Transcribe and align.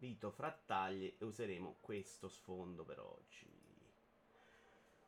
Vito 0.00 0.30
Frattaglie 0.30 1.16
e 1.18 1.24
useremo 1.26 1.76
questo 1.82 2.30
sfondo 2.30 2.84
per 2.84 3.00
oggi. 3.00 3.46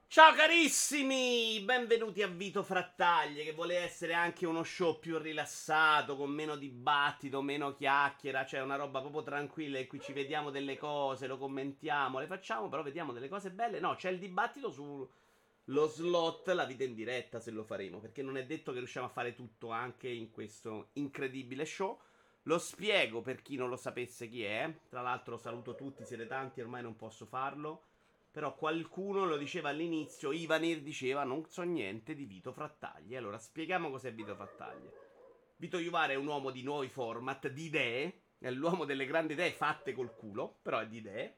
Ciao 0.06 0.34
carissimi, 0.34 1.60
benvenuti 1.60 2.20
a 2.20 2.26
Vito 2.26 2.62
Frattaglie 2.62 3.42
che 3.42 3.54
vuole 3.54 3.78
essere 3.78 4.12
anche 4.12 4.44
uno 4.44 4.62
show 4.62 4.98
più 4.98 5.16
rilassato, 5.16 6.14
con 6.14 6.28
meno 6.28 6.56
dibattito, 6.56 7.40
meno 7.40 7.72
chiacchiera, 7.72 8.44
cioè 8.44 8.60
una 8.60 8.76
roba 8.76 9.00
proprio 9.00 9.22
tranquilla 9.22 9.78
in 9.78 9.86
cui 9.86 9.98
ci 9.98 10.12
vediamo 10.12 10.50
delle 10.50 10.76
cose, 10.76 11.26
lo 11.26 11.38
commentiamo, 11.38 12.18
le 12.18 12.26
facciamo, 12.26 12.68
però 12.68 12.82
vediamo 12.82 13.14
delle 13.14 13.30
cose 13.30 13.50
belle. 13.50 13.80
No, 13.80 13.94
c'è 13.94 14.10
il 14.10 14.18
dibattito 14.18 14.70
sullo 14.70 15.86
slot, 15.86 16.48
la 16.48 16.66
vita 16.66 16.84
in 16.84 16.92
diretta 16.92 17.40
se 17.40 17.50
lo 17.50 17.64
faremo, 17.64 17.98
perché 17.98 18.20
non 18.20 18.36
è 18.36 18.44
detto 18.44 18.72
che 18.72 18.78
riusciamo 18.78 19.06
a 19.06 19.10
fare 19.10 19.32
tutto 19.32 19.70
anche 19.70 20.10
in 20.10 20.30
questo 20.30 20.90
incredibile 20.92 21.64
show. 21.64 21.98
Lo 22.46 22.58
spiego 22.58 23.20
per 23.20 23.40
chi 23.40 23.56
non 23.56 23.68
lo 23.68 23.76
sapesse 23.76 24.28
chi 24.28 24.42
è. 24.42 24.72
Tra 24.88 25.00
l'altro 25.00 25.36
saluto 25.36 25.74
tutti, 25.74 26.04
siete 26.04 26.26
tanti, 26.26 26.60
ormai 26.60 26.82
non 26.82 26.96
posso 26.96 27.26
farlo. 27.26 27.84
Però 28.32 28.54
qualcuno 28.54 29.26
lo 29.26 29.36
diceva 29.36 29.68
all'inizio, 29.68 30.32
Ivanir 30.32 30.80
diceva 30.80 31.22
non 31.22 31.44
so 31.46 31.62
niente 31.62 32.14
di 32.14 32.24
Vito 32.24 32.52
Frattaglie. 32.52 33.18
Allora 33.18 33.38
spieghiamo 33.38 33.90
cos'è 33.90 34.12
Vito 34.12 34.34
Frattaglie. 34.34 35.10
Vito 35.56 35.78
Juvara 35.78 36.14
è 36.14 36.16
un 36.16 36.26
uomo 36.26 36.50
di 36.50 36.62
nuovi 36.62 36.88
format, 36.88 37.48
di 37.48 37.66
idee, 37.66 38.22
è 38.38 38.50
l'uomo 38.50 38.84
delle 38.84 39.06
grandi 39.06 39.34
idee 39.34 39.52
fatte 39.52 39.92
col 39.92 40.16
culo, 40.16 40.58
però 40.62 40.80
è 40.80 40.88
di 40.88 40.96
idee. 40.96 41.36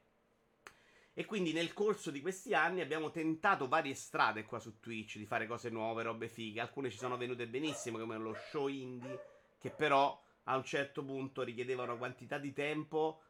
E 1.13 1.25
quindi 1.25 1.53
nel 1.53 1.73
corso 1.73 2.09
di 2.09 2.21
questi 2.21 2.53
anni 2.55 2.81
abbiamo 2.81 3.11
tentato 3.11 3.67
varie 3.67 3.93
strade 3.93 4.43
qua 4.43 4.57
su 4.59 4.79
Twitch 4.79 5.17
di 5.17 5.25
fare 5.25 5.45
cose 5.45 5.69
nuove, 5.69 6.01
robe 6.01 6.27
fighe. 6.27 6.59
Alcune 6.59 6.89
ci 6.89 6.97
sono 6.97 7.17
venute 7.17 7.47
benissimo, 7.47 7.99
come 7.99 8.17
lo 8.17 8.33
show 8.33 8.67
indie, 8.67 9.21
che 9.59 9.69
però 9.69 10.19
a 10.45 10.55
un 10.55 10.63
certo 10.63 11.03
punto 11.03 11.43
richiedeva 11.43 11.83
una 11.83 11.95
quantità 11.95 12.37
di 12.37 12.53
tempo 12.53 13.21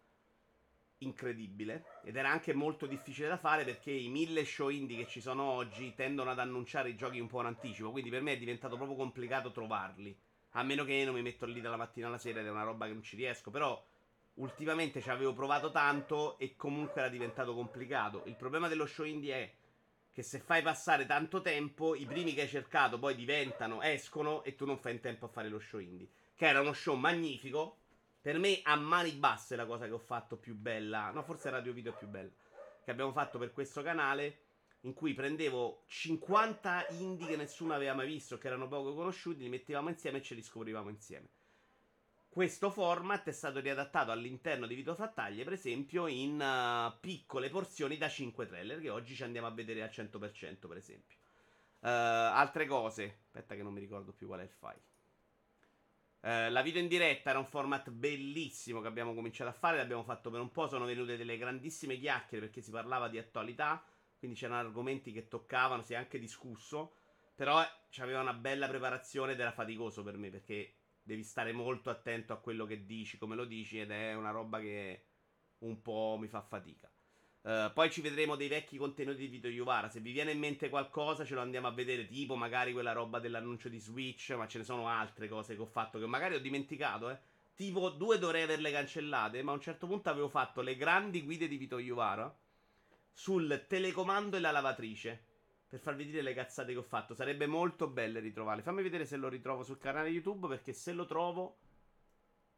incredibile 0.99 1.99
ed 2.03 2.15
era 2.15 2.29
anche 2.29 2.53
molto 2.53 2.85
difficile 2.85 3.27
da 3.27 3.37
fare 3.37 3.63
perché 3.63 3.91
i 3.91 4.07
mille 4.07 4.45
show 4.45 4.69
indie 4.69 4.97
che 4.97 5.07
ci 5.07 5.21
sono 5.21 5.43
oggi 5.43 5.93
tendono 5.93 6.31
ad 6.31 6.39
annunciare 6.39 6.89
i 6.89 6.95
giochi 6.95 7.19
un 7.19 7.27
po' 7.27 7.41
in 7.41 7.47
anticipo, 7.47 7.91
quindi 7.91 8.09
per 8.09 8.21
me 8.21 8.33
è 8.33 8.37
diventato 8.37 8.75
proprio 8.75 8.97
complicato 8.97 9.51
trovarli. 9.51 10.17
A 10.51 10.63
meno 10.63 10.85
che 10.85 11.03
non 11.03 11.15
mi 11.15 11.21
metto 11.21 11.45
lì 11.45 11.59
dalla 11.59 11.75
mattina 11.75 12.07
alla 12.07 12.17
sera 12.17 12.39
ed 12.39 12.45
è 12.45 12.49
una 12.49 12.63
roba 12.63 12.85
che 12.85 12.93
non 12.93 13.03
ci 13.03 13.17
riesco, 13.17 13.51
però 13.51 13.83
ultimamente 14.35 15.01
ci 15.01 15.09
avevo 15.09 15.33
provato 15.33 15.69
tanto 15.69 16.37
e 16.37 16.55
comunque 16.55 17.01
era 17.01 17.09
diventato 17.09 17.53
complicato. 17.53 18.23
Il 18.25 18.35
problema 18.35 18.69
dello 18.69 18.85
show 18.85 19.05
indie 19.05 19.35
è 19.35 19.53
che 20.13 20.23
se 20.23 20.39
fai 20.39 20.61
passare 20.61 21.05
tanto 21.05 21.41
tempo, 21.41 21.93
i 21.93 22.05
primi 22.05 22.33
che 22.33 22.43
hai 22.43 22.47
cercato 22.47 22.97
poi 22.97 23.15
diventano, 23.15 23.81
escono 23.81 24.43
e 24.43 24.55
tu 24.55 24.65
non 24.65 24.77
fai 24.77 24.93
in 24.93 25.01
tempo 25.01 25.25
a 25.25 25.29
fare 25.29 25.49
lo 25.49 25.59
show 25.59 25.81
indie 25.81 26.09
che 26.35 26.47
era 26.47 26.61
uno 26.61 26.73
show 26.73 26.95
magnifico. 26.95 27.79
Per 28.21 28.37
me, 28.39 28.59
a 28.63 28.75
mani 28.75 29.11
basse, 29.11 29.55
la 29.55 29.65
cosa 29.65 29.85
che 29.85 29.91
ho 29.91 29.99
fatto 29.99 30.37
più 30.37 30.55
bella. 30.55 31.11
No, 31.11 31.23
forse 31.23 31.49
Radio 31.49 31.73
Video 31.73 31.93
più 31.93 32.07
bella. 32.07 32.31
Che 32.83 32.91
abbiamo 32.91 33.11
fatto 33.11 33.37
per 33.37 33.51
questo 33.51 33.81
canale. 33.81 34.41
In 34.81 34.93
cui 34.93 35.15
prendevo 35.15 35.83
50 35.87 36.87
indie 36.89 37.27
che 37.27 37.35
nessuno 37.37 37.73
aveva 37.73 37.95
mai 37.95 38.05
visto, 38.05 38.37
che 38.37 38.47
erano 38.47 38.67
poco 38.67 38.93
conosciuti, 38.93 39.41
li 39.41 39.49
mettevamo 39.49 39.89
insieme 39.89 40.19
e 40.19 40.21
ce 40.21 40.35
li 40.35 40.43
scoprivamo 40.43 40.89
insieme. 40.89 41.29
Questo 42.29 42.69
format 42.69 43.27
è 43.27 43.31
stato 43.31 43.59
riadattato 43.61 44.11
all'interno 44.11 44.67
di 44.67 44.75
Vito 44.75 44.93
Frattaglie, 44.93 45.43
per 45.43 45.53
esempio, 45.53 46.05
in 46.05 46.39
uh, 46.39 46.99
piccole 46.99 47.49
porzioni 47.49 47.97
da 47.97 48.09
5 48.09 48.45
trailer, 48.45 48.79
che 48.79 48.89
oggi 48.89 49.15
ci 49.15 49.23
andiamo 49.23 49.47
a 49.47 49.51
vedere 49.51 49.81
al 49.81 49.89
100%, 49.89 50.67
per 50.67 50.77
esempio. 50.77 51.17
Uh, 51.79 51.87
altre 51.87 52.67
cose. 52.67 53.19
Aspetta 53.23 53.55
che 53.55 53.63
non 53.63 53.73
mi 53.73 53.79
ricordo 53.79 54.11
più 54.11 54.27
qual 54.27 54.41
è 54.41 54.43
il 54.43 54.49
file. 54.49 54.81
Eh, 56.25 56.49
la 56.49 56.63
video 56.63 56.81
in 56.81 56.87
diretta 56.87 57.29
era 57.29 57.37
un 57.37 57.45
format 57.45 57.91
bellissimo 57.91 58.81
che 58.81 58.87
abbiamo 58.87 59.13
cominciato 59.13 59.51
a 59.51 59.53
fare, 59.53 59.77
l'abbiamo 59.77 60.01
fatto 60.01 60.31
per 60.31 60.39
un 60.39 60.51
po', 60.51 60.67
sono 60.67 60.85
venute 60.85 61.17
delle 61.17 61.37
grandissime 61.37 61.99
chiacchiere 61.99 62.45
perché 62.47 62.61
si 62.61 62.71
parlava 62.71 63.07
di 63.09 63.19
attualità, 63.19 63.85
quindi 64.17 64.35
c'erano 64.35 64.59
argomenti 64.59 65.11
che 65.11 65.27
toccavano, 65.27 65.83
si 65.83 65.93
è 65.93 65.97
anche 65.97 66.17
discusso, 66.17 66.95
però 67.35 67.63
c'aveva 67.91 68.21
una 68.21 68.33
bella 68.33 68.67
preparazione 68.67 69.33
ed 69.33 69.39
era 69.39 69.51
faticoso 69.51 70.01
per 70.01 70.17
me 70.17 70.31
perché 70.31 70.77
devi 71.03 71.21
stare 71.21 71.51
molto 71.51 71.91
attento 71.91 72.33
a 72.33 72.39
quello 72.39 72.65
che 72.65 72.87
dici, 72.87 73.19
come 73.19 73.35
lo 73.35 73.45
dici 73.45 73.79
ed 73.79 73.91
è 73.91 74.15
una 74.15 74.31
roba 74.31 74.59
che 74.59 75.05
un 75.59 75.79
po' 75.83 76.17
mi 76.19 76.27
fa 76.27 76.41
fatica. 76.41 76.91
Uh, 77.45 77.71
poi 77.73 77.91
ci 77.91 78.01
vedremo 78.01 78.35
dei 78.35 78.47
vecchi 78.47 78.75
contenuti 78.75 79.19
di 79.19 79.27
Vito 79.27 79.47
Iuvara. 79.47 79.87
Se 79.87 79.99
vi 79.99 80.11
viene 80.11 80.31
in 80.31 80.39
mente 80.39 80.67
qualcosa, 80.67 81.23
ce 81.23 81.35
lo 81.35 81.41
andiamo 81.41 81.67
a 81.67 81.71
vedere. 81.71 82.07
Tipo, 82.07 82.35
magari 82.35 82.73
quella 82.73 82.91
roba 82.91 83.19
dell'annuncio 83.19 83.69
di 83.69 83.77
Switch. 83.77 84.31
Ma 84.31 84.47
ce 84.47 84.57
ne 84.57 84.63
sono 84.63 84.87
altre 84.87 85.27
cose 85.27 85.55
che 85.55 85.61
ho 85.61 85.67
fatto 85.67 85.99
che 85.99 86.07
magari 86.07 86.33
ho 86.33 86.39
dimenticato, 86.39 87.11
eh. 87.11 87.19
Tipo, 87.53 87.89
due 87.91 88.17
dovrei 88.17 88.41
averle 88.41 88.71
cancellate. 88.71 89.43
Ma 89.43 89.51
a 89.51 89.53
un 89.53 89.61
certo 89.61 89.85
punto 89.85 90.09
avevo 90.09 90.27
fatto 90.27 90.61
le 90.61 90.75
grandi 90.75 91.21
guide 91.21 91.47
di 91.47 91.57
Vito 91.57 91.77
Iuvara 91.77 92.35
sul 93.13 93.65
telecomando 93.67 94.37
e 94.37 94.39
la 94.39 94.49
lavatrice. 94.49 95.23
Per 95.69 95.79
farvi 95.79 96.05
dire 96.05 96.23
le 96.23 96.33
cazzate 96.33 96.71
che 96.71 96.79
ho 96.79 96.83
fatto. 96.83 97.13
Sarebbe 97.13 97.45
molto 97.45 97.87
bello 97.87 98.19
ritrovarle. 98.19 98.63
Fammi 98.63 98.81
vedere 98.81 99.05
se 99.05 99.17
lo 99.17 99.29
ritrovo 99.29 99.61
sul 99.61 99.77
canale 99.77 100.09
YouTube. 100.09 100.47
Perché 100.47 100.73
se 100.73 100.93
lo 100.93 101.05
trovo, 101.05 101.57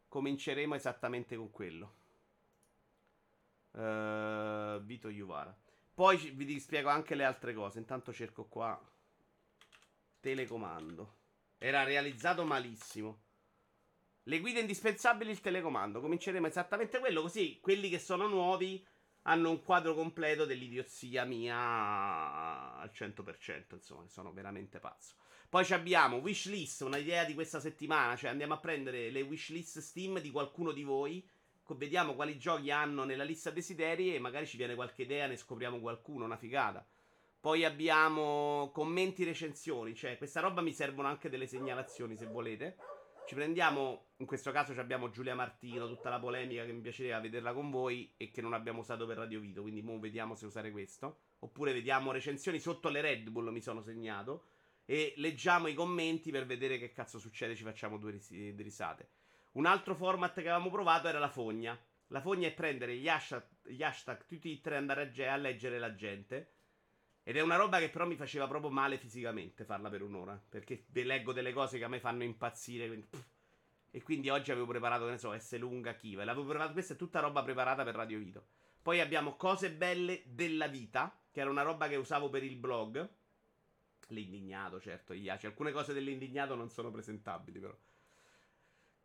cominceremo 0.08 0.76
esattamente 0.76 1.36
con 1.36 1.52
quello. 1.52 1.97
Uh, 3.78 4.82
Vito 4.84 5.10
Juvara. 5.10 5.56
Poi 5.94 6.18
vi 6.32 6.60
spiego 6.60 6.90
anche 6.90 7.14
le 7.14 7.24
altre 7.24 7.54
cose. 7.54 7.78
Intanto 7.78 8.12
cerco 8.12 8.46
qua. 8.46 8.80
Telecomando. 10.20 11.16
Era 11.60 11.84
realizzato 11.84 12.44
malissimo. 12.44 13.22
Le 14.24 14.40
guide 14.40 14.62
indispensabili, 14.62 15.30
il 15.30 15.42
telecomando. 15.42 16.02
Cominceremo 16.02 16.48
esattamente 16.48 16.98
quello. 17.00 17.22
Così 17.22 17.60
quelli 17.62 17.90
che 17.90 18.00
sono 18.00 18.28
nuovi 18.28 18.84
hanno 19.24 19.52
un 19.52 19.62
quadro 19.62 19.94
completo 19.94 20.46
dell'idiozia 20.46 21.24
mia 21.26 22.76
al 22.78 22.92
100%. 22.94 23.76
Insomma, 23.76 24.08
sono 24.08 24.34
veramente 24.34 24.80
pazzo. 24.80 25.16
Poi 25.50 25.66
abbiamo 25.72 26.18
wishlist, 26.18 26.82
un'idea 26.82 27.26
di 27.26 27.36
questa 27.36 27.60
settimana. 27.60 28.16
Cioè 28.16 28.32
andiamo 28.32 28.56
a 28.56 28.60
prendere 28.60 29.12
le 29.12 29.22
wishlist 29.22 29.80
Steam 29.80 30.20
di 30.20 30.32
qualcuno 30.32 30.72
di 30.72 30.84
voi 30.84 31.28
vediamo 31.76 32.14
quali 32.16 32.38
giochi 32.38 32.72
hanno 32.72 33.04
nella 33.04 33.24
lista 33.24 33.50
desideri 33.50 34.16
e 34.16 34.20
magari 34.20 34.46
ci 34.46 34.58
viene 34.58 34.76
qualche 34.76 35.02
idea, 35.02 35.28
ne 35.28 35.36
scopriamo 35.36 35.80
qualcuno, 35.80 36.26
una 36.26 36.38
figata. 36.38 36.86
Poi 37.40 37.64
abbiamo 37.64 38.72
commenti, 38.74 39.24
recensioni, 39.24 39.96
cioè 39.96 40.18
questa 40.18 40.40
roba 40.40 40.62
mi 40.62 40.74
servono 40.74 41.08
anche 41.08 41.30
delle 41.30 41.48
segnalazioni 41.48 42.18
se 42.18 42.26
volete. 42.26 42.78
Ci 43.28 43.36
prendiamo, 43.36 44.12
in 44.18 44.26
questo 44.26 44.52
caso 44.52 44.72
abbiamo 44.80 45.10
Giulia 45.10 45.36
Martino, 45.36 45.88
tutta 45.88 46.10
la 46.10 46.20
polemica 46.20 46.66
che 46.66 46.72
mi 46.72 46.82
piaceva 46.82 47.20
vederla 47.20 47.54
con 47.54 47.70
voi 47.70 48.14
e 48.16 48.32
che 48.32 48.42
non 48.42 48.54
abbiamo 48.54 48.80
usato 48.80 49.06
per 49.06 49.18
Radio 49.18 49.40
Vito, 49.40 49.62
quindi 49.62 49.82
mo 49.82 50.00
vediamo 50.00 50.34
se 50.36 50.46
usare 50.46 50.72
questo. 50.72 51.20
Oppure 51.40 51.74
vediamo 51.74 52.12
recensioni 52.12 52.60
sotto 52.60 52.90
le 52.90 53.02
Red 53.02 53.30
Bull, 53.30 53.50
mi 53.50 53.62
sono 53.62 53.82
segnato. 53.82 54.46
E 54.86 55.14
leggiamo 55.18 55.68
i 55.68 55.74
commenti 55.74 56.32
per 56.32 56.46
vedere 56.46 56.78
che 56.78 56.94
cazzo 56.94 57.20
succede, 57.20 57.56
ci 57.56 57.64
facciamo 57.64 57.98
due 57.98 58.18
risate. 58.56 59.10
Un 59.58 59.66
altro 59.66 59.96
format 59.96 60.36
che 60.36 60.42
avevamo 60.42 60.70
provato 60.70 61.08
era 61.08 61.18
la 61.18 61.30
fogna. 61.30 61.76
La 62.10 62.22
fogna 62.22 62.48
è 62.48 62.54
prendere 62.54 62.96
gli 62.96 63.10
hashtag, 63.10 63.44
gli 63.64 63.82
hashtag 63.82 64.24
Twitter 64.28 64.74
e 64.74 64.76
andare 64.76 65.12
a, 65.12 65.34
a 65.34 65.36
leggere 65.36 65.80
la 65.80 65.96
gente. 65.96 66.52
Ed 67.24 67.38
è 67.38 67.42
una 67.42 67.56
roba 67.56 67.80
che 67.80 67.90
però 67.90 68.06
mi 68.06 68.16
faceva 68.16 68.48
proprio 68.48 68.70
male 68.70 69.00
fisicamente 69.00 69.66
farla 69.66 69.90
per 69.90 70.04
un'ora. 70.04 70.40
Perché 70.48 70.86
leggo 70.92 71.34
delle 71.34 71.54
cose 71.54 71.80
che 71.80 71.86
a 71.86 71.88
me 71.88 72.00
fanno 72.00 72.22
impazzire. 72.22 72.86
Quindi, 72.86 73.08
e 73.90 74.04
quindi 74.04 74.30
oggi 74.30 74.52
avevo 74.52 74.68
preparato, 74.68 75.06
che 75.06 75.12
ne 75.12 75.18
so, 75.18 75.36
S 75.36 75.58
lunga, 75.58 75.96
Kiva. 75.96 76.24
L'avevo 76.24 76.46
preparato, 76.46 76.74
questa 76.74 76.94
è 76.94 76.98
tutta 76.98 77.20
roba 77.20 77.42
preparata 77.42 77.84
per 77.84 77.96
Radio 77.96 78.20
Vito. 78.20 78.46
Poi 78.80 79.02
abbiamo 79.02 79.38
cose 79.38 79.72
belle 79.72 80.22
della 80.28 80.68
vita, 80.68 81.20
che 81.32 81.40
era 81.40 81.50
una 81.50 81.64
roba 81.64 81.88
che 81.88 81.96
usavo 81.96 82.30
per 82.30 82.44
il 82.44 82.58
blog. 82.58 83.10
L'indignato, 84.10 84.80
certo, 84.80 85.14
Iaci. 85.14 85.48
Alcune 85.48 85.72
cose 85.72 85.94
dell'indignato 85.94 86.54
non 86.54 86.70
sono 86.70 86.92
presentabili, 86.92 87.60
però. 87.60 87.76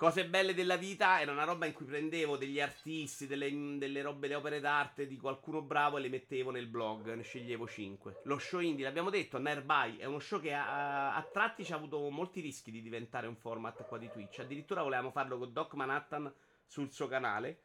Cose 0.03 0.27
belle 0.27 0.53
della 0.53 0.75
vita 0.75 1.21
era 1.21 1.31
una 1.31 1.45
roba 1.45 1.65
in 1.65 1.73
cui 1.73 1.87
prendevo 1.87 2.37
degli 2.37 2.59
artisti, 2.59 3.29
delle, 3.29 3.49
delle 3.79 4.03
robe, 4.03 4.27
le 4.27 4.35
opere 4.35 4.59
d'arte 4.59 5.07
di 5.07 5.17
qualcuno 5.17 5.63
bravo 5.63 5.97
e 5.97 6.01
le 6.01 6.09
mettevo 6.09 6.51
nel 6.51 6.67
blog, 6.67 7.15
ne 7.15 7.23
sceglievo 7.23 7.69
5. 7.69 8.23
Lo 8.25 8.37
show 8.41 8.59
indie, 8.59 8.85
l'abbiamo 8.85 9.11
detto, 9.11 9.39
Nearby, 9.39 9.99
è 9.99 10.05
uno 10.07 10.19
show 10.19 10.41
che 10.41 10.55
a, 10.55 11.15
a 11.15 11.23
tratti 11.23 11.65
ci 11.65 11.73
ha 11.73 11.77
avuto 11.77 12.11
molti 12.11 12.41
rischi 12.41 12.73
di 12.73 12.83
diventare 12.83 13.29
un 13.29 13.37
format 13.37 13.87
qua 13.87 13.97
di 13.97 14.11
Twitch. 14.11 14.41
Addirittura 14.41 14.83
volevamo 14.83 15.13
farlo 15.13 15.39
con 15.39 15.53
Doc 15.53 15.75
Manhattan 15.75 16.35
sul 16.67 16.91
suo 16.91 17.07
canale. 17.07 17.63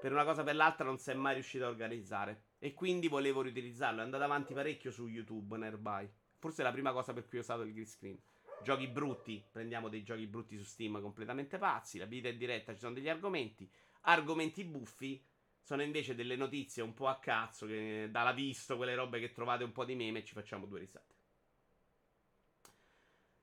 Per 0.00 0.10
una 0.10 0.24
cosa 0.24 0.40
o 0.40 0.44
per 0.44 0.56
l'altra 0.56 0.86
non 0.86 0.96
si 0.96 1.10
è 1.10 1.14
mai 1.14 1.34
riuscito 1.34 1.66
a 1.66 1.68
organizzare. 1.68 2.44
E 2.58 2.72
quindi 2.72 3.06
volevo 3.06 3.42
riutilizzarlo. 3.42 4.00
È 4.00 4.04
andato 4.04 4.24
avanti 4.24 4.54
parecchio 4.54 4.90
su 4.90 5.08
YouTube, 5.08 5.58
Nearby. 5.58 6.10
Forse 6.38 6.62
è 6.62 6.64
la 6.64 6.72
prima 6.72 6.92
cosa 6.92 7.12
per 7.12 7.28
cui 7.28 7.36
ho 7.36 7.42
usato 7.42 7.60
il 7.60 7.72
green 7.74 7.86
screen. 7.86 8.18
Giochi 8.62 8.88
brutti, 8.88 9.44
prendiamo 9.50 9.88
dei 9.88 10.02
giochi 10.02 10.26
brutti 10.26 10.56
su 10.56 10.64
Steam 10.64 11.00
completamente 11.00 11.58
pazzi. 11.58 11.98
La 11.98 12.06
vita 12.06 12.28
è 12.28 12.34
diretta, 12.34 12.72
ci 12.72 12.80
sono 12.80 12.94
degli 12.94 13.08
argomenti. 13.08 13.70
Argomenti 14.02 14.64
buffi 14.64 15.22
sono 15.60 15.82
invece 15.82 16.14
delle 16.14 16.36
notizie 16.36 16.82
un 16.82 16.94
po' 16.94 17.08
a 17.08 17.18
cazzo, 17.18 17.66
che 17.66 18.08
dalla 18.10 18.32
visto, 18.32 18.76
quelle 18.76 18.94
robe 18.94 19.20
che 19.20 19.32
trovate 19.32 19.64
un 19.64 19.72
po' 19.72 19.84
di 19.84 19.94
meme 19.94 20.20
e 20.20 20.24
ci 20.24 20.32
facciamo 20.32 20.66
due 20.66 20.78
risate. 20.80 21.14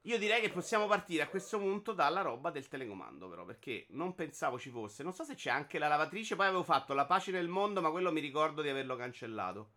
Io 0.06 0.18
direi 0.18 0.42
che 0.42 0.50
possiamo 0.50 0.86
partire 0.88 1.24
a 1.24 1.30
questo 1.30 1.58
punto 1.58 1.94
dalla 1.94 2.22
roba 2.22 2.50
del 2.50 2.68
telecomando, 2.68 3.30
però, 3.30 3.46
perché 3.46 3.88
non 3.92 4.16
pensavo 4.16 4.60
ci 4.60 4.70
fosse. 4.70 5.04
Non 5.04 5.14
so 5.14 5.24
se 5.24 5.36
c'è 5.36 5.50
anche 5.50 5.80
la 5.80 5.88
lavatrice, 5.88 6.36
poi 6.36 6.48
avevo 6.48 6.64
fatto 6.64 6.94
la 6.94 7.06
pace 7.06 7.32
nel 7.32 7.48
mondo, 7.48 7.80
ma 7.82 7.90
quello 7.90 8.12
mi 8.12 8.20
ricordo 8.20 8.62
di 8.62 8.68
averlo 8.68 8.98
cancellato. 8.98 9.72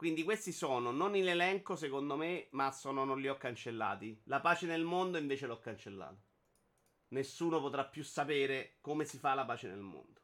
Quindi 0.00 0.22
questi 0.22 0.50
sono 0.50 0.92
non 0.92 1.14
in 1.14 1.28
elenco, 1.28 1.76
secondo 1.76 2.16
me, 2.16 2.46
ma 2.52 2.72
sono 2.72 3.04
non 3.04 3.20
li 3.20 3.28
ho 3.28 3.36
cancellati. 3.36 4.22
La 4.24 4.40
pace 4.40 4.64
nel 4.64 4.82
mondo 4.82 5.18
invece 5.18 5.46
l'ho 5.46 5.58
cancellato. 5.58 6.22
Nessuno 7.08 7.60
potrà 7.60 7.84
più 7.84 8.02
sapere 8.02 8.78
come 8.80 9.04
si 9.04 9.18
fa 9.18 9.34
la 9.34 9.44
pace 9.44 9.68
nel 9.68 9.80
mondo. 9.80 10.22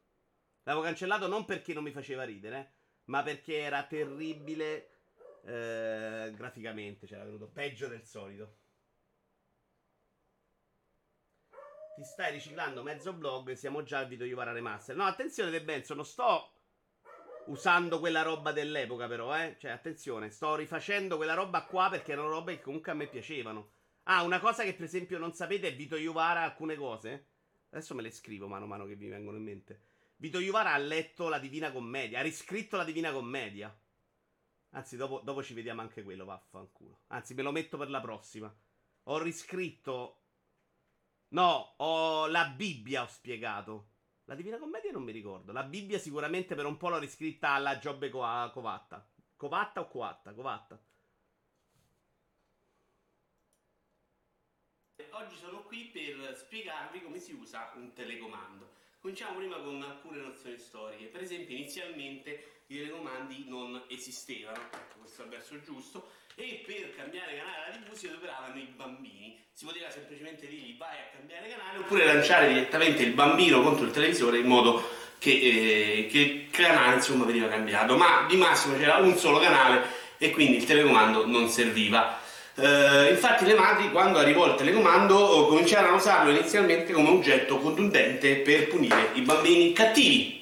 L'avevo 0.63 0.83
cancellato 0.83 1.27
non 1.27 1.45
perché 1.45 1.75
non 1.75 1.83
mi 1.83 1.91
faceva 1.91 2.23
ridere, 2.23 2.73
ma 3.03 3.21
perché 3.21 3.57
era 3.59 3.85
terribile 3.85 4.89
eh, 5.43 6.33
graficamente, 6.35 7.05
c'era 7.05 7.23
venuto 7.23 7.45
peggio 7.47 7.87
del 7.87 8.03
solito. 8.03 8.57
ti 11.97 12.03
stai 12.03 12.31
riciclando 12.31 12.81
mezzo 12.81 13.13
blog, 13.13 13.51
siamo 13.53 13.83
già 13.83 13.99
al 13.99 14.07
video 14.07 14.25
Yuvara 14.25 14.53
Remaster. 14.53 14.95
No, 14.95 15.03
attenzione 15.03 15.51
De 15.51 15.63
Benzo, 15.63 15.93
non 15.93 16.05
sto 16.05 16.56
usando 17.47 17.99
quella 17.99 18.21
roba 18.21 18.51
dell'epoca 18.51 19.07
però, 19.07 19.35
eh. 19.37 19.57
Cioè, 19.59 19.71
attenzione, 19.71 20.29
sto 20.29 20.55
rifacendo 20.55 21.17
quella 21.17 21.33
roba 21.33 21.63
qua 21.63 21.89
perché 21.89 22.13
erano 22.13 22.29
robe 22.29 22.57
che 22.57 22.63
comunque 22.63 22.91
a 22.91 22.95
me 22.95 23.07
piacevano. 23.07 23.71
Ah, 24.03 24.23
una 24.23 24.39
cosa 24.39 24.63
che 24.63 24.73
per 24.73 24.85
esempio 24.85 25.17
non 25.17 25.33
sapete 25.33 25.67
è 25.67 25.75
Vito 25.75 25.97
Yuvara 25.97 26.41
alcune 26.43 26.75
cose. 26.75 27.27
Adesso 27.69 27.93
me 27.95 28.01
le 28.01 28.11
scrivo 28.11 28.47
mano 28.47 28.65
a 28.65 28.67
mano 28.67 28.85
che 28.85 28.95
vi 28.95 29.07
vengono 29.07 29.37
in 29.37 29.43
mente. 29.43 29.81
Vito 30.17 30.39
Yuvara 30.39 30.73
ha 30.73 30.77
letto 30.77 31.27
la 31.27 31.39
Divina 31.39 31.71
Commedia, 31.71 32.19
ha 32.19 32.23
riscritto 32.23 32.77
la 32.77 32.83
Divina 32.83 33.11
Commedia. 33.11 33.75
Anzi, 34.71 34.95
dopo, 34.95 35.21
dopo 35.23 35.43
ci 35.43 35.53
vediamo 35.53 35.81
anche 35.81 36.03
quello, 36.03 36.25
vaffanculo. 36.25 37.01
Anzi, 37.07 37.33
me 37.33 37.41
lo 37.43 37.51
metto 37.51 37.77
per 37.77 37.89
la 37.89 38.01
prossima. 38.01 38.53
Ho 39.03 39.17
riscritto 39.19 40.21
No, 41.29 41.73
ho 41.77 42.27
la 42.27 42.47
Bibbia 42.47 43.03
ho 43.03 43.07
spiegato. 43.07 43.89
La 44.29 44.35
Divina 44.35 44.57
Commedia 44.57 44.91
non 44.91 45.03
mi 45.03 45.13
ricordo. 45.13 45.53
La 45.53 45.63
Bibbia 45.63 45.97
sicuramente 45.97 46.53
per 46.53 46.65
un 46.65 46.75
po' 46.75 46.89
l'ho 46.89 46.97
riscritta 46.97 47.51
alla 47.51 47.77
Giobbe 47.77 48.09
Covatta. 48.09 49.09
Covatta 49.37 49.79
o 49.79 49.87
Coatta? 49.87 50.33
Covatta. 50.33 50.77
Oggi 55.11 55.35
sono 55.37 55.63
qui 55.63 55.85
per 55.85 56.35
spiegarvi 56.35 57.01
come 57.03 57.19
si 57.19 57.31
usa 57.31 57.71
un 57.75 57.93
telecomando. 57.93 58.69
Cominciamo 58.99 59.37
prima 59.37 59.61
con 59.61 59.81
alcune 59.81 60.17
nozioni 60.17 60.57
storiche. 60.57 61.05
Per 61.05 61.21
esempio, 61.21 61.55
inizialmente 61.55 62.63
i 62.67 62.75
telecomandi 62.75 63.47
non 63.47 63.81
esistevano, 63.87 64.59
questo 64.97 65.21
è 65.21 65.25
il 65.25 65.31
verso 65.31 65.61
giusto, 65.61 66.11
e 66.39 66.61
per 66.63 66.93
cambiare 66.95 67.35
canale 67.35 67.65
alla 67.65 67.75
TV 67.75 67.93
si 67.93 68.05
adoperavano 68.05 68.57
i 68.57 68.67
bambini. 68.75 69.43
Si 69.53 69.65
poteva 69.65 69.89
semplicemente 69.89 70.45
dirgli 70.45 70.77
vai 70.77 70.95
a 70.95 71.17
cambiare 71.17 71.49
canale 71.49 71.79
oppure 71.79 72.05
lanciare 72.05 72.47
direttamente 72.49 73.01
il 73.01 73.13
bambino 73.13 73.63
contro 73.63 73.85
il 73.85 73.91
televisore 73.91 74.37
in 74.37 74.45
modo 74.45 74.87
che, 75.17 75.31
eh, 75.31 76.07
che 76.11 76.47
canale 76.51 76.97
insomma 76.97 77.25
veniva 77.25 77.47
cambiato. 77.47 77.97
Ma 77.97 78.27
di 78.29 78.35
massimo 78.37 78.77
c'era 78.77 78.97
un 78.97 79.17
solo 79.17 79.39
canale 79.39 79.81
e 80.19 80.29
quindi 80.29 80.57
il 80.57 80.65
telecomando 80.65 81.25
non 81.25 81.49
serviva. 81.49 82.19
Uh, 82.53 83.09
infatti 83.11 83.45
le 83.45 83.53
madri 83.53 83.91
quando 83.91 84.17
arrivò 84.17 84.47
il 84.47 84.55
telecomando 84.55 85.45
cominciarono 85.47 85.93
a 85.93 85.97
usarlo 85.97 86.31
inizialmente 86.31 86.91
come 86.91 87.09
oggetto 87.09 87.59
contundente 87.59 88.37
per 88.37 88.67
punire 88.67 89.11
i 89.13 89.21
bambini 89.21 89.73
cattivi 89.73 90.36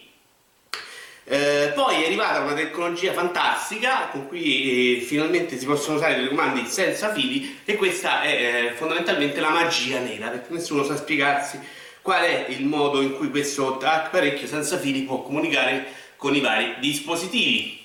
eh, 1.27 1.72
poi 1.74 2.04
è 2.04 2.06
arrivata 2.06 2.42
una 2.42 2.54
tecnologia 2.54 3.12
fantastica 3.12 4.10
con 4.12 4.27
cui 4.27 5.00
eh, 5.00 5.01
finalmente 5.01 5.57
si 5.57 5.66
possono 5.66 5.98
usare 5.98 6.18
dei 6.18 6.27
comandi 6.27 6.68
senza 6.68 7.12
fili 7.13 7.62
e 7.66 7.75
questa 7.75 8.22
è 8.22 8.68
eh, 8.68 8.72
fondamentalmente 8.75 9.39
la 9.39 9.50
magia 9.50 10.00
nera 10.00 10.27
perché 10.27 10.54
nessuno 10.54 10.83
sa 10.83 10.95
spiegarsi 10.95 11.60
qual 12.04 12.22
è 12.22 12.45
il 12.50 12.63
modo 12.66 13.01
in 13.01 13.16
cui 13.16 13.31
questo 13.31 13.80
apparecchio 13.80 14.45
senza 14.45 14.77
fili 14.77 15.01
può 15.01 15.24
comunicare 15.24 15.88
con 16.16 16.36
i 16.36 16.42
vari 16.42 16.75
dispositivi. 16.80 17.83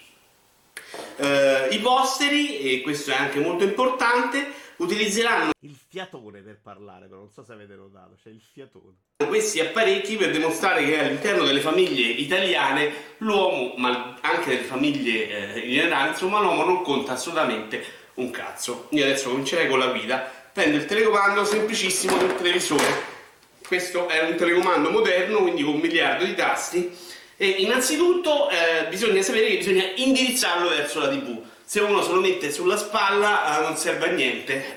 Eh, 1.17 1.69
I 1.71 1.79
posteri, 1.79 2.59
e 2.59 2.81
questo 2.83 3.11
è 3.11 3.15
anche 3.15 3.41
molto 3.41 3.65
importante, 3.65 4.47
utilizzeranno 4.81 5.51
il 5.61 5.77
fiatone 5.89 6.41
per 6.41 6.59
parlare, 6.63 7.07
però 7.07 7.21
non 7.21 7.31
so 7.31 7.45
se 7.45 7.53
avete 7.53 7.75
notato, 7.75 8.17
c'è 8.23 8.31
il 8.31 8.41
fiatone. 8.41 8.97
Questi 9.27 9.61
apparecchi 9.61 10.17
per 10.17 10.31
dimostrare 10.31 10.85
che 10.85 10.99
all'interno 10.99 11.45
delle 11.45 11.61
famiglie 11.61 12.07
italiane 12.09 12.93
l'uomo, 13.19 13.75
ma 13.77 14.17
anche 14.21 14.51
delle 14.51 14.63
famiglie 14.63 15.55
eh, 15.55 15.61
in 15.61 15.73
generale, 15.73 16.11
insomma 16.11 16.41
l'uomo 16.41 16.65
non 16.65 16.83
conta 16.83 17.13
assolutamente 17.13 17.85
un 18.15 18.31
cazzo. 18.31 18.87
Io 18.91 19.05
adesso 19.05 19.31
comincerei 19.31 19.69
con 19.69 19.79
la 19.79 19.89
guida. 19.89 20.39
Prendo 20.53 20.79
il 20.79 20.85
telecomando 20.87 21.45
semplicissimo 21.45 22.17
del 22.17 22.35
televisore. 22.35 23.19
Questo 23.65 24.09
è 24.09 24.29
un 24.29 24.37
telecomando 24.37 24.91
moderno, 24.91 25.43
quindi 25.43 25.63
con 25.63 25.75
un 25.75 25.81
miliardo 25.81 26.25
di 26.25 26.35
tasti. 26.35 26.91
E 27.37 27.47
innanzitutto 27.47 28.51
eh, 28.51 28.89
bisogna 28.89 29.23
sapere 29.23 29.47
che 29.49 29.57
bisogna 29.59 29.85
indirizzarlo 29.95 30.69
verso 30.69 30.99
la 30.99 31.09
TV 31.09 31.41
se 31.71 31.79
uno 31.79 32.03
se 32.03 32.11
lo 32.11 32.19
mette 32.19 32.51
sulla 32.51 32.77
spalla 32.77 33.61
eh, 33.61 33.63
non 33.63 33.77
serve 33.77 34.09
a 34.09 34.11
niente. 34.11 34.77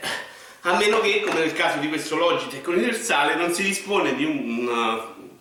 A 0.61 0.77
meno 0.77 0.99
che 0.99 1.21
come 1.21 1.39
nel 1.39 1.53
caso 1.53 1.79
di 1.79 1.87
questo 1.89 2.15
Logitech 2.15 2.67
universale 2.67 3.33
non 3.33 3.51
si 3.51 3.63
dispone 3.63 4.13
di 4.13 4.23
un 4.23 4.67
uh, 4.67 5.39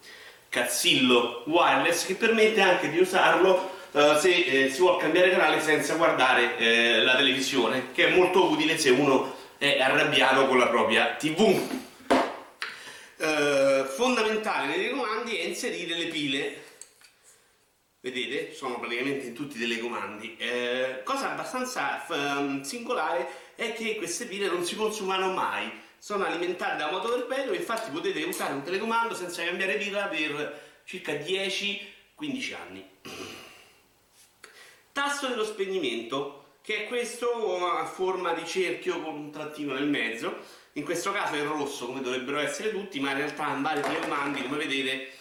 cazzillo 0.48 1.42
wireless 1.44 2.06
che 2.06 2.14
permette 2.14 2.62
anche 2.62 2.88
di 2.88 2.98
usarlo 2.98 3.70
uh, 3.90 4.16
se 4.18 4.30
eh, 4.30 4.70
si 4.70 4.80
vuole 4.80 5.02
cambiare 5.02 5.28
canale 5.28 5.60
senza 5.60 5.96
guardare 5.96 6.56
eh, 6.56 7.02
la 7.02 7.16
televisione 7.16 7.88
che 7.92 8.06
è 8.06 8.16
molto 8.16 8.50
utile 8.50 8.78
se 8.78 8.88
uno 8.88 9.36
è 9.58 9.78
arrabbiato 9.78 10.46
con 10.46 10.56
la 10.56 10.68
propria 10.68 11.16
tv 11.18 11.40
uh, 13.18 13.84
fondamentale 13.94 14.74
nei 14.74 14.88
comandi 14.88 15.36
è 15.36 15.44
inserire 15.44 15.98
le 15.98 16.06
pile 16.06 16.62
vedete 18.02 18.52
sono 18.52 18.80
praticamente 18.80 19.26
in 19.26 19.32
tutti 19.32 19.56
i 19.56 19.60
telecomandi. 19.60 20.36
Eh, 20.36 21.02
cosa 21.04 21.30
abbastanza 21.30 22.04
um, 22.08 22.62
singolare 22.62 23.28
è 23.54 23.72
che 23.72 23.94
queste 23.94 24.26
pile 24.26 24.48
non 24.48 24.64
si 24.64 24.74
consumano 24.74 25.32
mai. 25.32 25.70
Sono 25.98 26.24
alimentate 26.24 26.76
da 26.76 26.90
moto 26.90 27.10
perpetuo 27.10 27.54
infatti 27.54 27.92
potete 27.92 28.24
usare 28.24 28.54
un 28.54 28.62
telecomando 28.62 29.14
senza 29.14 29.44
cambiare 29.44 29.76
pila 29.76 30.06
per 30.06 30.80
circa 30.84 31.12
10-15 31.12 32.54
anni. 32.54 32.84
Tasto 34.92 35.28
dello 35.28 35.44
spegnimento 35.44 36.56
che 36.60 36.84
è 36.84 36.88
questo 36.88 37.66
a 37.66 37.84
forma 37.86 38.32
di 38.32 38.44
cerchio 38.44 39.00
con 39.00 39.14
un 39.14 39.30
trattino 39.30 39.74
nel 39.74 39.88
mezzo. 39.88 40.38
In 40.72 40.82
questo 40.84 41.12
caso 41.12 41.34
è 41.34 41.42
rosso 41.44 41.86
come 41.86 42.00
dovrebbero 42.00 42.40
essere 42.40 42.72
tutti 42.72 42.98
ma 42.98 43.12
in 43.12 43.18
realtà 43.18 43.54
in 43.54 43.62
vari 43.62 43.80
telecomandi 43.80 44.42
come 44.42 44.56
vedete 44.56 45.12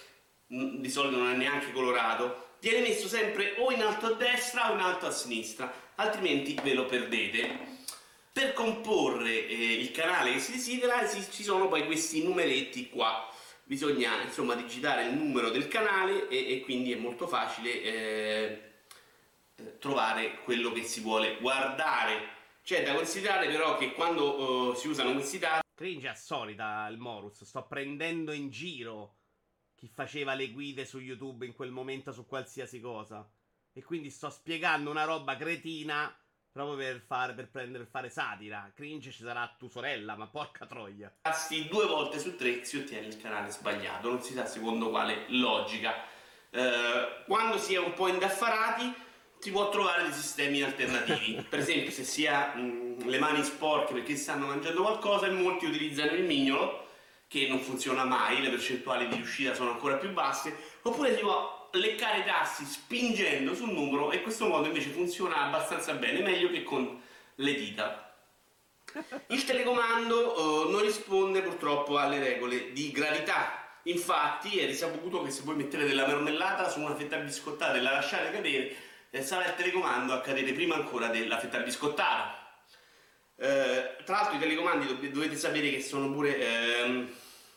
di 0.48 0.89
solito 0.89 1.18
non 1.18 1.30
è 1.30 1.36
neanche 1.36 1.72
colorato 1.72 2.41
viene 2.62 2.88
messo 2.88 3.08
sempre 3.08 3.56
o 3.58 3.72
in 3.72 3.81
alto 3.81 4.06
a 4.06 4.13
destra 4.13 4.71
o 4.71 4.76
in 4.76 4.80
alto 4.80 5.07
a 5.07 5.12
sinistra, 5.12 5.71
altrimenti 5.95 6.57
ve 6.62 6.74
lo 6.74 6.85
perdete. 6.85 7.80
Per 8.31 8.54
comporre 8.54 9.47
eh, 9.47 9.74
il 9.74 9.92
canale 9.92 10.33
che 10.33 10.40
si 10.40 10.54
desidera 10.54 11.06
ci 11.07 11.44
sono 11.44 11.68
poi 11.68 11.85
questi 11.85 12.24
numeretti 12.24 12.90
qua, 12.90 13.28
bisogna 13.64 14.21
insomma 14.21 14.54
digitare 14.54 15.07
il 15.07 15.16
numero 15.16 15.50
del 15.50 15.68
canale 15.68 16.30
e, 16.30 16.54
e 16.54 16.62
quindi 16.62 16.94
è 16.94 16.95
molto 16.95 17.28
facile 17.28 17.81
eh, 17.81 18.62
eh 19.56 19.78
trovare 19.80 20.40
quello 20.44 20.71
che 20.71 20.83
si 20.83 21.02
vuole 21.02 21.38
guardare. 21.40 22.40
C'è 22.64 22.83
da 22.83 22.94
considerare 22.94 23.47
però 23.47 23.76
che 23.76 23.92
quando 23.92 24.69
uh, 24.69 24.76
si 24.76 24.88
usano 24.88 25.14
questi 25.14 25.40
dati... 25.40 25.68
Cringe 25.74 26.12
è 26.12 26.16
solita 26.16 26.88
il 26.92 26.97
Morus, 26.97 27.44
sto 27.44 27.66
prendendo 27.68 28.31
in 28.31 28.50
giro 28.50 29.16
chi 29.81 29.90
faceva 29.92 30.35
le 30.35 30.52
guide 30.52 30.85
su 30.85 31.00
YouTube 31.00 31.44
in 31.44 31.56
quel 31.56 31.71
momento 31.71 32.11
su 32.11 32.28
qualsiasi 32.28 32.80
cosa. 32.80 33.28
E 33.73 33.83
quindi 33.83 34.11
sto 34.11 34.30
spiegando 34.30 34.92
una 34.92 35.06
roba 35.06 35.35
cretina 35.35 36.16
proprio 36.52 36.78
per, 36.78 37.04
fare, 37.04 37.33
per 37.33 37.50
prendere, 37.50 37.85
per 37.85 37.92
fare 37.92 38.09
satira. 38.11 38.71
Cringe 38.76 39.09
ci 39.09 39.23
sarà 39.23 39.56
tua 39.57 39.69
sorella, 39.69 40.16
ma 40.16 40.28
porca 40.28 40.68
troia. 40.68 41.11
Tasti 41.21 41.68
due 41.68 41.88
volte 41.88 42.19
su 42.19 42.35
tre 42.35 42.64
si 42.64 42.78
ottiene 42.78 43.07
il 43.07 43.19
canale 43.19 43.50
sbagliato, 43.50 44.09
non 44.09 44.21
si 44.21 44.33
sa 44.33 44.45
secondo 44.45 44.92
quale 44.92 45.26
logica. 45.30 45.95
Eh, 46.52 47.23
quando 47.26 47.57
si 47.57 47.73
è 47.73 47.80
un 47.80 47.94
po' 47.94 48.07
indaffarati 48.07 48.94
si 49.40 49.50
può 49.50 49.69
trovare 49.69 50.04
dei 50.04 50.14
sistemi 50.14 50.61
alternativi. 50.61 51.42
per 51.50 51.57
esempio 51.57 51.90
se 51.90 52.04
si 52.04 52.28
ha 52.28 52.54
mh, 52.54 53.07
le 53.07 53.18
mani 53.18 53.42
sporche 53.42 53.94
perché 53.94 54.16
si 54.16 54.21
stanno 54.21 54.45
mangiando 54.45 54.83
qualcosa 54.83 55.26
e 55.26 55.31
molti 55.31 55.66
utilizzano 55.66 56.11
il 56.11 56.23
mignolo 56.23 56.81
che 57.31 57.47
non 57.47 57.61
funziona 57.61 58.04
mai, 58.04 58.42
le 58.42 58.50
percentuali 58.50 59.07
di 59.07 59.16
riuscita 59.16 59.54
sono 59.54 59.71
ancora 59.71 59.95
più 59.95 60.11
basse, 60.11 60.54
oppure 60.81 61.16
si 61.16 61.21
può 61.21 61.69
leccare 61.71 62.19
i 62.19 62.26
tasti 62.26 62.66
spingendo 62.66 63.56
sul 63.56 63.71
numero 63.71 64.11
e 64.11 64.21
questo 64.21 64.47
modo 64.47 64.68
invece 64.68 64.90
funziona 64.90 65.44
abbastanza 65.44 65.94
bene, 65.94 66.19
meglio 66.19 66.50
che 66.50 66.64
con 66.64 67.02
le 67.35 67.54
dita. 67.54 68.14
Il 69.28 69.45
telecomando 69.45 70.66
uh, 70.66 70.71
non 70.71 70.81
risponde 70.81 71.42
purtroppo 71.42 71.97
alle 71.97 72.19
regole 72.19 72.73
di 72.73 72.92
gravità. 72.92 73.80
Infatti 73.83 74.59
è 74.59 74.66
risaputo 74.66 75.23
che 75.23 75.31
se 75.31 75.44
voi 75.45 75.56
mettete 75.56 75.85
della 75.85 76.06
marmellata 76.06 76.68
su 76.69 76.81
una 76.81 76.95
fetta 76.95 77.16
biscottata 77.16 77.76
e 77.76 77.81
la 77.81 77.92
lasciate 77.92 78.31
cadere, 78.31 78.76
eh, 79.09 79.23
sarà 79.23 79.45
il 79.45 79.56
telecomando 79.56 80.11
a 80.11 80.19
cadere 80.19 80.52
prima 80.52 80.76
ancora 80.76 81.07
della 81.07 81.40
fetta 81.40 81.59
biscottata. 81.59 82.42
Eh, 83.38 83.95
tra 84.06 84.18
l'altro 84.18 84.35
i 84.35 84.40
telecomandi 84.40 84.85
dov- 84.85 85.07
dovete 85.07 85.35
sapere 85.35 85.71
che 85.71 85.81
sono 85.81 86.11
pure, 86.11 86.38
ehm, 86.38 87.11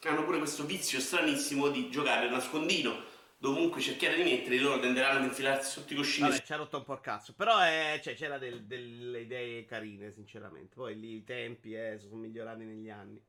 hanno 0.09 0.25
pure 0.25 0.39
questo 0.39 0.65
vizio 0.65 1.01
stranissimo 1.01 1.69
di 1.69 1.91
giocare 1.91 2.29
a 2.29 2.31
nascondino. 2.31 3.13
Dovunque 3.39 3.83
cerchiate 3.83 4.17
di 4.17 4.23
metterli, 4.23 4.59
loro 4.59 4.81
tenderanno 4.81 5.19
ad 5.19 5.25
infilarsi 5.25 5.71
sotto 5.71 5.93
i 5.93 5.97
cuscini. 5.97 6.29
Vabbè, 6.29 6.43
ci 6.43 6.53
ha 6.55 6.57
rotto 6.57 6.79
un 6.79 6.85
po' 6.85 6.95
il 6.95 7.01
cazzo. 7.01 7.35
Però 7.35 7.59
è, 7.59 8.01
cioè, 8.03 8.15
c'era 8.15 8.39
del, 8.39 8.65
delle 8.65 9.21
idee 9.21 9.67
carine, 9.67 10.13
sinceramente. 10.13 10.75
Poi 10.75 10.99
lì 10.99 11.17
i 11.17 11.25
tempi 11.25 11.75
eh, 11.75 11.99
sono 11.99 12.17
migliorati 12.17 12.65
negli 12.65 12.89
anni. 12.89 13.23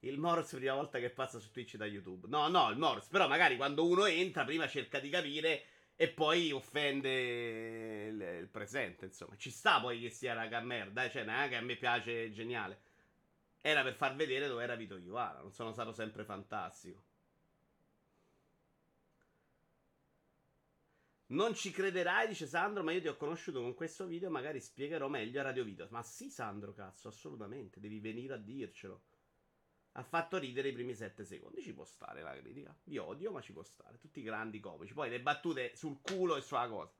Il 0.00 0.18
Morse 0.18 0.56
prima 0.56 0.74
volta 0.74 1.00
che 1.00 1.10
passa 1.10 1.40
su 1.40 1.50
Twitch 1.50 1.74
da 1.76 1.86
YouTube. 1.86 2.28
No, 2.28 2.46
no, 2.46 2.70
il 2.70 2.78
Morse. 2.78 3.08
Però 3.10 3.26
magari 3.26 3.56
quando 3.56 3.84
uno 3.84 4.04
entra, 4.04 4.44
prima 4.44 4.68
cerca 4.68 5.00
di 5.00 5.08
capire 5.08 5.64
e 5.96 6.08
poi 6.08 6.52
offende 6.52 8.04
il, 8.06 8.20
il 8.42 8.48
presente. 8.52 9.06
Insomma, 9.06 9.34
ci 9.36 9.50
sta 9.50 9.80
poi 9.80 10.00
che 10.00 10.10
sia 10.10 10.32
raga 10.32 10.60
merda. 10.60 11.02
Eh? 11.02 11.10
Cioè, 11.10 11.24
neanche 11.24 11.56
a 11.56 11.60
me 11.60 11.74
piace 11.74 12.30
geniale. 12.30 12.82
Era 13.66 13.82
per 13.82 13.94
far 13.94 14.14
vedere 14.14 14.46
dove 14.46 14.62
era 14.62 14.74
Vito 14.74 14.98
Iovara. 14.98 15.40
Non 15.40 15.50
sono 15.50 15.72
stato 15.72 15.90
sempre 15.90 16.22
fantastico. 16.22 17.02
Non 21.28 21.54
ci 21.54 21.70
crederai, 21.70 22.28
dice 22.28 22.46
Sandro, 22.46 22.82
ma 22.82 22.92
io 22.92 23.00
ti 23.00 23.08
ho 23.08 23.16
conosciuto 23.16 23.62
con 23.62 23.72
questo 23.72 24.04
video, 24.04 24.28
magari 24.28 24.60
spiegherò 24.60 25.08
meglio 25.08 25.40
a 25.40 25.44
Radio 25.44 25.64
Video. 25.64 25.86
Ma 25.88 26.02
sì, 26.02 26.28
Sandro, 26.28 26.74
cazzo, 26.74 27.08
assolutamente, 27.08 27.80
devi 27.80 28.00
venire 28.00 28.34
a 28.34 28.36
dircelo. 28.36 29.04
Ha 29.92 30.02
fatto 30.02 30.36
ridere 30.36 30.68
i 30.68 30.72
primi 30.74 30.94
7 30.94 31.24
secondi. 31.24 31.62
Ci 31.62 31.72
può 31.72 31.86
stare 31.86 32.20
la 32.20 32.36
critica. 32.36 32.76
Vi 32.84 32.98
odio, 32.98 33.32
ma 33.32 33.40
ci 33.40 33.54
può 33.54 33.62
stare. 33.62 33.96
Tutti 33.96 34.20
grandi 34.20 34.60
comici. 34.60 34.92
Poi 34.92 35.08
le 35.08 35.22
battute 35.22 35.74
sul 35.74 36.02
culo 36.02 36.36
e 36.36 36.42
sulla 36.42 36.68
cosa. 36.68 36.92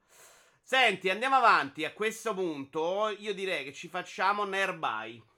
Senti, 0.62 1.10
andiamo 1.10 1.36
avanti. 1.36 1.84
A 1.84 1.92
questo 1.92 2.32
punto, 2.32 3.10
io 3.10 3.34
direi 3.34 3.64
che 3.64 3.74
ci 3.74 3.88
facciamo 3.88 4.44
nearby. 4.44 5.32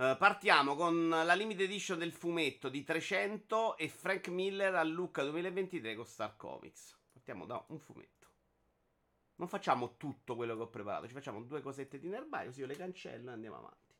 Uh, 0.00 0.16
partiamo 0.16 0.76
con 0.76 1.10
la 1.10 1.34
limited 1.34 1.68
edition 1.68 1.98
del 1.98 2.14
fumetto 2.14 2.70
di 2.70 2.82
300 2.82 3.76
e 3.76 3.90
Frank 3.90 4.28
Miller 4.28 4.74
a 4.74 4.82
Lucca 4.82 5.22
2023 5.22 5.94
con 5.94 6.06
Star 6.06 6.38
Comics. 6.38 6.98
Partiamo 7.12 7.44
da 7.44 7.62
un 7.68 7.78
fumetto. 7.78 8.28
Non 9.34 9.46
facciamo 9.46 9.98
tutto 9.98 10.36
quello 10.36 10.56
che 10.56 10.62
ho 10.62 10.68
preparato, 10.68 11.06
ci 11.06 11.12
facciamo 11.12 11.42
due 11.42 11.60
cosette 11.60 11.98
di 11.98 12.08
nearby, 12.08 12.46
così 12.46 12.60
io 12.60 12.66
le 12.66 12.76
cancello 12.76 13.28
e 13.28 13.32
andiamo 13.34 13.58
avanti. 13.58 13.94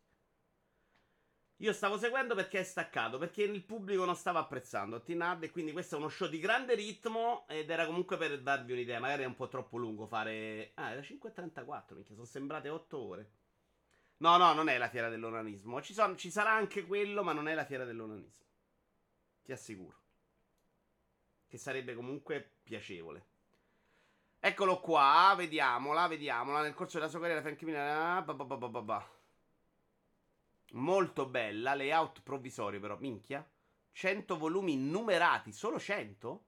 Io 1.57 1.73
stavo 1.75 1.99
seguendo 1.99 2.35
perché 2.35 2.61
è 2.61 2.65
staccato, 2.65 3.19
perché 3.19 3.43
il 3.43 3.63
pubblico 3.63 4.07
non 4.07 4.17
stava 4.17 4.39
apprezzando 4.39 5.03
Tinad 5.03 5.43
e 5.43 5.51
quindi 5.51 5.73
questo 5.73 5.97
è 5.97 5.99
uno 5.99 6.09
show 6.09 6.31
di 6.31 6.39
grande 6.39 6.75
ritmo 6.77 7.47
ed 7.47 7.69
era 7.69 7.85
comunque 7.85 8.17
per 8.17 8.41
darvi 8.41 8.73
un'idea, 8.73 9.01
magari 9.01 9.25
è 9.25 9.27
un 9.27 9.37
po' 9.37 9.49
troppo 9.49 9.77
lungo 9.77 10.07
fare... 10.07 10.71
Ah, 10.77 10.93
era 10.93 11.03
5.34, 11.03 11.93
minchia, 11.93 12.15
sono 12.15 12.25
sembrate 12.25 12.71
8 12.71 12.99
ore. 12.99 13.31
No, 14.21 14.37
no, 14.37 14.53
non 14.53 14.69
è 14.69 14.77
la 14.77 14.89
fiera 14.89 15.09
dell'onanismo. 15.09 15.81
Ci, 15.81 15.95
son, 15.95 16.17
ci 16.17 16.31
sarà 16.31 16.53
anche 16.53 16.85
quello, 16.85 17.23
ma 17.23 17.33
non 17.33 17.49
è 17.49 17.55
la 17.55 17.65
fiera 17.65 17.85
dell'onanismo. 17.85 18.45
Ti 19.43 19.53
assicuro. 19.53 19.99
Che 21.49 21.57
sarebbe 21.57 21.95
comunque 21.95 22.57
piacevole. 22.63 23.25
Eccolo 24.39 24.79
qua, 24.81 25.33
vediamola, 25.37 26.07
vediamola. 26.07 26.61
Nel 26.61 26.75
corso 26.75 26.99
della 26.99 27.09
sua 27.09 27.21
carriera 27.21 27.41
Frank 27.41 27.63
Miller... 27.63 27.97
Ah, 27.97 29.09
Molto 30.73 31.27
bella, 31.27 31.75
layout 31.75 32.23
provvisorio 32.23 32.79
però, 32.79 32.99
minchia. 32.99 33.47
100 33.93 34.37
volumi 34.37 34.77
numerati, 34.77 35.51
solo 35.51 35.81
100? 35.81 36.45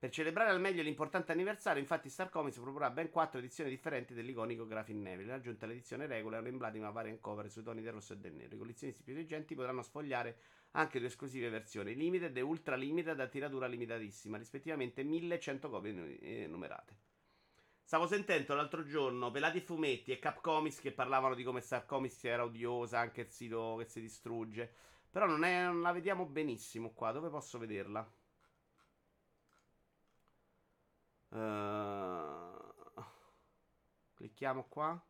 Per 0.00 0.10
celebrare 0.10 0.50
al 0.50 0.60
meglio 0.60 0.82
l'importante 0.82 1.32
anniversario, 1.32 1.80
infatti 1.80 2.08
Star 2.08 2.28
Comics 2.28 2.60
proporrà 2.60 2.88
ben 2.88 3.10
4 3.10 3.40
edizioni 3.40 3.68
differenti 3.68 4.14
dell'iconico 4.14 4.64
Graphic 4.64 4.94
Neville. 4.94 5.32
Aggiunta 5.32 5.66
l'edizione 5.66 6.06
regola 6.06 6.36
e 6.36 6.38
un'emblematica 6.38 6.90
variant 6.90 7.20
cover 7.20 7.50
sui 7.50 7.64
toni 7.64 7.82
del 7.82 7.94
rosso 7.94 8.12
e 8.12 8.18
del 8.18 8.32
nero. 8.32 8.54
I 8.54 8.58
collezionisti 8.58 9.02
più 9.02 9.12
esigenti 9.14 9.56
potranno 9.56 9.82
sfogliare 9.82 10.38
anche 10.72 11.00
due 11.00 11.08
esclusive 11.08 11.48
versioni 11.48 11.96
limited 11.96 12.36
e 12.36 12.40
ultra 12.40 12.76
limited 12.76 13.18
a 13.18 13.26
tiratura 13.26 13.66
limitatissima, 13.66 14.38
rispettivamente 14.38 15.02
1100 15.02 15.68
copie 15.68 16.46
numerate. 16.46 16.96
Stavo 17.82 18.06
sentendo 18.06 18.54
l'altro 18.54 18.84
giorno 18.84 19.32
Pelati 19.32 19.60
Fumetti 19.60 20.12
e 20.12 20.20
Capcomics 20.20 20.78
che 20.78 20.92
parlavano 20.92 21.34
di 21.34 21.42
come 21.42 21.60
Star 21.60 21.86
Comics 21.86 22.22
era 22.22 22.44
odiosa, 22.44 23.00
anche 23.00 23.22
il 23.22 23.30
sito 23.30 23.74
che 23.78 23.86
si 23.86 24.00
distrugge. 24.00 24.72
Però 25.10 25.26
non, 25.26 25.42
è, 25.42 25.64
non 25.64 25.80
la 25.80 25.90
vediamo 25.90 26.24
benissimo 26.24 26.92
qua. 26.92 27.10
Dove 27.10 27.30
posso 27.30 27.58
vederla? 27.58 28.08
Uh, 31.28 33.04
clicchiamo 34.14 34.64
qua. 34.64 35.00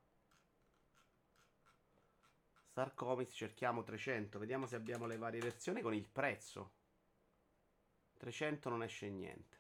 Star 2.79 2.95
Comics, 2.95 3.35
cerchiamo 3.35 3.83
300. 3.83 4.39
Vediamo 4.39 4.67
se 4.67 4.77
abbiamo 4.77 5.07
le 5.07 5.17
varie 5.17 5.41
versioni 5.41 5.81
con 5.81 5.95
il 5.95 6.09
prezzo. 6.09 6.75
300 8.19 8.69
non 8.69 8.83
esce 8.83 9.09
niente. 9.09 9.57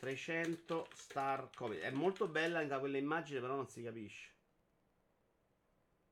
300 0.00 0.88
Star 0.94 1.50
Comics. 1.54 1.82
È 1.82 1.90
molto 1.90 2.28
bella 2.28 2.58
anche 2.58 2.78
quella 2.78 2.98
immagine, 2.98 3.40
però 3.40 3.54
non 3.54 3.68
si 3.68 3.82
capisce. 3.82 4.28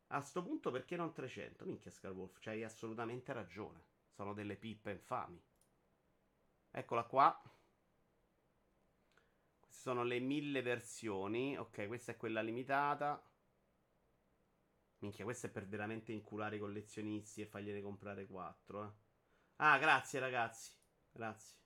A 0.08 0.20
sto 0.22 0.42
punto 0.42 0.70
perché 0.70 0.96
non 0.96 1.12
300? 1.12 1.66
Minchia 1.66 1.90
Scarwolf, 1.90 2.38
c'hai 2.38 2.64
assolutamente 2.64 3.32
ragione. 3.32 3.84
Sono 4.08 4.32
delle 4.32 4.56
pippe 4.56 4.90
infami. 4.90 5.42
Eccola 6.70 7.04
qua. 7.04 7.38
Queste 9.78 9.92
sono 9.92 10.02
le 10.02 10.18
mille 10.18 10.60
versioni. 10.60 11.56
Ok, 11.56 11.86
questa 11.86 12.10
è 12.10 12.16
quella 12.16 12.40
limitata. 12.40 13.22
Minchia, 14.98 15.22
questa 15.22 15.46
è 15.46 15.50
per 15.50 15.68
veramente 15.68 16.10
inculare 16.10 16.56
i 16.56 16.58
collezionisti 16.58 17.42
e 17.42 17.46
fargliene 17.46 17.80
comprare 17.80 18.26
4. 18.26 18.84
Eh. 18.84 18.92
Ah, 19.56 19.78
grazie 19.78 20.18
ragazzi. 20.18 20.72
Grazie. 21.12 21.56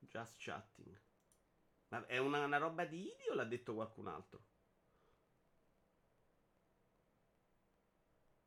Just 0.00 0.34
chatting. 0.36 1.00
Ma 1.88 2.04
è 2.06 2.18
una, 2.18 2.44
una 2.44 2.58
roba 2.58 2.84
di 2.84 3.00
Idi 3.00 3.30
o 3.30 3.34
l'ha 3.34 3.44
detto 3.44 3.72
qualcun 3.72 4.08
altro? 4.08 4.44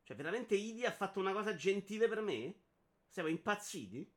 Cioè, 0.04 0.16
veramente 0.16 0.54
Idi 0.54 0.86
ha 0.86 0.92
fatto 0.92 1.20
una 1.20 1.34
cosa 1.34 1.56
gentile 1.56 2.08
per 2.08 2.22
me? 2.22 2.61
Siamo 3.12 3.28
impazziti? 3.28 4.10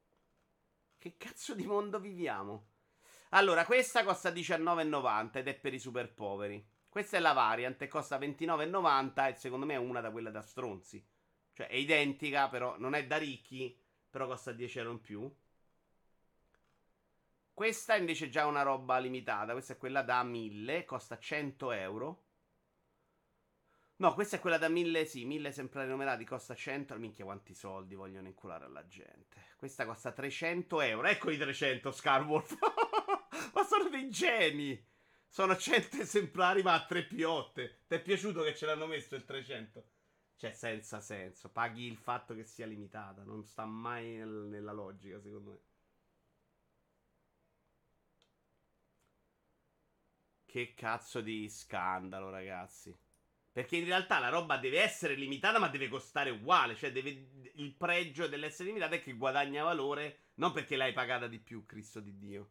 Che 0.98 1.16
cazzo 1.16 1.56
di 1.56 1.66
mondo 1.66 1.98
viviamo? 1.98 2.68
Allora, 3.30 3.64
questa 3.64 4.04
costa 4.04 4.30
19,90 4.30 5.38
ed 5.38 5.48
è 5.48 5.54
per 5.58 5.74
i 5.74 5.80
super 5.80 6.14
poveri. 6.14 6.64
Questa 6.88 7.16
è 7.16 7.20
la 7.20 7.32
variant 7.32 7.82
e 7.82 7.88
costa 7.88 8.20
29,90 8.20 9.28
e 9.28 9.34
secondo 9.34 9.66
me 9.66 9.74
è 9.74 9.78
una 9.78 10.00
da 10.00 10.12
quelle 10.12 10.30
da 10.30 10.42
stronzi. 10.42 11.04
Cioè, 11.52 11.66
è 11.66 11.74
identica, 11.74 12.48
però 12.48 12.78
non 12.78 12.94
è 12.94 13.04
da 13.04 13.16
ricchi, 13.16 13.76
però 14.08 14.28
costa 14.28 14.52
10 14.52 14.78
euro 14.78 14.92
in 14.92 15.00
più. 15.00 15.36
Questa 17.52 17.96
invece 17.96 18.26
è 18.26 18.28
già 18.28 18.46
una 18.46 18.62
roba 18.62 18.98
limitata. 18.98 19.54
Questa 19.54 19.72
è 19.72 19.76
quella 19.76 20.02
da 20.02 20.22
1000, 20.22 20.84
costa 20.84 21.18
100 21.18 21.72
euro. 21.72 22.23
No, 23.96 24.12
questa 24.14 24.36
è 24.36 24.40
quella 24.40 24.58
da 24.58 24.68
1000, 24.68 25.04
sì, 25.04 25.24
1000 25.24 25.48
esemplari 25.48 25.88
numerati, 25.88 26.24
costa 26.24 26.54
100. 26.54 26.98
Minchia, 26.98 27.24
quanti 27.24 27.54
soldi 27.54 27.94
vogliono 27.94 28.26
inculare 28.26 28.64
alla 28.64 28.86
gente. 28.86 29.52
Questa 29.56 29.86
costa 29.86 30.10
300 30.12 30.80
euro. 30.80 31.06
Ecco 31.06 31.30
i 31.30 31.38
300, 31.38 31.92
Scarwolf. 31.92 32.58
ma 33.54 33.62
sono 33.64 33.88
dei 33.88 34.10
geni. 34.10 34.84
Sono 35.28 35.56
100 35.56 35.98
esemplari, 35.98 36.62
ma 36.62 36.74
a 36.74 36.84
3 36.84 37.06
piotte. 37.06 37.82
Ti 37.86 37.94
è 37.94 38.02
piaciuto 38.02 38.42
che 38.42 38.54
ce 38.56 38.66
l'hanno 38.66 38.86
messo 38.86 39.14
il 39.14 39.24
300? 39.24 39.84
Cioè, 40.36 40.52
senza 40.52 41.00
senso. 41.00 41.50
Paghi 41.50 41.86
il 41.86 41.96
fatto 41.96 42.34
che 42.34 42.44
sia 42.44 42.66
limitata. 42.66 43.22
Non 43.22 43.44
sta 43.44 43.64
mai 43.64 44.16
nel, 44.16 44.28
nella 44.28 44.72
logica, 44.72 45.20
secondo 45.20 45.50
me. 45.52 45.58
Che 50.46 50.74
cazzo 50.74 51.20
di 51.20 51.48
scandalo, 51.48 52.30
ragazzi. 52.30 52.96
Perché 53.54 53.76
in 53.76 53.84
realtà 53.84 54.18
la 54.18 54.30
roba 54.30 54.56
deve 54.56 54.80
essere 54.80 55.14
limitata, 55.14 55.60
ma 55.60 55.68
deve 55.68 55.86
costare 55.86 56.30
uguale. 56.30 56.74
Cioè, 56.74 56.90
deve... 56.90 57.28
il 57.54 57.72
pregio 57.72 58.26
dell'essere 58.26 58.66
limitata 58.66 58.96
è 58.96 59.00
che 59.00 59.12
guadagna 59.12 59.62
valore, 59.62 60.30
non 60.34 60.50
perché 60.50 60.74
l'hai 60.74 60.92
pagata 60.92 61.28
di 61.28 61.38
più, 61.38 61.64
Cristo 61.64 62.00
di 62.00 62.18
Dio. 62.18 62.50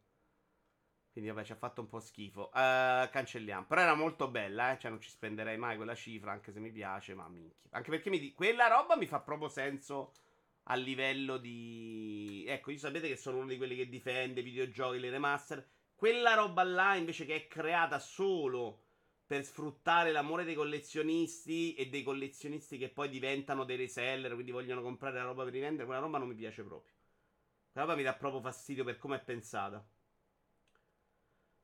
Quindi, 1.12 1.30
vabbè, 1.30 1.44
ci 1.44 1.52
ha 1.52 1.58
fatto 1.58 1.82
un 1.82 1.90
po' 1.90 2.00
schifo. 2.00 2.52
Uh, 2.54 3.10
cancelliamo. 3.10 3.66
Però 3.66 3.82
era 3.82 3.96
molto 3.96 4.30
bella, 4.30 4.72
eh. 4.72 4.80
Cioè, 4.80 4.92
non 4.92 5.02
ci 5.02 5.10
spenderei 5.10 5.58
mai 5.58 5.76
quella 5.76 5.94
cifra, 5.94 6.32
anche 6.32 6.54
se 6.54 6.62
mi 6.62 6.72
piace, 6.72 7.14
ma 7.16 7.28
minchia. 7.28 7.72
Anche 7.72 7.90
perché 7.90 8.10
mi 8.10 8.20
di... 8.20 8.32
quella 8.32 8.68
roba 8.68 8.96
mi 8.96 9.06
fa 9.06 9.20
proprio 9.20 9.50
senso 9.50 10.14
a 10.68 10.76
livello 10.76 11.36
di... 11.36 12.46
Ecco, 12.48 12.72
io 12.72 12.78
sapete 12.78 13.10
che 13.10 13.18
sono 13.18 13.40
uno 13.40 13.48
di 13.48 13.58
quelli 13.58 13.76
che 13.76 13.90
difende 13.90 14.40
i 14.40 14.44
videogiochi, 14.44 15.00
le 15.00 15.10
remaster. 15.10 15.68
Quella 15.96 16.34
roba 16.34 16.64
là 16.64 16.96
invece 16.96 17.26
che 17.26 17.36
è 17.36 17.48
creata 17.50 18.00
solo 18.00 18.83
per 19.34 19.46
sfruttare 19.46 20.12
l'amore 20.12 20.44
dei 20.44 20.54
collezionisti 20.54 21.74
e 21.74 21.90
dei 21.90 22.04
collezionisti 22.04 22.78
che 22.78 22.90
poi 22.90 23.10
diventano 23.10 23.64
dei 23.64 23.78
reseller, 23.78 24.34
quindi 24.34 24.52
vogliono 24.52 24.84
comprare 24.84 25.18
la 25.18 25.24
roba 25.24 25.44
per 25.44 25.54
rivendere, 25.54 25.86
quella 25.86 26.02
roba 26.02 26.20
non 26.20 26.28
mi 26.28 26.36
piace 26.36 26.64
proprio. 26.64 26.94
Quella 27.72 27.88
roba 27.88 27.98
mi 27.98 28.04
dà 28.04 28.14
proprio 28.14 28.42
fastidio 28.42 28.84
per 28.84 29.00
come 29.00 29.16
è 29.16 29.24
pensata. 29.24 29.84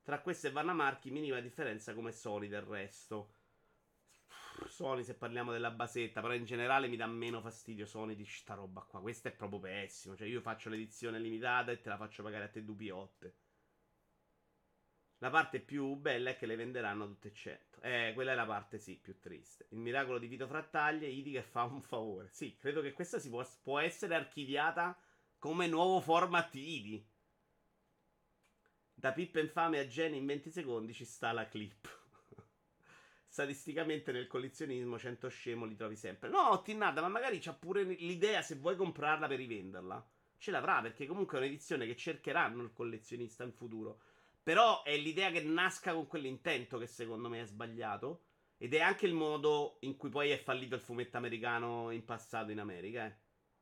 Tra 0.01 0.19
queste 0.21 0.47
e 0.47 0.51
Vanna 0.51 0.73
Marchi, 0.73 1.11
minima 1.11 1.39
differenza 1.41 1.93
come 1.93 2.11
Sony 2.11 2.47
del 2.47 2.63
resto. 2.63 3.33
Sony 4.65 5.03
se 5.03 5.13
parliamo 5.13 5.51
della 5.51 5.69
basetta, 5.69 6.21
però 6.21 6.33
in 6.33 6.45
generale 6.45 6.87
mi 6.87 6.97
dà 6.97 7.05
meno 7.05 7.39
fastidio 7.39 7.85
Sony 7.85 8.15
di 8.15 8.25
sta 8.25 8.55
roba 8.55 8.81
qua. 8.81 8.99
Questa 8.99 9.29
è 9.29 9.31
proprio 9.31 9.59
pessimo. 9.59 10.15
Cioè 10.15 10.27
io 10.27 10.41
faccio 10.41 10.69
l'edizione 10.69 11.19
limitata 11.19 11.69
e 11.69 11.81
te 11.81 11.89
la 11.89 11.97
faccio 11.97 12.23
pagare 12.23 12.45
a 12.45 12.49
te 12.49 12.63
dupiotte. 12.63 13.35
La 15.21 15.29
parte 15.29 15.59
più 15.59 15.95
bella 15.95 16.29
è 16.29 16.37
che 16.37 16.45
le 16.45 16.55
venderanno 16.55 17.05
tutte 17.05 17.33
100. 17.33 17.81
Eh, 17.81 18.11
quella 18.13 18.31
è 18.31 18.35
la 18.35 18.45
parte, 18.45 18.77
sì, 18.77 18.95
più 18.95 19.19
triste. 19.19 19.67
Il 19.71 19.79
miracolo 19.79 20.17
di 20.17 20.27
Vito 20.27 20.47
Frattaglie, 20.47 21.07
Idi 21.07 21.31
che 21.31 21.43
fa 21.43 21.63
un 21.63 21.81
favore. 21.81 22.29
Sì, 22.31 22.55
credo 22.57 22.81
che 22.81 22.93
questa 22.93 23.19
si 23.19 23.29
può, 23.29 23.45
può 23.61 23.79
essere 23.79 24.15
archiviata 24.15 24.97
come 25.37 25.67
nuovo 25.67 25.99
format 25.99 26.55
Idi. 26.55 27.05
Da 28.93 29.11
Pippa 29.11 29.41
infame 29.41 29.79
a 29.79 29.85
Jenny 29.85 30.17
in 30.17 30.25
20 30.25 30.51
secondi 30.51 30.93
ci 30.93 31.03
sta 31.03 31.33
la 31.33 31.47
clip. 31.49 31.87
Statisticamente 33.27 34.13
nel 34.13 34.27
collezionismo 34.27 34.97
100 34.97 35.27
scemo 35.27 35.65
li 35.65 35.75
trovi 35.75 35.97
sempre. 35.97 36.29
No, 36.29 36.61
Tinnada, 36.61 37.01
ma 37.01 37.09
magari 37.09 37.39
c'ha 37.39 37.53
pure 37.53 37.83
l'idea 37.83 38.41
se 38.41 38.55
vuoi 38.55 38.77
comprarla 38.77 39.27
per 39.27 39.37
rivenderla. 39.37 40.05
Ce 40.37 40.51
l'avrà 40.51 40.79
perché 40.81 41.05
comunque 41.05 41.37
è 41.37 41.41
un'edizione 41.41 41.85
che 41.85 41.97
cercheranno 41.97 42.63
il 42.63 42.71
collezionista 42.71 43.43
in 43.43 43.51
futuro. 43.51 43.99
Però 44.49 44.81
è 44.81 44.97
l'idea 44.97 45.29
che 45.29 45.43
nasca 45.43 45.93
con 45.93 46.07
quell'intento 46.07 46.79
che 46.79 46.87
secondo 46.87 47.29
me 47.29 47.41
è 47.41 47.45
sbagliato. 47.45 48.23
Ed 48.57 48.73
è 48.73 48.79
anche 48.81 49.05
il 49.05 49.13
modo 49.13 49.77
in 49.81 49.95
cui 49.95 50.09
poi 50.09 50.31
è 50.31 50.41
fallito 50.41 50.73
il 50.73 50.81
fumetto 50.81 51.17
americano 51.17 51.91
in 51.91 52.03
passato 52.03 52.49
in 52.49 52.59
America. 52.59 53.05
Eh. 53.05 53.15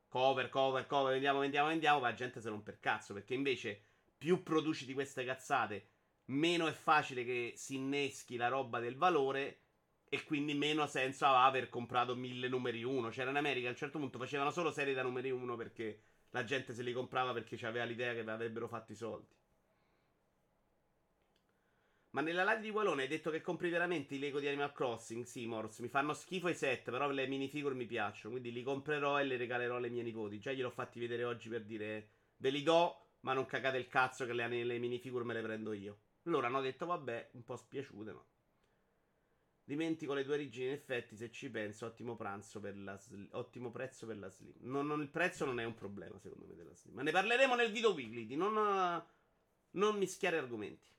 Cover, 0.08 0.48
cover, 0.48 0.86
cover, 0.86 1.12
vendiamo, 1.12 1.40
vendiamo, 1.40 1.68
vendiamo. 1.68 2.00
Ma 2.00 2.08
la 2.08 2.14
gente 2.14 2.40
se 2.40 2.48
non 2.48 2.62
per 2.62 2.80
cazzo. 2.80 3.12
Perché 3.12 3.34
invece 3.34 3.82
più 4.16 4.42
produci 4.42 4.86
di 4.86 4.94
queste 4.94 5.26
cazzate, 5.26 5.88
meno 6.28 6.66
è 6.66 6.72
facile 6.72 7.22
che 7.22 7.52
si 7.54 7.74
inneschi 7.74 8.36
la 8.36 8.48
roba 8.48 8.80
del 8.80 8.96
valore. 8.96 9.64
E 10.08 10.24
quindi 10.24 10.54
meno 10.54 10.86
senso 10.86 11.26
aveva 11.26 11.42
aver 11.42 11.68
comprato 11.68 12.16
mille 12.16 12.48
numeri 12.48 12.82
1. 12.82 13.10
C'era 13.10 13.28
in 13.28 13.36
America 13.36 13.66
a 13.66 13.72
un 13.72 13.76
certo 13.76 13.98
punto 13.98 14.16
facevano 14.16 14.50
solo 14.50 14.70
serie 14.70 14.94
da 14.94 15.02
numeri 15.02 15.30
1 15.30 15.54
perché 15.54 16.00
la 16.30 16.44
gente 16.44 16.72
se 16.72 16.82
li 16.82 16.94
comprava 16.94 17.34
perché 17.34 17.56
aveva 17.66 17.84
l'idea 17.84 18.14
che 18.14 18.20
avrebbero 18.20 18.68
fatto 18.68 18.92
i 18.92 18.94
soldi. 18.96 19.37
Ma 22.18 22.24
nella 22.24 22.42
live 22.42 22.62
di 22.62 22.70
Wallone 22.70 23.02
hai 23.02 23.08
detto 23.08 23.30
che 23.30 23.40
compri 23.40 23.70
veramente 23.70 24.16
i 24.16 24.18
Lego 24.18 24.40
di 24.40 24.48
Animal 24.48 24.72
Crossing, 24.72 25.22
Simors. 25.22 25.78
Mi 25.78 25.86
fanno 25.86 26.14
schifo 26.14 26.48
i 26.48 26.54
set, 26.54 26.90
però 26.90 27.08
le 27.08 27.28
minifigure 27.28 27.76
mi 27.76 27.86
piacciono. 27.86 28.32
Quindi 28.32 28.50
li 28.50 28.64
comprerò 28.64 29.20
e 29.20 29.24
le 29.24 29.36
regalerò 29.36 29.76
alle 29.76 29.88
mie 29.88 30.02
nipoti. 30.02 30.40
Già 30.40 30.50
gliel'ho 30.50 30.72
fatti 30.72 30.98
vedere 30.98 31.22
oggi 31.22 31.48
per 31.48 31.62
dire 31.62 32.08
ve 32.38 32.50
li 32.50 32.64
do, 32.64 33.10
ma 33.20 33.34
non 33.34 33.46
cagate 33.46 33.76
il 33.76 33.86
cazzo 33.86 34.26
che 34.26 34.32
le, 34.32 34.48
le 34.48 34.78
minifigure 34.78 35.22
me 35.22 35.32
le 35.32 35.42
prendo 35.42 35.72
io. 35.72 36.00
Loro 36.22 36.44
hanno 36.44 36.60
detto 36.60 36.86
vabbè, 36.86 37.30
un 37.34 37.44
po' 37.44 37.54
spiaciute, 37.54 38.12
ma... 38.12 38.26
Dimentico 39.62 40.12
le 40.12 40.24
due 40.24 40.34
origini, 40.34 40.66
in 40.66 40.72
effetti, 40.72 41.14
se 41.14 41.30
ci 41.30 41.48
penso, 41.50 41.86
ottimo, 41.86 42.16
pranzo 42.16 42.58
per 42.58 42.76
la 42.76 42.96
sli- 42.96 43.28
ottimo 43.30 43.70
prezzo 43.70 44.06
per 44.06 44.18
la 44.18 44.28
Slim. 44.28 44.54
Non, 44.62 44.88
non, 44.88 45.02
il 45.02 45.08
prezzo 45.08 45.44
non 45.44 45.60
è 45.60 45.64
un 45.64 45.74
problema, 45.74 46.18
secondo 46.18 46.46
me, 46.46 46.56
della 46.56 46.74
Slim. 46.74 46.96
Ma 46.96 47.02
ne 47.02 47.12
parleremo 47.12 47.54
nel 47.54 47.70
video 47.70 47.92
weekly, 47.92 48.26
di 48.26 48.34
non, 48.34 48.54
non 49.70 49.96
mischiare 49.96 50.36
argomenti. 50.36 50.96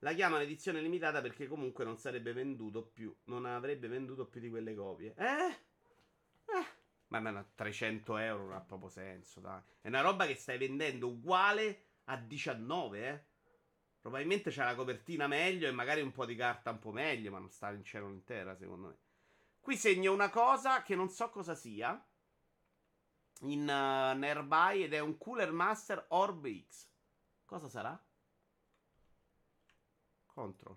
La 0.00 0.12
chiamano 0.12 0.42
edizione 0.42 0.80
limitata 0.80 1.20
perché 1.20 1.46
comunque 1.46 1.84
non 1.84 1.96
sarebbe 1.96 2.32
venduto 2.32 2.82
più. 2.82 3.14
Non 3.24 3.46
avrebbe 3.46 3.88
venduto 3.88 4.26
più 4.26 4.40
di 4.40 4.50
quelle 4.50 4.74
copie. 4.74 5.14
Eh? 5.16 5.58
Eh. 6.46 6.66
Ma 7.08 7.18
a 7.18 7.46
300 7.54 8.16
euro 8.18 8.44
non 8.44 8.52
ha 8.54 8.60
proprio 8.60 8.90
senso, 8.90 9.40
dai. 9.40 9.60
È 9.80 9.88
una 9.88 10.00
roba 10.00 10.26
che 10.26 10.34
stai 10.34 10.58
vendendo 10.58 11.08
uguale 11.08 11.84
a 12.04 12.16
19, 12.16 13.08
eh? 13.08 13.24
Probabilmente 14.00 14.50
c'è 14.50 14.64
la 14.64 14.74
copertina 14.74 15.26
meglio 15.26 15.66
e 15.66 15.72
magari 15.72 16.00
un 16.00 16.12
po' 16.12 16.26
di 16.26 16.36
carta 16.36 16.70
un 16.70 16.78
po' 16.78 16.92
meglio, 16.92 17.32
ma 17.32 17.38
non 17.38 17.50
sta 17.50 17.70
in 17.72 17.82
cielo 17.82 18.08
intera, 18.08 18.54
secondo 18.54 18.88
me. 18.88 18.98
Qui 19.60 19.76
segno 19.76 20.12
una 20.12 20.30
cosa 20.30 20.82
che 20.82 20.94
non 20.94 21.08
so 21.08 21.28
cosa 21.30 21.54
sia. 21.56 22.00
In 23.40 23.62
uh, 23.62 24.16
Nearby 24.16 24.84
ed 24.84 24.94
è 24.94 25.00
un 25.00 25.18
Cooler 25.18 25.50
Master 25.50 26.04
Orb 26.10 26.48
X. 26.48 26.88
Cosa 27.44 27.68
sarà? 27.68 28.05
Control. 30.36 30.76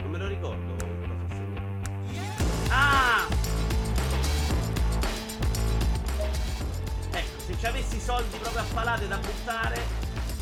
Non 0.00 0.10
me 0.10 0.18
lo 0.18 0.26
ricordo 0.26 0.76
Ah! 2.70 3.28
Ecco, 7.12 7.38
se 7.38 7.56
ci 7.56 7.66
avessi 7.66 8.00
soldi 8.00 8.36
proprio 8.38 8.62
a 8.62 8.64
palate 8.74 9.06
da 9.06 9.18
buttare, 9.18 9.80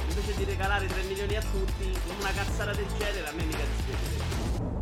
invece 0.09 0.35
di 0.37 0.45
regalare 0.45 0.87
3 0.87 1.03
milioni 1.03 1.37
a 1.37 1.43
tutti, 1.43 1.95
una 2.19 2.33
cazzata 2.33 2.73
del 2.73 2.87
genere 2.97 3.29
a 3.29 3.33
me 3.33 3.45
mica 3.45 3.63
dispiacerebbe. 3.63 4.76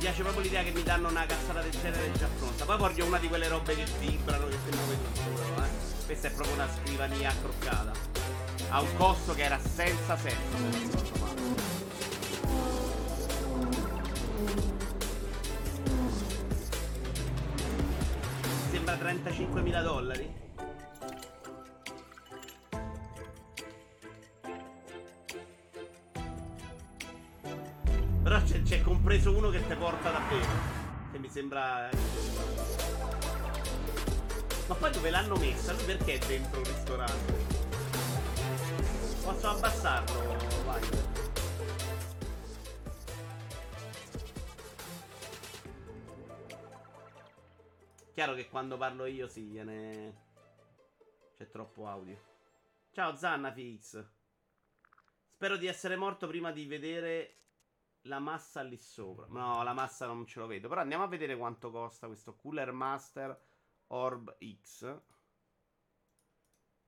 Piace 0.00 0.22
proprio 0.22 0.42
l'idea 0.42 0.62
che 0.62 0.70
mi 0.70 0.82
danno 0.82 1.10
una 1.10 1.26
cazzata 1.26 1.60
del 1.60 1.72
genere 1.72 2.10
già 2.12 2.26
pronta. 2.38 2.64
Poi 2.64 2.78
voglio 2.78 3.04
una 3.04 3.18
di 3.18 3.28
quelle 3.28 3.48
robe 3.48 3.76
che 3.76 3.84
vibrano, 3.98 4.48
che 4.48 4.56
tutto, 4.64 4.80
però, 5.34 5.62
eh. 5.62 5.68
Questa 6.06 6.28
è 6.28 6.30
proprio 6.32 6.54
una 6.54 6.68
scrivania 6.72 7.28
accroccata. 7.28 7.92
Ha 8.70 8.80
un 8.80 8.96
costo 8.96 9.34
che 9.34 9.42
era 9.42 9.58
senza 9.58 10.16
senso, 10.16 10.56
se 10.56 10.62
non 10.62 10.70
ricordo 10.70 11.18
male. 11.20 11.40
Sembra 18.70 18.94
35.000 18.94 19.82
dollari. 19.82 20.49
Compreso 29.00 29.34
uno 29.34 29.48
che 29.48 29.66
ti 29.66 29.74
porta 29.76 30.10
davvero. 30.10 30.50
Che 31.10 31.18
mi 31.18 31.28
sembra. 31.30 31.88
Ma 34.68 34.74
poi 34.74 34.90
dove 34.90 35.10
l'hanno 35.10 35.36
messa? 35.36 35.74
Perché 35.74 36.18
è 36.18 36.26
dentro 36.26 36.60
il 36.60 36.66
ristorante? 36.66 37.32
Posso 39.24 39.48
abbassarlo? 39.48 40.36
Vai. 40.66 40.82
Chiaro 48.12 48.34
che 48.34 48.48
quando 48.50 48.76
parlo 48.76 49.06
io 49.06 49.28
sì, 49.28 49.44
gliene. 49.44 50.28
C'è 51.34 51.48
troppo 51.48 51.88
audio. 51.88 52.20
Ciao 52.92 53.16
Zanna 53.16 53.50
Fix. 53.50 54.04
Spero 55.32 55.56
di 55.56 55.66
essere 55.66 55.96
morto 55.96 56.26
prima 56.26 56.52
di 56.52 56.66
vedere 56.66 57.39
la 58.02 58.18
massa 58.18 58.62
lì 58.62 58.76
sopra. 58.76 59.26
No, 59.28 59.62
la 59.62 59.72
massa 59.72 60.06
non 60.06 60.26
ce 60.26 60.40
lo 60.40 60.46
vedo. 60.46 60.68
Però 60.68 60.80
andiamo 60.80 61.04
a 61.04 61.08
vedere 61.08 61.36
quanto 61.36 61.70
costa 61.70 62.06
questo 62.06 62.34
Cooler 62.36 62.72
Master 62.72 63.38
Orb 63.88 64.36
X. 64.38 65.00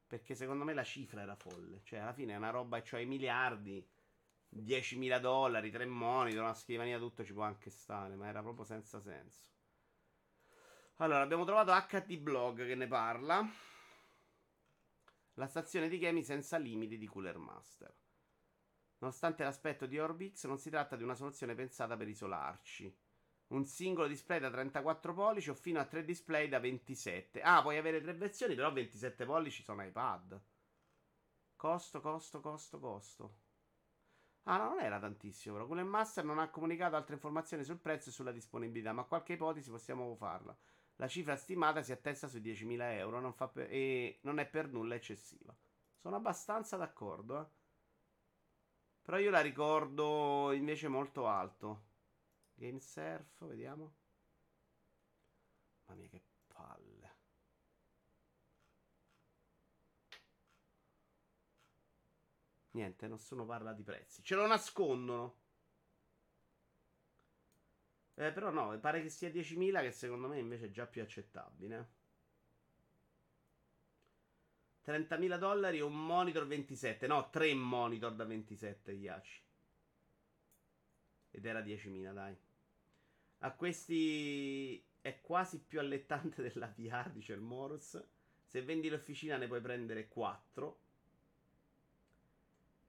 Perché 0.06 0.34
secondo 0.34 0.64
me 0.64 0.74
la 0.74 0.84
cifra 0.84 1.22
era 1.22 1.34
folle. 1.34 1.82
Cioè, 1.82 2.00
alla 2.00 2.12
fine 2.12 2.34
è 2.34 2.36
una 2.36 2.50
roba 2.50 2.78
che 2.80 2.86
cioè 2.86 3.00
i 3.00 3.06
miliardi. 3.06 3.86
10.000 4.54 5.18
dollari, 5.18 5.70
3 5.70 5.86
monitor, 5.86 6.42
una 6.42 6.54
scrivania, 6.54 6.98
tutto 6.98 7.24
ci 7.24 7.32
può 7.32 7.42
anche 7.42 7.70
stare. 7.70 8.14
Ma 8.16 8.26
era 8.28 8.42
proprio 8.42 8.64
senza 8.64 9.00
senso. 9.00 9.50
Allora, 10.96 11.22
abbiamo 11.22 11.44
trovato 11.44 11.72
HD 11.72 12.18
Blog 12.18 12.66
che 12.66 12.74
ne 12.74 12.86
parla. 12.86 13.44
La 15.34 15.46
stazione 15.46 15.88
di 15.88 15.98
gaming 15.98 16.24
senza 16.24 16.58
limiti 16.58 16.98
di 16.98 17.06
Cooler 17.06 17.38
Master. 17.38 18.01
Nonostante 19.02 19.42
l'aspetto 19.42 19.86
di 19.86 19.98
Orbix, 19.98 20.46
non 20.46 20.58
si 20.58 20.70
tratta 20.70 20.94
di 20.94 21.02
una 21.02 21.16
soluzione 21.16 21.56
pensata 21.56 21.96
per 21.96 22.06
isolarci. 22.06 22.96
Un 23.48 23.66
singolo 23.66 24.06
display 24.06 24.38
da 24.38 24.48
34 24.48 25.12
pollici 25.12 25.50
o 25.50 25.54
fino 25.54 25.80
a 25.80 25.84
3 25.84 26.04
display 26.04 26.48
da 26.48 26.60
27. 26.60 27.42
Ah, 27.42 27.62
puoi 27.62 27.78
avere 27.78 28.00
tre 28.00 28.14
versioni, 28.14 28.54
però 28.54 28.72
27 28.72 29.24
pollici 29.24 29.64
sono 29.64 29.82
iPad. 29.82 30.40
Costo, 31.56 32.00
costo, 32.00 32.40
costo, 32.40 32.78
costo. 32.78 33.34
Ah, 34.44 34.58
no, 34.58 34.68
non 34.70 34.80
era 34.80 35.00
tantissimo, 35.00 35.56
però. 35.56 35.66
Cooler 35.66 35.84
Master 35.84 36.24
non 36.24 36.38
ha 36.38 36.48
comunicato 36.48 36.94
altre 36.94 37.14
informazioni 37.14 37.64
sul 37.64 37.78
prezzo 37.78 38.08
e 38.08 38.12
sulla 38.12 38.30
disponibilità, 38.30 38.92
ma 38.92 39.02
qualche 39.02 39.32
ipotesi 39.32 39.68
possiamo 39.68 40.14
farla. 40.14 40.56
La 40.96 41.08
cifra 41.08 41.34
stimata 41.34 41.82
si 41.82 41.90
attesta 41.90 42.28
sui 42.28 42.40
10.000 42.40 42.92
euro 42.92 43.18
non 43.18 43.34
per... 43.34 43.66
e 43.68 44.20
non 44.22 44.38
è 44.38 44.46
per 44.46 44.68
nulla 44.68 44.94
eccessiva. 44.94 45.52
Sono 45.96 46.16
abbastanza 46.16 46.76
d'accordo, 46.76 47.40
eh. 47.40 47.61
Però 49.02 49.18
io 49.18 49.30
la 49.30 49.40
ricordo 49.40 50.52
invece 50.52 50.88
molto 50.88 51.26
alto. 51.26 51.84
Game 52.54 52.80
Surf, 52.80 53.44
vediamo. 53.46 53.94
Mamma 55.86 56.00
mia 56.00 56.08
che 56.08 56.22
palle. 56.46 57.10
Niente, 62.72 63.06
nessuno 63.08 63.44
parla 63.46 63.72
di 63.72 63.82
prezzi. 63.82 64.22
Ce 64.22 64.34
lo 64.34 64.46
nascondono. 64.46 65.40
Eh, 68.14 68.32
però 68.32 68.50
no, 68.50 68.78
pare 68.80 69.02
che 69.02 69.08
sia 69.10 69.30
10.000 69.30 69.80
che 69.82 69.90
secondo 69.92 70.28
me 70.28 70.38
invece 70.38 70.66
è 70.66 70.70
già 70.70 70.86
più 70.86 71.02
accettabile. 71.02 72.00
30.000 74.84 75.38
dollari 75.38 75.78
e 75.78 75.82
un 75.82 76.04
monitor 76.04 76.46
27. 76.46 77.06
No, 77.06 77.30
3 77.30 77.54
monitor 77.54 78.14
da 78.14 78.24
27 78.24 78.92
Iaci. 78.92 79.40
Ed 81.30 81.46
era 81.46 81.60
10.000, 81.60 82.12
dai. 82.12 82.36
A 83.38 83.52
questi 83.52 84.82
è 85.00 85.20
quasi 85.20 85.60
più 85.60 85.80
allettante 85.80 86.42
della 86.48 86.72
VR, 86.76 87.10
dice 87.10 87.32
il 87.32 87.40
Morus. 87.40 88.02
Se 88.44 88.62
vendi 88.62 88.88
l'officina 88.88 89.36
ne 89.36 89.46
puoi 89.46 89.60
prendere 89.60 90.08
4. 90.08 90.80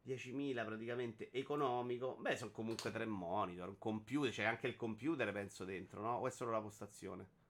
10.000 0.05 0.65
praticamente 0.65 1.31
economico. 1.31 2.15
Beh, 2.17 2.35
sono 2.35 2.51
comunque 2.51 2.91
3 2.91 3.05
monitor, 3.05 3.69
un 3.69 3.77
computer, 3.77 4.31
c'è 4.31 4.43
anche 4.43 4.67
il 4.67 4.75
computer 4.75 5.31
penso 5.31 5.63
dentro, 5.63 6.01
no? 6.01 6.17
O 6.17 6.27
è 6.27 6.31
solo 6.31 6.51
la 6.51 6.59
postazione? 6.59 7.41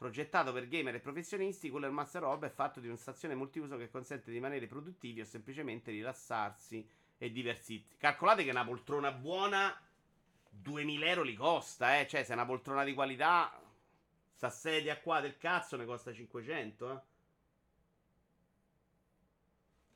Progettato 0.00 0.50
per 0.54 0.66
gamer 0.66 0.94
e 0.94 0.98
professionisti, 0.98 1.68
Cooler 1.68 1.90
Master 1.90 2.22
Rob 2.22 2.46
è 2.46 2.48
fatto 2.48 2.80
di 2.80 2.86
una 2.86 2.96
stazione 2.96 3.34
multiuso 3.34 3.76
che 3.76 3.90
consente 3.90 4.30
di 4.30 4.36
rimanere 4.36 4.66
produttivi 4.66 5.20
o 5.20 5.26
semplicemente 5.26 5.90
rilassarsi 5.90 6.88
e 7.18 7.30
divertirsi. 7.30 7.84
Calcolate 7.98 8.42
che 8.42 8.48
una 8.48 8.64
poltrona 8.64 9.12
buona 9.12 9.78
2000 10.48 11.04
euro 11.04 11.20
li 11.20 11.34
costa, 11.34 12.00
eh. 12.00 12.06
Cioè, 12.08 12.24
se 12.24 12.30
è 12.30 12.34
una 12.34 12.46
poltrona 12.46 12.82
di 12.82 12.94
qualità, 12.94 13.52
sta 14.32 14.48
sedia 14.48 14.98
qua 14.98 15.20
del 15.20 15.36
cazzo 15.36 15.76
ne 15.76 15.84
costa 15.84 16.14
500, 16.14 16.90
eh. 16.92 17.00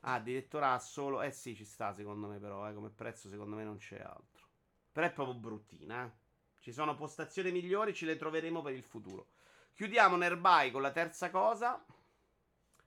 Ah, 0.01 0.13
addirittura 0.13 0.77
solo. 0.77 1.23
Eh 1.23 1.31
sì, 1.31 1.55
ci 1.55 1.65
sta 1.65 1.95
secondo 1.95 2.27
me, 2.27 2.37
però. 2.37 2.69
Eh, 2.69 2.75
come 2.75 2.91
prezzo, 2.91 3.27
secondo 3.27 3.55
me 3.55 3.63
non 3.63 3.77
c'è 3.77 3.99
altro. 4.01 4.45
Però 4.91 5.07
è 5.07 5.11
proprio 5.11 5.35
bruttina, 5.35 6.05
eh. 6.05 6.11
Ci 6.59 6.71
sono 6.71 6.93
postazioni 6.93 7.51
migliori, 7.51 7.91
ce 7.95 8.05
le 8.05 8.15
troveremo 8.17 8.61
per 8.61 8.73
il 8.75 8.83
futuro. 8.83 9.33
Chiudiamo 9.75 10.15
Nearby 10.15 10.71
con 10.71 10.81
la 10.81 10.91
terza 10.91 11.29
cosa. 11.29 11.85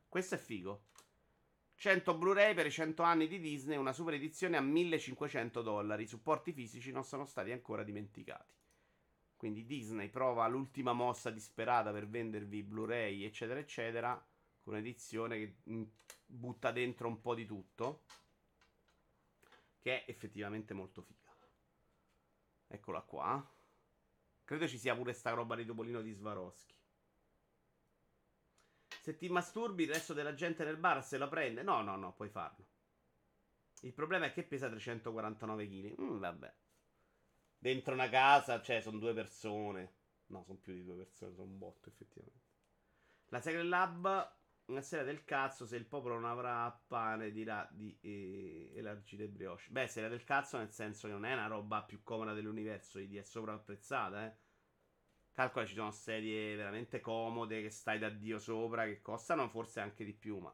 Questo 0.08 0.36
è 0.36 0.38
figo. 0.38 0.84
100 1.74 2.16
Blu-ray 2.16 2.54
per 2.54 2.64
i 2.64 2.70
100 2.70 3.02
anni 3.02 3.28
di 3.28 3.38
Disney, 3.38 3.76
una 3.76 3.92
super 3.92 4.14
edizione 4.14 4.56
a 4.56 4.62
1500 4.62 5.60
dollari. 5.60 6.04
I 6.04 6.06
supporti 6.06 6.50
fisici 6.50 6.90
non 6.90 7.04
sono 7.04 7.26
stati 7.26 7.52
ancora 7.52 7.82
dimenticati. 7.82 8.54
Quindi 9.36 9.66
Disney 9.66 10.08
prova 10.08 10.48
l'ultima 10.48 10.94
mossa 10.94 11.28
disperata 11.28 11.92
per 11.92 12.08
vendervi 12.08 12.62
Blu-ray, 12.62 13.22
eccetera, 13.22 13.60
eccetera, 13.60 14.26
con 14.62 14.72
un'edizione 14.72 15.36
che 15.36 15.56
mm, 15.68 15.82
butta 16.24 16.72
dentro 16.72 17.06
un 17.06 17.20
po' 17.20 17.34
di 17.34 17.44
tutto. 17.44 18.04
Che 19.78 20.04
è 20.06 20.10
effettivamente 20.10 20.72
molto 20.72 21.02
figa. 21.02 21.36
Eccola 22.66 23.02
qua. 23.02 23.46
Credo 24.42 24.66
ci 24.66 24.78
sia 24.78 24.96
pure 24.96 25.12
sta 25.12 25.32
roba 25.32 25.54
di 25.54 25.66
Topolino 25.66 26.00
di 26.00 26.12
Swarovski. 26.12 26.76
Se 29.08 29.16
ti 29.16 29.30
masturbi, 29.30 29.84
il 29.84 29.88
resto 29.94 30.12
della 30.12 30.34
gente 30.34 30.64
nel 30.64 30.76
bar 30.76 31.02
se 31.02 31.16
la 31.16 31.28
prende. 31.28 31.62
No, 31.62 31.80
no, 31.80 31.96
no, 31.96 32.12
puoi 32.12 32.28
farlo. 32.28 32.66
Il 33.80 33.94
problema 33.94 34.26
è 34.26 34.32
che 34.34 34.42
pesa 34.42 34.68
349 34.68 35.66
kg. 35.66 35.98
Mm, 35.98 36.18
vabbè. 36.18 36.54
Dentro 37.56 37.94
una 37.94 38.10
casa, 38.10 38.60
cioè, 38.60 38.82
sono 38.82 38.98
due 38.98 39.14
persone. 39.14 39.94
No, 40.26 40.44
sono 40.44 40.58
più 40.58 40.74
di 40.74 40.84
due 40.84 40.96
persone, 40.96 41.32
sono 41.32 41.48
un 41.48 41.56
botto, 41.56 41.88
effettivamente. 41.88 42.44
La 43.28 43.40
Secret 43.40 43.64
Lab, 43.64 44.36
una 44.66 44.82
sera 44.82 45.04
del 45.04 45.24
cazzo, 45.24 45.64
se 45.64 45.76
il 45.76 45.86
popolo 45.86 46.16
non 46.16 46.26
avrà 46.26 46.70
pane, 46.86 47.32
dirà 47.32 47.66
di 47.72 47.96
eh, 48.02 48.72
elargire 48.74 49.26
brioche. 49.26 49.70
Beh, 49.70 49.86
sera 49.86 50.08
del 50.08 50.24
cazzo 50.24 50.58
nel 50.58 50.70
senso 50.70 51.06
che 51.06 51.14
non 51.14 51.24
è 51.24 51.32
una 51.32 51.46
roba 51.46 51.82
più 51.82 52.02
comoda 52.02 52.34
dell'universo, 52.34 52.98
di 52.98 53.16
è 53.16 53.22
sovrapprezzata, 53.22 54.26
eh. 54.26 54.36
Calcola 55.38 55.64
ci 55.64 55.74
sono 55.74 55.92
sedie 55.92 56.56
veramente 56.56 56.98
comode 56.98 57.62
che 57.62 57.70
stai 57.70 58.00
da 58.00 58.08
Dio 58.08 58.40
sopra, 58.40 58.86
che 58.86 59.00
costano 59.00 59.48
forse 59.48 59.78
anche 59.78 60.04
di 60.04 60.12
più, 60.12 60.38
ma... 60.38 60.52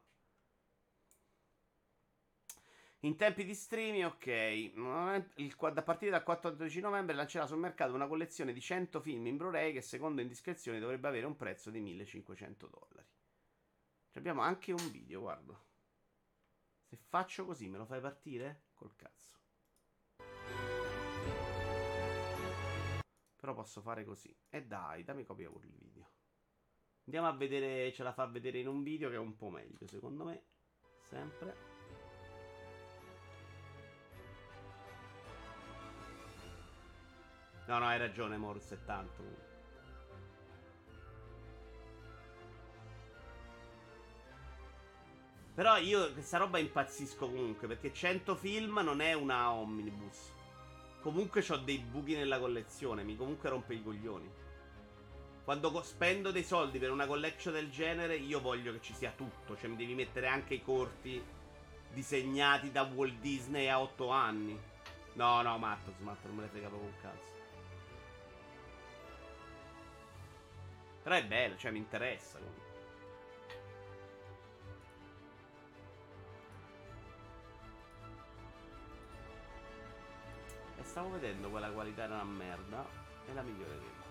In 2.98 3.16
tempi 3.16 3.46
di 3.46 3.54
streaming, 3.54 4.04
ok. 4.04 4.26
Il, 4.26 5.56
a 5.58 5.82
partire 5.82 6.10
dal 6.10 6.22
14 6.22 6.80
novembre 6.80 7.14
lancerà 7.14 7.46
sul 7.46 7.56
mercato 7.56 7.94
una 7.94 8.06
collezione 8.06 8.52
di 8.52 8.60
100 8.60 9.00
film 9.00 9.26
in 9.26 9.38
Blu-ray 9.38 9.72
che 9.72 9.80
secondo 9.80 10.20
indiscrezioni 10.20 10.78
dovrebbe 10.78 11.08
avere 11.08 11.24
un 11.24 11.36
prezzo 11.36 11.70
di 11.70 11.80
1500 11.80 12.66
dollari. 12.66 13.08
Abbiamo 14.12 14.42
anche 14.42 14.72
un 14.72 14.90
video, 14.90 15.20
guarda. 15.20 15.58
Se 16.82 16.98
faccio 17.08 17.46
così, 17.46 17.70
me 17.70 17.78
lo 17.78 17.86
fai 17.86 18.02
partire? 18.02 18.64
Col 18.74 18.94
cazzo. 18.94 19.43
Però 23.44 23.54
posso 23.54 23.82
fare 23.82 24.06
così. 24.06 24.34
E 24.48 24.64
dai, 24.64 25.04
dammi 25.04 25.22
copia 25.22 25.50
pure 25.50 25.66
il 25.66 25.74
video. 25.74 26.12
Andiamo 27.04 27.28
a 27.28 27.32
vedere, 27.32 27.92
ce 27.92 28.02
la 28.02 28.14
fa 28.14 28.24
vedere 28.24 28.58
in 28.58 28.68
un 28.68 28.82
video 28.82 29.10
che 29.10 29.16
è 29.16 29.18
un 29.18 29.36
po' 29.36 29.50
meglio, 29.50 29.86
secondo 29.86 30.24
me. 30.24 30.44
Sempre. 31.02 31.56
No, 37.66 37.78
no, 37.78 37.84
hai 37.84 37.98
ragione, 37.98 38.38
Morse, 38.38 38.76
è 38.76 38.84
tanto. 38.86 39.22
Però 45.52 45.76
io 45.76 46.10
questa 46.14 46.38
roba 46.38 46.56
impazzisco 46.56 47.28
comunque, 47.28 47.68
perché 47.68 47.92
100 47.92 48.36
film 48.36 48.78
non 48.78 49.02
è 49.02 49.12
una 49.12 49.52
omnibus. 49.52 50.33
Comunque 51.04 51.44
ho 51.50 51.56
dei 51.58 51.80
buchi 51.80 52.14
nella 52.14 52.38
collezione, 52.38 53.02
mi 53.02 53.14
comunque 53.14 53.50
rompe 53.50 53.74
i 53.74 53.82
coglioni. 53.82 54.26
Quando 55.44 55.82
spendo 55.82 56.30
dei 56.30 56.42
soldi 56.42 56.78
per 56.78 56.90
una 56.90 57.06
collection 57.06 57.52
del 57.52 57.70
genere, 57.70 58.16
io 58.16 58.40
voglio 58.40 58.72
che 58.72 58.80
ci 58.80 58.94
sia 58.94 59.12
tutto. 59.14 59.54
Cioè, 59.54 59.68
mi 59.68 59.76
devi 59.76 59.92
mettere 59.92 60.28
anche 60.28 60.54
i 60.54 60.62
corti 60.62 61.22
disegnati 61.92 62.72
da 62.72 62.84
Walt 62.84 63.18
Disney 63.20 63.68
a 63.68 63.82
8 63.82 64.08
anni. 64.08 64.58
No, 65.12 65.42
no, 65.42 65.58
matto, 65.58 65.92
smatto, 65.98 66.26
non 66.26 66.36
me 66.36 66.42
ne 66.44 66.48
frega 66.48 66.68
proprio 66.68 66.88
un 66.88 67.00
cazzo. 67.02 67.32
Però 71.02 71.14
è 71.16 71.26
bello, 71.26 71.58
cioè 71.58 71.70
mi 71.70 71.78
interessa 71.80 72.38
comunque. 72.38 72.63
Stavo 80.84 81.10
vedendo 81.10 81.50
quella 81.50 81.70
qualità 81.70 82.04
era 82.04 82.14
una 82.14 82.24
merda. 82.24 82.86
E 83.26 83.32
la 83.32 83.42
miglioreremo. 83.42 84.02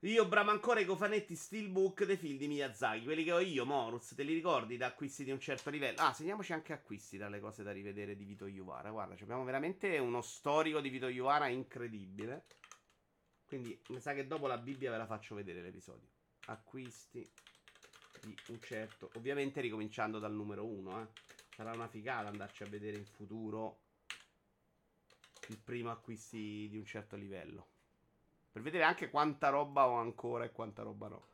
Io 0.00 0.28
bramo 0.28 0.52
ancora 0.52 0.78
i 0.78 0.84
cofanetti 0.84 1.34
Steelbook 1.34 2.04
dei 2.04 2.16
film 2.16 2.36
di 2.36 2.46
Miyazaki, 2.46 3.02
quelli 3.02 3.24
che 3.24 3.32
ho 3.32 3.40
io, 3.40 3.64
Morus, 3.64 4.14
te 4.14 4.22
li 4.22 4.34
ricordi 4.34 4.76
da 4.76 4.86
acquisti 4.86 5.24
di 5.24 5.32
un 5.32 5.40
certo 5.40 5.68
livello? 5.68 6.00
Ah, 6.00 6.12
segniamoci 6.12 6.52
anche 6.52 6.72
acquisti 6.72 7.16
dalle 7.16 7.40
cose 7.40 7.64
da 7.64 7.72
rivedere 7.72 8.14
di 8.14 8.24
Vito 8.24 8.46
Iuvara. 8.46 8.90
Guarda, 8.90 9.14
abbiamo 9.20 9.42
veramente 9.42 9.98
uno 9.98 10.20
storico 10.20 10.80
di 10.80 10.90
Vito 10.90 11.08
Iuvara 11.08 11.48
incredibile. 11.48 12.44
Quindi 13.46 13.80
mi 13.88 13.98
sa 13.98 14.14
che 14.14 14.28
dopo 14.28 14.46
la 14.46 14.58
Bibbia 14.58 14.92
ve 14.92 14.98
la 14.98 15.06
faccio 15.06 15.34
vedere 15.34 15.60
l'episodio. 15.60 16.08
Acquisti 16.46 17.28
di 18.22 18.36
un 18.48 18.60
certo. 18.60 19.10
Ovviamente 19.14 19.60
ricominciando 19.60 20.18
dal 20.18 20.32
numero 20.32 20.64
1, 20.64 21.00
eh. 21.02 21.06
Sarà 21.54 21.72
una 21.72 21.88
figata 21.88 22.28
andarci 22.28 22.62
a 22.64 22.66
vedere 22.66 22.98
in 22.98 23.06
futuro 23.06 23.78
il 25.48 25.58
primo 25.58 25.90
acquisti 25.90 26.68
di 26.68 26.76
un 26.76 26.84
certo 26.84 27.16
livello. 27.16 27.66
Per 28.52 28.62
vedere 28.62 28.84
anche 28.84 29.10
quanta 29.10 29.48
roba 29.48 29.86
ho 29.86 29.94
ancora 29.94 30.44
e 30.44 30.52
quanta 30.52 30.82
roba 30.82 31.08
no. 31.08 31.26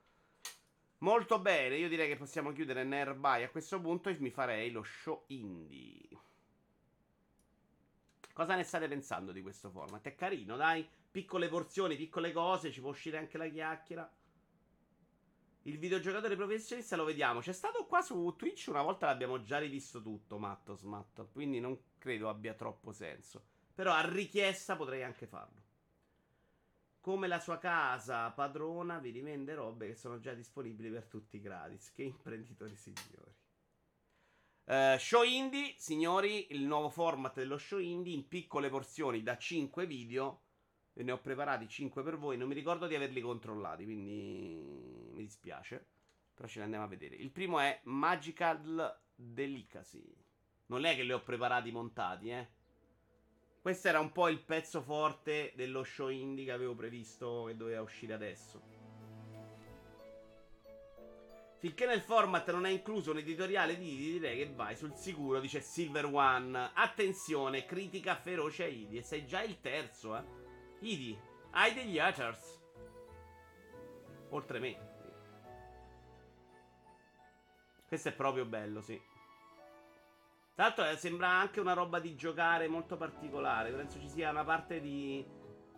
Molto 0.98 1.40
bene, 1.40 1.76
io 1.76 1.88
direi 1.88 2.08
che 2.08 2.16
possiamo 2.16 2.52
chiudere 2.52 2.84
Nearby 2.84 3.42
a 3.42 3.50
questo 3.50 3.80
punto 3.80 4.08
e 4.08 4.16
mi 4.20 4.30
farei 4.30 4.70
lo 4.70 4.84
show 4.84 5.24
indie. 5.28 6.08
Cosa 8.32 8.54
ne 8.54 8.62
state 8.62 8.88
pensando 8.88 9.32
di 9.32 9.42
questo 9.42 9.70
format? 9.70 10.02
È 10.06 10.14
carino, 10.14 10.56
dai. 10.56 10.88
Piccole 11.10 11.48
porzioni, 11.48 11.96
piccole 11.96 12.32
cose, 12.32 12.70
ci 12.70 12.80
può 12.80 12.90
uscire 12.90 13.18
anche 13.18 13.36
la 13.36 13.48
chiacchiera. 13.48 14.10
Il 15.66 15.78
videogiocatore 15.78 16.34
professionista 16.34 16.96
lo 16.96 17.04
vediamo. 17.04 17.40
C'è 17.40 17.52
stato 17.52 17.86
qua 17.86 18.02
su 18.02 18.34
Twitch 18.36 18.66
una 18.68 18.82
volta 18.82 19.06
l'abbiamo 19.06 19.42
già 19.42 19.58
rivisto 19.58 20.02
tutto, 20.02 20.38
Matto 20.38 20.74
Smatto. 20.74 21.28
Quindi 21.30 21.60
non 21.60 21.78
credo 21.98 22.28
abbia 22.28 22.54
troppo 22.54 22.90
senso. 22.90 23.44
Però 23.72 23.92
a 23.92 24.08
richiesta 24.08 24.74
potrei 24.74 25.04
anche 25.04 25.26
farlo. 25.26 25.60
Come 27.00 27.28
la 27.28 27.38
sua 27.38 27.58
casa 27.58 28.30
padrona 28.30 28.98
vi 28.98 29.10
rivende 29.10 29.54
robe 29.54 29.88
che 29.88 29.94
sono 29.94 30.18
già 30.18 30.34
disponibili 30.34 30.90
per 30.90 31.06
tutti 31.06 31.40
gratis. 31.40 31.92
Che 31.92 32.02
imprenditori 32.02 32.74
signori. 32.74 33.34
Uh, 34.64 34.96
show 34.98 35.22
indie, 35.22 35.74
signori, 35.76 36.52
il 36.52 36.62
nuovo 36.62 36.88
format 36.88 37.34
dello 37.34 37.58
show 37.58 37.78
indie 37.78 38.14
in 38.14 38.26
piccole 38.26 38.68
porzioni 38.68 39.22
da 39.22 39.36
5 39.36 39.86
video 39.86 40.42
ne 40.94 41.12
ho 41.12 41.18
preparati 41.18 41.68
5 41.68 42.02
per 42.02 42.18
voi. 42.18 42.36
Non 42.36 42.48
mi 42.48 42.54
ricordo 42.54 42.86
di 42.86 42.94
averli 42.94 43.20
controllati, 43.20 43.84
quindi 43.84 45.01
mi 45.22 45.24
dispiace. 45.24 45.86
Però 46.34 46.48
ce 46.48 46.58
ne 46.58 46.64
andiamo 46.64 46.84
a 46.84 46.88
vedere. 46.88 47.16
Il 47.16 47.30
primo 47.30 47.60
è 47.60 47.80
Magical 47.84 49.00
Delicacy. 49.14 50.16
Non 50.66 50.84
è 50.84 50.94
che 50.94 51.02
li 51.02 51.12
ho 51.12 51.22
preparati 51.22 51.70
montati, 51.70 52.30
eh. 52.30 52.48
Questo 53.60 53.88
era 53.88 54.00
un 54.00 54.10
po' 54.10 54.28
il 54.28 54.40
pezzo 54.40 54.82
forte 54.82 55.52
dello 55.54 55.84
show 55.84 56.08
indie 56.08 56.46
che 56.46 56.52
avevo 56.52 56.74
previsto 56.74 57.44
che 57.46 57.56
doveva 57.56 57.80
uscire 57.80 58.12
adesso. 58.12 58.80
Finché 61.58 61.86
nel 61.86 62.00
format 62.00 62.50
non 62.50 62.66
è 62.66 62.70
incluso 62.70 63.12
un 63.12 63.18
editoriale 63.18 63.76
di 63.76 63.92
Idi, 63.92 64.12
direi 64.12 64.38
che 64.38 64.52
vai 64.52 64.74
sul 64.74 64.96
sicuro, 64.96 65.38
dice 65.38 65.60
Silver 65.60 66.06
One. 66.06 66.72
Attenzione, 66.74 67.64
critica 67.64 68.16
feroce 68.16 68.64
a 68.64 68.66
Idi. 68.66 68.96
E 68.96 69.02
sei 69.02 69.24
già 69.26 69.42
il 69.42 69.60
terzo, 69.60 70.16
eh. 70.16 70.24
Idi, 70.80 71.16
hai 71.50 71.72
degli 71.72 72.00
haters. 72.00 72.60
Oltre 74.30 74.58
me. 74.58 74.91
Questo 77.92 78.08
è 78.08 78.14
proprio 78.14 78.46
bello, 78.46 78.80
sì. 78.80 78.98
Tra 80.54 80.64
l'altro 80.64 80.88
eh, 80.88 80.96
sembra 80.96 81.28
anche 81.28 81.60
una 81.60 81.74
roba 81.74 82.00
di 82.00 82.16
giocare 82.16 82.66
molto 82.66 82.96
particolare. 82.96 83.70
Penso 83.70 84.00
ci 84.00 84.08
sia 84.08 84.30
una 84.30 84.44
parte 84.44 84.80
di, 84.80 85.22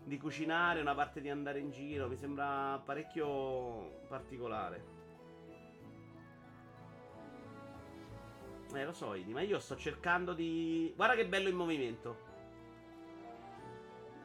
di 0.05 0.16
cucinare, 0.16 0.81
una 0.81 0.94
parte 0.94 1.20
di 1.20 1.29
andare 1.29 1.59
in 1.59 1.72
giro. 1.72 2.07
Mi 2.07 2.14
sembra 2.14 2.81
parecchio 2.85 4.05
particolare. 4.07 4.85
Eh, 8.72 8.85
lo 8.85 8.92
so, 8.92 9.14
Idi, 9.14 9.33
ma 9.33 9.40
io 9.40 9.59
sto 9.59 9.74
cercando 9.74 10.35
di... 10.35 10.92
Guarda 10.94 11.16
che 11.16 11.27
bello 11.27 11.48
il 11.48 11.57
movimento. 11.57 12.18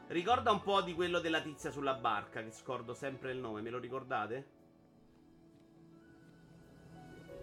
Ricorda 0.09 0.51
un 0.51 0.61
po' 0.61 0.81
di 0.81 0.93
quello 0.93 1.19
della 1.19 1.41
tizia 1.41 1.71
sulla 1.71 1.95
barca, 1.95 2.43
che 2.43 2.51
scordo 2.51 2.93
sempre 2.93 3.31
il 3.31 3.39
nome, 3.39 3.61
me 3.61 3.71
lo 3.71 3.79
ricordate? 3.79 4.58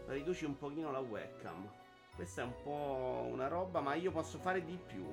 Riduci 0.07 0.45
un 0.45 0.57
pochino 0.57 0.90
la 0.90 1.01
webcam. 1.01 1.69
Questa 2.14 2.42
è 2.42 2.45
un 2.45 2.62
po' 2.62 3.29
una 3.31 3.49
roba, 3.49 3.81
ma 3.81 3.95
io 3.95 4.11
posso 4.11 4.38
fare 4.38 4.64
di 4.64 4.79
più, 4.79 5.05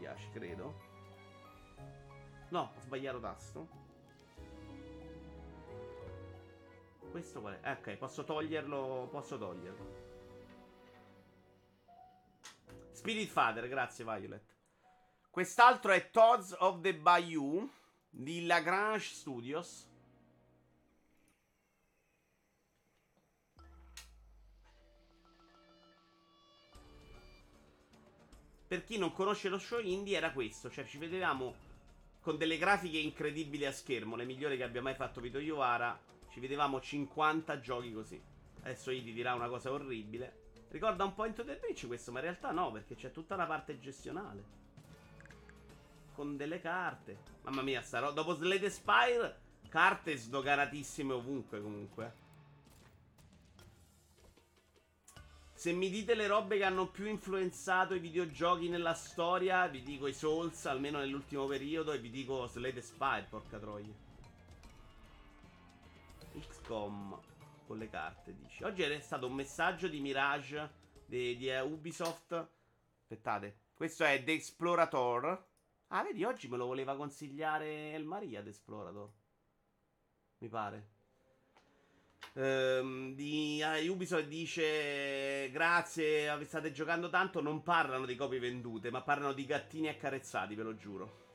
Iash, 0.00 0.30
credo. 0.30 0.88
No, 2.50 2.72
ho 2.76 2.80
sbagliato 2.80 3.18
tasto. 3.18 3.68
Questo 7.10 7.40
qual 7.40 7.58
è? 7.60 7.70
Ok, 7.72 7.96
posso 7.96 8.24
toglierlo, 8.24 9.08
posso 9.10 9.36
toglierlo. 9.36 10.08
Spirit 12.92 13.28
Father, 13.28 13.66
grazie 13.66 14.04
Violet. 14.04 14.44
Quest'altro 15.30 15.92
è 15.92 16.10
Toads 16.10 16.54
of 16.58 16.80
the 16.80 16.94
Bayou 16.94 17.68
di 18.08 18.46
Lagrange 18.46 19.06
Studios. 19.14 19.89
Per 28.70 28.84
chi 28.84 28.98
non 28.98 29.12
conosce 29.12 29.48
lo 29.48 29.58
show 29.58 29.80
indie 29.80 30.16
era 30.16 30.30
questo, 30.30 30.70
cioè 30.70 30.84
ci 30.84 30.96
vedevamo 30.96 31.56
con 32.20 32.38
delle 32.38 32.56
grafiche 32.56 32.98
incredibili 32.98 33.66
a 33.66 33.72
schermo, 33.72 34.14
le 34.14 34.24
migliori 34.24 34.56
che 34.56 34.62
abbia 34.62 34.80
mai 34.80 34.94
fatto 34.94 35.20
Vito 35.20 35.40
Iovara, 35.40 35.98
ci 36.28 36.38
vedevamo 36.38 36.80
50 36.80 37.58
giochi 37.58 37.92
così. 37.92 38.22
Adesso 38.62 38.92
Idi 38.92 39.12
dirà 39.12 39.34
una 39.34 39.48
cosa 39.48 39.72
orribile. 39.72 40.66
Ricorda 40.68 41.02
un 41.02 41.14
po' 41.14 41.24
Into 41.24 41.44
the 41.44 41.56
Breach 41.56 41.84
questo, 41.88 42.12
ma 42.12 42.20
in 42.20 42.26
realtà 42.26 42.52
no, 42.52 42.70
perché 42.70 42.94
c'è 42.94 43.10
tutta 43.10 43.34
una 43.34 43.46
parte 43.46 43.80
gestionale. 43.80 44.44
Con 46.14 46.36
delle 46.36 46.60
carte. 46.60 47.18
Mamma 47.42 47.62
mia, 47.62 47.82
roba. 47.90 48.12
Dopo 48.12 48.34
Slade 48.34 48.70
Spire, 48.70 49.40
carte 49.68 50.16
sdoganatissime 50.16 51.12
ovunque 51.12 51.60
comunque. 51.60 52.14
Se 55.60 55.72
mi 55.72 55.90
dite 55.90 56.14
le 56.14 56.26
robe 56.26 56.56
che 56.56 56.64
hanno 56.64 56.88
più 56.88 57.04
influenzato 57.04 57.92
i 57.92 57.98
videogiochi 57.98 58.70
nella 58.70 58.94
storia, 58.94 59.66
vi 59.66 59.82
dico 59.82 60.06
i 60.06 60.14
Souls, 60.14 60.64
almeno 60.64 61.00
nell'ultimo 61.00 61.46
periodo, 61.46 61.92
e 61.92 61.98
vi 61.98 62.08
dico 62.08 62.46
Slade 62.46 62.80
Spire, 62.80 63.26
porca 63.28 63.58
troia. 63.58 63.92
XCOM 66.32 67.20
con 67.66 67.76
le 67.76 67.90
carte, 67.90 68.34
dici. 68.34 68.64
Oggi 68.64 68.80
è 68.80 69.00
stato 69.00 69.26
un 69.26 69.34
messaggio 69.34 69.86
di 69.86 70.00
Mirage 70.00 70.70
di, 71.04 71.36
di 71.36 71.50
uh, 71.50 71.70
Ubisoft. 71.70 72.32
Aspettate, 73.02 73.64
questo 73.74 74.04
è 74.04 74.24
The 74.24 74.32
Explorator. 74.32 75.46
Ah, 75.88 76.02
vedi, 76.02 76.24
oggi 76.24 76.48
me 76.48 76.56
lo 76.56 76.64
voleva 76.64 76.96
consigliare 76.96 77.90
il 77.90 78.06
Maria 78.06 78.42
The 78.42 78.48
Explorator. 78.48 79.12
Mi 80.38 80.48
pare 80.48 80.99
ehm, 82.34 83.14
di 83.14 83.62
uh, 83.62 83.90
Ubisoft 83.90 84.26
dice 84.26 85.50
grazie, 85.50 86.44
state 86.44 86.72
giocando 86.72 87.08
tanto, 87.08 87.40
non 87.40 87.62
parlano 87.62 88.06
di 88.06 88.16
copie 88.16 88.38
vendute, 88.38 88.90
ma 88.90 89.02
parlano 89.02 89.32
di 89.32 89.46
gattini 89.46 89.88
accarezzati, 89.88 90.54
ve 90.54 90.62
lo 90.62 90.76
giuro. 90.76 91.28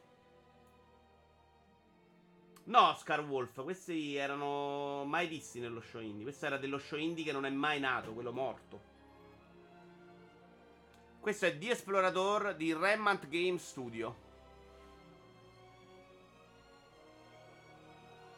No, 2.66 2.96
Scar 2.98 3.22
Wolf, 3.22 3.62
questi 3.64 4.16
erano 4.16 5.04
mai 5.06 5.28
visti 5.28 5.60
nello 5.60 5.82
show 5.82 6.02
indie. 6.02 6.24
Questo 6.24 6.48
era 6.48 6.58
dello 6.58 6.80
show 6.80 6.98
indie 6.98 7.24
che 7.24 7.32
non 7.32 7.46
è 7.46 7.50
mai 7.52 7.80
nato, 7.80 8.14
quello 8.14 8.32
morto. 8.32 8.94
Questo 11.20 11.46
è 11.46 11.58
The 11.58 11.72
Explorator 11.72 12.56
di 12.56 12.74
Remnant 12.74 13.28
Game 13.28 13.60
Studio. 13.60 14.25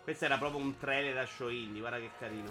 Questo 0.08 0.24
era 0.24 0.38
proprio 0.38 0.62
un 0.62 0.78
trailer 0.78 1.14
da 1.14 1.26
show 1.26 1.50
indie, 1.50 1.82
guarda 1.82 2.00
che 2.00 2.10
carino. 2.18 2.50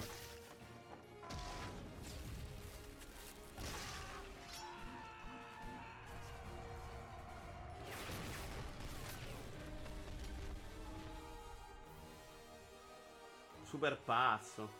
Super 13.62 13.96
passo. 14.04 14.70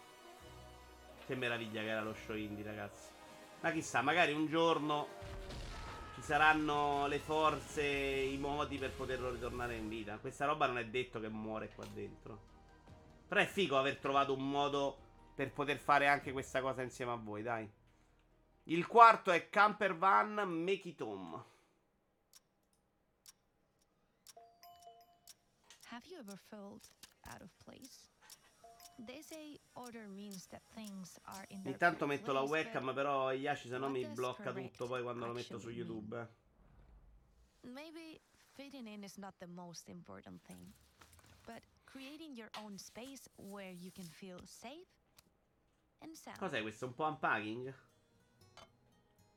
Che 1.24 1.34
meraviglia 1.34 1.80
che 1.80 1.88
era 1.88 2.02
lo 2.02 2.12
show 2.12 2.36
indie, 2.36 2.62
ragazzi. 2.62 3.08
Ma 3.60 3.70
chissà, 3.70 4.02
magari 4.02 4.34
un 4.34 4.48
giorno 4.48 5.08
ci 6.14 6.20
saranno 6.20 7.06
le 7.06 7.20
forze, 7.20 7.82
i 7.82 8.36
modi 8.36 8.76
per 8.76 8.90
poterlo 8.90 9.30
ritornare 9.30 9.76
in 9.76 9.88
vita. 9.88 10.18
Questa 10.18 10.44
roba 10.44 10.66
non 10.66 10.76
è 10.76 10.84
detto 10.84 11.18
che 11.20 11.30
muore 11.30 11.70
qua 11.74 11.86
dentro. 11.86 12.56
Però 13.28 13.40
è 13.40 13.46
figo 13.46 13.78
aver 13.78 13.98
trovato 13.98 14.32
un 14.32 14.48
modo 14.48 14.98
per 15.34 15.52
poter 15.52 15.78
fare 15.78 16.06
anche 16.06 16.32
questa 16.32 16.60
cosa 16.60 16.82
insieme 16.82 17.12
a 17.12 17.16
voi, 17.16 17.42
dai. 17.42 17.70
Il 18.64 18.86
quarto 18.86 19.30
è 19.30 19.48
Camper 19.48 19.96
Van 19.96 20.34
Make 20.34 20.88
It 20.88 21.00
Home. 21.00 21.44
Have 25.90 26.06
you 26.08 26.18
ever 26.18 26.36
felt 26.36 26.90
out 27.28 27.42
of 27.42 27.50
place? 27.64 28.10
They 28.98 29.22
say 29.22 29.58
order 29.74 30.08
means 30.08 30.46
that 30.48 30.62
things 30.74 31.18
are 31.24 31.44
in 31.48 31.62
Intanto 31.64 32.06
metto 32.06 32.32
la 32.32 32.40
webcam, 32.40 32.92
però 32.94 33.30
Yashi 33.32 33.68
se 33.68 33.78
no 33.78 33.88
mi 33.90 34.06
blocca 34.06 34.52
tutto 34.52 34.86
poi 34.86 35.02
quando 35.02 35.26
lo 35.26 35.32
metto 35.32 35.58
su 35.58 35.70
YouTube. 35.70 36.18
Eh. 36.18 37.68
Maybe 37.68 38.20
fitting 38.54 38.86
in 38.86 39.02
is 39.04 39.16
not 39.16 39.34
the 39.38 39.46
most 39.46 39.88
important 39.88 40.42
thing, 40.42 40.72
but 41.44 41.62
creating 41.96 42.37
your 42.37 42.50
own 42.62 42.76
space 42.78 43.26
where 43.37 43.72
you 43.72 43.90
can 43.90 44.04
feel 44.04 44.38
safe 44.44 44.87
and 46.02 46.14
sound. 46.14 46.38
Cos'è 46.38 46.61
questo? 46.61 46.87
Un 46.87 46.94
po' 46.94 47.06
unpacking? 47.06 47.72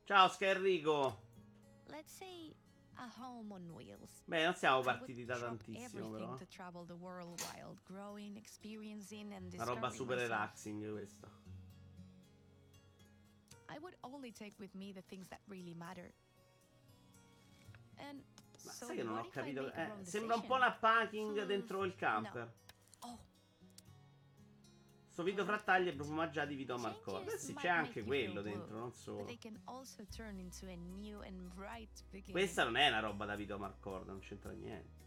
Ciao 0.04 0.28
Scherrico. 0.28 1.16
Let's 1.90 2.12
say 2.12 2.54
a 2.98 3.08
home 3.22 3.54
on 3.54 3.74
wheels. 3.74 4.24
Beh, 4.26 4.44
non 4.44 4.56
siamo 4.56 4.82
partiti 4.82 5.24
da 5.24 5.38
tantissimo 5.38 6.10
però. 6.10 6.38
Una 9.54 9.64
roba 9.64 9.90
super 9.90 10.18
relaxing 10.18 10.92
questa. 10.92 11.28
I 13.70 13.78
would 13.80 13.96
only 14.02 14.32
take 14.32 14.56
with 14.58 14.74
me 14.74 14.92
the 14.92 15.04
things 15.08 15.28
that 15.30 15.40
really 15.48 15.76
matter. 15.76 16.12
And 17.98 18.22
ma 18.70 18.76
sai 18.76 18.96
che 18.96 19.04
non 19.04 19.18
ho 19.18 19.28
capito? 19.30 19.72
Eh, 19.74 19.92
sembra 20.02 20.36
un 20.36 20.46
po' 20.46 20.56
una 20.56 20.72
packing 20.72 21.44
dentro 21.46 21.84
il 21.84 21.96
camper. 21.96 22.54
Sto 25.10 25.24
video 25.24 25.44
frattaglie 25.44 25.94
profumaggiati 25.94 26.50
di 26.50 26.56
Vito 26.56 26.78
Marcor. 26.78 27.28
Eh 27.28 27.38
sì, 27.38 27.54
c'è 27.54 27.68
anche 27.68 28.04
quello 28.04 28.42
dentro, 28.42 28.78
non 28.78 28.94
solo. 28.94 29.26
Questa 32.32 32.64
non 32.64 32.78
è 32.78 32.88
una 32.88 33.00
roba 33.00 33.26
da 33.26 33.36
Vito 33.36 33.58
Marcord, 33.58 34.08
non 34.08 34.20
c'entra 34.20 34.52
niente. 34.54 34.98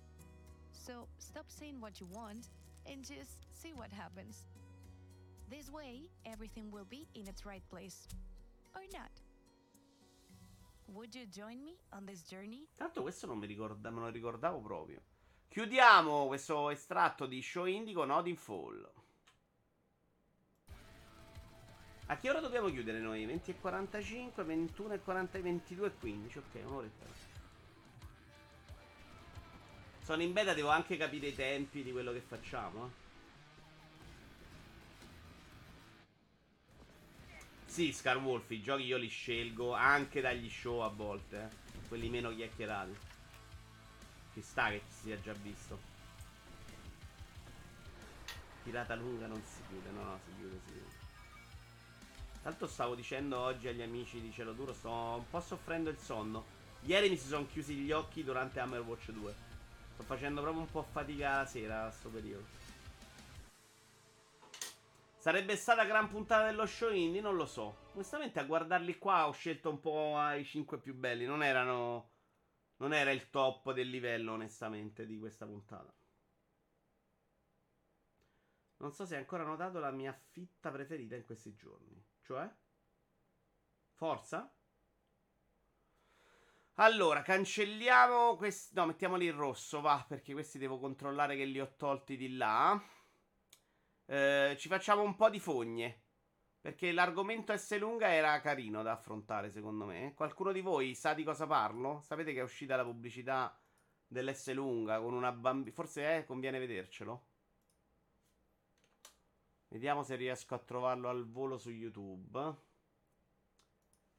So 0.70 1.08
stop 1.16 1.48
saying 1.48 1.80
what 1.80 1.98
you 1.98 2.08
want 2.10 2.50
and 2.86 3.02
just 3.06 3.38
see 3.52 3.72
what 3.72 3.90
happens. 3.92 4.46
This 5.48 5.70
way, 5.70 6.10
everything 6.24 6.70
will 6.70 6.86
be 6.86 7.06
in 7.12 7.26
its 7.26 7.44
right 7.44 7.66
place. 7.68 8.06
Or 8.74 8.82
not. 8.92 9.21
Tanto 12.76 13.02
questo 13.02 13.26
non 13.26 13.38
mi 13.38 13.46
ricorda, 13.46 13.90
me 13.90 14.00
lo 14.00 14.08
ricordavo 14.10 14.60
proprio. 14.60 15.00
Chiudiamo 15.48 16.26
questo 16.26 16.70
estratto 16.70 17.26
di 17.26 17.42
Show 17.42 17.64
Indigo 17.64 18.04
Not 18.04 18.26
in 18.26 18.36
Fall. 18.36 18.92
A 22.06 22.16
che 22.16 22.28
ora 22.28 22.40
dobbiamo 22.40 22.68
chiudere 22.68 23.00
noi? 23.00 23.24
20 23.24 23.50
e 23.50 23.54
45, 23.58 24.44
21 24.44 24.94
e 24.94 25.00
40, 25.00 25.40
22 25.40 25.86
e 25.86 25.92
15. 25.98 26.38
Ok, 26.38 26.60
un'oretta. 26.66 27.06
Sono 30.02 30.22
in 30.22 30.32
beta, 30.32 30.52
devo 30.52 30.68
anche 30.68 30.96
capire 30.96 31.28
i 31.28 31.34
tempi 31.34 31.82
di 31.82 31.92
quello 31.92 32.12
che 32.12 32.20
facciamo. 32.20 32.86
Eh. 32.86 33.01
Sì, 37.72 37.90
Scarwolf, 37.90 38.50
i 38.50 38.60
giochi 38.60 38.82
io 38.82 38.98
li 38.98 39.08
scelgo 39.08 39.72
anche 39.72 40.20
dagli 40.20 40.50
show 40.50 40.80
a 40.80 40.88
volte, 40.88 41.38
eh. 41.40 41.86
quelli 41.88 42.10
meno 42.10 42.28
chiacchierati. 42.28 42.94
Ci 44.34 44.42
sta 44.42 44.68
che 44.68 44.82
ci 44.86 45.04
sia 45.04 45.18
già 45.22 45.32
visto. 45.32 45.80
Tirata 48.62 48.94
lunga 48.94 49.26
non 49.26 49.42
si 49.42 49.62
chiude, 49.68 49.88
no, 49.88 50.02
no, 50.02 50.20
si 50.22 50.34
chiude, 50.36 50.60
si 50.66 50.72
chiude. 50.72 50.90
Tanto 52.42 52.66
stavo 52.66 52.94
dicendo 52.94 53.38
oggi 53.38 53.68
agli 53.68 53.80
amici 53.80 54.20
di 54.20 54.30
Cielo 54.30 54.52
Duro, 54.52 54.74
sto 54.74 54.90
un 54.90 55.30
po' 55.30 55.40
soffrendo 55.40 55.88
il 55.88 55.96
sonno. 55.96 56.44
Ieri 56.82 57.08
mi 57.08 57.16
si 57.16 57.26
sono 57.26 57.46
chiusi 57.46 57.74
gli 57.76 57.90
occhi 57.90 58.22
durante 58.22 58.60
Hammer 58.60 58.82
Watch 58.82 59.12
2. 59.12 59.34
Sto 59.94 60.02
facendo 60.02 60.42
proprio 60.42 60.60
un 60.60 60.70
po' 60.70 60.82
fatica 60.82 61.38
la 61.38 61.46
sera 61.46 61.86
a 61.86 61.90
sto 61.90 62.10
periodo. 62.10 62.44
Sarebbe 65.22 65.54
stata 65.54 65.84
gran 65.84 66.08
puntata 66.08 66.46
dello 66.46 66.66
show 66.66 66.92
indie? 66.92 67.20
Non 67.20 67.36
lo 67.36 67.46
so. 67.46 67.90
Onestamente 67.92 68.40
a 68.40 68.44
guardarli 68.44 68.98
qua 68.98 69.28
ho 69.28 69.30
scelto 69.30 69.70
un 69.70 69.78
po' 69.78 70.18
i 70.32 70.44
5 70.44 70.80
più 70.80 70.96
belli. 70.96 71.26
Non 71.26 71.44
erano... 71.44 72.10
Non 72.78 72.92
era 72.92 73.12
il 73.12 73.30
top 73.30 73.72
del 73.72 73.88
livello, 73.88 74.32
onestamente, 74.32 75.06
di 75.06 75.16
questa 75.20 75.46
puntata. 75.46 75.94
Non 78.78 78.90
so 78.90 79.06
se 79.06 79.14
hai 79.14 79.20
ancora 79.20 79.44
notato 79.44 79.78
la 79.78 79.92
mia 79.92 80.12
fitta 80.12 80.72
preferita 80.72 81.14
in 81.14 81.24
questi 81.24 81.54
giorni. 81.54 82.04
Cioè? 82.22 82.52
Forza? 83.92 84.52
Allora, 86.74 87.22
cancelliamo 87.22 88.34
questi... 88.34 88.74
No, 88.74 88.86
mettiamoli 88.86 89.26
in 89.26 89.36
rosso, 89.36 89.80
va, 89.80 90.04
perché 90.04 90.32
questi 90.32 90.58
devo 90.58 90.80
controllare 90.80 91.36
che 91.36 91.44
li 91.44 91.60
ho 91.60 91.76
tolti 91.76 92.16
di 92.16 92.34
là. 92.36 92.82
Eh, 94.06 94.56
ci 94.58 94.68
facciamo 94.68 95.02
un 95.02 95.16
po' 95.16 95.30
di 95.30 95.40
fogne. 95.40 96.00
Perché 96.62 96.92
l'argomento 96.92 97.56
S 97.56 97.76
lunga 97.76 98.12
era 98.12 98.40
carino 98.40 98.82
da 98.82 98.92
affrontare, 98.92 99.50
secondo 99.50 99.84
me. 99.84 100.14
Qualcuno 100.14 100.52
di 100.52 100.60
voi 100.60 100.94
sa 100.94 101.12
di 101.12 101.24
cosa 101.24 101.44
parlo? 101.46 102.00
Sapete 102.02 102.32
che 102.32 102.38
è 102.38 102.44
uscita 102.44 102.76
la 102.76 102.84
pubblicità 102.84 103.58
dell'S 104.06 104.52
lunga 104.52 105.00
con 105.00 105.12
una 105.12 105.32
bambina... 105.32 105.74
Forse 105.74 106.18
eh, 106.18 106.24
conviene 106.24 106.60
vedercelo. 106.60 107.26
Vediamo 109.68 110.04
se 110.04 110.14
riesco 110.14 110.54
a 110.54 110.58
trovarlo 110.58 111.08
al 111.08 111.28
volo 111.28 111.58
su 111.58 111.70
YouTube. 111.70 112.54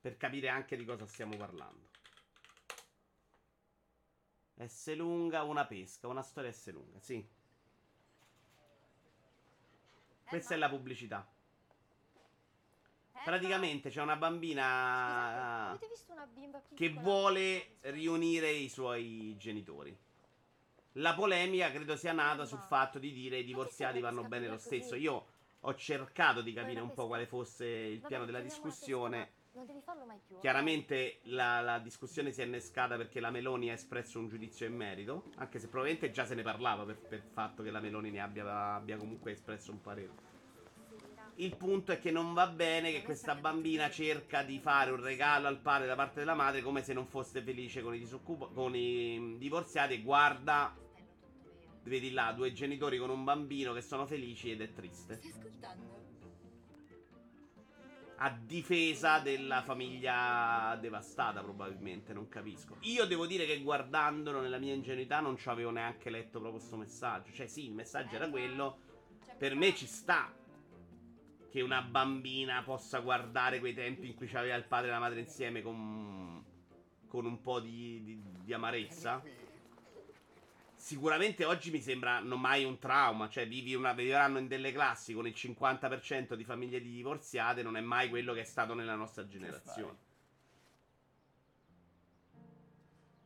Per 0.01 0.17
capire 0.17 0.49
anche 0.49 0.75
di 0.75 0.83
cosa 0.83 1.05
stiamo 1.05 1.37
parlando. 1.37 1.91
S 4.65 4.93
lunga, 4.95 5.43
una 5.43 5.65
pesca, 5.65 6.09
una 6.09 6.23
storia 6.23 6.51
S 6.51 6.71
lunga, 6.71 6.99
sì. 6.99 7.25
Questa 10.27 10.53
è 10.53 10.57
la 10.57 10.69
pubblicità. 10.69 11.27
Praticamente 13.23 13.89
c'è 13.89 14.01
una 14.01 14.17
bambina 14.17 15.79
che 16.75 16.89
vuole 16.89 17.77
riunire 17.81 18.49
i 18.49 18.67
suoi 18.67 19.35
genitori. 19.37 19.95
La 20.97 21.13
polemica 21.13 21.71
credo 21.71 21.95
sia 21.95 22.11
nata 22.11 22.45
sul 22.45 22.59
fatto 22.59 22.99
di 22.99 23.13
dire 23.13 23.37
i 23.37 23.43
divorziati 23.43 23.99
vanno 23.99 24.23
bene 24.23 24.47
lo 24.47 24.57
stesso. 24.57 24.95
Io 24.95 25.25
ho 25.61 25.75
cercato 25.75 26.41
di 26.41 26.51
capire 26.51 26.81
un 26.81 26.93
po' 26.93 27.07
quale 27.07 27.25
fosse 27.25 27.65
il 27.65 28.01
piano 28.01 28.25
della 28.25 28.41
discussione. 28.41 29.41
Chiaramente 30.39 31.19
la, 31.25 31.61
la, 31.61 31.79
discussione 31.79 32.31
si 32.31 32.41
è 32.41 32.45
innescata 32.45 32.97
perché 32.97 33.19
la 33.19 33.29
Meloni 33.29 33.69
ha 33.69 33.73
espresso 33.73 34.17
un 34.17 34.27
giudizio 34.27 34.65
in 34.65 34.75
merito, 34.75 35.25
anche 35.35 35.59
se 35.59 35.67
probabilmente 35.67 36.11
già 36.11 36.25
se 36.25 36.33
ne 36.33 36.41
parlava 36.41 36.83
per, 36.85 36.97
per 36.97 37.19
il 37.19 37.31
fatto 37.31 37.61
che 37.61 37.69
la 37.69 37.79
Meloni 37.79 38.09
ne 38.09 38.19
abbia, 38.19 38.73
abbia 38.73 38.97
comunque 38.97 39.31
espresso 39.31 39.71
un 39.71 39.81
parere. 39.81 40.31
Il 41.35 41.55
punto 41.55 41.91
è 41.91 41.99
che 41.99 42.11
non 42.11 42.33
va 42.33 42.47
bene 42.47 42.91
che 42.91 43.03
questa 43.03 43.35
bambina 43.35 43.89
cerca 43.89 44.43
di 44.43 44.59
fare 44.59 44.91
un 44.91 45.01
regalo 45.01 45.47
al 45.47 45.59
padre 45.59 45.87
da 45.87 45.95
parte 45.95 46.19
della 46.19 46.35
madre 46.35 46.61
come 46.61 46.83
se 46.83 46.93
non 46.93 47.07
fosse 47.07 47.41
felice 47.41 47.81
con 47.81 47.95
i, 47.95 47.99
disoccup- 47.99 48.53
con 48.53 48.75
i 48.75 49.37
divorziati 49.37 49.95
e 49.95 50.01
guarda 50.01 50.75
Vedi 51.83 52.11
là, 52.11 52.31
due 52.31 52.53
genitori 52.53 52.97
con 52.97 53.09
un 53.09 53.25
bambino 53.25 53.73
che 53.73 53.81
sono 53.81 54.05
felici 54.05 54.51
ed 54.51 54.61
è 54.61 54.71
triste. 54.71 55.17
Stai 55.17 55.31
ascoltando? 55.31 56.02
A 58.25 58.29
difesa 58.29 59.19
della 59.19 59.61
famiglia 59.63 60.77
devastata, 60.79 61.41
probabilmente, 61.41 62.13
non 62.13 62.29
capisco. 62.29 62.77
Io 62.83 63.03
devo 63.05 63.25
dire 63.25 63.45
che 63.45 63.61
guardandolo 63.61 64.39
nella 64.39 64.59
mia 64.59 64.73
ingenuità 64.73 65.19
non 65.19 65.35
ci 65.35 65.49
avevo 65.49 65.71
neanche 65.71 66.09
letto 66.09 66.39
proprio 66.39 66.53
questo 66.53 66.77
messaggio. 66.77 67.33
Cioè, 67.33 67.47
sì, 67.47 67.65
il 67.65 67.73
messaggio 67.73 68.15
era 68.15 68.29
quello. 68.29 68.77
Per 69.37 69.55
me 69.55 69.75
ci 69.75 69.85
sta 69.85 70.33
che 71.49 71.61
una 71.61 71.81
bambina 71.81 72.63
possa 72.63 72.99
guardare 72.99 73.59
quei 73.59 73.73
tempi 73.73 74.07
in 74.07 74.15
cui 74.15 74.27
c'aveva 74.27 74.55
il 74.55 74.63
padre 74.63 74.87
e 74.87 74.91
la 74.91 74.99
madre 74.99 75.19
insieme 75.19 75.61
con, 75.61 76.41
con 77.09 77.25
un 77.25 77.41
po' 77.41 77.59
di, 77.59 78.01
di, 78.05 78.23
di 78.41 78.53
amarezza 78.53 79.21
sicuramente 80.83 81.45
oggi 81.45 81.71
mi 81.71 81.79
sembra 81.79 82.19
non 82.19 82.41
mai 82.41 82.65
un 82.65 82.77
trauma, 82.77 83.29
cioè 83.29 83.47
vivi 83.47 83.73
una, 83.73 83.93
vivranno 83.93 84.37
in 84.37 84.49
delle 84.49 84.73
classi 84.73 85.13
con 85.13 85.25
il 85.25 85.33
50% 85.33 86.33
di 86.33 86.43
famiglie 86.43 86.81
divorziate, 86.81 87.63
non 87.63 87.77
è 87.77 87.79
mai 87.79 88.09
quello 88.09 88.33
che 88.33 88.41
è 88.41 88.43
stato 88.43 88.73
nella 88.73 88.95
nostra 88.95 89.25
generazione. 89.25 90.11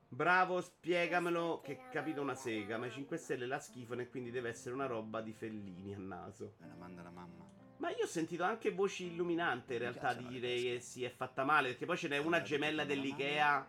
Bravo, 0.10 0.62
spiegamelo 0.62 1.60
che 1.62 1.80
capito 1.92 2.22
una 2.22 2.36
sega, 2.36 2.78
ma 2.78 2.86
i 2.86 2.92
5 2.92 3.18
Stelle 3.18 3.48
la 3.48 3.60
schifano 3.60 4.02
e 4.02 4.10
quindi 4.10 4.30
deve 4.30 4.50
essere 4.50 4.76
una 4.76 4.86
roba 4.86 5.22
di 5.22 5.34
Fellini 5.34 5.96
a 5.96 5.98
naso. 5.98 6.54
Me 6.60 6.68
la 6.68 6.76
manda 6.76 7.02
la 7.02 7.10
mamma. 7.10 7.44
Ma 7.78 7.90
io 7.90 8.04
ho 8.04 8.08
sentito 8.08 8.44
anche 8.44 8.72
voci 8.72 9.08
illuminante 9.08 9.74
in 9.74 9.80
realtà 9.80 10.14
dire 10.14 10.56
che 10.62 10.80
si 10.80 11.04
è 11.04 11.10
fatta 11.10 11.44
male, 11.44 11.70
perché 11.70 11.86
poi 11.88 11.98
ce 11.98 12.08
n'è 12.08 12.20
una 12.20 12.44
gemella 12.44 12.86
dell'Ikea 12.86 13.68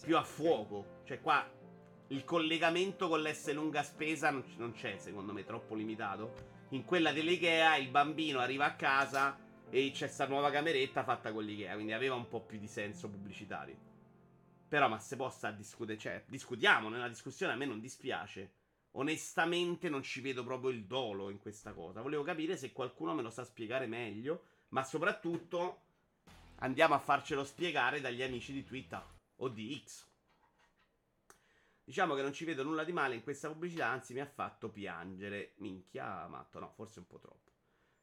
più 0.00 0.16
a 0.16 0.22
fuoco. 0.22 1.02
Cioè 1.04 1.20
qua 1.20 1.62
il 2.08 2.24
collegamento 2.24 3.08
con 3.08 3.22
l'S 3.22 3.52
lunga 3.52 3.82
spesa 3.82 4.30
non 4.30 4.72
c'è, 4.74 4.98
secondo 4.98 5.32
me, 5.32 5.44
troppo 5.44 5.74
limitato. 5.74 6.52
In 6.70 6.84
quella 6.84 7.12
dell'IKEA 7.12 7.76
il 7.76 7.88
bambino 7.88 8.40
arriva 8.40 8.66
a 8.66 8.74
casa 8.74 9.38
e 9.70 9.90
c'è 9.92 10.06
sta 10.06 10.26
nuova 10.26 10.50
cameretta 10.50 11.02
fatta 11.02 11.32
con 11.32 11.44
l'IKEA, 11.44 11.74
quindi 11.74 11.92
aveva 11.92 12.14
un 12.14 12.28
po' 12.28 12.42
più 12.42 12.58
di 12.58 12.68
senso 12.68 13.08
pubblicitario. 13.08 13.76
Però, 14.68 14.88
ma 14.88 14.98
se 14.98 15.16
possa 15.16 15.50
discutere, 15.50 15.98
cioè, 15.98 16.24
discutiamo 16.26 16.88
nella 16.88 17.08
discussione, 17.08 17.52
a 17.52 17.56
me 17.56 17.64
non 17.64 17.80
dispiace. 17.80 18.52
Onestamente 18.92 19.88
non 19.88 20.02
ci 20.02 20.20
vedo 20.20 20.44
proprio 20.44 20.70
il 20.70 20.84
dolo 20.84 21.30
in 21.30 21.38
questa 21.38 21.72
cosa. 21.72 22.02
Volevo 22.02 22.22
capire 22.22 22.56
se 22.56 22.72
qualcuno 22.72 23.14
me 23.14 23.22
lo 23.22 23.30
sa 23.30 23.44
spiegare 23.44 23.86
meglio, 23.86 24.44
ma 24.68 24.84
soprattutto 24.84 25.82
andiamo 26.56 26.94
a 26.94 26.98
farcelo 26.98 27.44
spiegare 27.44 28.00
dagli 28.00 28.22
amici 28.22 28.52
di 28.52 28.64
Twitter 28.64 29.02
o 29.36 29.48
di 29.48 29.82
X. 29.84 30.12
Diciamo 31.84 32.14
che 32.14 32.22
non 32.22 32.32
ci 32.32 32.46
vedo 32.46 32.62
nulla 32.62 32.82
di 32.82 32.92
male 32.92 33.14
in 33.14 33.22
questa 33.22 33.48
pubblicità, 33.48 33.88
anzi 33.88 34.14
mi 34.14 34.20
ha 34.20 34.26
fatto 34.26 34.70
piangere. 34.70 35.52
Minchia, 35.58 36.26
matto, 36.26 36.58
no, 36.58 36.72
forse 36.74 36.98
un 37.00 37.06
po' 37.06 37.18
troppo. 37.18 37.52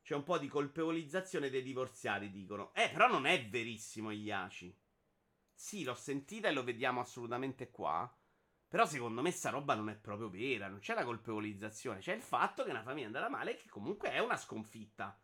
C'è 0.04 0.16
un 0.16 0.24
po' 0.24 0.38
di 0.38 0.48
colpevolizzazione 0.48 1.50
dei 1.50 1.64
divorziati, 1.64 2.30
dicono. 2.30 2.74
Eh, 2.74 2.90
però 2.92 3.08
non 3.08 3.26
è 3.26 3.48
verissimo, 3.48 4.12
Iaci. 4.12 4.78
Sì, 5.54 5.84
l'ho 5.84 5.96
sentita 5.96 6.48
e 6.48 6.52
lo 6.52 6.64
vediamo 6.64 7.02
assolutamente 7.02 7.72
qua. 7.72 8.12
Però 8.68 8.86
secondo 8.86 9.22
me 9.22 9.32
sta 9.32 9.50
roba 9.50 9.76
non 9.76 9.90
è 9.90 9.96
proprio 9.96 10.30
vera, 10.30 10.70
non 10.70 10.80
c'è 10.80 10.94
la 10.94 11.04
colpevolizzazione, 11.04 12.00
c'è 12.00 12.14
il 12.14 12.22
fatto 12.22 12.64
che 12.64 12.70
una 12.70 12.84
famiglia 12.84 13.26
è 13.26 13.30
male 13.30 13.52
e 13.52 13.56
che 13.58 13.68
comunque 13.68 14.12
è 14.12 14.20
una 14.20 14.38
sconfitta. 14.38 15.22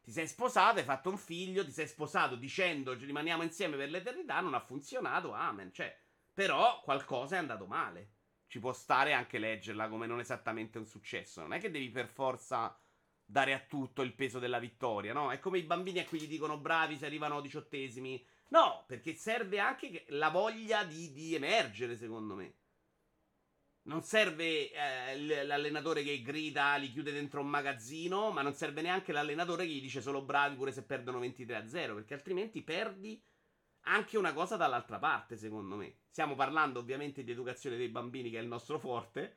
Ti 0.00 0.10
sei 0.10 0.26
sposato, 0.26 0.78
hai 0.78 0.84
fatto 0.84 1.10
un 1.10 1.18
figlio, 1.18 1.62
ti 1.62 1.72
sei 1.72 1.86
sposato 1.86 2.36
dicendo 2.36 2.94
rimaniamo 2.94 3.42
insieme 3.42 3.76
per 3.76 3.90
l'eternità, 3.90 4.40
non 4.40 4.54
ha 4.54 4.60
funzionato, 4.60 5.34
amen. 5.34 5.70
Cioè, 5.74 5.99
però 6.32 6.80
qualcosa 6.82 7.36
è 7.36 7.38
andato 7.38 7.66
male. 7.66 8.14
Ci 8.46 8.58
può 8.58 8.72
stare 8.72 9.12
anche 9.12 9.38
leggerla 9.38 9.88
come 9.88 10.06
non 10.06 10.20
esattamente 10.20 10.78
un 10.78 10.86
successo. 10.86 11.40
Non 11.40 11.52
è 11.52 11.60
che 11.60 11.70
devi 11.70 11.90
per 11.90 12.08
forza 12.08 12.76
dare 13.24 13.54
a 13.54 13.60
tutto 13.60 14.02
il 14.02 14.14
peso 14.14 14.40
della 14.40 14.58
vittoria, 14.58 15.12
no? 15.12 15.30
È 15.30 15.38
come 15.38 15.58
i 15.58 15.62
bambini 15.62 16.00
a 16.00 16.04
cui 16.04 16.20
gli 16.20 16.26
dicono 16.26 16.58
bravi 16.58 16.96
se 16.96 17.06
arrivano 17.06 17.40
diciottesimi. 17.40 18.24
No, 18.48 18.84
perché 18.88 19.14
serve 19.14 19.60
anche 19.60 20.04
la 20.08 20.30
voglia 20.30 20.82
di, 20.82 21.12
di 21.12 21.34
emergere, 21.36 21.96
secondo 21.96 22.34
me. 22.34 22.54
Non 23.82 24.02
serve 24.02 24.70
eh, 24.72 25.44
l'allenatore 25.44 26.02
che 26.02 26.20
grida, 26.20 26.74
li 26.76 26.90
chiude 26.90 27.12
dentro 27.12 27.40
un 27.40 27.48
magazzino, 27.48 28.30
ma 28.32 28.42
non 28.42 28.52
serve 28.52 28.82
neanche 28.82 29.12
l'allenatore 29.12 29.64
che 29.64 29.72
gli 29.72 29.80
dice 29.80 30.02
solo 30.02 30.22
bravi 30.22 30.56
pure 30.56 30.72
se 30.72 30.84
perdono 30.84 31.20
23 31.20 31.56
a 31.56 31.68
0, 31.68 31.94
perché 31.94 32.14
altrimenti 32.14 32.62
perdi 32.62 33.22
anche 33.82 34.18
una 34.18 34.32
cosa 34.32 34.56
dall'altra 34.56 34.98
parte, 34.98 35.36
secondo 35.36 35.76
me. 35.76 35.98
Stiamo 36.10 36.34
parlando 36.34 36.80
ovviamente 36.80 37.24
di 37.24 37.30
educazione 37.30 37.76
dei 37.76 37.88
bambini, 37.88 38.30
che 38.30 38.38
è 38.38 38.42
il 38.42 38.48
nostro 38.48 38.78
forte. 38.78 39.36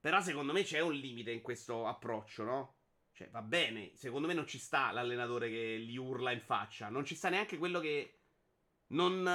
Però 0.00 0.20
secondo 0.20 0.52
me 0.52 0.62
c'è 0.62 0.80
un 0.80 0.92
limite 0.92 1.30
in 1.30 1.40
questo 1.40 1.86
approccio, 1.86 2.44
no? 2.44 2.76
Cioè, 3.12 3.30
va 3.30 3.42
bene, 3.42 3.90
secondo 3.96 4.28
me 4.28 4.34
non 4.34 4.46
ci 4.46 4.58
sta 4.58 4.92
l'allenatore 4.92 5.48
che 5.48 5.80
gli 5.80 5.96
urla 5.96 6.30
in 6.30 6.40
faccia. 6.40 6.88
Non 6.88 7.04
ci 7.04 7.16
sta 7.16 7.28
neanche 7.28 7.58
quello 7.58 7.80
che 7.80 8.20
non 8.88 9.28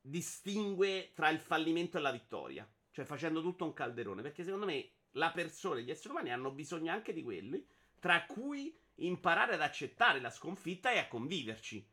distingue 0.00 1.12
tra 1.14 1.30
il 1.30 1.38
fallimento 1.38 1.96
e 1.96 2.00
la 2.02 2.12
vittoria. 2.12 2.70
Cioè, 2.90 3.06
facendo 3.06 3.40
tutto 3.40 3.64
un 3.64 3.72
calderone. 3.72 4.20
Perché 4.20 4.44
secondo 4.44 4.66
me 4.66 4.90
la 5.12 5.30
persona 5.30 5.80
e 5.80 5.84
gli 5.84 5.90
esseri 5.90 6.10
umani 6.10 6.32
hanno 6.32 6.50
bisogno 6.50 6.92
anche 6.92 7.14
di 7.14 7.22
quelli, 7.22 7.66
tra 7.98 8.26
cui 8.26 8.78
imparare 8.96 9.54
ad 9.54 9.62
accettare 9.62 10.20
la 10.20 10.30
sconfitta 10.30 10.92
e 10.92 10.98
a 10.98 11.08
conviverci. 11.08 11.92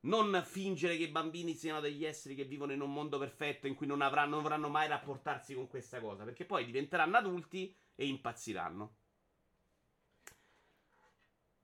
Non 0.00 0.42
fingere 0.46 0.96
che 0.96 1.04
i 1.04 1.08
bambini 1.08 1.54
siano 1.54 1.80
degli 1.80 2.04
esseri 2.04 2.34
che 2.34 2.44
vivono 2.44 2.72
in 2.72 2.80
un 2.80 2.92
mondo 2.92 3.18
perfetto 3.18 3.66
in 3.66 3.74
cui 3.74 3.86
non 3.86 4.00
avranno, 4.00 4.36
non 4.36 4.44
avranno 4.44 4.68
mai 4.68 4.88
rapportarsi 4.88 5.54
con 5.54 5.66
questa 5.68 6.00
cosa. 6.00 6.24
Perché 6.24 6.44
poi 6.44 6.64
diventeranno 6.64 7.16
adulti 7.16 7.74
e 7.94 8.06
impazziranno. 8.06 8.96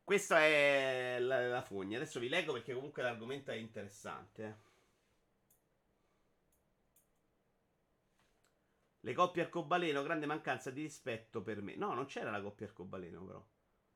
Questa 0.04 0.38
è 0.40 1.18
la, 1.20 1.48
la 1.48 1.62
fogna. 1.62 1.96
Adesso 1.96 2.20
vi 2.20 2.28
leggo 2.28 2.52
perché 2.52 2.74
comunque 2.74 3.02
l'argomento 3.02 3.50
è 3.50 3.54
interessante. 3.54 4.44
Eh. 4.44 4.72
Le 9.00 9.12
coppie 9.14 9.42
arcobaleno, 9.42 10.02
grande 10.02 10.26
mancanza 10.26 10.70
di 10.70 10.82
rispetto 10.82 11.42
per 11.42 11.62
me. 11.62 11.76
No, 11.76 11.94
non 11.94 12.06
c'era 12.06 12.30
la 12.30 12.42
coppia 12.42 12.66
arcobaleno, 12.66 13.24
però. 13.24 13.46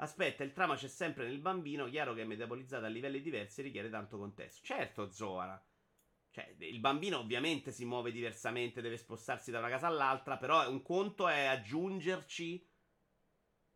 Aspetta, 0.01 0.45
il 0.45 0.53
trama 0.53 0.77
c'è 0.77 0.87
sempre 0.89 1.27
nel 1.27 1.41
bambino, 1.41 1.87
chiaro 1.87 2.15
che 2.15 2.23
è 2.23 2.25
metabolizzato 2.25 2.85
a 2.85 2.89
livelli 2.89 3.21
diversi 3.21 3.61
e 3.61 3.65
richiede 3.65 3.91
tanto 3.91 4.17
contesto. 4.17 4.65
Certo, 4.65 5.11
Zoara. 5.11 5.61
Cioè, 6.31 6.55
il 6.59 6.79
bambino 6.79 7.19
ovviamente 7.19 7.73
si 7.73 7.85
muove 7.85 8.13
diversamente, 8.13 8.81
deve 8.81 8.97
spostarsi 8.97 9.51
da 9.51 9.59
una 9.59 9.69
casa 9.69 9.89
all'altra, 9.89 10.37
però 10.37 10.71
un 10.71 10.83
conto 10.83 11.27
è 11.27 11.47
aggiungerci 11.47 12.65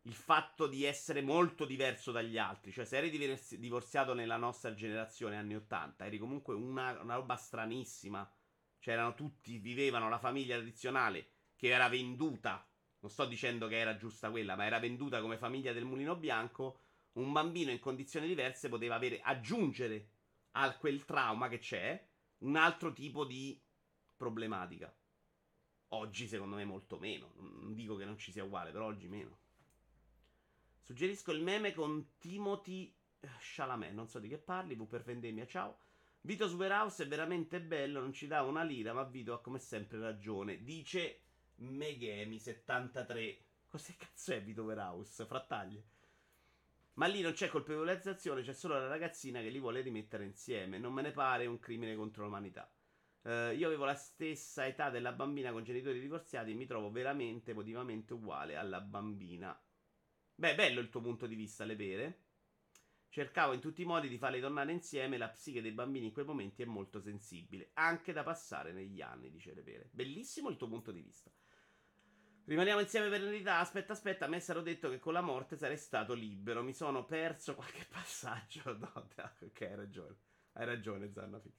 il 0.05 0.13
fatto 0.13 0.67
di 0.67 0.85
essere 0.85 1.21
molto 1.21 1.65
diverso 1.65 2.11
dagli 2.11 2.37
altri. 2.37 2.71
Cioè, 2.71 2.85
se 2.85 2.97
eri 2.97 3.09
divorziato 3.57 4.13
nella 4.13 4.37
nostra 4.37 4.73
generazione, 4.73 5.37
anni 5.37 5.55
80, 5.55 6.05
eri 6.05 6.17
comunque 6.17 6.53
una, 6.53 7.01
una 7.01 7.15
roba 7.15 7.35
stranissima. 7.35 8.29
Cioè, 8.79 8.93
erano 8.93 9.13
tutti, 9.13 9.57
vivevano 9.57 10.07
la 10.09 10.19
famiglia 10.19 10.55
tradizionale 10.55 11.31
che 11.55 11.67
era 11.69 11.89
venduta. 11.89 12.65
Non 13.03 13.11
sto 13.11 13.25
dicendo 13.25 13.67
che 13.67 13.77
era 13.77 13.97
giusta 13.97 14.31
quella, 14.31 14.55
ma 14.55 14.65
era 14.65 14.79
venduta 14.79 15.19
come 15.19 15.37
famiglia 15.37 15.73
del 15.73 15.83
mulino 15.83 16.15
bianco. 16.15 16.79
Un 17.13 17.33
bambino 17.33 17.69
in 17.69 17.79
condizioni 17.79 18.27
diverse 18.27 18.69
poteva 18.69 18.95
avere, 18.95 19.19
aggiungere 19.19 20.07
a 20.51 20.73
quel 20.77 21.03
trauma 21.03 21.49
che 21.49 21.57
c'è 21.57 22.01
un 22.39 22.55
altro 22.55 22.93
tipo 22.93 23.25
di 23.25 23.61
problematica. 24.15 24.95
Oggi, 25.89 26.29
secondo 26.29 26.55
me, 26.55 26.63
molto 26.63 26.97
meno. 26.97 27.33
Non 27.35 27.73
dico 27.73 27.97
che 27.97 28.05
non 28.05 28.17
ci 28.17 28.31
sia 28.31 28.45
uguale, 28.45 28.71
però 28.71 28.85
oggi 28.85 29.09
meno. 29.09 29.37
Suggerisco 30.79 31.33
il 31.33 31.41
meme 31.41 31.73
con 31.73 32.13
Timothy 32.17 32.95
eh, 33.19 33.27
Chalamet, 33.37 33.91
non 33.91 34.07
so 34.07 34.19
di 34.19 34.29
che 34.29 34.37
parli, 34.37 34.75
V 34.75 34.87
per 34.87 35.03
vendemmia, 35.03 35.45
ciao. 35.45 35.77
Vito 36.21 36.47
Superhouse 36.47 37.03
è 37.03 37.07
veramente 37.07 37.59
bello, 37.59 37.99
non 37.99 38.13
ci 38.13 38.27
dà 38.27 38.43
una 38.43 38.63
lira, 38.63 38.93
ma 38.93 39.03
Vito 39.03 39.33
ha 39.33 39.41
come 39.41 39.59
sempre 39.59 39.99
ragione. 39.99 40.63
Dice 40.63 41.22
Megemi73. 41.63 43.37
Cos'è 43.67 43.95
cazzo 43.97 44.33
è 44.33 44.43
Vito 44.43 44.61
Superhouse? 44.61 45.25
Frattaglie. 45.25 45.83
Ma 46.95 47.07
lì 47.07 47.21
non 47.21 47.33
c'è 47.33 47.47
colpevolizzazione, 47.47 48.43
c'è 48.43 48.53
solo 48.53 48.75
la 48.75 48.87
ragazzina 48.87 49.41
che 49.41 49.49
li 49.49 49.59
vuole 49.59 49.81
rimettere 49.81 50.25
insieme. 50.25 50.77
Non 50.77 50.93
me 50.93 51.01
ne 51.01 51.11
pare 51.11 51.47
un 51.47 51.59
crimine 51.59 51.95
contro 51.95 52.23
l'umanità. 52.23 52.71
Uh, 53.23 53.51
io 53.55 53.67
avevo 53.67 53.85
la 53.85 53.95
stessa 53.95 54.67
età 54.67 54.89
della 54.89 55.13
bambina 55.13 55.51
con 55.51 55.63
genitori 55.63 55.99
divorziati 55.99 56.51
e 56.51 56.55
mi 56.55 56.65
trovo 56.65 56.91
veramente 56.91 57.51
emotivamente 57.51 58.13
uguale 58.13 58.57
alla 58.57 58.81
bambina. 58.81 59.57
Beh, 60.35 60.55
bello 60.55 60.81
il 60.81 60.89
tuo 60.89 61.01
punto 61.01 61.25
di 61.25 61.35
vista, 61.35 61.63
le 61.63 61.75
pere. 61.75 62.19
Cercavo 63.07 63.53
in 63.53 63.61
tutti 63.61 63.83
i 63.83 63.85
modi 63.85 64.09
di 64.09 64.17
farle 64.17 64.39
tornare 64.39 64.71
insieme. 64.71 65.17
La 65.17 65.29
psiche 65.29 65.61
dei 65.61 65.71
bambini 65.71 66.07
in 66.07 66.11
quei 66.11 66.25
momenti 66.25 66.63
è 66.63 66.65
molto 66.65 66.99
sensibile, 66.99 67.69
anche 67.73 68.11
da 68.11 68.23
passare 68.23 68.73
negli 68.73 69.01
anni, 69.01 69.31
dice 69.31 69.53
le 69.53 69.61
pere. 69.61 69.89
Bellissimo 69.91 70.49
il 70.49 70.57
tuo 70.57 70.67
punto 70.67 70.91
di 70.91 71.01
vista. 71.01 71.31
Rimaniamo 72.45 72.81
insieme 72.81 73.09
per 73.09 73.21
l'età. 73.21 73.59
Aspetta, 73.59 73.93
aspetta. 73.93 74.25
A 74.25 74.27
me 74.27 74.39
sarò 74.39 74.61
detto 74.61 74.89
che 74.89 74.99
con 74.99 75.13
la 75.13 75.21
morte 75.21 75.55
sarei 75.55 75.77
stato 75.77 76.13
libero. 76.13 76.61
Mi 76.61 76.73
sono 76.73 77.05
perso 77.05 77.55
qualche 77.55 77.85
passaggio. 77.89 78.61
No, 78.83 78.91
ok, 78.95 79.61
hai 79.61 79.75
ragione. 79.75 80.15
Hai 80.53 80.65
ragione, 80.65 81.11
Zannafix. 81.11 81.53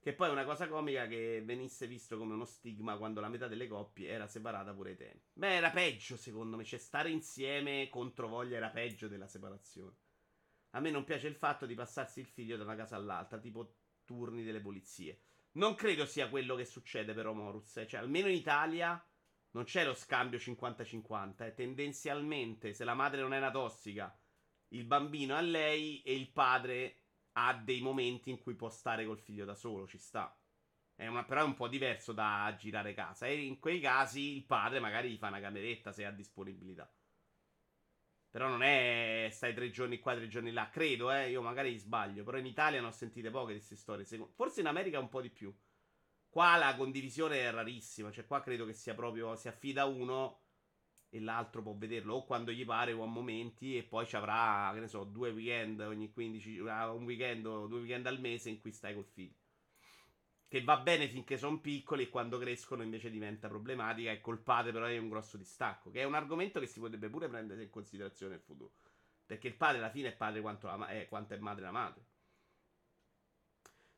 Che 0.00 0.14
poi 0.14 0.28
è 0.28 0.32
una 0.32 0.44
cosa 0.44 0.66
comica 0.66 1.06
che 1.06 1.42
venisse 1.44 1.86
visto 1.86 2.18
come 2.18 2.34
uno 2.34 2.44
stigma 2.44 2.96
quando 2.96 3.20
la 3.20 3.28
metà 3.28 3.46
delle 3.46 3.68
coppie 3.68 4.08
era 4.08 4.26
separata 4.26 4.72
pure 4.72 4.90
ai 4.90 4.96
tempi. 4.96 5.30
Beh, 5.34 5.54
era 5.54 5.70
peggio 5.70 6.16
secondo 6.16 6.56
me. 6.56 6.64
Cioè, 6.64 6.78
stare 6.78 7.10
insieme 7.10 7.88
contro 7.88 8.28
voglia 8.28 8.56
era 8.56 8.70
peggio 8.70 9.06
della 9.06 9.28
separazione. 9.28 9.94
A 10.70 10.80
me 10.80 10.90
non 10.90 11.04
piace 11.04 11.28
il 11.28 11.36
fatto 11.36 11.66
di 11.66 11.74
passarsi 11.74 12.20
il 12.20 12.26
figlio 12.26 12.56
da 12.56 12.64
una 12.64 12.74
casa 12.74 12.96
all'altra, 12.96 13.38
tipo 13.38 13.74
turni 14.04 14.42
delle 14.42 14.60
polizie. 14.60 15.20
Non 15.52 15.74
credo 15.74 16.06
sia 16.06 16.28
quello 16.28 16.56
che 16.56 16.64
succede 16.64 17.12
però, 17.12 17.32
Moruz. 17.32 17.76
Eh. 17.76 17.86
Cioè, 17.86 18.00
almeno 18.00 18.28
in 18.28 18.34
Italia 18.34 19.00
non 19.52 19.64
c'è 19.64 19.84
lo 19.84 19.94
scambio 19.94 20.38
50-50. 20.38 21.46
Eh. 21.46 21.54
Tendenzialmente, 21.54 22.74
se 22.74 22.84
la 22.84 22.94
madre 22.94 23.20
non 23.20 23.32
è 23.34 23.38
una 23.38 23.50
tossica, 23.50 24.14
il 24.68 24.84
bambino 24.84 25.34
è 25.34 25.38
a 25.38 25.42
lei 25.42 26.02
e 26.02 26.14
il 26.14 26.30
padre 26.30 26.98
ha 27.32 27.54
dei 27.54 27.80
momenti 27.80 28.30
in 28.30 28.38
cui 28.38 28.54
può 28.54 28.68
stare 28.70 29.06
col 29.06 29.18
figlio 29.18 29.44
da 29.44 29.54
solo, 29.54 29.86
ci 29.86 29.98
sta. 29.98 30.36
È 30.94 31.06
una, 31.06 31.24
però 31.24 31.40
è 31.42 31.44
un 31.44 31.54
po' 31.54 31.68
diverso 31.68 32.12
da 32.12 32.54
girare 32.58 32.94
casa. 32.94 33.26
E 33.26 33.42
in 33.42 33.58
quei 33.58 33.80
casi 33.80 34.36
il 34.36 34.44
padre 34.44 34.80
magari 34.80 35.10
gli 35.10 35.16
fa 35.16 35.28
una 35.28 35.40
cameretta 35.40 35.92
se 35.92 36.04
ha 36.04 36.10
disponibilità. 36.10 36.90
Però 38.30 38.48
non 38.48 38.62
è 38.62 39.28
stai 39.30 39.52
tre 39.54 39.70
giorni 39.70 39.98
qua, 39.98 40.14
tre 40.14 40.28
giorni 40.28 40.52
là. 40.52 40.70
Credo, 40.70 41.10
eh. 41.12 41.30
Io 41.30 41.42
magari 41.42 41.76
sbaglio. 41.76 42.24
Però 42.24 42.38
in 42.38 42.46
Italia 42.46 42.80
ne 42.80 42.86
ho 42.86 42.90
sentite 42.90 43.30
poche 43.30 43.52
di 43.52 43.58
queste 43.58 43.76
storie. 43.76 44.06
Forse 44.34 44.60
in 44.60 44.66
America 44.66 44.98
un 44.98 45.08
po' 45.08 45.20
di 45.20 45.28
più. 45.30 45.54
Qua 46.32 46.56
la 46.56 46.74
condivisione 46.76 47.40
è 47.40 47.50
rarissima. 47.50 48.10
Cioè, 48.10 48.24
qua 48.24 48.40
credo 48.40 48.64
che 48.64 48.72
sia 48.72 48.94
proprio. 48.94 49.36
Si 49.36 49.48
affida 49.48 49.84
uno 49.84 50.38
e 51.10 51.20
l'altro 51.20 51.60
può 51.60 51.74
vederlo 51.76 52.14
o 52.14 52.24
quando 52.24 52.50
gli 52.52 52.64
pare 52.64 52.94
o 52.94 53.02
a 53.02 53.06
momenti 53.06 53.76
e 53.76 53.82
poi 53.82 54.06
ci 54.06 54.16
avrà, 54.16 54.70
che 54.72 54.80
ne 54.80 54.88
so, 54.88 55.04
due 55.04 55.28
weekend 55.28 55.80
ogni 55.80 56.10
15, 56.10 56.58
un 56.60 57.04
weekend 57.04 57.44
o 57.44 57.66
due 57.66 57.80
weekend 57.80 58.06
al 58.06 58.18
mese 58.18 58.48
in 58.48 58.62
cui 58.62 58.72
stai 58.72 58.94
col 58.94 59.04
figlio. 59.04 59.36
Che 60.48 60.64
va 60.64 60.78
bene 60.78 61.06
finché 61.06 61.36
sono 61.36 61.60
piccoli 61.60 62.04
e 62.04 62.08
quando 62.08 62.38
crescono 62.38 62.82
invece 62.82 63.10
diventa 63.10 63.48
problematica 63.48 64.10
e 64.10 64.22
col 64.22 64.40
padre 64.40 64.72
però 64.72 64.86
è 64.86 64.96
un 64.96 65.10
grosso 65.10 65.36
distacco, 65.36 65.90
che 65.90 66.00
è 66.00 66.04
un 66.04 66.14
argomento 66.14 66.60
che 66.60 66.66
si 66.66 66.80
potrebbe 66.80 67.10
pure 67.10 67.28
prendere 67.28 67.62
in 67.62 67.68
considerazione 67.68 68.32
nel 68.32 68.42
futuro. 68.42 68.72
Perché 69.26 69.48
il 69.48 69.54
padre 69.54 69.80
alla 69.80 69.90
fine 69.90 70.08
è 70.08 70.16
padre 70.16 70.40
quanto, 70.40 70.66
la, 70.66 70.86
è, 70.86 71.06
quanto 71.08 71.34
è 71.34 71.36
madre 71.36 71.62
la 71.62 71.72
madre. 71.72 72.06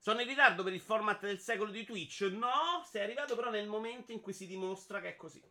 Sono 0.04 0.20
in 0.20 0.26
ritardo 0.26 0.62
per 0.62 0.74
il 0.74 0.82
format 0.82 1.22
del 1.22 1.40
secolo 1.40 1.70
di 1.70 1.82
Twitch? 1.82 2.30
No, 2.30 2.84
sei 2.84 3.04
arrivato 3.04 3.34
però 3.34 3.48
nel 3.48 3.66
momento 3.66 4.12
in 4.12 4.20
cui 4.20 4.34
si 4.34 4.46
dimostra 4.46 5.00
che 5.00 5.08
è 5.08 5.16
così. 5.16 5.42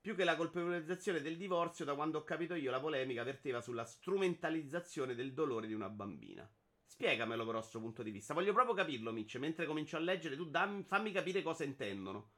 Più 0.00 0.16
che 0.16 0.24
la 0.24 0.34
colpevolizzazione 0.34 1.20
del 1.20 1.36
divorzio, 1.36 1.84
da 1.84 1.94
quando 1.94 2.16
ho 2.16 2.24
capito 2.24 2.54
io, 2.54 2.70
la 2.70 2.80
polemica 2.80 3.22
verteva 3.22 3.60
sulla 3.60 3.84
strumentalizzazione 3.84 5.14
del 5.14 5.34
dolore 5.34 5.66
di 5.66 5.74
una 5.74 5.90
bambina. 5.90 6.50
Spiegamelo 6.86 7.44
però 7.44 7.58
questo 7.58 7.80
punto 7.80 8.02
di 8.02 8.10
vista. 8.10 8.32
Voglio 8.32 8.54
proprio 8.54 8.74
capirlo, 8.74 9.12
Mitch. 9.12 9.36
Mentre 9.36 9.66
comincio 9.66 9.98
a 9.98 10.00
leggere, 10.00 10.36
tu 10.36 10.48
dammi, 10.48 10.82
fammi 10.82 11.12
capire 11.12 11.42
cosa 11.42 11.64
intendono. 11.64 12.30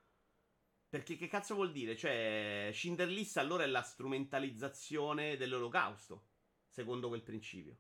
Perché 0.89 1.15
che 1.15 1.29
cazzo 1.29 1.55
vuol 1.55 1.71
dire? 1.71 1.97
Cioè, 1.97 2.71
Schindler 2.75 3.09
allora 3.35 3.63
è 3.63 3.69
la 3.69 3.83
strumentalizzazione 3.83 5.37
dell'olocausto, 5.37 6.31
secondo 6.67 7.07
quel 7.07 7.23
principio. 7.23 7.77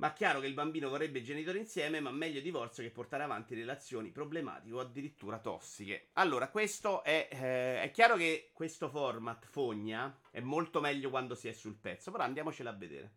Ma 0.00 0.14
chiaro 0.14 0.40
che 0.40 0.46
il 0.46 0.54
bambino 0.54 0.88
vorrebbe 0.88 1.20
genitori 1.20 1.58
insieme, 1.58 2.00
ma 2.00 2.10
meglio 2.10 2.40
divorzio 2.40 2.82
che 2.82 2.88
portare 2.90 3.22
avanti 3.22 3.54
relazioni 3.54 4.10
problematiche 4.10 4.74
o 4.74 4.80
addirittura 4.80 5.38
tossiche. 5.40 6.08
Allora, 6.14 6.48
questo 6.48 7.04
è, 7.04 7.28
eh, 7.30 7.82
è 7.82 7.90
chiaro 7.90 8.16
che 8.16 8.48
questo 8.54 8.88
format 8.88 9.44
fogna 9.44 10.18
è 10.30 10.40
molto 10.40 10.80
meglio 10.80 11.10
quando 11.10 11.34
si 11.34 11.48
è 11.48 11.52
sul 11.52 11.76
pezzo, 11.76 12.10
però 12.10 12.24
andiamocela 12.24 12.70
a 12.70 12.74
vedere. 12.74 13.12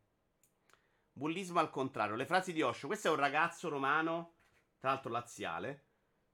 Bullismo 1.13 1.61
al 1.61 1.69
contrario, 1.69 2.17
le 2.17 2.25
frasi 2.25 2.51
di 2.51 2.61
Osho. 2.61 2.88
Questo 2.88 3.07
è 3.07 3.11
un 3.11 3.17
ragazzo 3.17 3.69
romano, 3.69 4.34
tra 4.77 4.89
l'altro 4.89 5.09
laziale, 5.09 5.86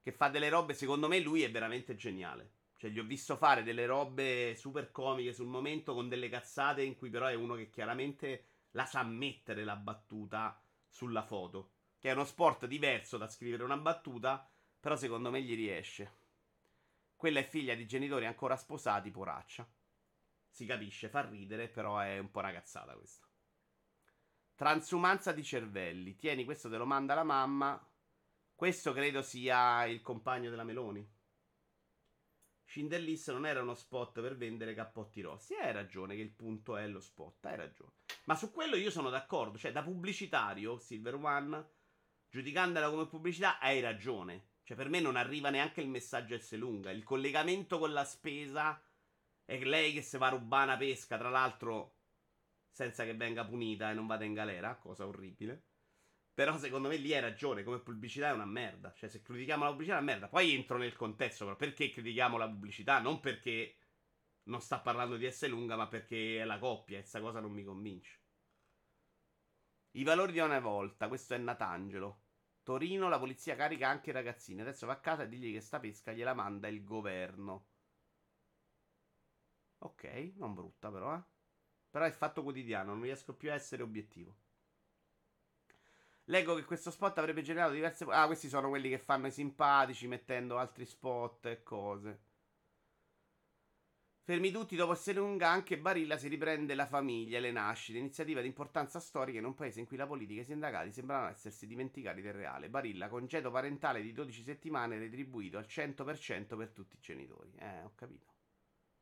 che 0.02 0.12
fa 0.12 0.30
delle 0.30 0.50
robe, 0.50 0.74
secondo 0.74 1.08
me 1.08 1.20
lui 1.20 1.44
è 1.44 1.52
veramente 1.52 1.96
geniale. 1.96 2.54
Cioè, 2.76 2.90
gli 2.90 2.98
ho 2.98 3.04
visto 3.04 3.36
fare 3.38 3.62
delle 3.62 3.86
robe 3.86 4.56
super 4.56 4.90
comiche 4.90 5.32
sul 5.32 5.46
momento 5.46 5.94
con 5.94 6.10
delle 6.10 6.28
cazzate 6.28 6.82
in 6.82 6.96
cui 6.96 7.12
però 7.12 7.28
è 7.28 7.36
uno 7.36 7.54
che 7.54 7.70
chiaramente 7.70 8.46
la 8.72 8.86
sa 8.86 9.04
mettere 9.04 9.64
la 9.64 9.76
battuta 9.76 10.62
sulla 10.88 11.24
foto. 11.24 11.74
Che 11.98 12.10
è 12.10 12.14
uno 12.14 12.26
sport 12.26 12.66
diverso 12.66 13.18
da 13.18 13.28
scrivere 13.28 13.64
una 13.64 13.78
battuta, 13.78 14.50
però 14.80 14.96
secondo 14.96 15.30
me 15.30 15.42
gli 15.42 15.56
riesce. 15.56 16.18
Quella 17.16 17.40
è 17.40 17.44
figlia 17.44 17.76
di 17.76 17.86
genitori 17.86 18.26
ancora 18.26 18.56
sposati, 18.56 19.12
poraccia. 19.12 19.70
Si 20.48 20.66
capisce, 20.66 21.10
fa 21.10 21.28
ridere, 21.28 21.68
però 21.68 22.00
è 22.00 22.18
un 22.18 22.32
po' 22.32 22.40
ragazzata 22.40 22.96
questa. 22.96 23.28
Transumanza 24.56 25.32
di 25.32 25.44
cervelli. 25.44 26.16
Tieni, 26.16 26.46
questo 26.46 26.70
te 26.70 26.78
lo 26.78 26.86
manda 26.86 27.14
la 27.14 27.24
mamma. 27.24 27.82
Questo 28.56 28.94
credo 28.94 29.22
sia 29.22 29.86
il 29.86 30.02
compagno 30.02 30.50
della 30.50 30.64
Meloni. 30.64 31.18
Schindlerlist 32.70 33.32
non 33.32 33.48
era 33.48 33.64
uno 33.64 33.74
spot 33.74 34.22
per 34.22 34.38
vendere 34.38 34.76
cappotti 34.76 35.22
rossi. 35.22 35.56
hai 35.56 35.74
ragione 35.74 36.16
che 36.16 36.22
il 36.22 36.30
punto 36.30 36.78
è 36.78 36.88
lo 36.88 37.00
spot, 37.00 37.44
hai 37.48 37.56
ragione. 37.56 37.94
Ma 38.26 38.36
su 38.36 38.52
quello 38.52 38.76
io 38.76 38.92
sono 38.92 39.10
d'accordo. 39.10 39.58
Cioè, 39.58 39.72
da 39.72 39.82
pubblicitario, 39.82 40.78
Silver 40.78 41.16
One, 41.16 41.70
giudicandola 42.30 42.92
come 42.92 43.08
pubblicità, 43.08 43.58
hai 43.58 43.80
ragione. 43.80 44.50
Cioè, 44.62 44.78
per 44.78 44.88
me 44.88 45.00
non 45.00 45.16
arriva 45.16 45.50
neanche 45.50 45.82
il 45.82 45.90
messaggio 45.90 46.38
S 46.38 46.56
lunga. 46.58 46.92
Il 46.92 47.04
collegamento 47.04 47.80
con 47.80 47.92
la 47.92 48.06
spesa 48.06 48.80
è 49.44 49.58
lei 49.64 49.92
che 49.92 50.04
se 50.04 50.20
va 50.20 50.28
a 50.28 50.30
rubare 50.38 50.66
una 50.66 50.78
pesca, 50.78 51.18
tra 51.18 51.30
l'altro, 51.30 51.96
senza 52.70 53.04
che 53.04 53.16
venga 53.16 53.46
punita 53.46 53.90
e 53.90 53.96
non 53.96 54.06
vada 54.06 54.26
in 54.26 54.36
galera, 54.36 54.76
cosa 54.76 55.08
orribile. 55.08 55.69
Però 56.34 56.58
secondo 56.58 56.88
me 56.88 56.96
lì 56.98 57.14
hai 57.14 57.22
ragione, 57.22 57.64
come 57.64 57.80
pubblicità 57.80 58.30
è 58.30 58.32
una 58.34 58.46
merda. 58.46 58.94
Cioè, 58.94 59.10
se 59.10 59.22
critichiamo 59.22 59.64
la 59.64 59.72
pubblicità 59.72 59.98
è 59.98 60.02
una 60.02 60.12
merda. 60.12 60.28
Poi 60.30 60.54
entro 60.54 60.78
nel 60.78 60.96
contesto, 60.96 61.46
però 61.46 61.58
perché 61.58 61.90
critichiamo 61.90 62.38
la 62.38 62.48
pubblicità? 62.48 63.00
Non 63.00 63.20
perché 63.20 63.76
non 64.44 64.62
sta 64.62 64.80
parlando 64.80 65.18
di 65.18 65.30
S 65.30 65.48
lunga, 65.48 65.76
ma 65.76 65.88
perché 65.88 66.40
è 66.42 66.46
la 66.46 66.60
coppia 66.60 66.98
e 66.98 67.02
questa 67.02 67.22
cosa 67.22 67.40
non 67.40 67.52
mi 67.52 67.64
convince. 67.64 68.20
I 69.92 70.04
valori 70.04 70.32
di 70.32 70.40
una 70.40 70.60
volta, 70.60 71.08
questo 71.08 71.34
è 71.34 71.38
Natangelo. 71.38 72.22
Torino, 72.64 73.10
la 73.10 73.20
polizia 73.20 73.56
carica 73.56 73.88
anche 73.90 74.12
i 74.12 74.14
ragazzini. 74.14 74.62
Adesso 74.62 74.86
va 74.86 74.94
a 74.94 75.00
casa 75.00 75.24
e 75.24 75.28
digli 75.28 75.52
che 75.54 75.62
sta 75.62 75.80
pesca 75.80 76.12
gliela 76.14 76.34
manda 76.34 76.68
il 76.68 76.84
governo. 76.84 77.68
Ok, 79.80 80.34
non 80.38 80.54
brutta 80.54 80.92
però, 80.92 81.16
eh. 81.16 81.24
Però 81.90 82.06
è 82.06 82.12
fatto 82.12 82.44
quotidiano, 82.44 82.94
non 82.94 83.02
riesco 83.02 83.36
più 83.36 83.52
a 83.52 83.56
essere 83.56 83.84
obiettivo. 83.84 84.38
Leggo 86.30 86.54
che 86.54 86.64
questo 86.64 86.92
spot 86.92 87.18
avrebbe 87.18 87.42
generato 87.42 87.74
diverse. 87.74 88.06
Ah, 88.08 88.28
questi 88.28 88.50
sono 88.50 88.70
quelli 88.70 88.90
che 88.90 89.00
fanno 89.00 89.28
i 89.28 89.32
simpatici 89.32 90.08
mettendo 90.08 90.60
altri 90.60 90.86
spot 90.86 91.48
e 91.48 91.64
cose. 91.64 92.20
Fermi 94.22 94.52
tutti, 94.52 94.76
dopo 94.76 94.92
essere 94.92 95.18
lunga, 95.18 95.50
anche 95.50 95.80
Barilla 95.80 96.20
si 96.20 96.28
riprende 96.28 96.76
la 96.76 96.86
famiglia, 96.86 97.40
le 97.40 97.52
nascite, 97.52 97.98
iniziativa 97.98 98.42
di 98.42 98.48
importanza 98.48 99.00
storica 99.00 99.40
in 99.40 99.46
un 99.46 99.56
paese 99.56 99.80
in 99.80 99.88
cui 99.88 99.98
la 99.98 100.06
politica 100.06 100.42
e 100.42 100.44
i 100.44 100.46
sindacati 100.46 100.92
sembrano 100.92 101.30
essersi 101.30 101.66
dimenticati 101.66 102.22
del 102.22 102.34
reale. 102.34 102.70
Barilla, 102.70 103.10
congedo 103.10 103.50
parentale 103.50 104.04
di 104.04 104.12
12 104.12 104.44
settimane 104.44 105.00
retribuito 105.00 105.58
al 105.58 105.66
100% 105.68 106.56
per 106.56 106.70
tutti 106.70 106.96
i 106.96 107.00
genitori. 107.02 107.52
Eh, 107.58 107.82
ho 107.82 107.94
capito. 107.96 108.28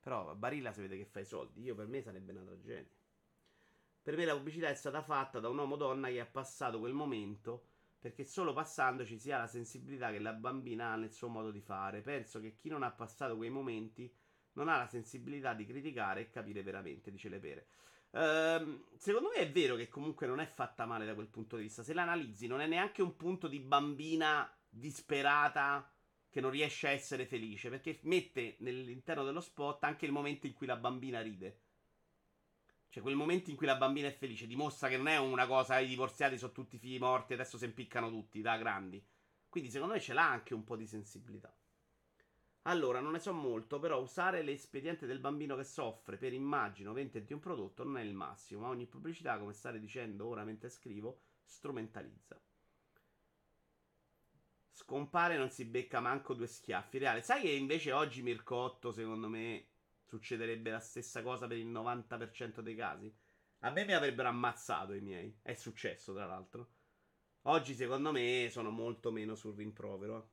Però 0.00 0.34
Barilla 0.34 0.72
si 0.72 0.80
vede 0.80 0.96
che 0.96 1.04
fa 1.04 1.20
i 1.20 1.26
soldi. 1.26 1.60
Io 1.60 1.74
per 1.74 1.88
me 1.88 2.00
sarebbe 2.00 2.32
una 2.32 2.44
tragedia. 2.44 2.97
Per 4.08 4.16
me 4.16 4.24
la 4.24 4.32
pubblicità 4.32 4.70
è 4.70 4.74
stata 4.74 5.02
fatta 5.02 5.38
da 5.38 5.50
un 5.50 5.58
uomo 5.58 5.76
donna 5.76 6.08
che 6.08 6.18
ha 6.18 6.24
passato 6.24 6.78
quel 6.78 6.94
momento 6.94 7.64
perché 8.00 8.24
solo 8.24 8.54
passandoci 8.54 9.18
si 9.18 9.30
ha 9.30 9.36
la 9.36 9.46
sensibilità 9.46 10.10
che 10.10 10.18
la 10.18 10.32
bambina 10.32 10.92
ha 10.92 10.96
nel 10.96 11.12
suo 11.12 11.28
modo 11.28 11.50
di 11.50 11.60
fare. 11.60 12.00
Penso 12.00 12.40
che 12.40 12.54
chi 12.54 12.70
non 12.70 12.82
ha 12.82 12.90
passato 12.90 13.36
quei 13.36 13.50
momenti 13.50 14.10
non 14.54 14.70
ha 14.70 14.78
la 14.78 14.86
sensibilità 14.86 15.52
di 15.52 15.66
criticare 15.66 16.22
e 16.22 16.30
capire 16.30 16.62
veramente, 16.62 17.10
dice 17.10 17.28
Le 17.28 17.38
Pere. 17.38 17.66
Ehm, 18.12 18.84
secondo 18.96 19.28
me 19.28 19.42
è 19.42 19.52
vero 19.52 19.76
che 19.76 19.88
comunque 19.88 20.26
non 20.26 20.40
è 20.40 20.46
fatta 20.46 20.86
male 20.86 21.04
da 21.04 21.12
quel 21.12 21.28
punto 21.28 21.56
di 21.56 21.64
vista. 21.64 21.82
Se 21.82 21.92
l'analizzi, 21.92 22.46
non 22.46 22.62
è 22.62 22.66
neanche 22.66 23.02
un 23.02 23.14
punto 23.14 23.46
di 23.46 23.60
bambina 23.60 24.50
disperata 24.70 25.86
che 26.30 26.40
non 26.40 26.50
riesce 26.50 26.86
a 26.86 26.92
essere 26.92 27.26
felice, 27.26 27.68
perché 27.68 27.98
mette 28.04 28.56
nell'interno 28.60 29.22
dello 29.22 29.42
spot 29.42 29.84
anche 29.84 30.06
il 30.06 30.12
momento 30.12 30.46
in 30.46 30.54
cui 30.54 30.66
la 30.66 30.76
bambina 30.76 31.20
ride. 31.20 31.58
Cioè, 32.98 33.06
quel 33.06 33.14
momento 33.14 33.50
in 33.50 33.56
cui 33.56 33.66
la 33.66 33.76
bambina 33.76 34.08
è 34.08 34.12
felice 34.12 34.48
dimostra 34.48 34.88
che 34.88 34.96
non 34.96 35.06
è 35.06 35.16
una 35.18 35.46
cosa, 35.46 35.78
i 35.78 35.86
divorziati 35.86 36.36
sono 36.36 36.50
tutti 36.50 36.78
figli 36.78 36.98
morti, 36.98 37.32
adesso 37.32 37.56
si 37.56 37.64
impiccano 37.64 38.10
tutti 38.10 38.40
da 38.40 38.56
grandi. 38.56 39.00
Quindi, 39.48 39.70
secondo 39.70 39.94
me, 39.94 40.00
ce 40.00 40.14
l'ha 40.14 40.28
anche 40.28 40.52
un 40.52 40.64
po' 40.64 40.74
di 40.74 40.84
sensibilità. 40.84 41.56
Allora, 42.62 42.98
non 42.98 43.12
ne 43.12 43.20
so 43.20 43.32
molto, 43.32 43.78
però 43.78 44.00
usare 44.00 44.42
l'espediente 44.42 45.06
del 45.06 45.20
bambino 45.20 45.54
che 45.54 45.62
soffre 45.62 46.16
per 46.16 46.32
immagino 46.32 46.92
venderti 46.92 47.32
un 47.32 47.38
prodotto 47.38 47.84
non 47.84 47.98
è 47.98 48.02
il 48.02 48.14
massimo, 48.14 48.62
ma 48.62 48.68
ogni 48.68 48.86
pubblicità, 48.86 49.38
come 49.38 49.52
state 49.52 49.78
dicendo 49.78 50.26
ora 50.26 50.42
mentre 50.42 50.68
scrivo, 50.68 51.20
strumentalizza. 51.44 52.40
Scompare 54.70 55.36
non 55.36 55.50
si 55.50 55.64
becca 55.64 56.00
manco 56.00 56.34
due 56.34 56.48
schiaffi. 56.48 56.98
Reale. 56.98 57.22
Sai 57.22 57.42
che 57.42 57.50
invece 57.50 57.92
oggi 57.92 58.22
Mircotto, 58.22 58.90
secondo 58.90 59.28
me, 59.28 59.66
succederebbe 60.08 60.70
la 60.70 60.80
stessa 60.80 61.22
cosa 61.22 61.46
per 61.46 61.58
il 61.58 61.68
90% 61.68 62.60
dei 62.60 62.74
casi. 62.74 63.14
A 63.60 63.70
me 63.70 63.84
mi 63.84 63.92
avrebbero 63.92 64.28
ammazzato 64.28 64.94
i 64.94 65.00
miei. 65.00 65.38
È 65.42 65.52
successo, 65.54 66.14
tra 66.14 66.26
l'altro. 66.26 66.70
Oggi, 67.42 67.74
secondo 67.74 68.10
me, 68.10 68.48
sono 68.50 68.70
molto 68.70 69.12
meno 69.12 69.34
sul 69.34 69.54
rimprovero. 69.54 70.30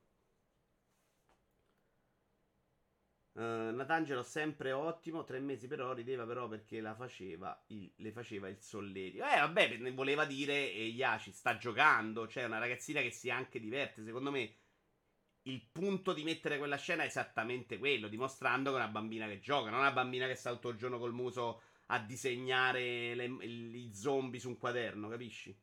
Uh, 3.33 3.73
Natangelo 3.75 4.23
sempre 4.23 4.71
ottimo. 4.71 5.25
Tre 5.25 5.39
mesi 5.39 5.67
però 5.67 5.93
rideva 5.93 6.25
però 6.25 6.47
perché 6.47 6.79
la 6.79 6.95
faceva 6.95 7.61
il, 7.67 7.91
le 7.97 8.11
faceva 8.11 8.47
il 8.47 8.61
sollerio. 8.61 9.25
Eh, 9.25 9.39
vabbè, 9.39 9.91
voleva 9.91 10.25
dire 10.25 10.53
Yaci 10.53 11.31
sta 11.31 11.57
giocando. 11.57 12.27
Cioè, 12.27 12.45
una 12.45 12.59
ragazzina 12.59 13.01
che 13.01 13.11
si 13.11 13.29
anche 13.29 13.59
diverte. 13.59 14.03
Secondo 14.03 14.31
me 14.31 14.53
il 15.47 15.61
punto 15.71 16.13
di 16.13 16.23
mettere 16.23 16.57
quella 16.57 16.77
scena 16.77 17.03
è 17.03 17.07
esattamente 17.07 17.77
quello, 17.77 18.07
dimostrando 18.07 18.71
che 18.71 18.77
è 18.77 18.79
una 18.79 18.89
bambina 18.91 19.27
che 19.27 19.39
gioca, 19.39 19.69
non 19.69 19.79
una 19.79 19.91
bambina 19.91 20.27
che 20.27 20.35
sta 20.35 20.51
tutto 20.51 20.69
il 20.69 20.77
giorno 20.77 20.97
col 20.99 21.13
muso 21.13 21.61
a 21.87 21.99
disegnare 21.99 23.13
le, 23.15 23.29
gli 23.29 23.93
zombie 23.93 24.39
su 24.39 24.49
un 24.49 24.57
quaderno, 24.57 25.07
capisci? 25.09 25.55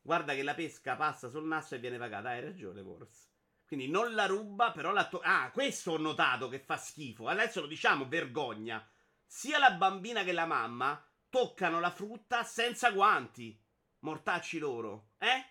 Guarda 0.00 0.34
che 0.34 0.42
la 0.42 0.54
pesca 0.54 0.96
passa 0.96 1.28
sul 1.28 1.46
naso 1.46 1.74
e 1.74 1.78
viene 1.78 1.98
pagata, 1.98 2.30
hai 2.30 2.40
ragione, 2.40 2.82
Boros. 2.82 3.28
Quindi 3.66 3.88
non 3.88 4.14
la 4.14 4.26
ruba, 4.26 4.72
però 4.72 4.90
la 4.92 5.06
to- 5.06 5.20
Ah, 5.22 5.50
questo 5.50 5.92
ho 5.92 5.98
notato 5.98 6.48
che 6.48 6.58
fa 6.58 6.76
schifo. 6.78 7.28
Adesso 7.28 7.60
lo 7.60 7.66
diciamo, 7.66 8.08
vergogna. 8.08 8.86
Sia 9.26 9.58
la 9.58 9.72
bambina 9.72 10.24
che 10.24 10.32
la 10.32 10.46
mamma 10.46 11.06
toccano 11.28 11.78
la 11.78 11.90
frutta 11.90 12.42
senza 12.44 12.90
guanti. 12.90 13.60
Mortacci 14.00 14.58
loro, 14.58 15.10
eh? 15.18 15.44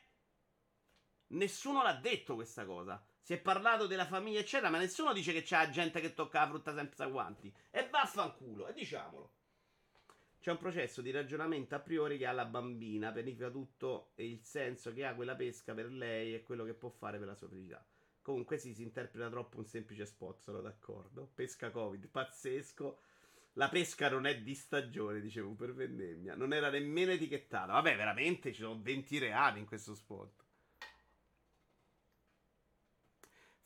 Nessuno 1.29 1.83
l'ha 1.83 1.93
detto 1.93 2.35
questa 2.35 2.65
cosa. 2.65 3.03
Si 3.21 3.33
è 3.33 3.39
parlato 3.39 3.87
della 3.87 4.05
famiglia, 4.05 4.39
eccetera, 4.39 4.69
ma 4.69 4.77
nessuno 4.77 5.11
dice 5.11 5.33
che 5.33 5.41
c'è 5.41 5.69
gente 5.69 5.99
che 5.99 6.13
tocca 6.13 6.39
la 6.39 6.47
frutta 6.47 6.73
senza 6.73 7.05
guanti. 7.07 7.53
E 7.71 7.87
vaffanculo, 7.89 8.67
e 8.67 8.73
diciamolo. 8.73 9.31
C'è 10.39 10.51
un 10.51 10.57
processo 10.57 11.01
di 11.01 11.11
ragionamento 11.11 11.75
a 11.75 11.79
priori 11.79 12.17
che 12.17 12.25
ha 12.25 12.31
la 12.31 12.45
bambina, 12.45 13.11
pianifica 13.11 13.49
tutto 13.49 14.11
e 14.15 14.29
il 14.29 14.45
senso 14.45 14.93
che 14.93 15.03
ha 15.03 15.13
quella 15.13 15.35
pesca 15.35 15.73
per 15.73 15.91
lei 15.91 16.33
e 16.33 16.43
quello 16.43 16.63
che 16.63 16.73
può 16.73 16.89
fare 16.89 17.17
per 17.17 17.27
la 17.27 17.35
sua 17.35 17.49
felicità. 17.49 17.85
Comunque 18.21 18.57
sì, 18.57 18.73
si 18.73 18.83
interpreta 18.83 19.29
troppo 19.29 19.57
un 19.57 19.65
semplice 19.65 20.05
spot, 20.05 20.39
sono 20.39 20.61
d'accordo. 20.61 21.29
Pesca 21.33 21.69
Covid, 21.69 22.07
pazzesco. 22.07 22.99
La 23.53 23.67
pesca 23.67 24.09
non 24.09 24.25
è 24.25 24.41
di 24.41 24.53
stagione, 24.53 25.19
dicevo, 25.19 25.53
per 25.53 25.73
vendemmia. 25.73 26.35
Non 26.35 26.53
era 26.53 26.69
nemmeno 26.69 27.11
etichettata. 27.11 27.73
Vabbè, 27.73 27.97
veramente 27.97 28.53
ci 28.53 28.61
sono 28.61 28.79
20 28.81 29.17
reali 29.17 29.59
in 29.59 29.65
questo 29.65 29.95
spot. 29.95 30.46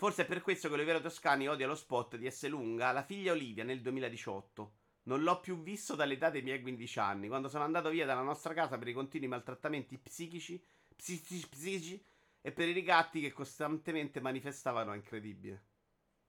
Forse 0.01 0.23
è 0.23 0.25
per 0.25 0.41
questo 0.41 0.67
che 0.67 0.73
Olivero 0.73 0.99
Toscani 0.99 1.47
odia 1.47 1.67
lo 1.67 1.75
spot 1.75 2.17
di 2.17 2.27
S. 2.27 2.47
Lunga, 2.47 2.91
la 2.91 3.03
figlia 3.03 3.33
Olivia 3.33 3.63
nel 3.63 3.83
2018. 3.83 4.73
Non 5.03 5.21
l'ho 5.21 5.39
più 5.39 5.61
visto 5.61 5.93
dall'età 5.93 6.31
dei 6.31 6.41
miei 6.41 6.59
15 6.59 6.97
anni, 6.97 7.27
quando 7.27 7.49
sono 7.49 7.65
andato 7.65 7.91
via 7.91 8.07
dalla 8.07 8.23
nostra 8.23 8.55
casa 8.55 8.79
per 8.79 8.87
i 8.87 8.93
continui 8.93 9.27
maltrattamenti 9.27 9.99
psichici, 9.99 10.59
psichici, 10.95 11.47
psichici 11.47 12.03
e 12.41 12.51
per 12.51 12.67
i 12.67 12.71
ricatti 12.71 13.21
che 13.21 13.31
costantemente 13.31 14.19
manifestavano 14.21 14.95
incredibile. 14.95 15.65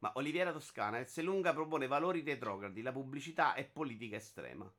Ma 0.00 0.12
Oliviera 0.16 0.52
Toscana, 0.52 1.02
S. 1.02 1.22
Lunga 1.22 1.54
propone 1.54 1.86
valori 1.86 2.20
retrogradi, 2.22 2.82
la 2.82 2.92
pubblicità 2.92 3.54
è 3.54 3.64
politica 3.64 4.16
estrema. 4.16 4.70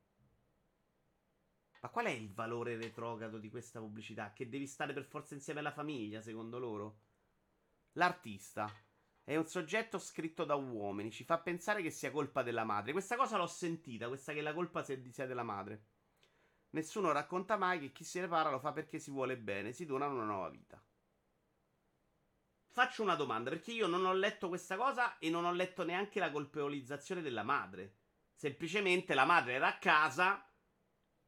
Ma 1.80 1.88
qual 1.88 2.06
è 2.06 2.10
il 2.10 2.32
valore 2.32 2.76
retrogrado 2.76 3.38
di 3.38 3.50
questa 3.50 3.80
pubblicità? 3.80 4.32
Che 4.32 4.48
devi 4.48 4.68
stare 4.68 4.92
per 4.92 5.04
forza 5.04 5.34
insieme 5.34 5.58
alla 5.58 5.72
famiglia, 5.72 6.20
secondo 6.20 6.60
loro? 6.60 6.98
L'artista 7.96 8.72
è 9.22 9.36
un 9.36 9.46
soggetto 9.46 9.98
scritto 9.98 10.44
da 10.44 10.54
uomini, 10.54 11.10
ci 11.10 11.24
fa 11.24 11.38
pensare 11.38 11.80
che 11.80 11.90
sia 11.90 12.10
colpa 12.10 12.42
della 12.42 12.64
madre. 12.64 12.92
Questa 12.92 13.16
cosa 13.16 13.36
l'ho 13.36 13.46
sentita, 13.46 14.08
questa 14.08 14.32
che 14.32 14.42
la 14.42 14.52
colpa 14.52 14.82
sia 14.82 15.26
della 15.26 15.42
madre. 15.42 15.84
Nessuno 16.70 17.12
racconta 17.12 17.56
mai 17.56 17.78
che 17.78 17.92
chi 17.92 18.02
si 18.04 18.18
repara 18.20 18.50
lo 18.50 18.58
fa 18.58 18.72
perché 18.72 18.98
si 18.98 19.10
vuole 19.10 19.36
bene, 19.36 19.72
si 19.72 19.86
dona 19.86 20.06
una 20.06 20.24
nuova 20.24 20.48
vita. 20.48 20.82
Faccio 22.68 23.02
una 23.02 23.14
domanda, 23.14 23.50
perché 23.50 23.70
io 23.70 23.86
non 23.86 24.04
ho 24.04 24.12
letto 24.12 24.48
questa 24.48 24.76
cosa 24.76 25.18
e 25.18 25.30
non 25.30 25.44
ho 25.44 25.52
letto 25.52 25.84
neanche 25.84 26.18
la 26.18 26.32
colpevolizzazione 26.32 27.22
della 27.22 27.44
madre. 27.44 27.94
Semplicemente 28.34 29.14
la 29.14 29.24
madre 29.24 29.52
era 29.52 29.68
a 29.68 29.78
casa 29.78 30.44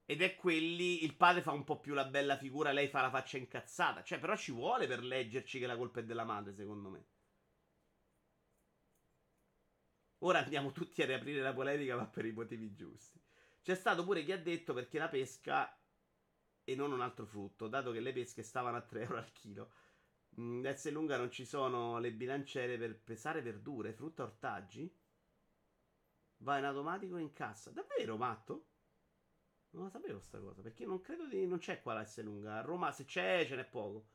ed 0.07 0.23
è 0.23 0.35
quelli. 0.37 1.05
Il 1.05 1.15
padre 1.17 1.43
fa 1.43 1.53
un 1.53 1.65
po' 1.65 1.81
più 1.81 1.93
la 1.95 2.07
bella 2.07 2.37
figura, 2.39 2.73
lei 2.73 2.89
fa 2.89 3.03
la 3.03 3.11
faccia 3.11 3.37
incazzata. 3.37 4.03
Cioè, 4.03 4.19
però 4.19 4.35
ci 4.37 4.53
vuole 4.53 4.87
per 4.87 5.03
leggerci 5.05 5.59
che 5.59 5.67
la 5.67 5.77
colpa 5.77 6.01
è 6.01 6.05
della 6.05 6.25
madre, 6.25 6.55
secondo 6.55 6.89
me. 6.89 7.07
Ora 10.21 10.41
andiamo 10.43 10.73
tutti 10.73 11.03
a 11.03 11.07
riaprire 11.07 11.41
la 11.41 11.53
polemica, 11.55 11.97
ma 11.97 12.07
per 12.07 12.25
i 12.27 12.33
motivi 12.33 12.75
giusti. 12.75 13.19
C'è 13.63 13.75
stato 13.75 14.05
pure 14.05 14.25
chi 14.25 14.33
ha 14.33 14.39
detto 14.39 14.73
perché 14.75 14.99
la 14.99 15.09
pesca 15.09 15.75
e 16.65 16.75
non 16.75 16.93
un 16.93 17.01
altro 17.01 17.27
frutto, 17.27 17.69
dato 17.69 17.93
che 17.93 18.01
le 18.01 18.13
pesche 18.13 18.43
stavano 18.43 18.77
a 18.77 18.83
3 18.83 19.03
euro 19.05 19.19
al 19.19 19.33
chilo. 19.33 19.73
Mm, 20.41 20.67
S 20.67 20.91
lunga 20.91 21.17
non 21.17 21.31
ci 21.31 21.45
sono 21.47 21.99
le 21.99 22.13
bilanciere 22.13 22.77
per 22.79 22.99
pesare 23.01 23.43
verdure, 23.43 23.93
frutta, 23.95 24.23
ortaggi? 24.25 24.95
Va 26.39 26.57
in 26.57 26.65
automatico 26.65 27.19
in 27.19 27.31
cassa. 27.35 27.71
Davvero, 27.73 28.17
matto? 28.17 28.69
Non 29.77 29.85
la 29.85 29.91
sapevo 29.91 30.20
sta 30.20 30.39
cosa. 30.39 30.62
Perché 30.62 30.85
non 30.87 31.01
credo 31.01 31.27
di. 31.27 31.47
Non 31.47 31.59
c'è 31.59 31.81
qua 31.83 31.93
la 31.95 32.05
S 32.05 32.22
lunga. 32.22 32.57
A 32.57 32.61
Roma, 32.62 32.91
se 32.93 33.05
c'è, 33.05 33.45
ce 33.47 33.57
n'è 33.57 33.64
poco. 33.64 34.09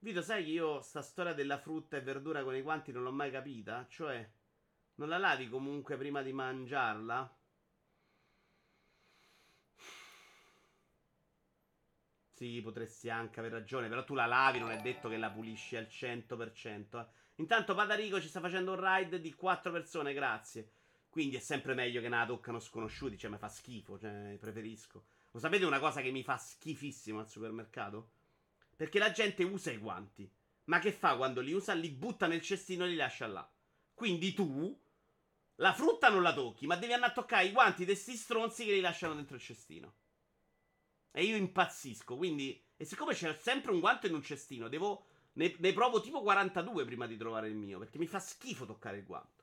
Vito, 0.00 0.20
sai 0.20 0.44
che 0.44 0.50
io 0.50 0.80
sta 0.82 1.00
storia 1.00 1.32
della 1.32 1.58
frutta 1.58 1.96
e 1.96 2.02
verdura 2.02 2.42
con 2.42 2.54
i 2.54 2.60
guanti 2.60 2.92
non 2.92 3.04
l'ho 3.04 3.12
mai 3.12 3.30
capita? 3.30 3.86
Cioè, 3.88 4.30
non 4.96 5.08
la 5.08 5.16
lavi 5.18 5.48
comunque 5.48 5.96
prima 5.96 6.22
di 6.22 6.32
mangiarla? 6.32 7.38
Sì, 12.32 12.60
potresti 12.62 13.08
anche 13.08 13.38
aver 13.38 13.52
ragione, 13.52 13.88
però 13.88 14.04
tu 14.04 14.14
la 14.14 14.26
lavi, 14.26 14.58
non 14.58 14.72
è 14.72 14.80
detto 14.82 15.08
che 15.08 15.16
la 15.16 15.30
pulisci 15.30 15.76
al 15.76 15.86
100%. 15.86 17.00
Eh. 17.00 17.06
Intanto 17.36 17.74
Padarico 17.74 18.20
ci 18.20 18.28
sta 18.28 18.40
facendo 18.40 18.72
un 18.72 18.84
ride 18.84 19.20
di 19.20 19.32
4 19.34 19.70
persone, 19.72 20.12
grazie. 20.12 20.70
Quindi 21.14 21.36
è 21.36 21.38
sempre 21.38 21.74
meglio 21.74 22.00
che 22.00 22.08
la 22.08 22.26
toccano 22.26 22.58
sconosciuti, 22.58 23.16
cioè 23.16 23.30
mi 23.30 23.38
fa 23.38 23.46
schifo, 23.46 23.96
cioè 24.00 24.36
preferisco. 24.40 25.04
Lo 25.30 25.38
sapete 25.38 25.64
una 25.64 25.78
cosa 25.78 26.00
che 26.00 26.10
mi 26.10 26.24
fa 26.24 26.36
schifissimo 26.36 27.20
al 27.20 27.28
supermercato? 27.28 28.10
Perché 28.74 28.98
la 28.98 29.12
gente 29.12 29.44
usa 29.44 29.70
i 29.70 29.76
guanti. 29.76 30.28
Ma 30.64 30.80
che 30.80 30.90
fa 30.90 31.16
quando 31.16 31.40
li 31.40 31.52
usa? 31.52 31.72
Li 31.72 31.90
butta 31.90 32.26
nel 32.26 32.40
cestino 32.40 32.84
e 32.84 32.88
li 32.88 32.96
lascia 32.96 33.28
là. 33.28 33.48
Quindi 33.94 34.34
tu 34.34 34.76
la 35.54 35.72
frutta 35.72 36.08
non 36.08 36.22
la 36.22 36.34
tocchi, 36.34 36.66
ma 36.66 36.74
devi 36.74 36.94
andare 36.94 37.12
a 37.12 37.14
toccare 37.14 37.44
i 37.44 37.52
guanti 37.52 37.84
di 37.84 37.94
sti 37.94 38.16
stronzi 38.16 38.64
che 38.64 38.72
li 38.72 38.80
lasciano 38.80 39.14
dentro 39.14 39.36
il 39.36 39.42
cestino. 39.42 39.94
E 41.12 41.22
io 41.22 41.36
impazzisco, 41.36 42.16
quindi... 42.16 42.60
E 42.76 42.84
siccome 42.84 43.14
c'è 43.14 43.38
sempre 43.40 43.70
un 43.70 43.78
guanto 43.78 44.08
in 44.08 44.14
un 44.14 44.22
cestino, 44.24 44.66
devo... 44.66 45.04
Ne, 45.34 45.54
ne 45.58 45.72
provo 45.72 46.00
tipo 46.00 46.22
42 46.22 46.84
prima 46.84 47.06
di 47.06 47.16
trovare 47.16 47.46
il 47.46 47.54
mio, 47.54 47.78
perché 47.78 47.98
mi 47.98 48.08
fa 48.08 48.18
schifo 48.18 48.66
toccare 48.66 48.96
il 48.96 49.04
guanto. 49.04 49.33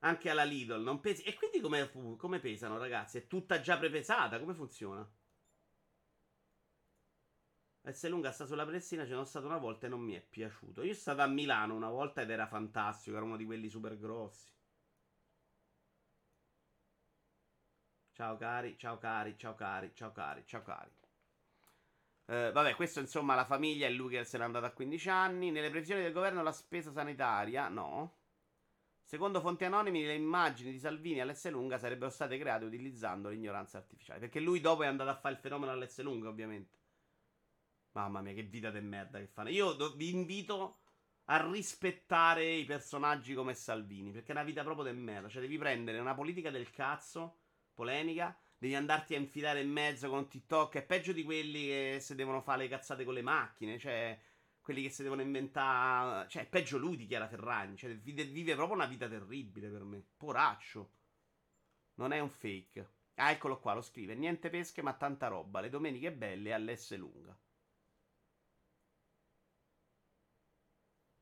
Anche 0.00 0.28
alla 0.28 0.44
Lidl, 0.44 0.82
non 0.82 1.00
pesi... 1.00 1.22
E 1.22 1.34
quindi 1.34 1.60
come, 1.60 1.90
come 2.18 2.38
pesano, 2.38 2.76
ragazzi? 2.76 3.16
È 3.18 3.26
tutta 3.26 3.60
già 3.60 3.78
prepesata, 3.78 4.38
come 4.38 4.52
funziona? 4.54 5.10
S 7.84 8.08
lunga 8.08 8.32
sta 8.32 8.46
sulla 8.46 8.64
Palestina, 8.64 9.02
ci 9.04 9.10
sono 9.10 9.26
stato 9.26 9.44
una 9.44 9.58
volta 9.58 9.84
e 9.84 9.90
non 9.90 10.00
mi 10.00 10.14
è 10.14 10.22
piaciuto. 10.22 10.80
Io 10.82 10.94
sono 10.94 11.14
stato 11.16 11.20
a 11.20 11.26
Milano 11.26 11.74
una 11.74 11.90
volta 11.90 12.22
ed 12.22 12.30
era 12.30 12.46
fantastico, 12.46 13.16
era 13.16 13.24
uno 13.26 13.36
di 13.36 13.44
quelli 13.44 13.68
super 13.68 13.98
grossi. 13.98 14.50
Ciao 18.12 18.36
cari, 18.36 18.78
ciao 18.78 18.98
cari, 18.98 19.36
ciao 19.36 19.54
cari, 19.56 19.92
ciao 19.94 20.12
cari, 20.12 20.44
ciao 20.46 20.62
cari. 20.62 20.90
Eh, 22.26 22.50
vabbè, 22.52 22.74
questo 22.76 23.00
insomma 23.00 23.34
la 23.34 23.44
famiglia 23.44 23.86
e 23.86 23.90
lui 23.90 24.10
che 24.10 24.24
se 24.24 24.38
n'è 24.38 24.44
andato 24.44 24.64
a 24.64 24.70
15 24.70 25.10
anni. 25.10 25.50
Nelle 25.50 25.68
previsioni 25.70 26.02
del 26.02 26.12
governo 26.12 26.42
la 26.42 26.52
spesa 26.52 26.90
sanitaria, 26.92 27.68
no. 27.68 28.19
Secondo 29.10 29.40
fonti 29.40 29.64
anonimi, 29.64 30.04
le 30.04 30.14
immagini 30.14 30.70
di 30.70 30.78
Salvini 30.78 31.20
all'S 31.20 31.50
lunga 31.50 31.78
sarebbero 31.78 32.12
state 32.12 32.38
create 32.38 32.64
utilizzando 32.64 33.28
l'ignoranza 33.28 33.76
artificiale. 33.76 34.20
Perché 34.20 34.38
lui 34.38 34.60
dopo 34.60 34.84
è 34.84 34.86
andato 34.86 35.10
a 35.10 35.16
fare 35.16 35.34
il 35.34 35.40
fenomeno 35.40 35.72
all'S 35.72 36.00
lunga, 36.02 36.28
ovviamente. 36.28 36.78
Mamma 37.90 38.20
mia, 38.20 38.34
che 38.34 38.44
vita 38.44 38.70
de 38.70 38.80
merda 38.80 39.18
che 39.18 39.26
fanno. 39.26 39.48
Io 39.48 39.72
do- 39.72 39.96
vi 39.96 40.14
invito 40.14 40.82
a 41.24 41.44
rispettare 41.50 42.52
i 42.52 42.64
personaggi 42.64 43.34
come 43.34 43.52
Salvini. 43.54 44.12
Perché 44.12 44.28
è 44.28 44.36
una 44.36 44.44
vita 44.44 44.62
proprio 44.62 44.84
de 44.84 44.92
merda. 44.92 45.28
Cioè, 45.28 45.40
devi 45.42 45.58
prendere 45.58 45.98
una 45.98 46.14
politica 46.14 46.50
del 46.50 46.70
cazzo 46.70 47.38
polemica. 47.74 48.40
Devi 48.56 48.76
andarti 48.76 49.16
a 49.16 49.18
infilare 49.18 49.60
in 49.60 49.72
mezzo 49.72 50.08
con 50.08 50.28
TikTok. 50.28 50.76
È 50.76 50.86
peggio 50.86 51.10
di 51.10 51.24
quelli 51.24 51.66
che 51.66 51.98
se 52.00 52.14
devono 52.14 52.42
fare 52.42 52.62
le 52.62 52.68
cazzate 52.68 53.02
con 53.02 53.14
le 53.14 53.22
macchine. 53.22 53.76
Cioè, 53.76 54.16
quelli 54.70 54.82
che 54.86 54.90
si 54.90 55.02
devono 55.02 55.22
inventare. 55.22 56.28
Cioè, 56.28 56.46
peggio 56.46 56.78
lui 56.78 56.96
di 56.96 57.06
Chiara 57.06 57.28
Ferragni. 57.28 57.76
Cioè, 57.76 57.96
vive, 57.96 58.54
proprio 58.54 58.76
una 58.76 58.86
vita 58.86 59.08
terribile 59.08 59.68
per 59.68 59.84
me. 59.84 60.04
Poraccio. 60.16 60.92
Non 61.94 62.12
è 62.12 62.20
un 62.20 62.30
fake. 62.30 62.92
Ah, 63.16 63.30
eccolo 63.30 63.58
qua, 63.58 63.74
lo 63.74 63.82
scrive. 63.82 64.14
Niente 64.14 64.50
pesche, 64.50 64.82
ma 64.82 64.94
tanta 64.94 65.28
roba. 65.28 65.60
Le 65.60 65.68
domeniche 65.70 66.12
belle 66.12 66.52
all'S 66.52 66.96
lunga. 66.96 67.36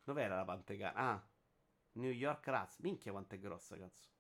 Dov'era 0.05 0.37
la 0.37 0.45
pantegana? 0.45 0.95
Ah, 0.95 1.29
New 1.93 2.11
York 2.11 2.47
Rats. 2.47 2.79
Minchia 2.81 3.13
quanto 3.13 3.35
è 3.35 3.39
grossa, 3.39 3.77
cazzo 3.77 4.17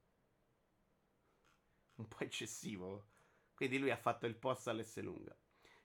un 1.98 2.08
po' 2.08 2.20
eccessivo. 2.20 3.08
Quindi 3.54 3.78
lui 3.78 3.90
ha 3.90 3.96
fatto 3.96 4.26
il 4.26 4.36
post 4.36 4.68
all'S 4.68 5.00
lunga. 5.00 5.36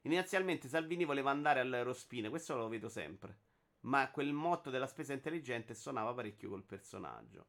Inizialmente 0.05 0.67
Salvini 0.67 1.05
voleva 1.05 1.31
andare 1.31 1.59
all'Eurospine, 1.59 2.29
questo 2.29 2.55
lo 2.55 2.67
vedo 2.67 2.89
sempre. 2.89 3.39
Ma 3.81 4.09
quel 4.11 4.33
motto 4.33 4.69
della 4.69 4.87
spesa 4.87 5.13
intelligente 5.13 5.73
suonava 5.73 6.13
parecchio 6.13 6.49
col 6.49 6.63
personaggio. 6.63 7.47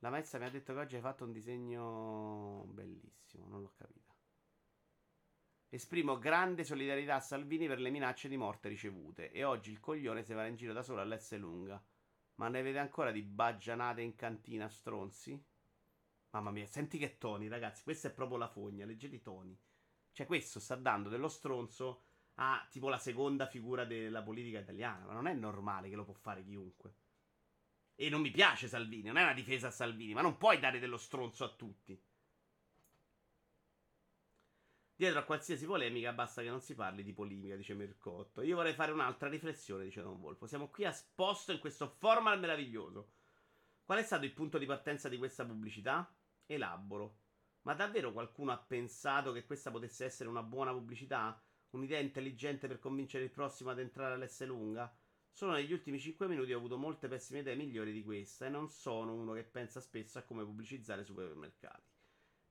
La 0.00 0.10
maestra 0.10 0.38
mi 0.38 0.44
ha 0.44 0.50
detto 0.50 0.74
che 0.74 0.80
oggi 0.80 0.96
hai 0.96 1.00
fatto 1.00 1.24
un 1.24 1.32
disegno 1.32 2.64
bellissimo, 2.68 3.46
non 3.48 3.62
l'ho 3.62 3.72
capita. 3.74 4.14
Esprimo 5.68 6.18
grande 6.18 6.62
solidarietà 6.62 7.16
a 7.16 7.20
Salvini 7.20 7.66
per 7.66 7.80
le 7.80 7.90
minacce 7.90 8.28
di 8.28 8.36
morte 8.36 8.68
ricevute. 8.68 9.32
E 9.32 9.44
oggi 9.44 9.70
il 9.70 9.80
coglione 9.80 10.22
si 10.22 10.32
va 10.32 10.46
in 10.46 10.56
giro 10.56 10.72
da 10.72 10.82
solo 10.82 11.00
all'S 11.00 11.36
lunga. 11.38 11.82
Ma 12.36 12.48
ne 12.48 12.62
vede 12.62 12.78
ancora 12.78 13.10
di 13.10 13.22
baggianate 13.22 14.02
in 14.02 14.14
cantina, 14.14 14.68
stronzi? 14.68 15.42
Mamma 16.30 16.50
mia, 16.50 16.66
senti 16.66 16.98
che 16.98 17.16
toni, 17.18 17.48
ragazzi. 17.48 17.82
Questa 17.82 18.08
è 18.08 18.12
proprio 18.12 18.38
la 18.38 18.48
fogna. 18.48 18.84
Leggete 18.84 19.16
i 19.16 19.22
toni. 19.22 19.58
Cioè, 20.16 20.24
questo 20.24 20.60
sta 20.60 20.76
dando 20.76 21.10
dello 21.10 21.28
stronzo 21.28 22.04
a 22.36 22.66
tipo 22.70 22.88
la 22.88 22.96
seconda 22.96 23.46
figura 23.46 23.84
della 23.84 24.22
politica 24.22 24.60
italiana. 24.60 25.04
Ma 25.04 25.12
non 25.12 25.26
è 25.26 25.34
normale 25.34 25.90
che 25.90 25.94
lo 25.94 26.04
può 26.04 26.14
fare 26.14 26.42
chiunque. 26.42 26.94
E 27.94 28.08
non 28.08 28.22
mi 28.22 28.30
piace 28.30 28.66
Salvini. 28.66 29.08
Non 29.08 29.18
è 29.18 29.22
una 29.24 29.34
difesa 29.34 29.66
a 29.66 29.70
Salvini. 29.70 30.14
Ma 30.14 30.22
non 30.22 30.38
puoi 30.38 30.58
dare 30.58 30.78
dello 30.78 30.96
stronzo 30.96 31.44
a 31.44 31.54
tutti. 31.54 32.02
Dietro 34.96 35.18
a 35.20 35.24
qualsiasi 35.24 35.66
polemica 35.66 36.14
basta 36.14 36.40
che 36.40 36.48
non 36.48 36.62
si 36.62 36.74
parli 36.74 37.02
di 37.02 37.12
polemica, 37.12 37.54
dice 37.54 37.74
Mercotto. 37.74 38.40
Io 38.40 38.56
vorrei 38.56 38.72
fare 38.72 38.92
un'altra 38.92 39.28
riflessione, 39.28 39.84
dice 39.84 40.00
Don 40.00 40.18
Volpo. 40.18 40.46
Siamo 40.46 40.70
qui 40.70 40.86
a 40.86 40.92
sposto 40.92 41.52
in 41.52 41.58
questo 41.58 41.90
formal 41.98 42.40
meraviglioso. 42.40 43.10
Qual 43.84 43.98
è 43.98 44.02
stato 44.02 44.24
il 44.24 44.32
punto 44.32 44.56
di 44.56 44.64
partenza 44.64 45.10
di 45.10 45.18
questa 45.18 45.44
pubblicità? 45.44 46.10
Elaboro. 46.46 47.18
Ma 47.66 47.74
davvero 47.74 48.12
qualcuno 48.12 48.52
ha 48.52 48.58
pensato 48.58 49.32
che 49.32 49.44
questa 49.44 49.72
potesse 49.72 50.04
essere 50.04 50.28
una 50.28 50.44
buona 50.44 50.70
pubblicità? 50.70 51.36
Un'idea 51.70 51.98
intelligente 51.98 52.68
per 52.68 52.78
convincere 52.78 53.24
il 53.24 53.32
prossimo 53.32 53.70
ad 53.70 53.80
entrare 53.80 54.14
all'S 54.14 54.44
lunga? 54.46 54.96
Solo 55.32 55.54
negli 55.54 55.72
ultimi 55.72 55.98
5 55.98 56.28
minuti 56.28 56.52
ho 56.52 56.58
avuto 56.58 56.78
molte 56.78 57.08
pessime 57.08 57.40
idee 57.40 57.56
migliori 57.56 57.92
di 57.92 58.04
questa 58.04 58.46
e 58.46 58.50
non 58.50 58.70
sono 58.70 59.14
uno 59.14 59.32
che 59.32 59.42
pensa 59.42 59.80
spesso 59.80 60.16
a 60.16 60.22
come 60.22 60.44
pubblicizzare 60.44 61.02
supermercati. 61.02 61.90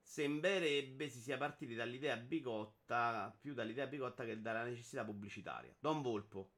Sembrerebbe 0.02 1.08
si 1.08 1.22
sia 1.22 1.38
partiti 1.38 1.76
dall'idea 1.76 2.18
bigotta, 2.18 3.34
più 3.40 3.54
dall'idea 3.54 3.88
bigotta 3.88 4.26
che 4.26 4.42
dalla 4.42 4.66
necessità 4.66 5.06
pubblicitaria. 5.06 5.74
Don 5.80 6.02
Volpo. 6.02 6.52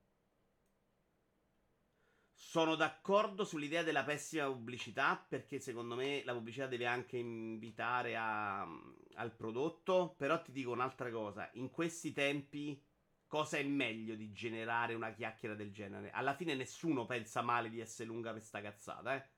Sono 2.39 2.75
d'accordo 2.75 3.43
sull'idea 3.43 3.81
della 3.81 4.03
pessima 4.03 4.45
pubblicità 4.45 5.17
perché 5.27 5.59
secondo 5.59 5.95
me 5.95 6.21
la 6.23 6.33
pubblicità 6.33 6.67
deve 6.67 6.85
anche 6.85 7.17
invitare 7.17 8.15
a, 8.15 8.61
al 8.61 9.35
prodotto. 9.35 10.13
Però 10.15 10.39
ti 10.39 10.51
dico 10.51 10.71
un'altra 10.71 11.09
cosa, 11.09 11.49
in 11.53 11.71
questi 11.71 12.13
tempi 12.13 12.79
cosa 13.25 13.57
è 13.57 13.63
meglio 13.63 14.13
di 14.13 14.31
generare 14.31 14.93
una 14.93 15.11
chiacchiera 15.13 15.55
del 15.55 15.73
genere? 15.73 16.11
Alla 16.11 16.35
fine 16.35 16.53
nessuno 16.53 17.07
pensa 17.07 17.41
male 17.41 17.71
di 17.71 17.79
essere 17.79 18.07
lunga 18.07 18.31
per 18.31 18.43
sta 18.43 18.61
cazzata, 18.61 19.15
eh. 19.15 19.29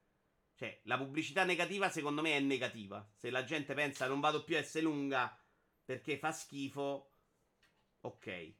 Cioè, 0.55 0.81
la 0.83 0.97
pubblicità 0.97 1.45
negativa 1.45 1.89
secondo 1.89 2.21
me 2.21 2.35
è 2.35 2.41
negativa. 2.41 3.09
Se 3.15 3.29
la 3.29 3.45
gente 3.45 3.73
pensa 3.73 4.07
non 4.07 4.19
vado 4.19 4.43
più 4.43 4.57
a 4.57 4.59
essere 4.59 4.83
lunga 4.83 5.41
perché 5.85 6.17
fa 6.17 6.33
schifo, 6.33 7.13
ok 8.01 8.57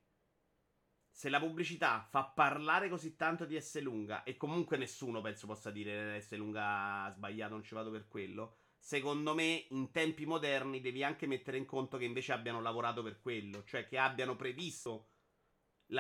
se 1.12 1.30
la 1.30 1.40
pubblicità 1.40 2.06
fa 2.10 2.24
parlare 2.24 2.90
così 2.90 3.16
tanto 3.16 3.46
di 3.46 3.60
S 3.60 3.82
lunga 3.82 4.24
e 4.24 4.38
comunque 4.38 4.78
nessuno 4.78 5.22
penso 5.22 5.48
possa 5.48 5.72
dire 5.72 6.22
S 6.22 6.32
lunga 6.36 7.12
sbagliato, 7.14 7.54
non 7.54 7.64
ci 7.64 7.74
vado 7.74 7.92
per 7.92 8.08
quello. 8.08 8.56
Secondo 8.78 9.34
me, 9.34 9.66
in 9.70 9.92
tempi 9.92 10.26
moderni 10.26 10.80
devi 10.80 11.04
anche 11.04 11.28
mettere 11.28 11.58
in 11.58 11.66
conto 11.66 11.98
che 11.98 12.06
invece 12.06 12.32
abbiano 12.32 12.62
lavorato 12.62 13.04
per 13.04 13.20
quello, 13.20 13.64
cioè 13.66 13.86
che 13.86 13.98
abbiano 13.98 14.36
previsto 14.36 15.10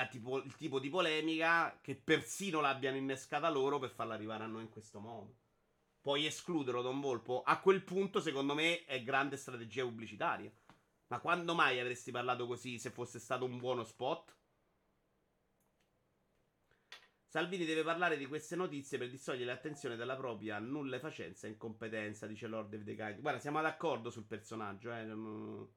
tipo, 0.09 0.37
il 0.37 0.55
tipo 0.55 0.79
di 0.79 0.89
polemica, 0.89 1.79
che 1.81 1.95
persino 1.95 2.61
l'abbiano 2.61 2.97
innescata 2.97 3.49
loro 3.49 3.79
per 3.79 3.89
farla 3.89 4.13
arrivare 4.13 4.43
a 4.43 4.47
noi 4.47 4.63
in 4.63 4.69
questo 4.69 4.99
modo. 4.99 5.35
Puoi 6.01 6.25
escluderlo, 6.25 6.81
Don 6.81 7.01
Volpo. 7.01 7.43
A 7.43 7.59
quel 7.59 7.83
punto, 7.83 8.21
secondo 8.21 8.53
me, 8.53 8.85
è 8.85 9.03
grande 9.03 9.35
strategia 9.35 9.83
pubblicitaria. 9.83 10.51
Ma 11.07 11.19
quando 11.19 11.55
mai 11.55 11.79
avresti 11.79 12.11
parlato 12.11 12.45
così 12.45 12.77
se 12.77 12.91
fosse 12.91 13.19
stato 13.19 13.43
un 13.43 13.57
buono 13.57 13.83
spot? 13.83 14.37
Salvini 17.29 17.63
deve 17.63 17.83
parlare 17.83 18.17
di 18.17 18.25
queste 18.25 18.55
notizie 18.55 18.97
per 18.97 19.07
distogliere 19.07 19.45
l'attenzione 19.45 19.95
dalla 19.95 20.15
propria 20.15 20.57
nullefacenza 20.57 21.45
e 21.45 21.51
incompetenza, 21.51 22.25
dice 22.25 22.47
Lord 22.47 22.73
of 22.73 22.83
the 22.83 22.95
Kind. 22.95 23.19
Guarda, 23.19 23.39
siamo 23.39 23.61
d'accordo 23.61 24.09
sul 24.09 24.25
personaggio, 24.25 24.91
eh. 24.91 25.03
Non 25.03 25.69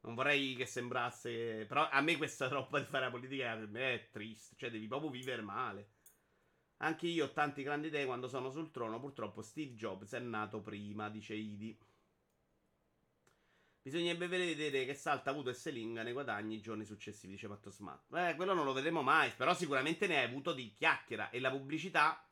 vorrei 0.00 0.54
che 0.54 0.66
sembrasse. 0.66 1.64
Però 1.64 1.88
a 1.88 2.02
me 2.02 2.18
questa 2.18 2.48
roba 2.48 2.78
di 2.78 2.84
fare 2.84 3.06
la 3.06 3.10
politica 3.10 3.56
per 3.56 3.68
me 3.68 3.94
è 3.94 4.08
triste. 4.10 4.54
Cioè, 4.58 4.70
devi 4.70 4.86
proprio 4.86 5.08
vivere 5.08 5.40
male. 5.40 5.92
Anche 6.82 7.06
io 7.06 7.24
ho 7.24 7.32
tante 7.32 7.62
grandi 7.62 7.86
idee 7.86 8.04
quando 8.04 8.28
sono 8.28 8.50
sul 8.50 8.70
trono. 8.70 9.00
Purtroppo 9.00 9.40
Steve 9.40 9.72
Jobs 9.72 10.12
è 10.12 10.18
nato 10.18 10.60
prima, 10.60 11.08
dice 11.08 11.32
Idi. 11.32 11.74
Bisognerebbe 13.88 14.26
vedere 14.26 14.84
che 14.84 14.92
salta 14.92 15.30
avuto 15.30 15.48
e 15.48 15.54
Selinga 15.54 16.02
nei 16.02 16.12
guadagni 16.12 16.56
i 16.56 16.60
giorni 16.60 16.84
successivi, 16.84 17.32
dice 17.32 17.48
Matto 17.48 17.70
Smart. 17.70 18.14
Eh, 18.14 18.34
quello 18.36 18.52
non 18.52 18.66
lo 18.66 18.74
vedremo 18.74 19.00
mai. 19.00 19.32
Però 19.34 19.54
sicuramente 19.54 20.06
ne 20.06 20.18
hai 20.18 20.24
avuto 20.26 20.52
di 20.52 20.74
chiacchiera. 20.74 21.30
E 21.30 21.40
la 21.40 21.50
pubblicità 21.50 22.22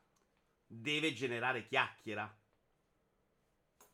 deve 0.67 1.13
generare 1.13 1.65
chiacchiera. 1.65 2.31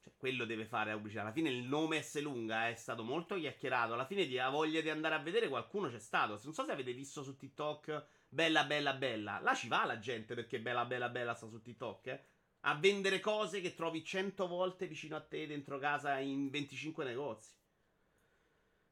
Cioè, 0.02 0.14
quello 0.18 0.44
deve 0.44 0.66
fare 0.66 0.90
la 0.90 0.98
pubblicità. 0.98 1.22
Alla 1.22 1.32
fine 1.32 1.52
il 1.52 1.64
nome 1.64 2.02
S 2.02 2.20
lunga 2.20 2.68
è 2.68 2.76
stato 2.76 3.02
molto 3.02 3.36
chiacchierato. 3.36 3.94
Alla 3.94 4.06
fine 4.06 4.30
la 4.30 4.50
voglia 4.50 4.82
di 4.82 4.90
andare 4.90 5.16
a 5.16 5.20
vedere 5.20 5.48
qualcuno 5.48 5.88
c'è 5.88 6.00
stato. 6.00 6.38
Non 6.44 6.54
so 6.54 6.66
se 6.66 6.72
avete 6.74 6.92
visto 6.92 7.24
su 7.24 7.38
TikTok 7.38 8.08
bella 8.28 8.66
bella 8.66 8.94
bella. 8.94 9.40
Là 9.40 9.54
ci 9.54 9.70
va 9.70 9.86
la 9.86 10.00
gente 10.00 10.36
perché 10.36 10.60
bella 10.60 10.84
bella 10.84 11.08
bella 11.08 11.34
sta 11.34 11.48
su 11.48 11.62
TikTok, 11.62 12.08
eh? 12.08 12.26
A 12.66 12.76
vendere 12.76 13.20
cose 13.20 13.60
che 13.60 13.74
trovi 13.74 14.06
100 14.06 14.48
volte 14.48 14.88
vicino 14.88 15.18
a 15.18 15.22
te 15.22 15.46
dentro 15.48 15.78
casa 15.80 16.20
in 16.20 16.50
25 16.50 17.04
negozi. 17.04 17.54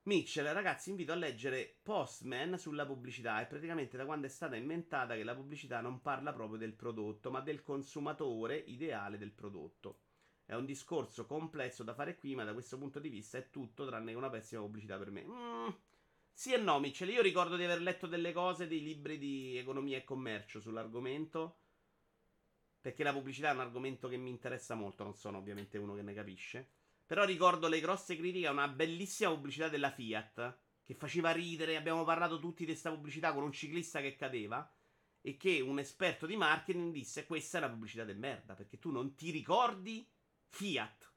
Mitchell, 0.04 0.52
ragazzi, 0.52 0.90
invito 0.90 1.14
a 1.14 1.16
leggere 1.16 1.80
Postman 1.82 2.58
sulla 2.58 2.86
pubblicità. 2.86 3.40
È 3.40 3.48
praticamente 3.48 3.96
da 3.96 4.04
quando 4.04 4.26
è 4.26 4.30
stata 4.30 4.58
inventata 4.58 5.16
che 5.16 5.24
la 5.24 5.36
pubblicità 5.36 5.80
non 5.80 6.02
parla 6.02 6.34
proprio 6.34 6.58
del 6.58 6.74
prodotto, 6.74 7.32
ma 7.32 7.40
del 7.40 7.62
consumatore 7.62 8.58
ideale 8.58 9.18
del 9.18 9.32
prodotto. 9.32 10.02
È 10.44 10.54
un 10.54 10.66
discorso 10.66 11.26
complesso 11.26 11.84
da 11.84 11.94
fare 11.94 12.18
qui, 12.18 12.36
ma 12.36 12.44
da 12.44 12.52
questo 12.52 12.78
punto 12.78 13.00
di 13.00 13.08
vista 13.08 13.38
è 13.38 13.50
tutto 13.50 13.86
tranne 13.86 14.12
che 14.12 14.18
una 14.18 14.30
pessima 14.30 14.60
pubblicità 14.60 14.98
per 14.98 15.12
me. 15.12 15.24
Mm, 15.24 15.70
sì 16.34 16.52
e 16.52 16.58
no, 16.58 16.78
Mitchell. 16.82 17.08
Io 17.08 17.22
ricordo 17.22 17.56
di 17.56 17.64
aver 17.64 17.82
letto 17.82 18.06
delle 18.06 18.34
cose, 18.34 18.68
dei 18.68 18.82
libri 18.82 19.18
di 19.18 19.56
economia 19.56 19.96
e 19.96 20.04
commercio 20.04 20.60
sull'argomento. 20.60 21.60
Perché 22.82 23.04
la 23.04 23.14
pubblicità 23.14 23.52
è 23.52 23.54
un 23.54 23.60
argomento 23.60 24.08
che 24.08 24.18
mi 24.18 24.32
interessa 24.32 24.74
molto, 24.74 25.04
non 25.04 25.16
sono 25.16 25.38
ovviamente 25.38 25.78
uno 25.78 25.94
che 25.94 26.02
ne 26.02 26.16
capisce. 26.16 26.68
Però 27.06 27.24
ricordo 27.26 27.68
le 27.68 27.80
grosse 27.80 28.16
critiche 28.16 28.48
a 28.48 28.52
una 28.52 28.68
bellissima 28.68 29.30
pubblicità 29.30 29.70
della 29.70 29.92
Fiat 29.92 30.58
che 30.84 30.96
faceva 30.96 31.32
ridere. 31.32 31.76
Abbiamo 31.76 32.04
parlato 32.04 32.40
tutti 32.40 32.66
di 32.66 32.72
questa 32.72 32.90
pubblicità 32.90 33.34
con 33.34 33.44
un 33.44 33.52
ciclista 33.52 34.02
che 34.02 34.16
cadeva. 34.16 34.70
E 35.24 35.38
che 35.38 35.62
un 35.62 35.78
esperto 35.78 36.26
di 36.26 36.36
marketing 36.36 36.92
disse: 36.92 37.26
Questa 37.26 37.60
è 37.60 37.62
una 37.62 37.70
pubblicità 37.70 38.04
del 38.04 38.18
merda. 38.18 38.56
Perché 38.56 38.80
tu 38.80 38.90
non 38.90 39.14
ti 39.14 39.30
ricordi 39.30 40.08
Fiat. 40.48 41.12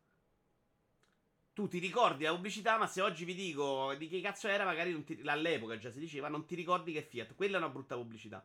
Tu 1.54 1.68
ti 1.68 1.78
ricordi 1.78 2.24
la 2.24 2.34
pubblicità, 2.34 2.76
ma 2.76 2.86
se 2.86 3.00
oggi 3.00 3.24
vi 3.24 3.34
dico 3.34 3.94
di 3.94 4.08
che 4.08 4.20
cazzo 4.20 4.48
era, 4.48 4.64
magari 4.64 5.02
ti, 5.04 5.22
all'epoca 5.24 5.78
già 5.78 5.90
si 5.90 6.00
diceva, 6.00 6.28
non 6.28 6.44
ti 6.44 6.56
ricordi 6.56 6.92
che 6.92 6.98
è 6.98 7.06
Fiat. 7.06 7.34
Quella 7.34 7.54
è 7.54 7.58
una 7.58 7.68
brutta 7.68 7.94
pubblicità. 7.94 8.44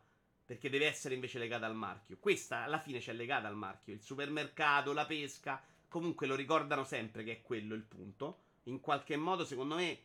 Perché 0.49 0.71
deve 0.71 0.87
essere 0.87 1.13
invece 1.13 1.37
legata 1.37 1.67
al 1.67 1.75
marchio. 1.75 2.17
Questa 2.19 2.63
alla 2.63 2.79
fine 2.79 2.97
c'è 2.97 3.13
legata 3.13 3.47
al 3.47 3.55
marchio. 3.55 3.93
Il 3.93 4.01
supermercato, 4.01 4.93
la 4.93 5.05
pesca 5.05 5.63
comunque 5.87 6.25
lo 6.25 6.33
ricordano 6.33 6.85
sempre 6.85 7.23
che 7.23 7.33
è 7.33 7.41
quello 7.43 7.75
il 7.75 7.83
punto. 7.83 8.39
In 8.63 8.79
qualche 8.79 9.15
modo, 9.15 9.45
secondo 9.45 9.75
me, 9.75 9.99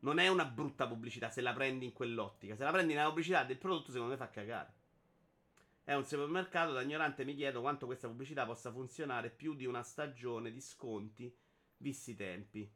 non 0.00 0.18
è 0.18 0.28
una 0.28 0.44
brutta 0.44 0.86
pubblicità 0.86 1.30
se 1.30 1.40
la 1.40 1.54
prendi 1.54 1.86
in 1.86 1.94
quell'ottica. 1.94 2.56
Se 2.56 2.62
la 2.62 2.72
prendi 2.72 2.92
nella 2.92 3.08
pubblicità 3.08 3.42
del 3.44 3.56
prodotto, 3.56 3.90
secondo 3.90 4.12
me 4.12 4.18
fa 4.18 4.28
cagare. 4.28 4.74
È 5.82 5.94
un 5.94 6.04
supermercato, 6.04 6.72
da 6.72 6.82
ignorante 6.82 7.24
mi 7.24 7.34
chiedo 7.34 7.62
quanto 7.62 7.86
questa 7.86 8.06
pubblicità 8.06 8.44
possa 8.44 8.70
funzionare 8.70 9.30
più 9.30 9.54
di 9.54 9.64
una 9.64 9.82
stagione 9.82 10.52
di 10.52 10.60
sconti, 10.60 11.34
visti 11.78 12.10
i 12.10 12.16
tempi. 12.16 12.70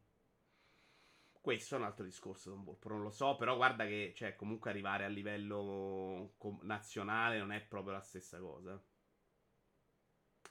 Questo 1.45 1.75
è 1.75 1.77
un 1.77 1.83
altro 1.83 2.03
discorso, 2.03 2.49
Don 2.49 2.63
Volpo, 2.63 2.89
non 2.89 3.03
lo 3.03 3.11
so, 3.11 3.35
però 3.35 3.55
guarda 3.55 3.85
che, 3.85 4.13
cioè, 4.15 4.35
comunque 4.35 4.71
arrivare 4.71 5.05
a 5.05 5.09
livello 5.09 6.33
nazionale 6.61 7.37
non 7.37 7.51
è 7.51 7.61
proprio 7.61 7.93
la 7.93 8.01
stessa 8.01 8.39
cosa 8.39 8.81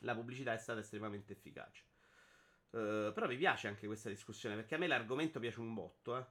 la 0.04 0.14
pubblicità 0.14 0.52
è 0.52 0.58
stata 0.58 0.80
estremamente 0.80 1.32
efficace. 1.32 1.84
Uh, 2.70 3.12
però 3.12 3.26
mi 3.26 3.36
piace 3.36 3.68
anche 3.68 3.86
questa 3.86 4.08
discussione 4.08 4.56
perché 4.56 4.74
a 4.74 4.78
me 4.78 4.86
l'argomento 4.86 5.40
piace 5.40 5.60
un 5.60 5.74
botto. 5.74 6.16
Eh. 6.16 6.24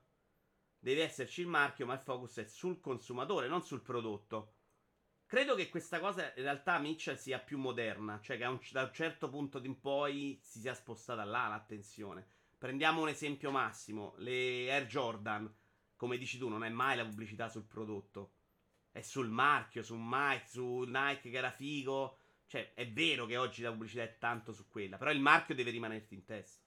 Deve 0.80 1.04
esserci 1.04 1.42
il 1.42 1.48
marchio, 1.48 1.86
ma 1.86 1.94
il 1.94 2.00
focus 2.00 2.38
è 2.38 2.46
sul 2.46 2.80
consumatore, 2.80 3.48
non 3.48 3.64
sul 3.64 3.82
prodotto. 3.82 4.56
Credo 5.26 5.56
che 5.56 5.70
questa 5.70 6.00
cosa 6.00 6.34
in 6.36 6.44
realtà 6.44 6.78
Mitchell 6.80 7.16
sia 7.16 7.40
più 7.40 7.58
moderna, 7.58 8.20
cioè 8.22 8.38
che 8.38 8.46
un, 8.46 8.60
da 8.72 8.84
un 8.84 8.94
certo 8.94 9.30
punto 9.30 9.60
in 9.64 9.80
poi 9.80 10.40
si 10.44 10.60
sia 10.60 10.74
spostata 10.74 11.24
là 11.24 11.48
l'attenzione. 11.48 12.28
Prendiamo 12.64 13.02
un 13.02 13.10
esempio 13.10 13.52
massimo, 13.52 14.14
le 14.20 14.72
Air 14.72 14.86
Jordan, 14.86 15.54
come 15.98 16.18
dici 16.18 16.38
tu, 16.38 16.48
non 16.48 16.64
è 16.64 16.70
mai 16.70 16.96
la 16.96 17.04
pubblicità 17.04 17.50
sul 17.50 17.66
prodotto. 17.66 18.36
È 18.90 19.02
sul 19.02 19.28
marchio, 19.28 19.84
su 19.84 19.98
Mike, 19.98 20.48
su 20.48 20.84
Nike 20.88 21.30
che 21.30 21.36
era 21.36 21.52
figo, 21.52 22.20
cioè, 22.48 22.74
è 22.74 22.90
vero 22.90 23.26
che 23.26 23.36
oggi 23.36 23.64
la 23.64 23.72
pubblicità 23.72 24.04
è 24.04 24.18
tanto 24.18 24.54
su 24.54 24.70
quella, 24.70 24.96
però 24.98 25.12
il 25.12 25.20
marchio 25.20 25.54
deve 25.54 25.72
rimanerti 25.72 26.14
in 26.14 26.24
testa. 26.24 26.64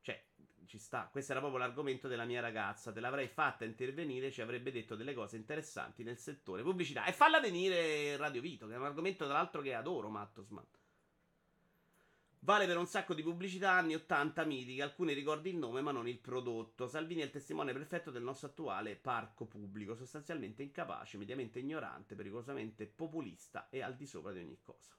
Cioè, 0.00 0.26
ci 0.66 0.78
sta. 0.78 1.08
Questo 1.12 1.30
era 1.30 1.40
proprio 1.40 1.60
l'argomento 1.60 2.08
della 2.08 2.24
mia 2.24 2.40
ragazza. 2.40 2.90
Te 2.90 2.98
l'avrei 2.98 3.28
fatta 3.28 3.64
intervenire, 3.64 4.32
ci 4.32 4.42
avrebbe 4.42 4.72
detto 4.72 4.96
delle 4.96 5.14
cose 5.14 5.36
interessanti 5.36 6.02
nel 6.02 6.18
settore 6.18 6.64
pubblicità. 6.64 7.04
E 7.04 7.12
falla 7.12 7.38
venire 7.38 8.16
Radio 8.16 8.40
Vito, 8.40 8.66
che 8.66 8.74
è 8.74 8.78
un 8.78 8.86
argomento 8.86 9.26
tra 9.26 9.34
l'altro 9.34 9.62
che 9.62 9.74
adoro, 9.74 10.08
Mattosman. 10.08 10.66
Vale 12.44 12.66
per 12.66 12.76
un 12.76 12.88
sacco 12.88 13.14
di 13.14 13.22
pubblicità 13.22 13.70
anni 13.70 13.94
80 13.94 14.44
mitiche, 14.44 14.82
alcuni 14.82 15.12
ricordi 15.12 15.50
il 15.50 15.56
nome 15.56 15.80
ma 15.80 15.92
non 15.92 16.08
il 16.08 16.18
prodotto. 16.18 16.88
Salvini 16.88 17.20
è 17.20 17.24
il 17.24 17.30
testimone 17.30 17.72
perfetto 17.72 18.10
del 18.10 18.24
nostro 18.24 18.48
attuale 18.48 18.96
parco 18.96 19.46
pubblico, 19.46 19.94
sostanzialmente 19.94 20.64
incapace, 20.64 21.18
mediamente 21.18 21.60
ignorante, 21.60 22.16
pericolosamente 22.16 22.86
populista 22.86 23.68
e 23.70 23.80
al 23.80 23.94
di 23.94 24.06
sopra 24.06 24.32
di 24.32 24.40
ogni 24.40 24.58
cosa. 24.60 24.92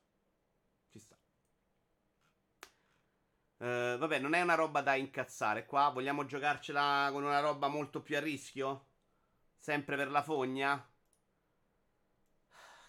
Ci 0.90 1.00
sta. 1.00 1.18
Uh, 3.58 3.98
vabbè, 3.98 4.20
non 4.20 4.36
è 4.36 4.42
una 4.42 4.56
roba 4.56 4.80
da 4.82 4.96
incazzare 4.96 5.66
qua. 5.66 5.90
Vogliamo 5.90 6.26
giocarcela 6.26 7.10
con 7.12 7.24
una 7.26 7.42
roba 7.42 7.68
molto 7.68 8.02
più 8.02 8.16
a 8.16 8.22
rischio? 8.22 8.88
Sempre 9.58 9.98
per 9.98 10.10
la 10.10 10.24
fogna? 10.24 10.90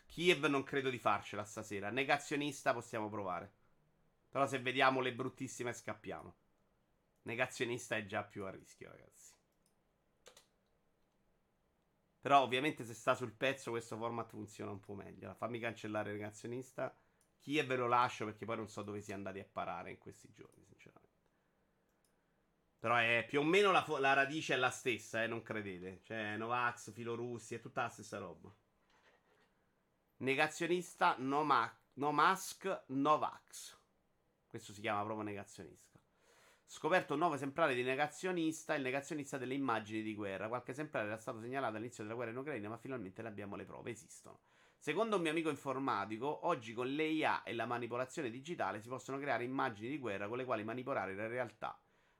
Kiev 0.06 0.44
non 0.44 0.62
credo 0.62 0.90
di 0.90 0.98
farcela 1.00 1.44
stasera. 1.44 1.90
Negazionista 1.90 2.72
possiamo 2.72 3.08
provare. 3.08 3.62
Però 4.34 4.48
se 4.48 4.58
vediamo 4.58 4.98
le 4.98 5.14
bruttissime 5.14 5.72
scappiamo. 5.72 6.34
Negazionista 7.22 7.94
è 7.94 8.04
già 8.04 8.24
più 8.24 8.44
a 8.44 8.50
rischio, 8.50 8.90
ragazzi. 8.90 9.32
Però 12.20 12.42
ovviamente 12.42 12.82
se 12.82 12.94
sta 12.94 13.14
sul 13.14 13.30
pezzo 13.30 13.70
questo 13.70 13.96
format 13.96 14.30
funziona 14.30 14.72
un 14.72 14.80
po' 14.80 14.94
meglio. 14.94 15.32
Fammi 15.34 15.60
cancellare 15.60 16.10
negazionista. 16.10 16.92
Chi 17.38 17.58
è 17.58 17.64
ve 17.64 17.76
lo 17.76 17.86
lascio 17.86 18.24
perché 18.24 18.44
poi 18.44 18.56
non 18.56 18.68
so 18.68 18.82
dove 18.82 19.00
sia 19.02 19.14
andati 19.14 19.38
a 19.38 19.46
parare 19.48 19.92
in 19.92 19.98
questi 19.98 20.28
giorni, 20.32 20.64
sinceramente. 20.64 21.16
Però 22.80 22.96
è 22.96 23.24
più 23.28 23.38
o 23.38 23.44
meno 23.44 23.70
la, 23.70 23.84
fo- 23.84 23.98
la 23.98 24.14
radice 24.14 24.54
è 24.54 24.56
la 24.56 24.70
stessa, 24.70 25.22
eh, 25.22 25.28
non 25.28 25.42
credete. 25.42 26.00
Cioè, 26.02 26.36
Novax, 26.36 26.90
filorussi, 26.90 27.54
è 27.54 27.60
tutta 27.60 27.82
la 27.82 27.88
stessa 27.88 28.18
roba. 28.18 28.52
Negazionista, 30.16 31.14
no, 31.18 31.44
ma- 31.44 31.72
no 31.92 32.10
mask, 32.10 32.82
Novax. 32.86 33.82
Questo 34.54 34.72
si 34.72 34.82
chiama 34.82 35.02
proprio 35.02 35.24
negazionista. 35.24 35.98
Scoperto 36.64 37.14
un 37.14 37.18
nuovo 37.18 37.34
esemplare 37.34 37.74
di 37.74 37.82
negazionista, 37.82 38.76
il 38.76 38.82
negazionista 38.82 39.36
delle 39.36 39.54
immagini 39.54 40.00
di 40.00 40.14
guerra. 40.14 40.46
Qualche 40.46 40.70
esemplare 40.70 41.08
era 41.08 41.16
stato 41.16 41.40
segnalato 41.40 41.74
all'inizio 41.74 42.04
della 42.04 42.14
guerra 42.14 42.30
in 42.30 42.36
Ucraina, 42.36 42.68
ma 42.68 42.76
finalmente 42.76 43.20
ne 43.20 43.26
abbiamo 43.26 43.56
le 43.56 43.64
prove, 43.64 43.90
esistono. 43.90 44.42
Secondo 44.78 45.16
un 45.16 45.22
mio 45.22 45.32
amico 45.32 45.50
informatico, 45.50 46.46
oggi 46.46 46.72
con 46.72 46.86
l'EIA 46.86 47.42
e 47.42 47.52
la 47.52 47.66
manipolazione 47.66 48.30
digitale 48.30 48.80
si 48.80 48.86
possono 48.86 49.18
creare 49.18 49.42
immagini 49.42 49.88
di 49.88 49.98
guerra 49.98 50.28
con 50.28 50.36
le 50.36 50.44
quali 50.44 50.62
manipolare 50.62 51.16
la 51.16 51.26
realtà. 51.26 51.76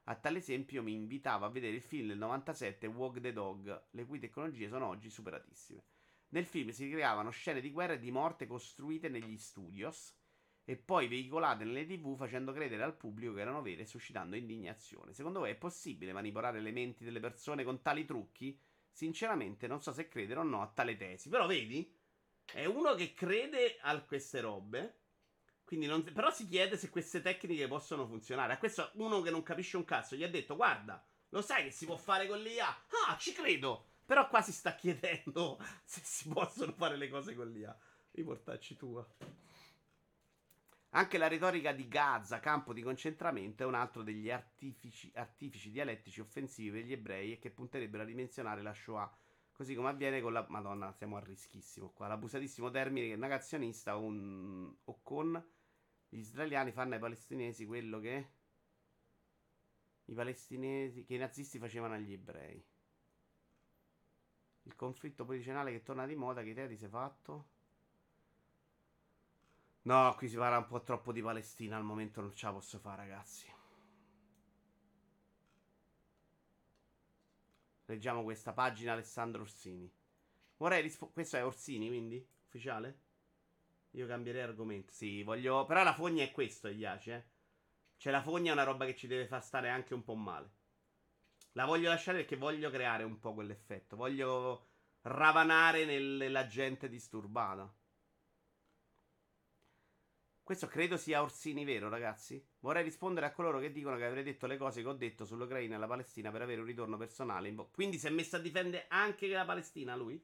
A 0.06 0.16
tale 0.16 0.38
esempio 0.38 0.82
mi 0.82 0.92
invitava 0.92 1.46
a 1.46 1.50
vedere 1.50 1.76
il 1.76 1.82
film 1.82 2.08
del 2.08 2.18
97 2.18 2.88
Walk 2.88 3.20
the 3.20 3.32
Dog, 3.32 3.84
le 3.90 4.04
cui 4.04 4.18
tecnologie 4.18 4.66
sono 4.66 4.88
oggi 4.88 5.08
superatissime. 5.08 5.84
Nel 6.30 6.46
film 6.46 6.70
si 6.70 6.90
creavano 6.90 7.30
scene 7.30 7.60
di 7.60 7.70
guerra 7.70 7.92
e 7.92 8.00
di 8.00 8.10
morte 8.10 8.48
costruite 8.48 9.08
negli 9.08 9.38
studios 9.38 10.12
e 10.66 10.76
poi 10.76 11.08
veicolate 11.08 11.64
nelle 11.64 11.86
tv 11.86 12.16
facendo 12.16 12.52
credere 12.52 12.82
al 12.82 12.96
pubblico 12.96 13.34
che 13.34 13.40
erano 13.40 13.60
vere 13.60 13.82
e 13.82 13.86
suscitando 13.86 14.34
indignazione. 14.34 15.12
Secondo 15.12 15.40
voi 15.40 15.50
è 15.50 15.56
possibile 15.56 16.12
manipolare 16.12 16.60
le 16.60 16.72
menti 16.72 17.04
delle 17.04 17.20
persone 17.20 17.64
con 17.64 17.82
tali 17.82 18.04
trucchi? 18.06 18.58
Sinceramente 18.90 19.66
non 19.66 19.82
so 19.82 19.92
se 19.92 20.08
credere 20.08 20.40
o 20.40 20.42
no 20.42 20.62
a 20.62 20.70
tale 20.72 20.96
tesi. 20.96 21.28
Però 21.28 21.46
vedi, 21.46 21.94
è 22.52 22.64
uno 22.64 22.94
che 22.94 23.12
crede 23.12 23.76
a 23.80 24.00
queste 24.02 24.40
robe. 24.40 24.98
Non, 25.74 26.04
però 26.04 26.30
si 26.30 26.46
chiede 26.46 26.76
se 26.76 26.88
queste 26.88 27.20
tecniche 27.20 27.66
possono 27.66 28.06
funzionare. 28.06 28.52
A 28.52 28.58
questo 28.58 28.90
uno 28.94 29.20
che 29.22 29.30
non 29.30 29.42
capisce 29.42 29.76
un 29.76 29.84
cazzo 29.84 30.14
gli 30.14 30.22
ha 30.22 30.28
detto 30.28 30.54
guarda, 30.54 31.04
lo 31.30 31.42
sai 31.42 31.64
che 31.64 31.70
si 31.72 31.84
può 31.84 31.96
fare 31.96 32.28
con 32.28 32.38
l'IA? 32.38 32.68
Ah, 33.08 33.16
ci 33.18 33.32
credo. 33.32 33.88
Però 34.06 34.28
qua 34.28 34.40
si 34.40 34.52
sta 34.52 34.74
chiedendo 34.76 35.58
se 35.82 36.00
si 36.04 36.28
possono 36.28 36.72
fare 36.72 36.96
le 36.96 37.08
cose 37.08 37.34
con 37.34 37.50
l'IA. 37.50 37.76
Riportacci 38.12 38.76
tua. 38.76 39.04
Anche 40.96 41.18
la 41.18 41.26
retorica 41.26 41.72
di 41.72 41.88
Gaza, 41.88 42.38
campo 42.38 42.72
di 42.72 42.80
concentramento, 42.80 43.64
è 43.64 43.66
un 43.66 43.74
altro 43.74 44.04
degli 44.04 44.30
artifici, 44.30 45.10
artifici 45.16 45.72
dialettici 45.72 46.20
offensivi 46.20 46.70
per 46.70 46.84
gli 46.84 46.92
ebrei 46.92 47.32
e 47.32 47.38
che 47.40 47.50
punterebbero 47.50 48.04
a 48.04 48.06
rimensionare 48.06 48.62
la 48.62 48.72
Shoah. 48.72 49.12
Così 49.50 49.74
come 49.74 49.88
avviene 49.88 50.20
con 50.20 50.32
la. 50.32 50.46
Madonna, 50.48 50.92
siamo 50.92 51.16
a 51.16 51.20
rischissimo 51.20 51.90
qua. 51.90 52.06
L'abusatissimo 52.06 52.70
termine 52.70 53.08
che 53.08 53.16
negazionista 53.16 53.96
un, 53.96 54.72
o 54.84 55.00
con 55.02 55.44
gli 56.08 56.18
israeliani 56.18 56.70
fanno 56.70 56.94
ai 56.94 57.00
palestinesi 57.00 57.66
quello 57.66 57.98
che. 57.98 58.28
I 60.04 60.14
palestinesi. 60.14 61.04
che 61.04 61.14
i 61.14 61.18
nazisti 61.18 61.58
facevano 61.58 61.94
agli 61.94 62.12
ebrei. 62.12 62.64
Il 64.62 64.76
conflitto 64.76 65.24
politicale 65.24 65.72
che 65.72 65.82
torna 65.82 66.06
di 66.06 66.14
moda, 66.14 66.42
che 66.42 66.50
idea 66.50 66.68
ti 66.68 66.76
sei 66.76 66.88
fatto? 66.88 67.53
No, 69.86 70.14
qui 70.16 70.28
si 70.28 70.36
parla 70.36 70.58
un 70.58 70.66
po' 70.66 70.82
troppo 70.82 71.12
di 71.12 71.20
Palestina. 71.20 71.76
Al 71.76 71.84
momento 71.84 72.20
non 72.22 72.34
ce 72.34 72.46
la 72.46 72.52
posso 72.52 72.78
fare, 72.78 73.02
ragazzi. 73.02 73.52
Leggiamo 77.86 78.22
questa 78.22 78.54
pagina 78.54 78.92
Alessandro 78.92 79.42
Orsini. 79.42 79.92
Vorrei 80.56 80.80
rispondere. 80.80 81.12
Questo 81.12 81.36
è 81.36 81.44
Orsini, 81.44 81.88
quindi? 81.88 82.26
Ufficiale? 82.46 83.00
Io 83.90 84.06
cambierei 84.06 84.40
argomento. 84.40 84.90
Sì, 84.90 85.22
voglio. 85.22 85.66
Però 85.66 85.82
la 85.82 85.92
fogna 85.92 86.24
è 86.24 86.30
questo, 86.30 86.68
Iaci, 86.68 87.10
eh. 87.10 87.24
Cioè, 87.98 88.10
la 88.10 88.22
fogna 88.22 88.50
è 88.50 88.54
una 88.54 88.64
roba 88.64 88.86
che 88.86 88.96
ci 88.96 89.06
deve 89.06 89.26
far 89.26 89.44
stare 89.44 89.68
anche 89.68 89.92
un 89.92 90.02
po' 90.02 90.14
male. 90.14 90.50
La 91.52 91.66
voglio 91.66 91.90
lasciare 91.90 92.18
perché 92.18 92.36
voglio 92.36 92.70
creare 92.70 93.04
un 93.04 93.18
po' 93.18 93.34
quell'effetto. 93.34 93.96
Voglio 93.96 94.68
ravanare 95.02 95.84
nella 95.84 96.46
gente 96.46 96.88
disturbata. 96.88 97.70
Questo 100.44 100.66
credo 100.66 100.98
sia 100.98 101.22
Orsini 101.22 101.64
vero, 101.64 101.88
ragazzi. 101.88 102.46
Vorrei 102.60 102.82
rispondere 102.82 103.24
a 103.24 103.32
coloro 103.32 103.60
che 103.60 103.72
dicono 103.72 103.96
che 103.96 104.04
avrei 104.04 104.22
detto 104.22 104.46
le 104.46 104.58
cose 104.58 104.82
che 104.82 104.88
ho 104.88 104.92
detto 104.92 105.24
sull'Ucraina 105.24 105.76
e 105.76 105.78
la 105.78 105.86
Palestina 105.86 106.30
per 106.30 106.42
avere 106.42 106.60
un 106.60 106.66
ritorno 106.66 106.98
personale. 106.98 107.48
Invo- 107.48 107.70
Quindi 107.72 107.96
si 107.96 108.08
è 108.08 108.10
messo 108.10 108.36
a 108.36 108.40
difendere 108.40 108.84
anche 108.88 109.26
la 109.28 109.46
Palestina 109.46 109.96
lui? 109.96 110.22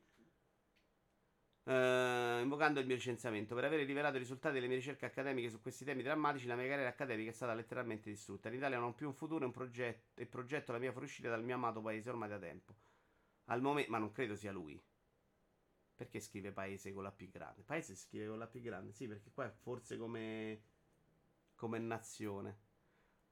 Uh, 1.62 2.40
invocando 2.42 2.80
il 2.80 2.86
mio 2.86 2.96
licenziamento 2.96 3.54
per 3.54 3.64
aver 3.64 3.86
rivelato 3.86 4.16
i 4.16 4.18
risultati 4.18 4.54
delle 4.54 4.66
mie 4.66 4.76
ricerche 4.76 5.06
accademiche 5.06 5.48
su 5.48 5.58
questi 5.62 5.86
temi 5.86 6.02
drammatici, 6.02 6.46
la 6.46 6.54
mia 6.54 6.68
carriera 6.68 6.90
accademica 6.90 7.30
è 7.30 7.34
stata 7.34 7.54
letteralmente 7.54 8.10
distrutta. 8.10 8.48
In 8.48 8.56
Italia 8.56 8.78
non 8.78 8.88
ho 8.88 8.94
più 8.94 9.06
un 9.06 9.14
futuro 9.14 9.46
un 9.46 9.52
progetto, 9.52 10.20
e 10.20 10.26
progetto 10.26 10.72
la 10.72 10.78
mia 10.78 10.90
fuoriuscita 10.90 11.30
dal 11.30 11.42
mio 11.42 11.54
amato 11.54 11.80
paese 11.80 12.10
ormai 12.10 12.28
da 12.28 12.38
tempo. 12.38 12.74
Al 13.46 13.62
momento, 13.62 13.90
ma 13.90 13.96
non 13.96 14.12
credo 14.12 14.36
sia 14.36 14.52
lui. 14.52 14.78
Perché 16.00 16.18
scrive 16.18 16.50
paese 16.50 16.94
con 16.94 17.02
la 17.02 17.12
P 17.12 17.28
grande? 17.28 17.62
Paese 17.62 17.94
scrive 17.94 18.26
con 18.26 18.38
la 18.38 18.46
P 18.46 18.62
grande, 18.62 18.90
sì, 18.90 19.06
perché 19.06 19.30
qua 19.34 19.44
è 19.44 19.50
forse 19.50 19.98
come, 19.98 20.62
come 21.54 21.78
nazione. 21.78 22.58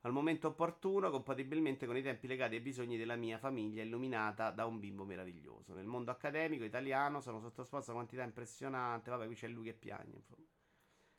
Al 0.00 0.12
momento 0.12 0.48
opportuno, 0.48 1.10
compatibilmente 1.10 1.86
con 1.86 1.96
i 1.96 2.02
tempi 2.02 2.26
legati 2.26 2.56
ai 2.56 2.60
bisogni 2.60 2.98
della 2.98 3.16
mia 3.16 3.38
famiglia, 3.38 3.82
illuminata 3.82 4.50
da 4.50 4.66
un 4.66 4.78
bimbo 4.80 5.06
meraviglioso. 5.06 5.72
Nel 5.72 5.86
mondo 5.86 6.10
accademico 6.10 6.62
italiano 6.62 7.22
sono 7.22 7.40
sottoposto 7.40 7.90
a 7.90 7.94
quantità 7.94 8.22
impressionante. 8.22 9.08
Vabbè, 9.08 9.24
qui 9.24 9.34
c'è 9.34 9.48
lui 9.48 9.64
che. 9.64 9.78
Insomma. 10.12 10.46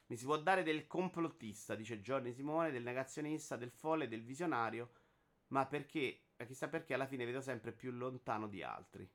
Mi 0.05 0.17
si 0.17 0.25
può 0.25 0.37
dare 0.37 0.61
del 0.61 0.85
complottista, 0.85 1.73
dice 1.73 1.99
Giorni 1.99 2.31
Simone, 2.31 2.69
del 2.69 2.83
negazionista, 2.83 3.55
del 3.55 3.71
folle, 3.71 4.07
del 4.07 4.21
visionario, 4.21 4.91
ma 5.47 5.65
perché, 5.65 6.25
chissà 6.45 6.69
perché 6.69 6.93
alla 6.93 7.07
fine 7.07 7.25
vedo 7.25 7.41
sempre 7.41 7.71
più 7.71 7.89
lontano 7.89 8.47
di 8.47 8.61
altri. 8.61 9.09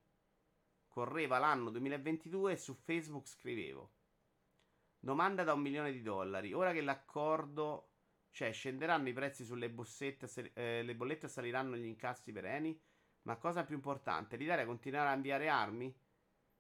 Correva 0.95 1.39
l'anno 1.39 1.71
2022 1.71 2.53
e 2.53 2.57
su 2.57 2.73
Facebook 2.73 3.27
scrivevo. 3.27 3.95
Domanda 5.01 5.43
da 5.43 5.53
un 5.53 5.61
milione 5.61 5.91
di 5.91 6.03
dollari. 6.03 6.53
Ora 6.53 6.71
che 6.71 6.83
l'accordo... 6.83 7.95
Cioè, 8.31 8.53
scenderanno 8.53 9.09
i 9.09 9.13
prezzi 9.13 9.45
sulle 9.45 9.71
bossette, 9.71 10.53
eh, 10.55 10.85
le 10.85 10.95
bollette 10.95 11.27
saliranno 11.27 11.75
gli 11.75 11.85
incassi 11.85 12.31
per 12.31 12.45
Eni? 12.45 12.81
Ma 13.23 13.37
cosa 13.39 13.65
più 13.65 13.75
importante, 13.75 14.37
l'Italia 14.37 14.65
continuerà 14.65 15.11
a 15.11 15.15
inviare 15.15 15.49
armi? 15.49 15.93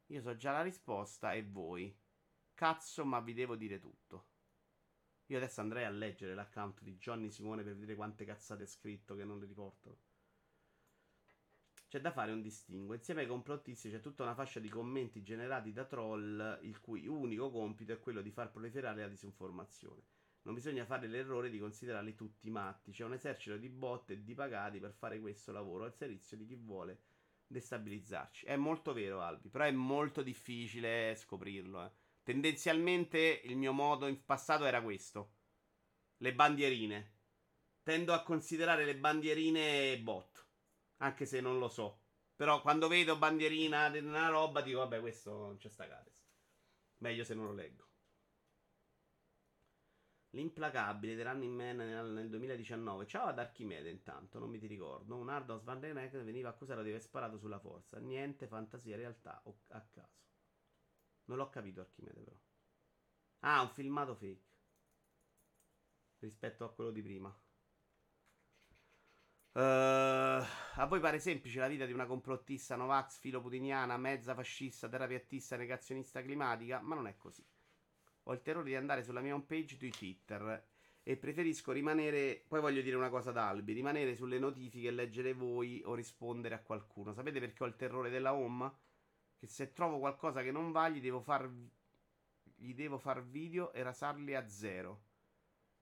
Io 0.06 0.20
so 0.20 0.34
già 0.34 0.50
la 0.50 0.62
risposta 0.62 1.32
e 1.32 1.44
voi. 1.44 1.96
Cazzo, 2.54 3.04
ma 3.04 3.20
vi 3.20 3.34
devo 3.34 3.54
dire 3.54 3.78
tutto. 3.78 4.26
Io 5.26 5.36
adesso 5.36 5.60
andrei 5.60 5.84
a 5.84 5.90
leggere 5.90 6.34
l'account 6.34 6.82
di 6.82 6.96
Johnny 6.96 7.30
Simone 7.30 7.62
per 7.62 7.76
vedere 7.76 7.94
quante 7.94 8.24
cazzate 8.24 8.64
è 8.64 8.66
scritto 8.66 9.14
che 9.14 9.24
non 9.24 9.38
le 9.38 9.46
riporto. 9.46 9.98
C'è 11.94 12.00
da 12.00 12.10
fare 12.10 12.32
un 12.32 12.42
distinguo. 12.42 12.96
Insieme 12.96 13.20
ai 13.20 13.28
complottisti 13.28 13.88
c'è 13.88 14.00
tutta 14.00 14.24
una 14.24 14.34
fascia 14.34 14.58
di 14.58 14.68
commenti 14.68 15.22
generati 15.22 15.72
da 15.72 15.84
troll, 15.84 16.58
il 16.62 16.80
cui 16.80 17.06
unico 17.06 17.52
compito 17.52 17.92
è 17.92 18.00
quello 18.00 18.20
di 18.20 18.32
far 18.32 18.50
proliferare 18.50 19.02
la 19.02 19.06
disinformazione. 19.06 20.02
Non 20.42 20.54
bisogna 20.54 20.84
fare 20.86 21.06
l'errore 21.06 21.50
di 21.50 21.60
considerarli 21.60 22.16
tutti 22.16 22.50
matti. 22.50 22.90
C'è 22.90 23.04
un 23.04 23.12
esercito 23.12 23.56
di 23.58 23.68
bot 23.68 24.10
e 24.10 24.24
di 24.24 24.34
pagati 24.34 24.80
per 24.80 24.92
fare 24.92 25.20
questo 25.20 25.52
lavoro 25.52 25.84
al 25.84 25.94
servizio 25.94 26.36
di 26.36 26.46
chi 26.46 26.56
vuole 26.56 27.02
destabilizzarci. 27.46 28.46
È 28.46 28.56
molto 28.56 28.92
vero, 28.92 29.20
Albi, 29.20 29.48
però 29.48 29.62
è 29.62 29.70
molto 29.70 30.22
difficile 30.22 31.14
scoprirlo. 31.14 31.84
Eh. 31.84 31.90
Tendenzialmente 32.24 33.40
il 33.44 33.56
mio 33.56 33.72
modo 33.72 34.08
in 34.08 34.24
passato 34.24 34.64
era 34.64 34.82
questo. 34.82 35.34
Le 36.16 36.34
bandierine. 36.34 37.12
Tendo 37.84 38.12
a 38.12 38.24
considerare 38.24 38.84
le 38.84 38.96
bandierine 38.96 39.96
bot. 40.00 40.43
Anche 41.04 41.26
se 41.26 41.40
non 41.40 41.58
lo 41.58 41.68
so. 41.68 42.00
Però 42.34 42.62
quando 42.62 42.88
vedo 42.88 43.18
bandierina 43.18 43.90
di 43.90 43.98
una 43.98 44.28
roba 44.28 44.62
dico, 44.62 44.78
vabbè, 44.78 45.00
questo 45.00 45.36
non 45.36 45.56
c'è 45.58 45.68
sta 45.68 45.84
Gares. 45.84 46.26
Meglio 46.98 47.24
se 47.24 47.34
non 47.34 47.44
lo 47.44 47.52
leggo. 47.52 47.86
L'implacabile 50.30 51.14
di 51.14 51.22
Running 51.22 51.54
Man 51.54 51.76
nel, 51.76 52.10
nel 52.10 52.28
2019. 52.30 53.06
Ciao 53.06 53.26
ad 53.26 53.38
Archimede 53.38 53.90
intanto, 53.90 54.38
non 54.38 54.48
mi 54.48 54.58
ti 54.58 54.66
ricordo. 54.66 55.14
Un 55.14 55.78
Den 55.78 55.98
Eyck 55.98 56.16
veniva 56.24 56.48
accusato 56.48 56.82
di 56.82 56.88
aver 56.88 57.02
sparato 57.02 57.36
sulla 57.36 57.60
forza. 57.60 57.98
Niente 57.98 58.46
fantasia, 58.46 58.96
realtà 58.96 59.40
o 59.44 59.60
a 59.68 59.80
caso. 59.82 60.22
Non 61.26 61.36
l'ho 61.36 61.50
capito 61.50 61.82
Archimede 61.82 62.22
però. 62.22 62.36
Ah, 63.40 63.60
un 63.60 63.70
filmato 63.70 64.14
fake. 64.14 64.52
Rispetto 66.18 66.64
a 66.64 66.72
quello 66.72 66.90
di 66.90 67.02
prima. 67.02 67.43
Uh, 69.54 69.60
a 69.60 70.86
voi 70.88 70.98
pare 70.98 71.20
semplice 71.20 71.60
la 71.60 71.68
vita 71.68 71.86
di 71.86 71.92
una 71.92 72.06
complottista 72.06 72.74
Novax, 72.74 73.20
filoputiniana, 73.20 73.96
mezza 73.96 74.34
fascista, 74.34 74.88
terapiattista, 74.88 75.56
negazionista 75.56 76.20
climatica? 76.22 76.80
Ma 76.80 76.96
non 76.96 77.06
è 77.06 77.16
così. 77.16 77.46
Ho 78.24 78.32
il 78.32 78.42
terrore 78.42 78.64
di 78.64 78.74
andare 78.74 79.04
sulla 79.04 79.20
mia 79.20 79.32
homepage 79.32 79.76
di 79.76 79.90
Twitter 79.90 80.66
e 81.04 81.16
preferisco 81.16 81.70
rimanere. 81.70 82.42
Poi 82.48 82.60
voglio 82.60 82.82
dire 82.82 82.96
una 82.96 83.10
cosa 83.10 83.30
ad 83.30 83.36
Albi: 83.36 83.74
rimanere 83.74 84.16
sulle 84.16 84.40
notifiche 84.40 84.88
e 84.88 84.90
leggere 84.90 85.34
voi 85.34 85.80
o 85.84 85.94
rispondere 85.94 86.56
a 86.56 86.60
qualcuno. 86.60 87.12
Sapete 87.12 87.38
perché 87.38 87.62
ho 87.62 87.66
il 87.68 87.76
terrore 87.76 88.10
della 88.10 88.34
home? 88.34 88.72
Che 89.36 89.46
se 89.46 89.72
trovo 89.72 90.00
qualcosa 90.00 90.42
che 90.42 90.50
non 90.50 90.72
va, 90.72 90.88
gli 90.88 91.00
devo 91.00 91.20
far, 91.20 91.48
gli 92.56 92.74
devo 92.74 92.98
far 92.98 93.22
video 93.24 93.72
e 93.72 93.84
rasarli 93.84 94.34
a 94.34 94.48
zero. 94.48 95.02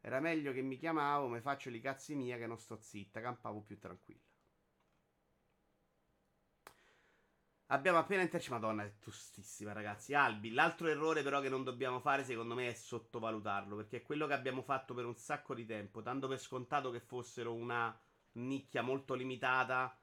Era 0.05 0.19
meglio 0.19 0.53
che 0.53 0.63
mi 0.63 0.77
chiamavo, 0.77 1.29
mi 1.29 1.41
faccio 1.41 1.71
i 1.71 1.81
cazzi 1.81 2.17
mia 2.17 2.37
che 2.37 2.49
non 2.49 2.59
sto 2.59 2.77
zitta, 2.81 3.21
campavo 3.21 3.61
più 3.63 3.79
tranquilla. 3.79 4.21
Abbiamo 7.67 7.99
appena 7.99 8.23
intercettato. 8.23 8.61
Madonna, 8.61 8.85
è 8.85 8.99
tostissima, 8.99 9.73
ragazzi. 9.73 10.13
Albi, 10.13 10.51
l'altro 10.51 10.89
errore, 10.89 11.23
però, 11.23 11.41
che 11.41 11.49
non 11.49 11.63
dobbiamo 11.63 12.01
fare, 12.01 12.25
secondo 12.25 12.55
me, 12.55 12.69
è 12.69 12.75
sottovalutarlo. 12.75 13.77
Perché 13.77 13.99
è 13.99 14.03
quello 14.03 14.27
che 14.27 14.35
abbiamo 14.35 14.63
fatto 14.63 14.93
per 14.93 15.07
un 15.07 15.17
sacco 15.17 15.55
di 15.55 15.65
tempo, 15.65 16.03
dando 16.03 16.29
per 16.29 16.39
scontato 16.41 16.91
che 16.91 17.01
fossero 17.01 17.55
una 17.55 17.97
nicchia 18.33 18.83
molto 18.83 19.15
limitata. 19.15 19.97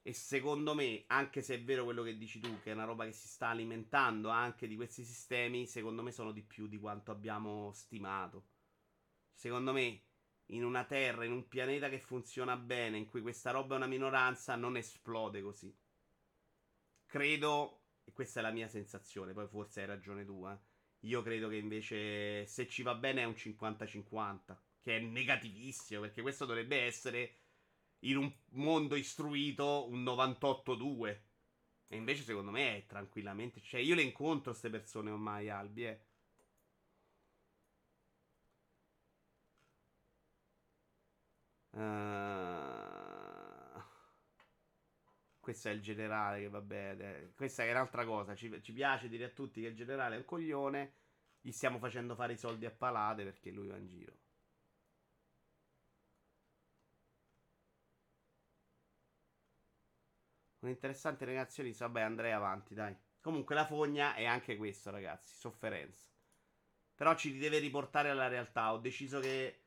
E 0.00 0.12
secondo 0.12 0.74
me, 0.74 1.04
anche 1.08 1.42
se 1.42 1.56
è 1.56 1.62
vero 1.64 1.84
quello 1.84 2.02
che 2.04 2.16
dici 2.16 2.40
tu, 2.40 2.60
che 2.60 2.70
è 2.70 2.74
una 2.74 2.84
roba 2.84 3.04
che 3.04 3.12
si 3.12 3.26
sta 3.28 3.48
alimentando 3.48 4.28
anche 4.28 4.68
di 4.68 4.76
questi 4.76 5.04
sistemi, 5.04 5.66
secondo 5.66 6.02
me 6.02 6.12
sono 6.12 6.32
di 6.32 6.42
più 6.42 6.68
di 6.68 6.78
quanto 6.78 7.10
abbiamo 7.10 7.72
stimato. 7.72 8.53
Secondo 9.34 9.72
me, 9.72 10.02
in 10.46 10.64
una 10.64 10.84
terra, 10.84 11.24
in 11.24 11.32
un 11.32 11.48
pianeta 11.48 11.88
che 11.88 11.98
funziona 11.98 12.56
bene, 12.56 12.96
in 12.96 13.06
cui 13.06 13.20
questa 13.20 13.50
roba 13.50 13.74
è 13.74 13.76
una 13.78 13.86
minoranza, 13.86 14.56
non 14.56 14.76
esplode 14.76 15.42
così. 15.42 15.76
Credo, 17.06 17.82
e 18.04 18.12
questa 18.12 18.40
è 18.40 18.42
la 18.42 18.50
mia 18.50 18.68
sensazione, 18.68 19.32
poi 19.32 19.46
forse 19.46 19.80
hai 19.80 19.86
ragione 19.86 20.24
tu, 20.24 20.46
eh. 20.46 20.58
Io 21.00 21.22
credo 21.22 21.48
che 21.48 21.56
invece 21.56 22.46
se 22.46 22.66
ci 22.66 22.82
va 22.82 22.94
bene 22.94 23.22
è 23.22 23.24
un 23.24 23.34
50-50, 23.34 24.56
che 24.80 24.96
è 24.96 25.00
negativissimo, 25.00 26.00
perché 26.00 26.22
questo 26.22 26.46
dovrebbe 26.46 26.82
essere 26.82 27.36
in 28.00 28.16
un 28.16 28.32
mondo 28.50 28.96
istruito 28.96 29.86
un 29.88 30.02
98-2. 30.02 31.20
E 31.88 31.96
invece 31.96 32.22
secondo 32.22 32.50
me 32.50 32.78
è 32.78 32.86
tranquillamente, 32.86 33.60
cioè 33.60 33.80
io 33.80 33.94
le 33.94 34.02
incontro 34.02 34.50
queste 34.50 34.70
persone 34.70 35.10
ormai, 35.10 35.50
Albi, 35.50 35.86
eh. 35.86 36.00
Questo 45.44 45.68
è 45.68 45.72
il 45.72 45.82
generale 45.82 46.40
che 46.40 46.48
va 46.48 46.60
bene. 46.62 47.32
Questa 47.36 47.64
è 47.64 47.70
un'altra 47.70 48.04
cosa. 48.06 48.34
Ci, 48.34 48.62
ci, 48.62 48.72
piace 48.72 49.08
dire 49.08 49.24
a 49.26 49.28
tutti 49.28 49.60
che 49.60 49.68
il 49.68 49.76
generale 49.76 50.16
è 50.16 50.18
un 50.18 50.24
coglione. 50.24 50.94
gli 51.40 51.52
stiamo 51.52 51.78
facendo 51.78 52.14
fare 52.14 52.32
i 52.32 52.38
soldi 52.38 52.66
a 52.66 52.70
palate 52.70 53.24
perché 53.24 53.50
lui 53.50 53.68
va 53.68 53.76
in 53.76 53.86
giro. 53.88 54.16
Un'interessante 60.60 61.26
negazione. 61.26 61.72
Vabbè, 61.72 62.00
andrei 62.00 62.32
avanti, 62.32 62.74
dai. 62.74 62.96
Comunque 63.20 63.54
la 63.54 63.66
fogna 63.66 64.14
è 64.14 64.24
anche 64.24 64.56
questo, 64.56 64.90
ragazzi. 64.90 65.34
Sofferenza. 65.36 66.08
Però 66.94 67.14
ci 67.16 67.36
deve 67.36 67.58
riportare 67.58 68.08
alla 68.08 68.28
realtà. 68.28 68.72
Ho 68.72 68.78
deciso 68.78 69.20
che 69.20 69.64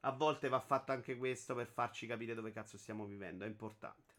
a 0.00 0.10
volte 0.12 0.48
va 0.48 0.60
fatto 0.60 0.92
anche 0.92 1.16
questo 1.16 1.54
per 1.54 1.66
farci 1.68 2.06
capire 2.06 2.34
dove 2.34 2.52
cazzo 2.52 2.76
stiamo 2.76 3.06
vivendo. 3.06 3.44
È 3.44 3.48
importante. 3.48 4.13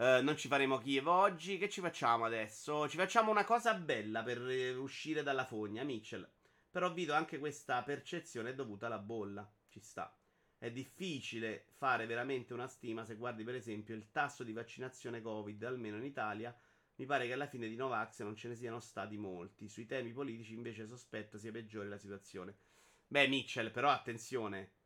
Uh, 0.00 0.22
non 0.22 0.34
ci 0.34 0.48
faremo 0.48 0.78
Kiev 0.78 1.06
oggi. 1.08 1.58
Che 1.58 1.68
ci 1.68 1.82
facciamo 1.82 2.24
adesso? 2.24 2.88
Ci 2.88 2.96
facciamo 2.96 3.30
una 3.30 3.44
cosa 3.44 3.74
bella 3.74 4.22
per 4.22 4.40
uscire 4.78 5.22
dalla 5.22 5.44
fogna, 5.44 5.82
Mitchell. 5.82 6.26
Però 6.70 6.90
vedo 6.90 7.12
anche 7.12 7.38
questa 7.38 7.82
percezione 7.82 8.48
è 8.48 8.54
dovuta 8.54 8.86
alla 8.86 8.98
bolla. 8.98 9.46
Ci 9.68 9.78
sta. 9.78 10.18
È 10.56 10.70
difficile 10.70 11.66
fare 11.76 12.06
veramente 12.06 12.54
una 12.54 12.66
stima 12.66 13.04
se 13.04 13.16
guardi 13.16 13.44
per 13.44 13.56
esempio 13.56 13.94
il 13.94 14.10
tasso 14.10 14.42
di 14.42 14.54
vaccinazione 14.54 15.20
Covid, 15.20 15.62
almeno 15.64 15.98
in 15.98 16.04
Italia. 16.04 16.58
Mi 16.94 17.04
pare 17.04 17.26
che 17.26 17.34
alla 17.34 17.46
fine 17.46 17.68
di 17.68 17.76
Novax 17.76 18.22
non 18.22 18.36
ce 18.36 18.48
ne 18.48 18.56
siano 18.56 18.80
stati 18.80 19.18
molti. 19.18 19.68
Sui 19.68 19.84
temi 19.84 20.12
politici 20.12 20.54
invece 20.54 20.86
sospetto 20.86 21.36
sia 21.36 21.52
peggiore 21.52 21.88
la 21.88 21.98
situazione. 21.98 22.56
Beh, 23.06 23.28
Mitchell, 23.28 23.70
però 23.70 23.90
attenzione. 23.90 24.76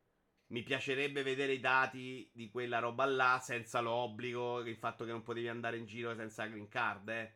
Mi 0.47 0.63
piacerebbe 0.63 1.23
vedere 1.23 1.53
i 1.53 1.59
dati 1.59 2.29
di 2.33 2.49
quella 2.49 2.79
roba 2.79 3.05
là 3.05 3.39
senza 3.41 3.79
l'obbligo, 3.79 4.59
il 4.61 4.77
fatto 4.77 5.05
che 5.05 5.11
non 5.11 5.23
potevi 5.23 5.47
andare 5.47 5.77
in 5.77 5.85
giro 5.85 6.15
senza 6.15 6.43
la 6.43 6.49
green 6.49 6.67
card, 6.67 7.09
eh. 7.09 7.35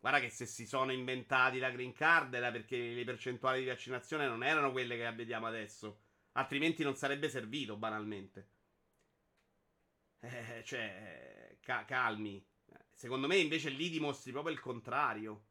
Guarda 0.00 0.20
che 0.20 0.30
se 0.30 0.46
si 0.46 0.66
sono 0.66 0.92
inventati 0.92 1.58
la 1.58 1.70
green 1.70 1.92
card 1.92 2.32
era 2.34 2.50
perché 2.50 2.76
le 2.94 3.04
percentuali 3.04 3.60
di 3.60 3.66
vaccinazione 3.66 4.26
non 4.26 4.44
erano 4.44 4.70
quelle 4.72 4.96
che 4.96 5.12
vediamo 5.12 5.46
adesso. 5.46 6.02
Altrimenti 6.32 6.82
non 6.84 6.96
sarebbe 6.96 7.28
servito, 7.28 7.76
banalmente. 7.76 8.50
Eh, 10.20 10.62
cioè, 10.64 11.56
ca- 11.60 11.84
calmi. 11.84 12.44
Secondo 12.92 13.26
me 13.26 13.36
invece 13.38 13.70
lì 13.70 13.88
dimostri 13.90 14.32
proprio 14.32 14.52
il 14.54 14.60
contrario. 14.60 15.47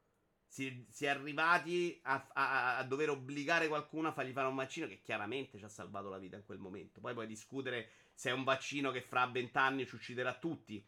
Si, 0.48 0.86
si 0.90 1.06
è 1.06 1.10
arrivati 1.10 2.00
a, 2.04 2.26
a, 2.34 2.78
a, 2.78 2.84
dover 2.84 3.10
obbligare 3.10 3.68
qualcuno 3.68 4.08
a 4.08 4.12
fargli 4.14 4.32
fare 4.32 4.48
un 4.48 4.56
vaccino 4.56 4.88
che 4.88 5.02
chiaramente 5.02 5.58
ci 5.58 5.66
ha 5.66 5.70
salvato 5.70 6.10
la 6.10 6.18
vita 6.18 6.38
in 6.38 6.46
quel 6.46 6.58
momento. 6.58 7.02
Poi 7.02 7.14
puoi 7.14 7.28
discutere 7.28 7.90
se 8.14 8.30
è 8.30 8.34
un 8.34 8.44
vaccino 8.44 8.92
che 8.92 9.02
fra 9.02 9.26
vent'anni 9.28 9.86
ci 9.86 9.96
ucciderà 9.96 10.34
tutti. 10.34 10.84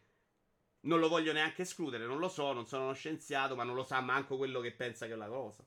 Non 0.82 0.98
lo 0.98 1.08
voglio 1.08 1.32
neanche 1.32 1.62
escludere, 1.62 2.06
non 2.06 2.18
lo 2.18 2.28
so, 2.28 2.52
non 2.52 2.66
sono 2.66 2.84
uno 2.84 2.94
scienziato, 2.94 3.54
ma 3.54 3.64
non 3.64 3.74
lo 3.74 3.84
sa 3.84 4.00
manco 4.00 4.38
quello 4.38 4.60
che 4.60 4.72
pensa 4.72 5.06
che 5.06 5.12
è 5.12 5.16
la 5.16 5.28
cosa. 5.28 5.62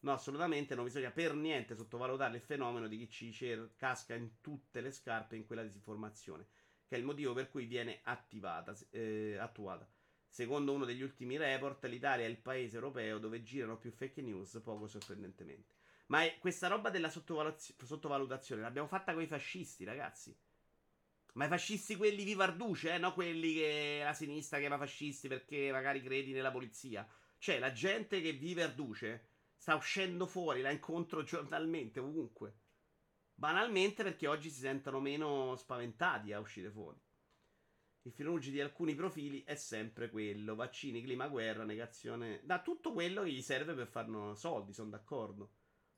No, 0.00 0.12
assolutamente 0.12 0.74
non 0.74 0.84
bisogna 0.84 1.10
per 1.10 1.34
niente 1.34 1.74
sottovalutare 1.74 2.36
il 2.36 2.42
fenomeno 2.42 2.88
di 2.88 2.98
chi 2.98 3.08
ci 3.08 3.32
cer- 3.32 3.74
casca 3.76 4.14
in 4.14 4.40
tutte 4.42 4.82
le 4.82 4.90
scarpe 4.90 5.36
in 5.36 5.46
quella 5.46 5.62
disinformazione, 5.62 6.46
che 6.86 6.96
è 6.96 6.98
il 6.98 7.04
motivo 7.04 7.32
per 7.32 7.48
cui 7.48 7.64
viene 7.64 8.00
attivata, 8.02 8.76
eh, 8.90 9.38
attuata. 9.38 9.88
Secondo 10.34 10.72
uno 10.72 10.84
degli 10.84 11.02
ultimi 11.02 11.36
report, 11.36 11.84
l'Italia 11.84 12.26
è 12.26 12.28
il 12.28 12.38
paese 12.38 12.74
europeo 12.74 13.18
dove 13.18 13.44
girano 13.44 13.78
più 13.78 13.92
fake 13.92 14.20
news, 14.20 14.60
poco 14.64 14.88
sorprendentemente. 14.88 15.76
Ma 16.06 16.24
è 16.24 16.38
questa 16.40 16.66
roba 16.66 16.90
della 16.90 17.08
sottovalutazione 17.08 18.60
l'abbiamo 18.60 18.88
fatta 18.88 19.12
con 19.12 19.22
i 19.22 19.28
fascisti, 19.28 19.84
ragazzi. 19.84 20.36
Ma 21.34 21.44
i 21.44 21.48
fascisti 21.48 21.94
quelli 21.94 22.24
vivarduce, 22.24 22.94
eh? 22.94 22.98
No 22.98 23.14
quelli 23.14 23.54
che 23.54 24.00
la 24.02 24.12
sinistra 24.12 24.58
chiama 24.58 24.76
fascisti 24.76 25.28
perché 25.28 25.70
magari 25.70 26.02
credi 26.02 26.32
nella 26.32 26.50
polizia. 26.50 27.08
Cioè, 27.38 27.60
la 27.60 27.70
gente 27.70 28.20
che 28.20 28.32
vive 28.32 28.64
Arduce 28.64 29.28
sta 29.54 29.76
uscendo 29.76 30.26
fuori, 30.26 30.62
la 30.62 30.70
incontro 30.70 31.22
giornalmente, 31.22 32.00
ovunque. 32.00 32.58
Banalmente 33.32 34.02
perché 34.02 34.26
oggi 34.26 34.50
si 34.50 34.58
sentono 34.58 34.98
meno 34.98 35.54
spaventati 35.54 36.32
a 36.32 36.40
uscire 36.40 36.72
fuori. 36.72 37.00
Il 38.06 38.12
filone 38.12 38.38
di 38.40 38.60
alcuni 38.60 38.94
profili 38.94 39.42
è 39.44 39.54
sempre 39.54 40.10
quello: 40.10 40.54
vaccini, 40.54 41.02
clima, 41.02 41.26
guerra, 41.26 41.64
negazione. 41.64 42.40
Da 42.44 42.60
tutto 42.60 42.92
quello 42.92 43.22
che 43.22 43.32
gli 43.32 43.40
serve 43.40 43.72
per 43.72 43.86
fare 43.86 44.36
soldi, 44.36 44.74
sono 44.74 44.90
d'accordo. 44.90 45.52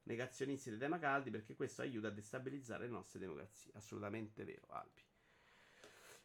Negazionisti 0.04 0.70
dei 0.70 0.78
tema 0.78 1.00
caldi 1.00 1.30
perché 1.30 1.56
questo 1.56 1.82
aiuta 1.82 2.06
a 2.06 2.12
destabilizzare 2.12 2.84
le 2.84 2.90
nostre 2.90 3.18
democrazie. 3.18 3.72
Assolutamente 3.74 4.44
vero, 4.44 4.68
Alpi. 4.68 5.02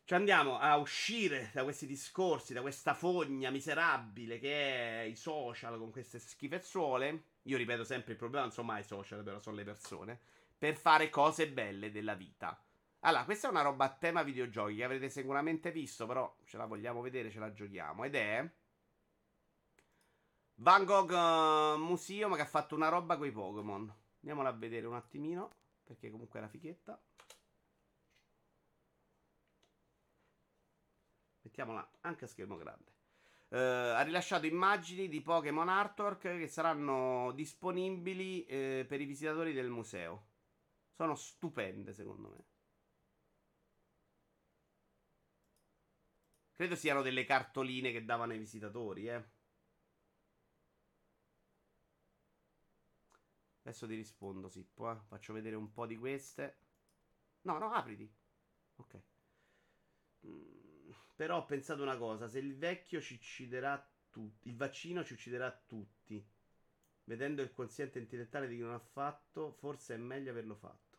Ci 0.03 0.13
andiamo 0.13 0.59
a 0.59 0.77
uscire 0.77 1.49
da 1.51 1.63
questi 1.63 1.88
discorsi, 1.88 2.53
da 2.53 2.61
questa 2.61 2.93
fogna 2.93 3.49
miserabile 3.49 4.38
che 4.38 5.01
è 5.01 5.01
i 5.05 5.15
social 5.15 5.79
con 5.79 5.89
queste 5.89 6.19
schifezzuole. 6.19 7.23
Io 7.43 7.57
ripeto 7.57 7.84
sempre: 7.84 8.11
il 8.11 8.19
problema 8.19 8.43
non 8.43 8.53
sono 8.53 8.67
mai 8.67 8.84
social, 8.84 9.23
però 9.23 9.39
sono 9.39 9.55
le 9.55 9.63
persone. 9.63 10.19
Per 10.59 10.75
fare 10.75 11.09
cose 11.09 11.49
belle 11.49 11.89
della 11.89 12.13
vita. 12.13 12.63
Allora, 13.03 13.23
questa 13.23 13.47
è 13.47 13.49
una 13.51 13.61
roba 13.61 13.85
a 13.85 13.89
tema 13.95 14.21
videogiochi 14.21 14.75
che 14.75 14.83
avrete 14.83 15.09
sicuramente 15.09 15.71
visto, 15.71 16.05
però 16.05 16.35
ce 16.45 16.57
la 16.57 16.65
vogliamo 16.65 17.01
vedere, 17.01 17.31
ce 17.31 17.39
la 17.39 17.51
giochiamo. 17.51 18.03
Ed 18.03 18.13
è 18.13 18.47
Van 20.55 20.85
Gogh 20.85 21.09
uh, 21.09 21.79
Museum 21.79 22.35
che 22.35 22.41
ha 22.41 22.45
fatto 22.45 22.75
una 22.75 22.89
roba 22.89 23.17
con 23.17 23.25
i 23.25 23.31
Pokémon. 23.31 23.91
Andiamola 24.19 24.49
a 24.49 24.51
vedere 24.51 24.85
un 24.85 24.93
attimino, 24.93 25.49
perché 25.83 26.11
comunque 26.11 26.37
è 26.37 26.43
una 26.43 26.51
fichetta. 26.51 27.01
Mettiamola 31.41 31.91
anche 32.01 32.25
a 32.25 32.27
schermo 32.27 32.55
grande. 32.55 32.91
Uh, 33.47 33.97
ha 33.97 34.01
rilasciato 34.01 34.45
immagini 34.45 35.09
di 35.09 35.21
Pokémon 35.21 35.67
Artwork 35.67 36.21
che 36.21 36.47
saranno 36.47 37.31
disponibili 37.31 38.41
uh, 38.41 38.85
per 38.85 39.01
i 39.01 39.05
visitatori 39.05 39.53
del 39.53 39.71
museo. 39.71 40.27
Sono 40.91 41.15
stupende, 41.15 41.93
secondo 41.93 42.29
me. 42.29 42.50
Credo 46.62 46.76
siano 46.76 47.01
delle 47.01 47.24
cartoline 47.24 47.91
che 47.91 48.05
davano 48.05 48.34
ai 48.34 48.38
visitatori, 48.38 49.07
eh. 49.07 49.24
Adesso 53.64 53.88
ti 53.88 53.95
rispondo, 53.95 54.47
Sippo, 54.47 54.91
eh. 54.91 54.99
Faccio 55.07 55.34
vedere 55.34 55.55
un 55.55 55.72
po' 55.72 55.88
di 55.88 55.97
queste. 55.97 56.57
No, 57.41 57.57
no, 57.57 57.72
apriti. 57.72 58.07
Ok. 58.76 59.01
Mm. 60.28 60.91
Però 61.16 61.38
ho 61.38 61.45
pensato 61.45 61.82
una 61.82 61.97
cosa, 61.97 62.28
se 62.28 62.38
il 62.38 62.55
vecchio 62.55 63.01
ci 63.01 63.16
ucciderà 63.16 63.84
tutti, 64.12 64.49
il 64.49 64.55
vaccino 64.55 65.03
ci 65.03 65.14
ucciderà 65.14 65.51
tutti, 65.66 66.24
vedendo 67.05 67.41
il 67.41 67.53
quoziente 67.53 67.97
intellettuale 67.97 68.47
di 68.47 68.57
chi 68.57 68.62
non 68.62 68.74
ha 68.74 68.80
fatto, 68.80 69.53
forse 69.53 69.95
è 69.95 69.97
meglio 69.97 70.30
averlo 70.30 70.53
fatto. 70.53 70.90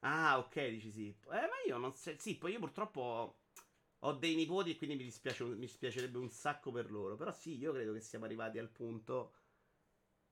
Ah, 0.00 0.38
ok, 0.38 0.68
dici 0.70 0.90
sì. 0.90 1.08
Eh, 1.08 1.16
ma 1.26 1.48
io 1.66 1.76
non 1.78 1.94
so. 1.94 2.12
Sì, 2.18 2.36
poi 2.38 2.52
io 2.52 2.58
purtroppo 2.60 3.40
ho 4.00 4.12
dei 4.12 4.34
nipoti 4.36 4.70
e 4.70 4.76
quindi 4.76 4.96
mi, 4.96 5.04
dispiace, 5.04 5.44
mi 5.44 5.58
dispiacerebbe 5.58 6.18
un 6.18 6.30
sacco 6.30 6.70
per 6.72 6.90
loro. 6.90 7.16
Però 7.16 7.32
sì, 7.32 7.56
io 7.56 7.72
credo 7.72 7.92
che 7.92 8.00
siamo 8.00 8.24
arrivati 8.24 8.58
al 8.58 8.70
punto 8.70 9.32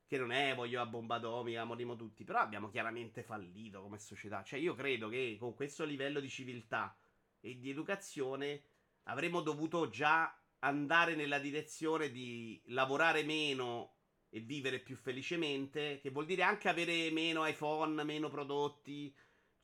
che 0.06 0.18
non 0.18 0.30
è 0.30 0.54
voglio 0.54 0.80
a 0.80 0.86
bomba 0.86 1.16
atomica, 1.16 1.64
morimo 1.64 1.96
tutti. 1.96 2.24
Però 2.24 2.38
abbiamo 2.38 2.68
chiaramente 2.70 3.22
fallito 3.22 3.82
come 3.82 3.98
società. 3.98 4.42
Cioè, 4.42 4.58
io 4.58 4.74
credo 4.74 5.08
che 5.08 5.36
con 5.38 5.54
questo 5.54 5.84
livello 5.84 6.20
di 6.20 6.28
civiltà 6.28 6.96
e 7.40 7.58
di 7.58 7.70
educazione 7.70 8.62
avremmo 9.04 9.40
dovuto 9.40 9.88
già 9.88 10.36
andare 10.60 11.14
nella 11.14 11.38
direzione 11.38 12.10
di 12.10 12.60
lavorare 12.66 13.22
meno 13.22 13.94
e 14.28 14.40
vivere 14.40 14.80
più 14.80 14.96
felicemente, 14.96 15.98
che 16.00 16.10
vuol 16.10 16.26
dire 16.26 16.42
anche 16.42 16.68
avere 16.68 17.10
meno 17.10 17.46
iPhone, 17.46 18.02
meno 18.04 18.28
prodotti. 18.28 19.14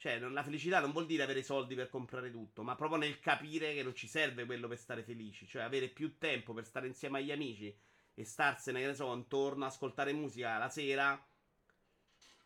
Cioè, 0.03 0.19
la 0.19 0.43
felicità 0.43 0.81
non 0.81 0.91
vuol 0.91 1.07
dire 1.07 1.23
avere 1.23 1.45
soldi 1.45 1.77
per 1.77 1.89
comprare 1.89 2.33
tutto, 2.33 2.65
ma 2.65 2.75
proprio 2.75 2.99
nel 2.99 3.21
capire 3.21 3.73
che 3.73 3.85
non 3.85 3.95
ci 3.95 4.09
serve 4.09 4.47
quello 4.47 4.67
per 4.67 4.77
stare 4.77 5.05
felici, 5.05 5.47
cioè 5.47 5.63
avere 5.63 5.87
più 5.87 6.19
tempo 6.19 6.53
per 6.53 6.67
stare 6.67 6.89
insieme 6.89 7.19
agli 7.19 7.31
amici 7.31 7.73
e 8.13 8.25
starsene, 8.25 8.81
che 8.81 8.87
ne 8.87 8.95
so, 8.97 9.15
intorno, 9.15 9.65
ascoltare 9.65 10.13
musica 10.13 10.59
la 10.59 10.69
sera, 10.71 11.25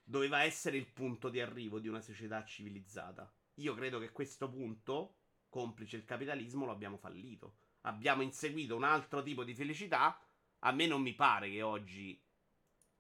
doveva 0.05 0.43
essere 0.43 0.77
il 0.77 0.87
punto 0.87 1.31
di 1.31 1.41
arrivo 1.41 1.79
di 1.79 1.89
una 1.89 2.03
società 2.03 2.45
civilizzata. 2.45 3.33
Io 3.55 3.73
credo 3.73 3.99
che 4.01 4.13
questo 4.13 4.51
punto 4.51 5.15
complice 5.49 5.97
il 5.97 6.05
capitalismo, 6.05 6.67
lo 6.67 6.73
abbiamo 6.73 6.99
fallito. 6.99 7.57
Abbiamo 7.85 8.21
inseguito 8.21 8.77
un 8.77 8.85
altro 8.85 9.23
tipo 9.23 9.45
di 9.45 9.55
felicità. 9.55 10.21
A 10.59 10.73
me 10.73 10.87
non 10.87 11.01
mi 11.01 11.15
pare 11.15 11.49
che 11.49 11.63
oggi, 11.63 12.23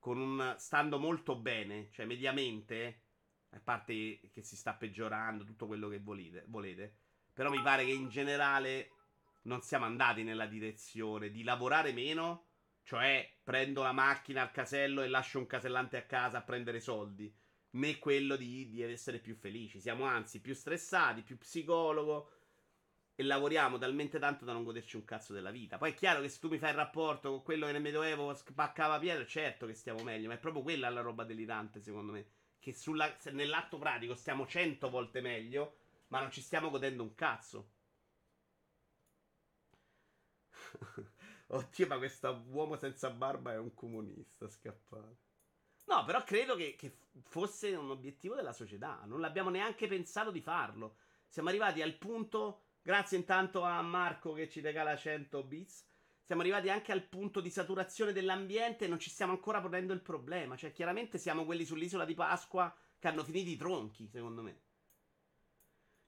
un, 0.04 0.54
stando 0.56 0.98
molto 0.98 1.36
bene, 1.36 1.90
cioè 1.90 2.06
mediamente, 2.06 3.02
a 3.58 3.60
parte 3.62 4.20
che 4.32 4.42
si 4.42 4.56
sta 4.56 4.74
peggiorando 4.74 5.44
tutto 5.44 5.66
quello 5.66 5.88
che 5.88 5.98
volete, 5.98 6.44
volete, 6.48 6.96
però 7.32 7.50
mi 7.50 7.60
pare 7.62 7.84
che 7.84 7.92
in 7.92 8.08
generale 8.08 8.90
non 9.42 9.62
siamo 9.62 9.84
andati 9.84 10.22
nella 10.22 10.46
direzione 10.46 11.30
di 11.30 11.42
lavorare 11.42 11.92
meno, 11.92 12.46
cioè 12.82 13.38
prendo 13.42 13.82
la 13.82 13.92
macchina 13.92 14.42
al 14.42 14.50
casello 14.50 15.02
e 15.02 15.08
lascio 15.08 15.38
un 15.38 15.46
casellante 15.46 15.96
a 15.96 16.04
casa 16.04 16.38
a 16.38 16.42
prendere 16.42 16.80
soldi, 16.80 17.32
né 17.70 17.98
quello 17.98 18.36
di, 18.36 18.68
di 18.68 18.82
essere 18.82 19.18
più 19.18 19.34
felici. 19.34 19.80
Siamo 19.80 20.04
anzi 20.04 20.40
più 20.40 20.54
stressati, 20.54 21.22
più 21.22 21.36
psicologo, 21.38 22.30
e 23.18 23.22
lavoriamo 23.22 23.78
talmente 23.78 24.18
tanto 24.18 24.44
da 24.44 24.52
non 24.52 24.62
goderci 24.62 24.96
un 24.96 25.04
cazzo 25.04 25.32
della 25.32 25.50
vita. 25.50 25.78
Poi 25.78 25.92
è 25.92 25.94
chiaro 25.94 26.20
che 26.20 26.28
se 26.28 26.38
tu 26.38 26.48
mi 26.48 26.58
fai 26.58 26.70
il 26.70 26.76
rapporto 26.76 27.30
con 27.30 27.42
quello 27.42 27.64
che 27.66 27.72
nel 27.72 27.80
Medioevo 27.80 28.34
spaccava 28.34 28.98
pietra, 28.98 29.24
certo 29.24 29.66
che 29.66 29.72
stiamo 29.72 30.02
meglio, 30.02 30.28
ma 30.28 30.34
è 30.34 30.38
proprio 30.38 30.62
quella 30.62 30.90
la 30.90 31.00
roba 31.00 31.24
delirante, 31.24 31.80
secondo 31.80 32.12
me. 32.12 32.26
Che 32.58 32.72
sulla, 32.72 33.16
nell'atto 33.32 33.78
pratico 33.78 34.14
stiamo 34.14 34.46
cento 34.46 34.90
volte 34.90 35.20
meglio, 35.20 35.78
ma 36.08 36.20
non 36.20 36.30
ci 36.30 36.40
stiamo 36.40 36.70
godendo 36.70 37.02
un 37.02 37.14
cazzo. 37.14 37.70
Oddio, 41.48 41.86
ma 41.86 41.98
questo 41.98 42.44
uomo 42.48 42.76
senza 42.76 43.10
barba 43.10 43.52
è 43.52 43.58
un 43.58 43.72
comunista 43.74 44.48
scappato. 44.48 45.24
No, 45.84 46.04
però 46.04 46.24
credo 46.24 46.56
che, 46.56 46.74
che 46.74 46.96
fosse 47.22 47.74
un 47.76 47.90
obiettivo 47.90 48.34
della 48.34 48.52
società. 48.52 49.02
Non 49.04 49.20
l'abbiamo 49.20 49.50
neanche 49.50 49.86
pensato 49.86 50.32
di 50.32 50.40
farlo. 50.40 50.96
Siamo 51.28 51.48
arrivati 51.48 51.82
al 51.82 51.94
punto 51.94 52.62
Grazie 52.86 53.18
intanto 53.18 53.62
a 53.62 53.82
Marco 53.82 54.32
che 54.32 54.48
ci 54.48 54.60
regala 54.60 54.96
100 54.96 55.42
bits. 55.42 55.84
Siamo 56.26 56.40
arrivati 56.40 56.68
anche 56.68 56.90
al 56.90 57.04
punto 57.04 57.40
di 57.40 57.50
saturazione 57.50 58.12
dell'ambiente 58.12 58.84
e 58.84 58.88
non 58.88 58.98
ci 58.98 59.10
stiamo 59.10 59.30
ancora 59.30 59.60
ponendo 59.60 59.92
il 59.92 60.00
problema. 60.00 60.56
Cioè, 60.56 60.72
chiaramente 60.72 61.18
siamo 61.18 61.44
quelli 61.44 61.64
sull'isola 61.64 62.04
di 62.04 62.14
Pasqua 62.14 62.76
che 62.98 63.06
hanno 63.06 63.22
finito 63.22 63.48
i 63.48 63.54
tronchi, 63.54 64.08
secondo 64.08 64.42
me. 64.42 64.60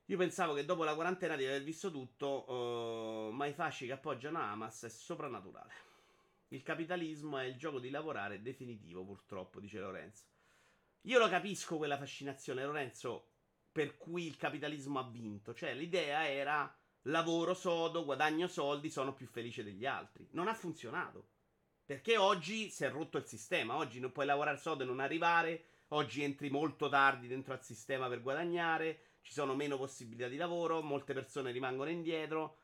Io 0.07 0.17
pensavo 0.17 0.55
che 0.55 0.65
dopo 0.65 0.83
la 0.83 0.97
quarantena 0.97 1.37
di 1.37 1.47
aver 1.47 1.63
visto 1.63 1.93
tutto, 1.93 2.51
uh, 2.51 3.31
ma 3.31 3.47
i 3.47 3.53
fasci 3.53 3.87
che 3.87 3.93
appoggiano 3.93 4.41
Hamas 4.41 4.83
è 4.83 4.89
soprannaturale. 4.89 5.73
Il 6.49 6.65
capitalismo 6.65 7.39
è 7.39 7.45
il 7.45 7.57
gioco 7.57 7.79
di 7.79 7.91
lavorare 7.91 8.43
definitivo, 8.43 9.05
purtroppo, 9.05 9.61
dice 9.61 9.79
Lorenzo. 9.79 10.25
Io 11.03 11.21
lo 11.21 11.29
capisco 11.29 11.77
quella 11.77 11.97
fascinazione, 11.97 12.65
Lorenzo 12.65 13.29
per 13.71 13.97
cui 13.97 14.27
il 14.27 14.37
capitalismo 14.37 14.99
ha 14.99 15.09
vinto. 15.09 15.55
Cioè, 15.55 15.75
l'idea 15.75 16.29
era 16.29 16.77
lavoro 17.03 17.55
sodo, 17.55 18.05
guadagno 18.05 18.49
soldi, 18.49 18.91
sono 18.91 19.15
più 19.15 19.27
felice 19.27 19.63
degli 19.63 19.87
altri. 19.87 20.27
Non 20.33 20.49
ha 20.49 20.55
funzionato. 20.55 21.29
Perché 21.85 22.17
oggi 22.17 22.69
si 22.69 22.85
è 22.85 22.91
rotto 22.91 23.17
il 23.19 23.27
sistema. 23.27 23.77
Oggi 23.77 24.01
non 24.01 24.13
puoi 24.13 24.27
lavorare 24.27 24.59
sodo 24.59 24.83
e 24.83 24.87
non 24.87 25.01
arrivare. 25.01 25.65
Oggi 25.89 26.23
entri 26.23 26.51
molto 26.51 26.89
tardi 26.89 27.29
dentro 27.29 27.55
al 27.55 27.65
sistema 27.65 28.09
per 28.09 28.21
guadagnare. 28.21 29.01
Ci 29.23 29.33
sono 29.33 29.55
meno 29.55 29.79
possibilità 29.79 30.29
di 30.29 30.37
lavoro. 30.37 30.83
Molte 30.83 31.15
persone 31.15 31.51
rimangono 31.51 31.89
indietro. 31.89 32.59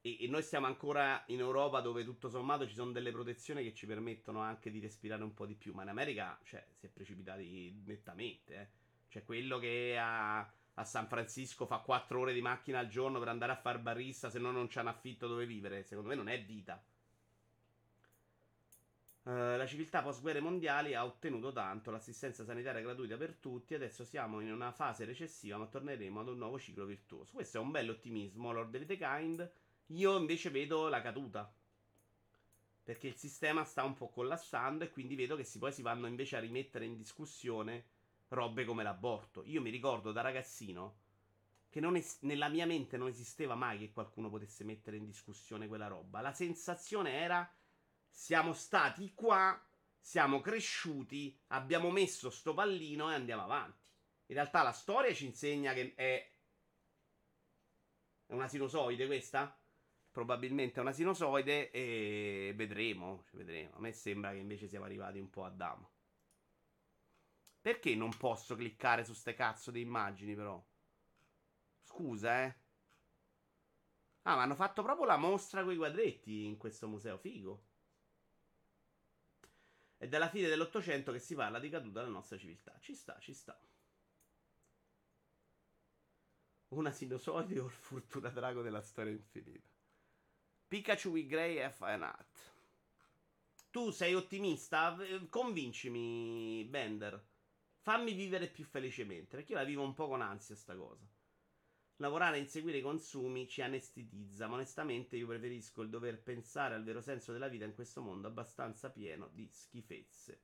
E, 0.00 0.24
e 0.24 0.28
noi 0.28 0.42
stiamo 0.42 0.66
ancora 0.66 1.22
in 1.26 1.40
Europa 1.40 1.80
dove 1.80 2.02
tutto 2.04 2.30
sommato 2.30 2.66
ci 2.66 2.74
sono 2.74 2.92
delle 2.92 3.12
protezioni 3.12 3.62
che 3.62 3.74
ci 3.74 3.84
permettono 3.86 4.40
anche 4.40 4.70
di 4.70 4.80
respirare 4.80 5.22
un 5.22 5.34
po' 5.34 5.44
di 5.44 5.54
più. 5.54 5.74
Ma 5.74 5.82
in 5.82 5.88
America, 5.88 6.40
cioè, 6.44 6.66
si 6.74 6.86
è 6.86 6.88
precipitati 6.88 7.82
nettamente, 7.84 8.54
eh. 8.54 8.68
Cioè 9.08 9.24
quello 9.24 9.58
che 9.58 9.98
a, 9.98 10.50
a 10.74 10.84
San 10.84 11.06
Francisco 11.08 11.66
fa 11.66 11.78
4 11.78 12.20
ore 12.20 12.32
di 12.32 12.40
macchina 12.40 12.78
al 12.78 12.88
giorno 12.88 13.18
per 13.18 13.28
andare 13.28 13.52
a 13.52 13.56
far 13.56 13.78
barista, 13.78 14.30
se 14.30 14.38
no 14.38 14.50
non 14.50 14.68
c'è 14.68 14.80
un 14.80 14.88
affitto 14.88 15.26
dove 15.26 15.46
vivere. 15.46 15.84
Secondo 15.84 16.08
me 16.08 16.14
non 16.14 16.28
è 16.28 16.42
vita. 16.42 16.82
Uh, 19.22 19.56
la 19.56 19.66
civiltà 19.66 20.02
post-guerre 20.02 20.40
mondiali 20.40 20.94
ha 20.94 21.04
ottenuto 21.04 21.52
tanto, 21.52 21.90
l'assistenza 21.90 22.42
sanitaria 22.42 22.80
gratuita 22.80 23.18
per 23.18 23.34
tutti, 23.34 23.74
adesso 23.74 24.02
siamo 24.02 24.40
in 24.40 24.50
una 24.50 24.72
fase 24.72 25.04
recessiva, 25.04 25.58
ma 25.58 25.66
torneremo 25.66 26.20
ad 26.20 26.28
un 26.28 26.38
nuovo 26.38 26.58
ciclo 26.58 26.86
virtuoso. 26.86 27.34
Questo 27.34 27.58
è 27.58 27.60
un 27.60 27.70
bel 27.70 27.90
ottimismo, 27.90 28.50
Lord 28.50 28.74
of 28.74 28.86
the 28.86 28.96
Kind. 28.96 29.50
Io 29.88 30.16
invece 30.16 30.48
vedo 30.50 30.88
la 30.88 31.02
caduta. 31.02 31.52
Perché 32.82 33.08
il 33.08 33.16
sistema 33.16 33.62
sta 33.64 33.84
un 33.84 33.94
po' 33.94 34.08
collassando 34.08 34.84
e 34.84 34.90
quindi 34.90 35.14
vedo 35.14 35.36
che 35.36 35.44
si, 35.44 35.58
poi 35.58 35.72
si 35.72 35.82
vanno 35.82 36.06
invece 36.06 36.36
a 36.36 36.40
rimettere 36.40 36.86
in 36.86 36.96
discussione 36.96 37.84
robe 38.30 38.64
come 38.64 38.82
l'aborto. 38.82 39.42
Io 39.44 39.60
mi 39.60 39.70
ricordo 39.70 40.12
da 40.12 40.20
ragazzino 40.20 40.98
che 41.68 41.80
es- 41.96 42.18
nella 42.22 42.48
mia 42.48 42.66
mente 42.66 42.96
non 42.96 43.08
esisteva 43.08 43.54
mai 43.54 43.78
che 43.78 43.92
qualcuno 43.92 44.28
potesse 44.28 44.64
mettere 44.64 44.96
in 44.96 45.04
discussione 45.04 45.68
quella 45.68 45.86
roba. 45.86 46.20
La 46.20 46.32
sensazione 46.32 47.12
era 47.12 47.48
siamo 48.08 48.52
stati 48.52 49.14
qua, 49.14 49.58
siamo 49.98 50.40
cresciuti, 50.40 51.38
abbiamo 51.48 51.90
messo 51.90 52.30
sto 52.30 52.54
pallino 52.54 53.10
e 53.10 53.14
andiamo 53.14 53.44
avanti. 53.44 53.88
In 54.26 54.34
realtà 54.34 54.62
la 54.62 54.72
storia 54.72 55.14
ci 55.14 55.26
insegna 55.26 55.72
che 55.72 55.94
è 55.94 56.30
è 58.26 58.32
una 58.32 58.46
sinusoide 58.46 59.06
questa? 59.06 59.58
Probabilmente 60.12 60.78
è 60.78 60.82
una 60.82 60.92
sinusoide 60.92 61.70
e 61.72 62.52
vedremo, 62.54 63.24
vedremo. 63.32 63.74
A 63.74 63.80
me 63.80 63.92
sembra 63.92 64.30
che 64.30 64.38
invece 64.38 64.68
siamo 64.68 64.84
arrivati 64.84 65.18
un 65.18 65.30
po' 65.30 65.44
a 65.44 65.50
Damo. 65.50 65.90
Perché 67.60 67.94
non 67.94 68.16
posso 68.16 68.56
cliccare 68.56 69.04
su 69.04 69.12
ste 69.12 69.34
cazzo 69.34 69.70
di 69.70 69.80
immagini, 69.80 70.34
però? 70.34 70.62
Scusa, 71.82 72.44
eh. 72.44 72.54
Ah, 74.22 74.36
ma 74.36 74.42
hanno 74.42 74.54
fatto 74.54 74.82
proprio 74.82 75.06
la 75.06 75.16
mostra 75.16 75.62
con 75.62 75.72
i 75.72 75.76
quadretti 75.76 76.44
in 76.44 76.56
questo 76.56 76.88
museo, 76.88 77.18
figo. 77.18 77.64
È 79.96 80.08
dalla 80.08 80.28
fine 80.30 80.48
dell'Ottocento 80.48 81.12
che 81.12 81.18
si 81.18 81.34
parla 81.34 81.58
di 81.58 81.68
caduta 81.68 82.00
della 82.00 82.12
nostra 82.12 82.38
civiltà. 82.38 82.78
Ci 82.80 82.94
sta, 82.94 83.18
ci 83.18 83.34
sta. 83.34 83.60
Una 86.68 86.92
sinusoide 86.92 87.58
o 87.58 87.66
il 87.66 87.70
fortuna 87.70 88.30
drago 88.30 88.62
della 88.62 88.80
storia 88.80 89.12
infinita. 89.12 89.68
Pikachu 90.68 91.10
with 91.10 91.26
Grey 91.26 91.58
F. 91.68 91.80
Art. 91.82 92.54
Tu 93.70 93.90
sei 93.90 94.14
ottimista? 94.14 94.96
Convincimi, 95.28 96.64
Bender. 96.64 97.28
Fammi 97.82 98.12
vivere 98.12 98.48
più 98.48 98.64
felicemente, 98.64 99.36
perché 99.36 99.52
io 99.52 99.58
la 99.58 99.64
vivo 99.64 99.82
un 99.82 99.94
po' 99.94 100.06
con 100.06 100.20
ansia 100.20 100.54
sta 100.54 100.76
cosa. 100.76 101.06
Lavorare 101.96 102.36
e 102.36 102.40
inseguire 102.40 102.78
i 102.78 102.82
consumi 102.82 103.48
ci 103.48 103.62
anestetizza, 103.62 104.46
ma 104.46 104.54
onestamente 104.54 105.16
io 105.16 105.26
preferisco 105.26 105.82
il 105.82 105.90
dover 105.90 106.22
pensare 106.22 106.74
al 106.74 106.84
vero 106.84 107.00
senso 107.00 107.32
della 107.32 107.48
vita 107.48 107.64
in 107.64 107.74
questo 107.74 108.02
mondo 108.02 108.28
abbastanza 108.28 108.90
pieno 108.90 109.28
di 109.32 109.48
schifezze. 109.50 110.42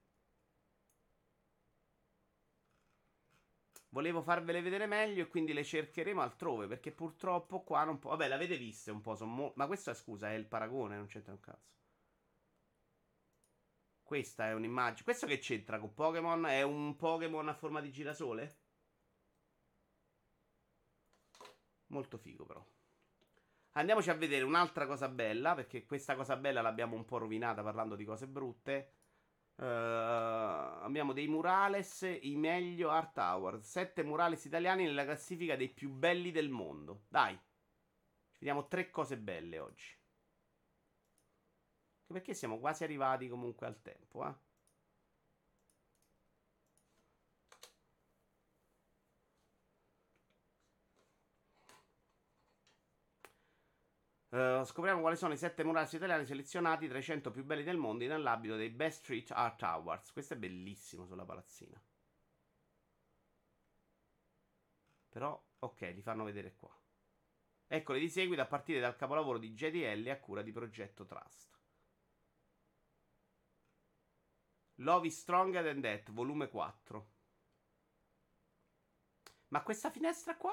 Volevo 3.91 4.20
farvele 4.22 4.61
vedere 4.61 4.87
meglio 4.87 5.22
e 5.22 5.28
quindi 5.28 5.53
le 5.55 5.64
cercheremo 5.64 6.20
altrove, 6.20 6.66
perché 6.66 6.93
purtroppo 6.93 7.62
qua 7.62 7.84
non 7.84 7.99
può... 7.99 8.11
Vabbè, 8.11 8.28
l'avete 8.28 8.59
viste 8.59 8.91
un 8.91 9.01
po', 9.01 9.16
mo... 9.24 9.53
ma 9.57 9.66
questo 9.66 9.91
è, 9.91 9.95
scusa, 9.95 10.30
è 10.30 10.34
il 10.34 10.47
paragone, 10.47 10.97
non 10.97 11.07
c'entra 11.07 11.32
un 11.32 11.41
cazzo. 11.41 11.74
Questa 14.07 14.47
è 14.47 14.55
un'immagine. 14.55 15.03
Questo 15.03 15.27
che 15.27 15.39
c'entra 15.39 15.81
con 15.81 15.93
Pokémon? 15.93 16.47
È 16.47 16.63
un 16.63 16.95
Pokémon 16.95 17.49
a 17.49 17.55
forma 17.55 17.81
di 17.81 17.91
girasole? 17.91 18.57
Molto 21.89 22.17
figo, 22.17 22.47
però. 22.47 22.65
Andiamoci 23.73 24.09
a 24.09 24.15
vedere 24.15 24.45
un'altra 24.45 24.87
cosa 24.87 25.09
bella, 25.09 25.57
perché 25.57 25.85
questa 25.85 26.15
cosa 26.15 26.37
bella 26.37 26.63
l'abbiamo 26.63 26.95
un 26.95 27.05
po' 27.05 27.19
rovinata 27.19 27.65
parlando 27.65 27.97
di 27.97 28.05
cose 28.05 28.29
brutte. 28.29 28.93
Uh, 29.57 29.65
abbiamo 29.65 31.13
dei 31.13 31.27
murales, 31.27 32.03
i 32.21 32.37
meglio 32.37 32.91
Art 32.91 33.19
Awards. 33.19 33.69
Sette 33.69 34.05
murales 34.05 34.45
italiani 34.45 34.85
nella 34.85 35.03
classifica 35.03 35.57
dei 35.57 35.69
più 35.69 35.91
belli 35.91 36.31
del 36.31 36.49
mondo. 36.49 37.07
Dai, 37.09 37.37
vediamo 38.39 38.69
tre 38.69 38.89
cose 38.89 39.19
belle 39.19 39.59
oggi. 39.59 39.95
Perché 42.07 42.35
siamo 42.35 42.59
quasi 42.59 42.83
arrivati 42.85 43.28
comunque 43.28 43.66
al 43.66 43.81
tempo, 43.83 44.27
eh? 44.27 44.35
Uh, 54.28 54.65
scopriamo 54.65 55.01
quali 55.01 55.16
sono 55.16 55.33
i 55.33 55.37
sette 55.39 55.65
murales 55.65 55.93
italiani 55.95 56.27
selezionati 56.27 56.89
tra 56.89 56.99
i 56.99 57.03
100 57.03 57.31
più 57.31 57.43
belli 57.45 57.62
del 57.62 57.77
mondo 57.78 58.05
nell'ambito 58.07 58.57
dei 58.57 58.69
Best 58.70 58.99
Street 59.03 59.31
Art 59.31 59.62
Awards. 59.62 60.12
Questo 60.12 60.35
è 60.35 60.37
bellissimo 60.37 61.07
sulla 61.07 61.24
palazzina. 61.24 61.81
Però, 65.09 65.43
ok, 65.61 65.81
li 65.95 66.03
fanno 66.03 66.24
vedere 66.24 66.55
qua. 66.55 66.70
Eccoli 67.66 68.01
di 68.01 68.09
seguito 68.11 68.43
a 68.43 68.47
partire 68.47 68.81
dal 68.81 68.97
capolavoro 68.97 69.39
di 69.39 69.55
JDL 69.55 70.07
a 70.11 70.19
cura 70.20 70.43
di 70.43 70.53
Progetto 70.53 71.07
Trust. 71.07 71.56
Love 74.77 75.07
is 75.07 75.19
Stronger 75.19 75.65
Than 75.65 75.81
That, 75.81 76.12
volume 76.12 76.48
4. 76.48 77.07
Ma 79.48 79.62
questa 79.62 79.90
finestra 79.90 80.36
qua? 80.36 80.53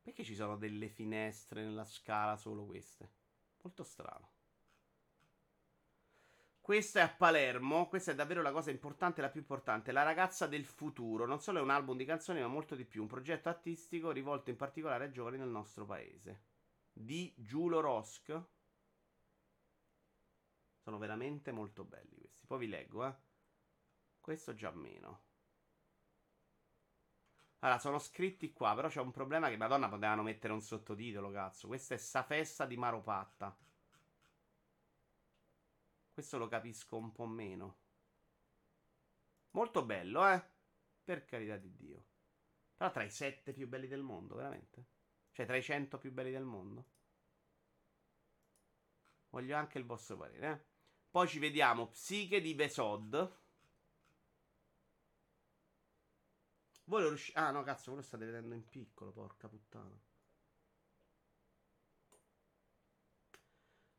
Perché 0.00 0.22
ci 0.22 0.34
sono 0.34 0.56
delle 0.56 0.88
finestre 0.88 1.64
nella 1.64 1.84
scala 1.84 2.36
solo 2.36 2.64
queste? 2.64 3.10
Molto 3.62 3.82
strano. 3.82 4.30
Questo 6.60 6.98
è 6.98 7.02
a 7.02 7.08
Palermo, 7.08 7.86
questa 7.86 8.12
è 8.12 8.14
davvero 8.14 8.42
la 8.42 8.50
cosa 8.50 8.70
importante, 8.70 9.20
la 9.20 9.28
più 9.28 9.40
importante. 9.40 9.92
La 9.92 10.02
ragazza 10.02 10.46
del 10.46 10.64
futuro, 10.64 11.26
non 11.26 11.40
solo 11.40 11.58
è 11.58 11.62
un 11.62 11.70
album 11.70 11.96
di 11.96 12.04
canzoni, 12.04 12.40
ma 12.40 12.46
molto 12.46 12.74
di 12.74 12.84
più. 12.84 13.02
Un 13.02 13.08
progetto 13.08 13.48
artistico 13.48 14.10
rivolto 14.10 14.50
in 14.50 14.56
particolare 14.56 15.04
ai 15.04 15.12
giovani 15.12 15.38
del 15.38 15.48
nostro 15.48 15.84
paese. 15.84 16.44
Di 16.92 17.32
Giulio 17.36 17.80
Rosk. 17.80 18.42
Sono 20.86 20.98
veramente 20.98 21.50
molto 21.50 21.82
belli 21.82 22.14
questi. 22.14 22.46
Poi 22.46 22.60
vi 22.60 22.68
leggo, 22.68 23.04
eh. 23.04 23.14
Questo 24.20 24.54
già 24.54 24.70
meno. 24.70 25.24
Allora, 27.58 27.80
sono 27.80 27.98
scritti 27.98 28.52
qua, 28.52 28.72
però 28.76 28.86
c'è 28.86 29.00
un 29.00 29.10
problema 29.10 29.48
che, 29.48 29.56
madonna, 29.56 29.88
potevano 29.88 30.22
mettere 30.22 30.52
un 30.52 30.62
sottotitolo, 30.62 31.32
cazzo. 31.32 31.66
Questa 31.66 31.94
è 31.94 31.98
Safessa 31.98 32.66
di 32.66 32.76
Maropatta. 32.76 33.58
Questo 36.12 36.38
lo 36.38 36.46
capisco 36.46 36.96
un 36.96 37.10
po' 37.10 37.26
meno. 37.26 37.78
Molto 39.50 39.84
bello, 39.84 40.24
eh? 40.28 40.40
Per 41.02 41.24
carità 41.24 41.56
di 41.56 41.74
Dio. 41.74 42.04
Però 42.76 42.92
tra 42.92 43.02
i 43.02 43.10
sette 43.10 43.52
più 43.52 43.66
belli 43.66 43.88
del 43.88 44.02
mondo, 44.02 44.36
veramente? 44.36 44.86
Cioè, 45.32 45.46
tra 45.46 45.56
i 45.56 45.62
cento 45.64 45.98
più 45.98 46.12
belli 46.12 46.30
del 46.30 46.44
mondo? 46.44 46.86
Voglio 49.30 49.56
anche 49.56 49.78
il 49.78 49.84
vostro 49.84 50.16
parere, 50.16 50.52
eh? 50.52 50.74
Poi 51.16 51.28
ci 51.28 51.38
vediamo 51.38 51.86
Psiche 51.86 52.42
di 52.42 52.52
Vesod. 52.52 53.36
Voi 56.84 57.00
lo 57.00 57.08
riuscite. 57.08 57.38
Ah, 57.38 57.50
no, 57.52 57.62
cazzo, 57.62 57.84
voi 57.86 58.00
lo 58.00 58.06
state 58.06 58.26
vedendo 58.26 58.54
in 58.54 58.68
piccolo, 58.68 59.12
porca 59.12 59.48
puttana. 59.48 59.98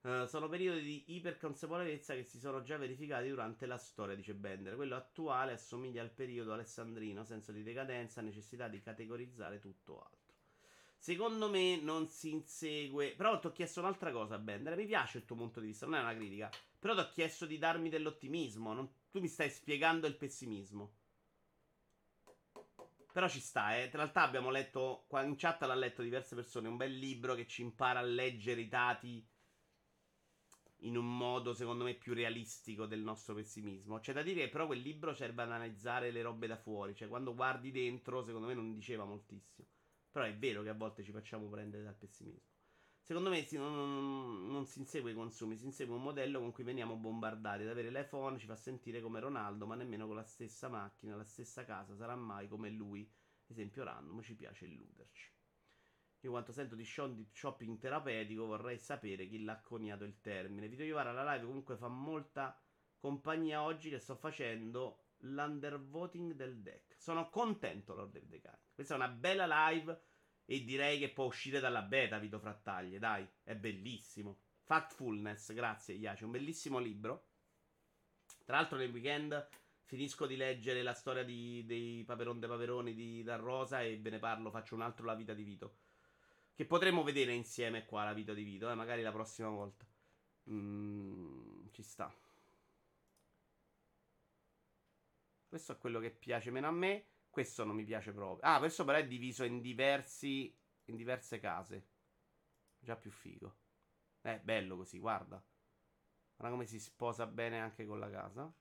Uh, 0.01 0.27
sono 0.27 0.47
periodi 0.47 0.83
di 0.83 1.15
iperconsapevolezza 1.15 2.13
che 2.13 2.23
si 2.23 2.37
sono 2.37 2.61
già 2.61 2.77
verificati 2.77 3.29
durante 3.29 3.65
la 3.65 3.79
storia, 3.79 4.13
dice 4.13 4.35
Bender. 4.35 4.75
Quello 4.75 4.95
attuale 4.95 5.53
assomiglia 5.53 6.03
al 6.03 6.11
periodo 6.11 6.53
alessandrino, 6.53 7.23
senso 7.23 7.51
di 7.51 7.63
decadenza, 7.63 8.21
necessità 8.21 8.67
di 8.67 8.79
categorizzare 8.79 9.57
tutto 9.57 10.03
altro. 10.03 10.35
Secondo 10.99 11.49
me 11.49 11.77
non 11.81 12.09
si 12.09 12.29
insegue. 12.31 13.15
Però 13.15 13.39
ti 13.39 13.47
ho 13.47 13.51
chiesto 13.51 13.79
un'altra 13.79 14.11
cosa, 14.11 14.37
Bender. 14.37 14.75
Mi 14.75 14.85
piace 14.85 15.17
il 15.17 15.25
tuo 15.25 15.35
punto 15.35 15.59
di 15.59 15.65
vista, 15.65 15.87
non 15.87 15.95
è 15.95 16.01
una 16.01 16.13
critica. 16.13 16.51
Però 16.79 16.93
ti 16.93 16.99
ho 16.99 17.09
chiesto 17.09 17.45
di 17.45 17.57
darmi 17.57 17.89
dell'ottimismo. 17.89 18.73
Non... 18.73 18.89
Tu 19.09 19.19
mi 19.19 19.27
stai 19.27 19.49
spiegando 19.49 20.07
il 20.07 20.15
pessimismo. 20.15 20.93
Però 23.11 23.27
ci 23.27 23.39
sta, 23.39 23.75
eh. 23.75 23.85
In 23.85 23.91
realtà 23.91 24.21
abbiamo 24.21 24.51
letto. 24.51 25.05
Qua 25.07 25.23
in 25.23 25.35
chat 25.35 25.61
l'ha 25.63 25.73
letto 25.73 26.03
diverse 26.03 26.35
persone. 26.35 26.67
Un 26.67 26.77
bel 26.77 26.95
libro 26.95 27.33
che 27.33 27.47
ci 27.47 27.63
impara 27.63 27.99
a 27.99 28.03
leggere 28.03 28.61
i 28.61 28.67
dati 28.67 29.27
in 30.81 30.95
un 30.95 31.17
modo, 31.17 31.55
secondo 31.55 31.83
me, 31.83 31.95
più 31.95 32.13
realistico 32.13 32.85
del 32.85 32.99
nostro 32.99 33.33
pessimismo. 33.33 33.99
C'è 33.99 34.13
da 34.13 34.21
dire 34.21 34.41
che 34.41 34.49
però 34.49 34.67
quel 34.67 34.81
libro 34.81 35.15
serve 35.15 35.41
ad 35.41 35.51
analizzare 35.51 36.11
le 36.11 36.21
robe 36.21 36.45
da 36.45 36.57
fuori. 36.57 36.95
Cioè, 36.95 37.07
quando 37.07 37.33
guardi 37.33 37.71
dentro, 37.71 38.23
secondo 38.23 38.47
me 38.47 38.53
non 38.53 38.73
diceva 38.73 39.03
moltissimo. 39.03 39.67
Però 40.11 40.23
è 40.23 40.35
vero 40.35 40.61
che 40.61 40.69
a 40.69 40.73
volte 40.73 41.03
ci 41.03 41.11
facciamo 41.11 41.47
prendere 41.47 41.83
dal 41.83 41.95
pessimismo. 41.95 42.56
Secondo 43.07 43.29
me 43.29 43.47
non, 43.51 43.73
non, 43.73 44.51
non, 44.51 44.65
si 44.65 44.79
insegue 44.79 45.11
i 45.11 45.13
consumi, 45.13 45.55
si 45.55 45.63
insegue 45.63 45.95
un 45.95 46.01
modello 46.01 46.41
con 46.41 46.51
cui 46.51 46.65
veniamo 46.65 46.97
bombardati. 46.97 47.63
Ad 47.63 47.69
avere 47.69 47.89
l'iPhone 47.89 48.37
ci 48.37 48.47
fa 48.47 48.57
sentire 48.57 48.99
come 48.99 49.21
Ronaldo, 49.21 49.65
ma 49.65 49.75
nemmeno 49.75 50.07
con 50.07 50.17
la 50.17 50.25
stessa 50.25 50.67
macchina, 50.67 51.15
la 51.15 51.23
stessa 51.23 51.63
casa 51.63 51.95
sarà 51.95 52.17
mai 52.17 52.49
come 52.49 52.69
lui. 52.69 53.09
Esempio 53.47 53.85
random, 53.85 54.21
ci 54.21 54.35
piace 54.35 54.65
illuderci. 54.65 55.31
Io 56.19 56.31
quanto 56.31 56.51
sento 56.51 56.75
di 56.75 56.83
shopping 56.83 57.79
terapeutico 57.79 58.45
vorrei 58.45 58.77
sapere 58.77 59.25
chi 59.25 59.41
l'ha 59.41 59.61
coniato 59.61 60.03
il 60.03 60.19
termine. 60.19 60.67
Vito 60.67 60.83
Iovara 60.83 61.13
la 61.13 61.31
live 61.31 61.45
comunque 61.45 61.77
fa 61.77 61.87
molta 61.87 62.61
compagnia 62.97 63.63
oggi 63.63 63.89
che 63.89 63.99
sto 63.99 64.17
facendo 64.17 65.11
l'undervoting 65.19 66.33
del 66.33 66.59
deck. 66.59 66.99
Sono 66.99 67.29
contento 67.29 67.95
Lord 67.95 68.17
of 68.17 68.27
the 68.27 68.41
Kind. 68.41 68.59
Questa 68.73 68.95
è 68.95 68.97
una 68.97 69.07
bella 69.07 69.69
live 69.69 69.97
e 70.49 70.63
direi 70.63 70.97
che 70.97 71.09
può 71.09 71.25
uscire 71.25 71.59
dalla 71.59 71.81
beta, 71.81 72.19
Vito 72.19 72.39
Frattaglie. 72.39 72.99
Dai, 72.99 73.27
è 73.43 73.53
bellissimo. 73.53 74.39
Factfulness, 74.63 75.53
grazie 75.53 75.95
Iaci, 75.95 76.23
un 76.23 76.31
bellissimo 76.31 76.79
libro. 76.79 77.27
Tra 78.45 78.55
l'altro 78.55 78.77
nel 78.77 78.91
weekend 78.91 79.47
finisco 79.83 80.25
di 80.25 80.37
leggere 80.37 80.83
la 80.83 80.93
storia 80.93 81.23
di, 81.23 81.65
dei 81.65 82.03
Paperon 82.05 82.39
de 82.39 82.47
Paperoni 82.47 82.93
di 82.93 83.23
Da 83.23 83.35
Rosa 83.35 83.81
e 83.81 83.99
ve 83.99 84.09
ne 84.09 84.19
parlo, 84.19 84.49
faccio 84.49 84.75
un 84.75 84.81
altro 84.81 85.05
La 85.05 85.15
vita 85.15 85.33
di 85.33 85.43
Vito. 85.43 85.79
Che 86.53 86.65
potremmo 86.65 87.03
vedere 87.03 87.33
insieme 87.33 87.85
qua 87.85 88.05
la 88.05 88.13
vita 88.13 88.33
di 88.33 88.43
Vito, 88.43 88.69
eh, 88.71 88.75
magari 88.75 89.01
la 89.01 89.11
prossima 89.11 89.49
volta. 89.49 89.85
Mm, 90.49 91.67
ci 91.71 91.83
sta. 91.83 92.13
Questo 95.45 95.73
è 95.73 95.77
quello 95.77 95.99
che 95.99 96.11
piace 96.11 96.51
meno 96.51 96.67
a 96.67 96.71
me. 96.71 97.05
Questo 97.37 97.63
non 97.63 97.75
mi 97.75 97.83
piace 97.83 98.13
proprio. 98.13 98.49
Ah, 98.49 98.57
questo 98.57 98.83
però 98.83 98.97
è 98.97 99.05
diviso 99.05 99.43
in 99.43 99.61
diversi. 99.61 100.51
In 100.85 100.95
diverse 100.95 101.39
case. 101.39 101.87
Già 102.79 102.95
più 102.95 103.11
figo. 103.11 103.55
Eh, 104.23 104.39
bello 104.39 104.75
così, 104.75 104.97
guarda. 104.97 105.39
Guarda 106.35 106.55
come 106.55 106.65
si 106.65 106.79
sposa 106.79 107.27
bene 107.27 107.59
anche 107.59 107.85
con 107.85 107.99
la 107.99 108.09
casa. 108.09 108.51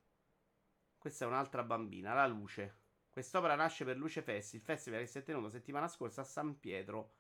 Questa 0.99 1.25
è 1.25 1.27
un'altra 1.27 1.63
bambina, 1.63 2.13
la 2.13 2.27
luce. 2.27 2.81
Quest'opera 3.09 3.55
nasce 3.55 3.87
per 3.87 3.97
Luce 3.97 4.21
Festi, 4.21 4.57
il 4.57 4.63
festival 4.63 5.01
che 5.01 5.07
si 5.07 5.19
è 5.21 5.23
tenuto 5.23 5.49
settimana 5.49 5.89
scorsa 5.89 6.21
a 6.21 6.25
San 6.25 6.61
Pietro 6.61 7.15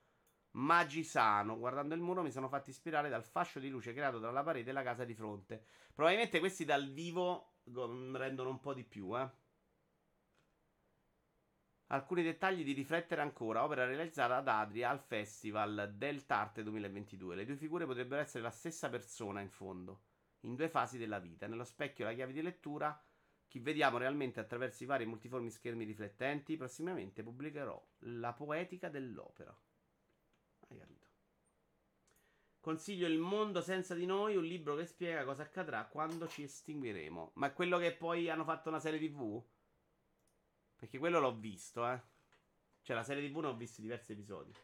Magisano. 0.56 1.56
Guardando 1.56 1.94
il 1.94 2.02
muro 2.02 2.20
mi 2.20 2.32
sono 2.32 2.50
fatti 2.50 2.68
ispirare 2.68 3.08
dal 3.08 3.24
fascio 3.24 3.60
di 3.60 3.70
luce 3.70 3.94
creato 3.94 4.20
tra 4.20 4.30
la 4.30 4.42
parete 4.42 4.68
e 4.68 4.72
la 4.74 4.82
casa 4.82 5.06
di 5.06 5.14
fronte. 5.14 5.64
Probabilmente 5.94 6.38
questi 6.38 6.66
dal 6.66 6.92
vivo 6.92 7.60
rendono 7.64 8.50
un 8.50 8.60
po' 8.60 8.74
di 8.74 8.84
più, 8.84 9.18
eh. 9.18 9.44
Alcuni 11.88 12.24
dettagli 12.24 12.64
di 12.64 12.72
riflettere 12.72 13.20
ancora. 13.20 13.62
Opera 13.62 13.84
realizzata 13.84 14.36
ad 14.36 14.48
Adria 14.48 14.90
al 14.90 14.98
Festival 14.98 15.94
del 15.94 16.26
Tarte 16.26 16.64
2022. 16.64 17.36
Le 17.36 17.44
due 17.44 17.56
figure 17.56 17.86
potrebbero 17.86 18.20
essere 18.20 18.42
la 18.42 18.50
stessa 18.50 18.88
persona 18.88 19.40
in 19.40 19.50
fondo, 19.50 20.02
in 20.40 20.56
due 20.56 20.68
fasi 20.68 20.98
della 20.98 21.20
vita. 21.20 21.46
Nello 21.46 21.62
specchio 21.62 22.04
la 22.04 22.12
chiave 22.12 22.32
di 22.32 22.42
lettura, 22.42 23.00
chi 23.46 23.60
vediamo 23.60 23.98
realmente 23.98 24.40
attraverso 24.40 24.82
i 24.82 24.86
vari 24.86 25.06
multiformi 25.06 25.48
schermi 25.48 25.84
riflettenti. 25.84 26.56
Prossimamente 26.56 27.22
pubblicherò 27.22 27.80
La 27.98 28.32
poetica 28.32 28.88
dell'opera. 28.88 29.56
Hai 30.68 30.78
capito? 30.78 31.06
Consiglio 32.58 33.06
Il 33.06 33.18
mondo 33.18 33.60
senza 33.60 33.94
di 33.94 34.06
noi, 34.06 34.34
un 34.34 34.42
libro 34.42 34.74
che 34.74 34.86
spiega 34.86 35.24
cosa 35.24 35.42
accadrà 35.42 35.86
quando 35.86 36.26
ci 36.26 36.42
estingueremo. 36.42 37.30
Ma 37.34 37.46
è 37.46 37.52
quello 37.52 37.78
che 37.78 37.92
poi 37.92 38.28
hanno 38.28 38.42
fatto 38.42 38.70
una 38.70 38.80
serie 38.80 38.98
TV? 38.98 39.40
Perché 40.86 40.98
quello 41.00 41.18
l'ho 41.18 41.34
visto, 41.34 41.84
eh. 41.84 42.00
Cioè, 42.82 42.94
la 42.94 43.02
serie 43.02 43.28
TV 43.28 43.40
ne 43.40 43.48
ho 43.48 43.56
visto 43.56 43.80
diversi 43.80 44.12
episodi. 44.12 44.54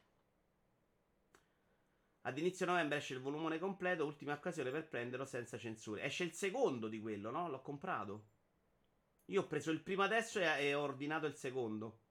Ad 2.21 2.39
inizio 2.39 2.65
novembre 2.65 2.99
esce 2.99 3.15
il 3.15 3.21
volumone 3.21 3.59
completo, 3.59 4.07
ultima 4.07 4.33
occasione 4.33 4.71
per 4.71 4.87
prenderlo 4.87 5.25
senza 5.25 5.59
censure. 5.59 6.05
Esce 6.05 6.23
il 6.23 6.33
secondo 6.33 6.87
di 6.87 7.01
quello, 7.01 7.31
no? 7.33 7.49
L'ho 7.49 7.61
comprato. 7.61 8.27
Io 9.27 9.41
ho 9.41 9.47
preso 9.49 9.73
il 9.73 9.83
primo 9.83 10.05
adesso 10.05 10.39
e, 10.39 10.45
e 10.45 10.75
ho 10.75 10.83
ordinato 10.83 11.27
il 11.27 11.35
secondo. 11.35 12.03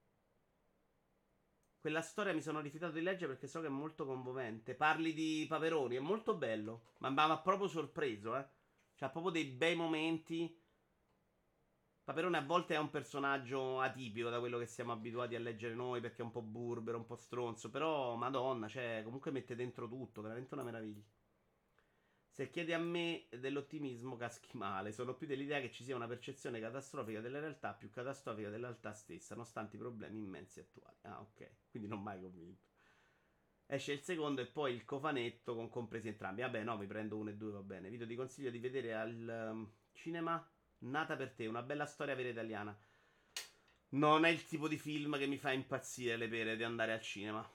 Quella 1.80 2.02
storia 2.02 2.34
mi 2.34 2.42
sono 2.42 2.60
rifiutato 2.60 2.92
di 2.92 3.00
leggere 3.00 3.32
perché 3.32 3.46
so 3.46 3.62
che 3.62 3.68
è 3.68 3.70
molto 3.70 4.04
commovente. 4.04 4.74
Parli 4.74 5.14
di 5.14 5.46
Paperoni, 5.48 5.96
è 5.96 6.00
molto 6.00 6.36
bello. 6.36 6.92
Ma 6.98 7.08
mi 7.08 7.18
ha 7.18 7.38
proprio 7.38 7.66
sorpreso, 7.66 8.36
eh. 8.36 8.46
C'ha 8.94 9.08
proprio 9.08 9.32
dei 9.32 9.46
bei 9.46 9.74
momenti 9.74 10.54
Paperone 12.12 12.36
a 12.36 12.42
volte 12.42 12.74
è 12.74 12.78
un 12.78 12.90
personaggio 12.90 13.80
atipico 13.80 14.28
da 14.28 14.38
quello 14.38 14.58
che 14.58 14.66
siamo 14.66 14.92
abituati 14.92 15.34
a 15.34 15.38
leggere 15.38 15.74
noi 15.74 16.02
perché 16.02 16.20
è 16.20 16.24
un 16.24 16.30
po' 16.30 16.42
burbero, 16.42 16.98
un 16.98 17.06
po' 17.06 17.16
stronzo, 17.16 17.70
però 17.70 18.16
madonna, 18.16 18.68
cioè 18.68 19.00
comunque 19.02 19.30
mette 19.30 19.56
dentro 19.56 19.88
tutto, 19.88 20.20
veramente 20.20 20.52
una 20.52 20.62
meraviglia. 20.62 21.02
Se 22.28 22.50
chiedi 22.50 22.74
a 22.74 22.78
me 22.78 23.28
dell'ottimismo 23.30 24.16
caschi 24.16 24.54
male, 24.58 24.92
sono 24.92 25.14
più 25.14 25.26
dell'idea 25.26 25.62
che 25.62 25.70
ci 25.70 25.84
sia 25.84 25.96
una 25.96 26.06
percezione 26.06 26.60
catastrofica 26.60 27.20
della 27.22 27.40
realtà 27.40 27.72
più 27.72 27.88
catastrofica 27.88 28.50
della 28.50 28.66
realtà 28.66 28.92
stessa, 28.92 29.34
nonostante 29.34 29.76
i 29.76 29.78
problemi 29.78 30.18
immensi 30.18 30.60
attuali. 30.60 30.98
Ah, 31.04 31.18
ok, 31.18 31.70
quindi 31.70 31.88
non 31.88 32.02
mai 32.02 32.20
convinto. 32.20 32.66
Esce 33.64 33.92
il 33.92 34.00
secondo 34.00 34.42
e 34.42 34.46
poi 34.48 34.74
il 34.74 34.84
cofanetto 34.84 35.54
con 35.54 35.70
compresi 35.70 36.08
entrambi. 36.08 36.42
Vabbè, 36.42 36.62
no, 36.62 36.76
mi 36.76 36.86
prendo 36.86 37.16
uno 37.16 37.30
e 37.30 37.36
due, 37.36 37.52
va 37.52 37.62
bene. 37.62 37.88
Video 37.88 38.06
ti 38.06 38.16
consiglio 38.16 38.50
di 38.50 38.58
vedere 38.58 38.92
al 38.92 39.48
um, 39.50 39.72
cinema 39.92 40.46
Nata 40.84 41.14
per 41.14 41.30
te, 41.30 41.46
una 41.46 41.62
bella 41.62 41.86
storia 41.86 42.14
vera 42.16 42.30
italiana. 42.30 42.76
Non 43.90 44.24
è 44.24 44.30
il 44.30 44.44
tipo 44.46 44.66
di 44.66 44.76
film 44.76 45.16
che 45.16 45.26
mi 45.26 45.38
fa 45.38 45.52
impazzire 45.52 46.16
le 46.16 46.26
pere 46.28 46.56
di 46.56 46.64
andare 46.64 46.92
al 46.92 47.00
cinema. 47.00 47.48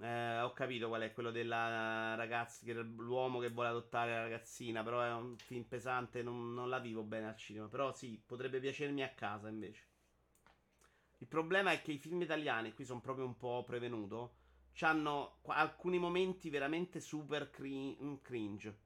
Eh, 0.00 0.40
ho 0.40 0.52
capito 0.54 0.88
qual 0.88 1.02
è 1.02 1.12
quello 1.12 1.30
della 1.30 2.14
ragazza, 2.14 2.64
l'uomo 2.72 3.38
che 3.38 3.50
vuole 3.50 3.68
adottare 3.68 4.12
la 4.12 4.22
ragazzina, 4.22 4.82
però 4.82 5.02
è 5.02 5.12
un 5.12 5.36
film 5.36 5.64
pesante, 5.64 6.22
non, 6.22 6.54
non 6.54 6.70
la 6.70 6.78
vivo 6.78 7.02
bene 7.02 7.26
al 7.26 7.36
cinema. 7.36 7.66
Però 7.66 7.92
sì, 7.92 8.18
potrebbe 8.24 8.60
piacermi 8.60 9.02
a 9.02 9.10
casa 9.10 9.48
invece. 9.48 9.82
Il 11.18 11.26
problema 11.26 11.72
è 11.72 11.82
che 11.82 11.92
i 11.92 11.98
film 11.98 12.22
italiani, 12.22 12.72
qui 12.72 12.86
sono 12.86 13.00
proprio 13.00 13.26
un 13.26 13.36
po' 13.36 13.62
prevenuto, 13.62 14.36
hanno 14.80 15.40
alcuni 15.48 15.98
momenti 15.98 16.48
veramente 16.48 16.98
super 16.98 17.50
cringe. 17.50 18.78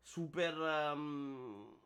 Super... 0.00 0.56
Um, 0.56 1.79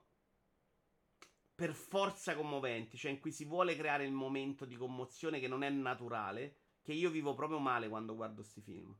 per 1.54 1.72
forza 1.74 2.34
commoventi, 2.36 2.96
cioè 2.96 3.10
in 3.10 3.20
cui 3.20 3.32
si 3.32 3.44
vuole 3.44 3.76
creare 3.76 4.04
il 4.04 4.12
momento 4.12 4.64
di 4.64 4.76
commozione 4.76 5.40
che 5.40 5.48
non 5.48 5.62
è 5.62 5.70
naturale, 5.70 6.58
che 6.82 6.92
io 6.92 7.10
vivo 7.10 7.34
proprio 7.34 7.58
male 7.58 7.88
quando 7.88 8.14
guardo 8.14 8.42
questi 8.42 8.60
film. 8.60 8.94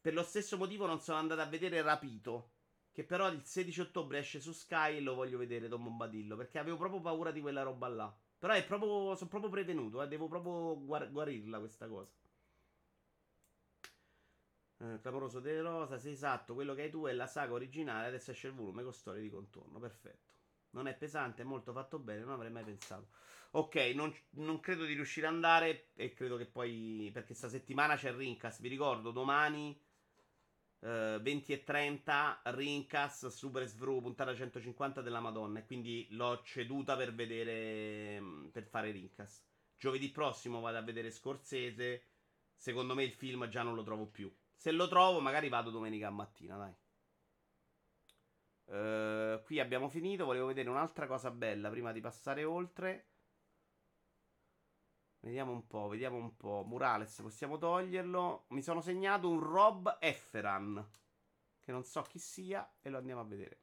Per 0.00 0.14
lo 0.14 0.22
stesso 0.22 0.56
motivo 0.56 0.86
non 0.86 1.00
sono 1.00 1.18
andato 1.18 1.42
a 1.42 1.46
vedere 1.46 1.82
Rapito, 1.82 2.52
che 2.92 3.04
però 3.04 3.28
il 3.30 3.44
16 3.44 3.82
ottobre 3.82 4.18
esce 4.20 4.40
su 4.40 4.52
Sky 4.52 4.96
e 4.96 5.00
lo 5.00 5.14
voglio 5.14 5.36
vedere 5.36 5.68
Don 5.68 5.82
Bombadillo, 5.82 6.34
perché 6.36 6.58
avevo 6.58 6.78
proprio 6.78 7.00
paura 7.02 7.30
di 7.30 7.42
quella 7.42 7.62
roba 7.62 7.88
là. 7.88 8.18
Però 8.38 8.54
è 8.54 8.64
proprio, 8.64 9.14
sono 9.16 9.28
proprio 9.28 9.50
prevenuto, 9.50 10.02
eh, 10.02 10.08
devo 10.08 10.28
proprio 10.28 10.82
guar- 10.82 11.10
guarirla 11.10 11.58
questa 11.58 11.88
cosa. 11.88 12.10
Eh, 14.78 14.98
clamoroso 15.00 15.40
delle 15.40 15.62
rosa, 15.62 15.98
sei 15.98 16.12
esatto, 16.12 16.52
quello 16.52 16.74
che 16.74 16.82
hai 16.82 16.90
tu 16.90 17.06
è 17.06 17.12
la 17.12 17.26
saga 17.26 17.54
originale, 17.54 18.08
adesso 18.08 18.30
esce 18.30 18.48
il 18.48 18.52
volume 18.52 18.82
con 18.82 18.92
storie 18.92 19.22
di 19.22 19.30
contorno, 19.30 19.78
perfetto. 19.78 20.34
Non 20.70 20.86
è 20.86 20.94
pesante, 20.94 21.42
è 21.42 21.44
molto 21.44 21.72
fatto 21.72 21.98
bene, 21.98 22.20
non 22.20 22.32
avrei 22.32 22.50
mai 22.50 22.64
pensato. 22.64 23.08
Ok, 23.52 23.76
non, 23.94 24.14
non 24.30 24.60
credo 24.60 24.84
di 24.84 24.92
riuscire 24.92 25.26
ad 25.26 25.32
andare 25.32 25.88
e 25.94 26.12
credo 26.12 26.36
che 26.36 26.44
poi, 26.44 27.10
perché 27.12 27.32
sta 27.32 27.48
settimana 27.48 27.96
c'è 27.96 28.10
il 28.10 28.16
Rincast, 28.16 28.60
vi 28.60 28.68
ricordo, 28.68 29.10
domani... 29.10 29.84
20 30.78 31.52
eh, 31.52 31.54
e 31.54 31.64
30 31.64 32.42
Rincas 32.44 33.26
Super 33.28 33.66
Svru 33.66 34.02
puntata 34.02 34.34
150 34.34 35.00
della 35.00 35.20
Madonna 35.20 35.60
e 35.60 35.64
quindi 35.64 36.06
l'ho 36.10 36.42
ceduta 36.44 36.96
per 36.96 37.14
vedere 37.14 38.20
mm, 38.20 38.48
per 38.48 38.64
fare 38.64 38.90
Rincas 38.90 39.42
giovedì 39.78 40.10
prossimo 40.10 40.60
vado 40.60 40.76
a 40.76 40.82
vedere 40.82 41.10
Scorsese 41.10 42.02
secondo 42.54 42.94
me 42.94 43.04
il 43.04 43.12
film 43.12 43.48
già 43.48 43.62
non 43.62 43.74
lo 43.74 43.82
trovo 43.82 44.06
più 44.06 44.30
se 44.56 44.72
lo 44.72 44.88
trovo, 44.88 45.20
magari 45.20 45.48
vado 45.48 45.70
domenica 45.70 46.10
mattina, 46.10 46.56
dai. 46.56 46.74
Uh, 48.66 49.40
qui 49.44 49.60
abbiamo 49.60 49.88
finito. 49.88 50.24
Volevo 50.24 50.46
vedere 50.46 50.68
un'altra 50.68 51.06
cosa 51.06 51.30
bella 51.30 51.70
prima 51.70 51.92
di 51.92 52.00
passare 52.00 52.42
oltre. 52.42 53.10
Vediamo 55.20 55.52
un 55.52 55.66
po', 55.66 55.88
vediamo 55.88 56.16
un 56.16 56.36
po'. 56.36 56.64
Murales, 56.66 57.20
possiamo 57.20 57.58
toglierlo. 57.58 58.46
Mi 58.48 58.62
sono 58.62 58.80
segnato 58.80 59.28
un 59.28 59.40
Rob 59.40 59.98
Efferan. 60.00 60.84
Che 61.60 61.72
non 61.72 61.84
so 61.84 62.02
chi 62.02 62.18
sia. 62.18 62.76
E 62.80 62.90
lo 62.90 62.98
andiamo 62.98 63.20
a 63.20 63.24
vedere. 63.24 63.60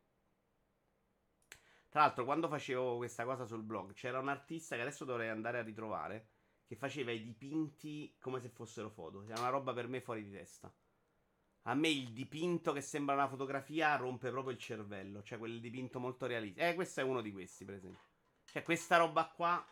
Tra 1.89 2.01
l'altro, 2.01 2.25
quando 2.25 2.47
facevo 2.47 2.97
questa 2.97 3.23
cosa 3.23 3.45
sul 3.45 3.61
blog, 3.63 3.93
c'era 3.93 4.19
un 4.19 4.29
artista 4.29 4.75
che 4.75 4.81
adesso 4.81 5.05
dovrei 5.05 5.29
andare 5.29 5.59
a 5.59 5.63
ritrovare. 5.63 6.29
Che 6.65 6.75
faceva 6.75 7.11
i 7.11 7.21
dipinti 7.21 8.15
come 8.19 8.39
se 8.39 8.49
fossero 8.49 8.89
foto. 8.89 9.23
Era 9.25 9.39
una 9.41 9.49
roba 9.49 9.73
per 9.73 9.87
me 9.87 10.01
fuori 10.01 10.23
di 10.23 10.31
testa. 10.31 10.73
A 11.63 11.75
me 11.75 11.87
il 11.87 12.11
dipinto 12.11 12.73
che 12.73 12.81
sembra 12.81 13.15
una 13.15 13.27
fotografia 13.27 13.95
rompe 13.95 14.29
proprio 14.29 14.53
il 14.53 14.59
cervello. 14.59 15.23
Cioè, 15.23 15.37
quel 15.37 15.59
dipinto 15.61 15.99
molto 15.99 16.25
realistico. 16.25 16.65
Eh, 16.65 16.73
questo 16.73 16.99
è 16.99 17.03
uno 17.03 17.21
di 17.21 17.31
questi, 17.31 17.63
per 17.63 17.75
esempio. 17.75 18.01
Cioè, 18.45 18.63
questa 18.63 18.97
roba 18.97 19.27
qua 19.29 19.65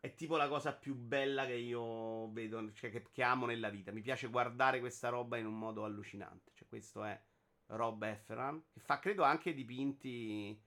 è 0.00 0.14
tipo 0.14 0.36
la 0.36 0.48
cosa 0.48 0.74
più 0.74 0.94
bella 0.94 1.44
che 1.44 1.54
io 1.54 2.30
vedo, 2.32 2.72
cioè 2.72 2.90
che, 2.90 3.02
che, 3.10 3.22
amo 3.22 3.46
nella 3.46 3.68
vita. 3.68 3.92
Mi 3.92 4.00
piace 4.00 4.28
guardare 4.28 4.80
questa 4.80 5.08
roba 5.10 5.36
in 5.36 5.46
un 5.46 5.58
modo 5.58 5.84
allucinante. 5.84 6.52
Cioè, 6.54 6.66
questo 6.66 7.04
è 7.04 7.20
Rob 7.66 8.02
Efferan, 8.02 8.64
che 8.70 8.80
fa, 8.80 8.98
credo, 8.98 9.24
anche 9.24 9.52
dipinti 9.52 10.58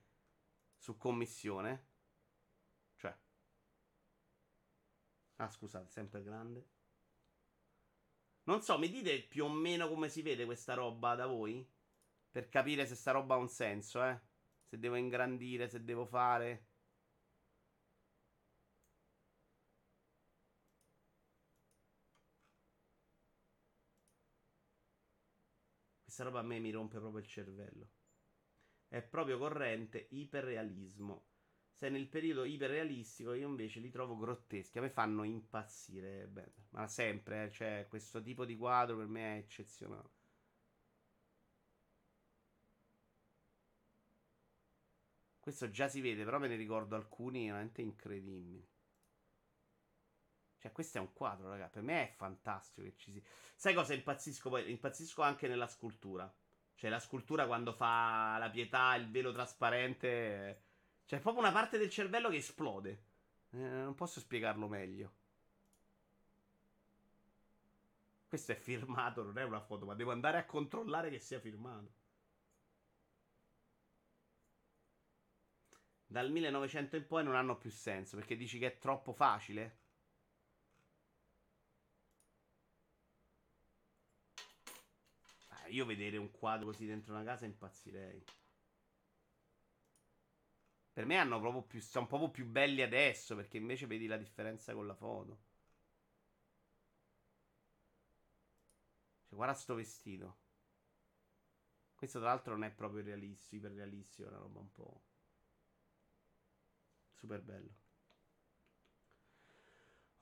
su 0.76 0.96
commissione. 0.96 1.86
Cioè. 2.96 3.16
Ah, 5.36 5.50
scusate, 5.50 5.90
sempre 5.90 6.22
grande. 6.22 6.71
Non 8.44 8.60
so, 8.62 8.78
mi 8.78 8.88
dite 8.88 9.22
più 9.22 9.44
o 9.44 9.48
meno 9.48 9.88
come 9.88 10.08
si 10.08 10.22
vede 10.22 10.44
questa 10.44 10.74
roba 10.74 11.14
da 11.14 11.26
voi? 11.26 11.64
Per 12.30 12.48
capire 12.48 12.86
se 12.86 12.94
sta 12.96 13.12
roba 13.12 13.34
ha 13.34 13.38
un 13.38 13.48
senso, 13.48 14.02
eh? 14.04 14.20
Se 14.64 14.78
devo 14.78 14.96
ingrandire, 14.96 15.68
se 15.68 15.84
devo 15.84 16.06
fare. 16.06 16.66
Questa 26.02 26.24
roba 26.24 26.40
a 26.40 26.42
me 26.42 26.58
mi 26.58 26.70
rompe 26.70 26.98
proprio 26.98 27.20
il 27.20 27.26
cervello. 27.26 27.90
È 28.88 29.02
proprio 29.02 29.38
corrente 29.38 30.08
iperrealismo. 30.10 31.31
Se 31.82 31.88
nel 31.88 32.06
periodo 32.06 32.44
iperrealistico 32.44 33.32
io 33.32 33.48
invece 33.48 33.80
li 33.80 33.90
trovo 33.90 34.16
grotteschi. 34.16 34.78
A 34.78 34.82
me 34.82 34.88
fanno 34.88 35.24
impazzire. 35.24 36.28
Beh, 36.28 36.52
ma 36.70 36.86
sempre, 36.86 37.46
eh, 37.46 37.50
cioè, 37.50 37.86
questo 37.88 38.22
tipo 38.22 38.44
di 38.44 38.56
quadro 38.56 38.98
per 38.98 39.08
me 39.08 39.34
è 39.34 39.38
eccezionale. 39.38 40.08
Questo 45.40 45.70
già 45.70 45.88
si 45.88 46.00
vede, 46.00 46.22
però 46.22 46.38
me 46.38 46.46
ne 46.46 46.54
ricordo 46.54 46.94
alcuni 46.94 47.46
veramente 47.46 47.82
incredibili. 47.82 48.64
Cioè, 50.58 50.70
questo 50.70 50.98
è 50.98 51.00
un 51.00 51.12
quadro, 51.12 51.48
raga. 51.48 51.66
Per 51.66 51.82
me 51.82 52.10
è 52.10 52.14
fantastico 52.14 52.86
che 52.86 52.94
ci 52.94 53.10
sia. 53.10 53.22
Sai 53.56 53.74
cosa 53.74 53.92
impazzisco 53.92 54.50
poi? 54.50 54.70
Impazzisco 54.70 55.20
anche 55.22 55.48
nella 55.48 55.66
scultura. 55.66 56.32
Cioè, 56.76 56.88
la 56.88 57.00
scultura 57.00 57.48
quando 57.48 57.72
fa 57.72 58.38
la 58.38 58.50
pietà, 58.50 58.94
il 58.94 59.10
velo 59.10 59.32
trasparente 59.32 60.70
c'è 61.06 61.20
proprio 61.20 61.42
una 61.42 61.52
parte 61.52 61.78
del 61.78 61.90
cervello 61.90 62.28
che 62.28 62.36
esplode. 62.36 63.02
Eh, 63.50 63.58
non 63.58 63.94
posso 63.94 64.20
spiegarlo 64.20 64.66
meglio. 64.68 65.12
Questo 68.26 68.52
è 68.52 68.54
firmato, 68.54 69.22
non 69.22 69.36
è 69.36 69.44
una 69.44 69.60
foto, 69.60 69.84
ma 69.84 69.94
devo 69.94 70.10
andare 70.10 70.38
a 70.38 70.46
controllare 70.46 71.10
che 71.10 71.18
sia 71.18 71.38
firmato. 71.38 71.92
Dal 76.06 76.30
1900 76.30 76.96
in 76.96 77.06
poi 77.06 77.24
non 77.24 77.34
hanno 77.34 77.56
più 77.56 77.70
senso 77.70 78.16
perché 78.16 78.36
dici 78.36 78.58
che 78.58 78.66
è 78.66 78.78
troppo 78.78 79.12
facile. 79.12 79.78
Ah, 85.48 85.68
io 85.68 85.84
vedere 85.84 86.16
un 86.16 86.30
quadro 86.30 86.66
così 86.66 86.86
dentro 86.86 87.14
una 87.14 87.24
casa 87.24 87.44
impazzirei. 87.46 88.24
Per 90.92 91.04
me 91.04 91.18
hanno 91.18 91.40
proprio 91.40 91.62
più, 91.62 91.80
sono 91.82 92.06
proprio 92.06 92.30
più 92.30 92.46
belli 92.46 92.82
adesso 92.82 93.34
perché 93.36 93.56
invece 93.58 93.86
vedi 93.86 94.06
la 94.06 94.16
differenza 94.16 94.72
con 94.72 94.86
la 94.86 94.94
foto. 94.94 95.40
Cioè, 99.26 99.34
guarda 99.36 99.54
sto 99.54 99.74
vestito. 99.74 100.36
Questo 101.94 102.18
tra 102.18 102.28
l'altro 102.28 102.52
non 102.52 102.64
è 102.64 102.70
proprio 102.70 103.02
realistico, 103.02 103.64
iperrealistico, 103.66 104.28
è 104.28 104.30
una 104.30 104.40
roba 104.40 104.58
un 104.58 104.70
po' 104.72 105.00
super 107.20 107.40
bello. 107.40 107.81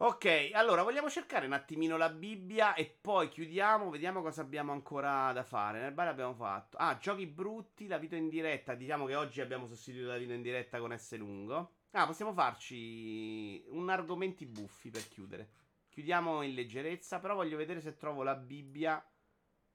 Ok, 0.02 0.52
allora 0.54 0.82
vogliamo 0.82 1.10
cercare 1.10 1.44
un 1.44 1.52
attimino 1.52 1.98
la 1.98 2.08
Bibbia 2.08 2.72
e 2.72 2.86
poi 2.86 3.28
chiudiamo, 3.28 3.90
vediamo 3.90 4.22
cosa 4.22 4.40
abbiamo 4.40 4.72
ancora 4.72 5.30
da 5.34 5.42
fare. 5.42 5.78
Nel 5.78 5.92
bar 5.92 6.08
abbiamo 6.08 6.32
fatto... 6.32 6.78
Ah, 6.78 6.96
giochi 6.96 7.26
brutti, 7.26 7.86
la 7.86 7.98
vita 7.98 8.16
in 8.16 8.30
diretta. 8.30 8.74
Diciamo 8.74 9.04
che 9.04 9.14
oggi 9.14 9.42
abbiamo 9.42 9.66
sostituito 9.66 10.08
la 10.08 10.16
vita 10.16 10.32
in 10.32 10.40
diretta 10.40 10.78
con 10.78 10.96
S 10.98 11.18
lungo. 11.18 11.74
Ah, 11.90 12.06
possiamo 12.06 12.32
farci 12.32 13.62
un 13.68 13.90
argomenti 13.90 14.46
buffi 14.46 14.88
per 14.88 15.06
chiudere. 15.06 15.50
Chiudiamo 15.90 16.40
in 16.40 16.54
leggerezza, 16.54 17.18
però 17.18 17.34
voglio 17.34 17.58
vedere 17.58 17.82
se 17.82 17.98
trovo 17.98 18.22
la 18.22 18.36
Bibbia 18.36 19.06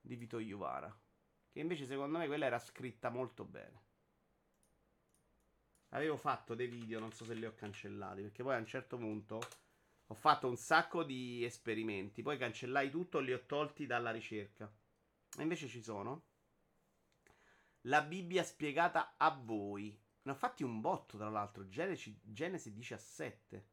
di 0.01 0.15
Vito 0.15 0.39
Iuvara. 0.39 0.91
Che 1.51 1.59
invece 1.59 1.85
secondo 1.85 2.17
me 2.17 2.25
quella 2.25 2.47
era 2.47 2.57
scritta 2.57 3.11
molto 3.11 3.45
bene. 3.45 3.83
Avevo 5.89 6.17
fatto 6.17 6.55
dei 6.55 6.65
video, 6.65 6.99
non 6.99 7.11
so 7.11 7.25
se 7.25 7.35
li 7.35 7.45
ho 7.45 7.53
cancellati, 7.53 8.23
perché 8.23 8.41
poi 8.41 8.55
a 8.55 8.57
un 8.57 8.65
certo 8.65 8.97
punto 8.97 9.39
ho 10.07 10.13
fatto 10.13 10.47
un 10.47 10.57
sacco 10.57 11.03
di 11.03 11.43
esperimenti, 11.43 12.21
poi 12.21 12.37
cancellai 12.37 12.91
tutto 12.91 13.19
e 13.19 13.23
li 13.23 13.33
ho 13.33 13.45
tolti 13.45 13.85
dalla 13.85 14.11
ricerca. 14.11 14.71
E 15.37 15.41
invece 15.41 15.67
ci 15.67 15.81
sono. 15.81 16.23
La 17.81 18.01
Bibbia 18.01 18.43
spiegata 18.43 19.15
a 19.17 19.29
voi. 19.31 19.99
Ne 20.23 20.31
ho 20.31 20.35
fatti 20.35 20.63
un 20.63 20.79
botto, 20.81 21.17
tra 21.17 21.29
l'altro. 21.29 21.67
Genesi, 21.67 22.19
Genesi 22.21 22.73
17. 22.73 23.67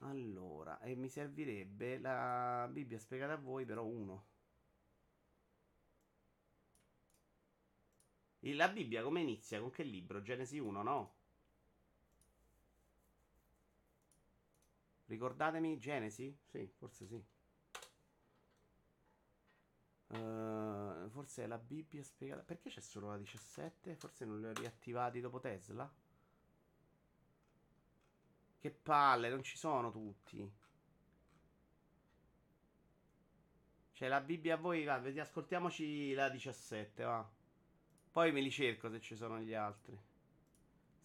Allora, 0.00 0.80
e 0.80 0.94
mi 0.94 1.08
servirebbe 1.08 1.98
la 1.98 2.68
Bibbia 2.70 2.98
spiegata 2.98 3.34
a 3.34 3.38
voi, 3.38 3.64
però 3.64 3.84
uno. 3.84 4.26
E 8.40 8.54
la 8.54 8.68
Bibbia 8.68 9.02
come 9.02 9.20
inizia? 9.20 9.60
Con 9.60 9.70
che 9.70 9.82
libro? 9.82 10.22
Genesi 10.22 10.58
1, 10.58 10.82
no? 10.82 11.15
Ricordatemi 15.06 15.78
Genesi? 15.78 16.36
Sì, 16.44 16.66
forse 16.76 17.06
sì. 17.06 17.24
Uh, 20.08 21.08
forse 21.10 21.44
è 21.44 21.46
la 21.46 21.58
Bibbia 21.58 22.02
spiegata. 22.02 22.42
Perché 22.42 22.70
c'è 22.70 22.80
solo 22.80 23.08
la 23.08 23.18
17? 23.18 23.94
Forse 23.96 24.24
non 24.24 24.40
li 24.40 24.46
ho 24.46 24.52
riattivati 24.52 25.20
dopo 25.20 25.40
Tesla? 25.40 25.90
Che 28.58 28.70
palle, 28.70 29.28
non 29.28 29.42
ci 29.42 29.56
sono 29.56 29.90
tutti. 29.90 30.52
Cioè, 33.92 34.08
la 34.08 34.20
Bibbia 34.20 34.54
a 34.54 34.58
voi, 34.58 34.84
va, 34.84 35.00
ascoltiamoci 35.20 36.12
la 36.12 36.28
17, 36.28 37.02
va. 37.02 37.26
Poi 38.10 38.32
me 38.32 38.40
li 38.40 38.50
cerco 38.50 38.90
se 38.90 39.00
ci 39.00 39.16
sono 39.16 39.38
gli 39.40 39.54
altri. 39.54 39.98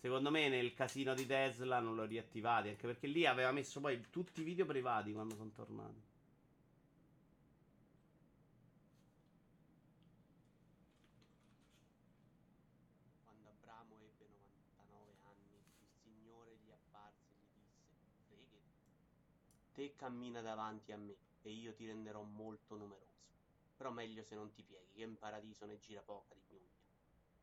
Secondo 0.02 0.32
me 0.32 0.50
nel 0.50 0.74
casino 0.74 1.14
di 1.14 1.28
Tesla 1.28 1.80
non 1.80 1.94
l'ho 1.94 2.06
riattivato, 2.06 2.68
anche 2.68 2.88
perché 2.88 3.06
lì 3.06 3.28
aveva 3.28 3.52
messo 3.52 3.80
poi 3.80 4.10
tutti 4.10 4.42
i 4.42 4.44
video 4.44 4.66
privati 4.66 5.14
quando 5.14 5.36
sono 5.36 5.52
tornati. 5.52 6.02
Quando 13.24 13.50
Abramo 13.50 14.00
ebbe 14.02 14.28
99 14.28 15.14
anni, 15.20 15.62
il 15.82 15.92
Signore 16.02 16.58
gli 16.66 16.72
apparse 16.72 17.36
e 17.36 17.38
gli 17.38 17.60
disse, 17.60 17.94
preghi, 18.28 18.60
te 19.72 19.96
cammina 19.96 20.42
davanti 20.42 20.92
a 20.94 20.98
me 20.98 21.16
e 21.44 21.52
io 21.52 21.76
ti 21.76 21.86
renderò 21.86 22.24
molto 22.24 22.76
numeroso. 22.76 23.30
Però 23.78 23.92
meglio 23.92 24.24
se 24.24 24.34
non 24.34 24.52
ti 24.52 24.64
pieghi, 24.64 24.94
che 24.94 25.04
in 25.04 25.20
paradiso 25.20 25.68
ne 25.68 25.78
gira 25.78 26.02
poca 26.02 26.34
di 26.34 26.42
più. 26.48 26.71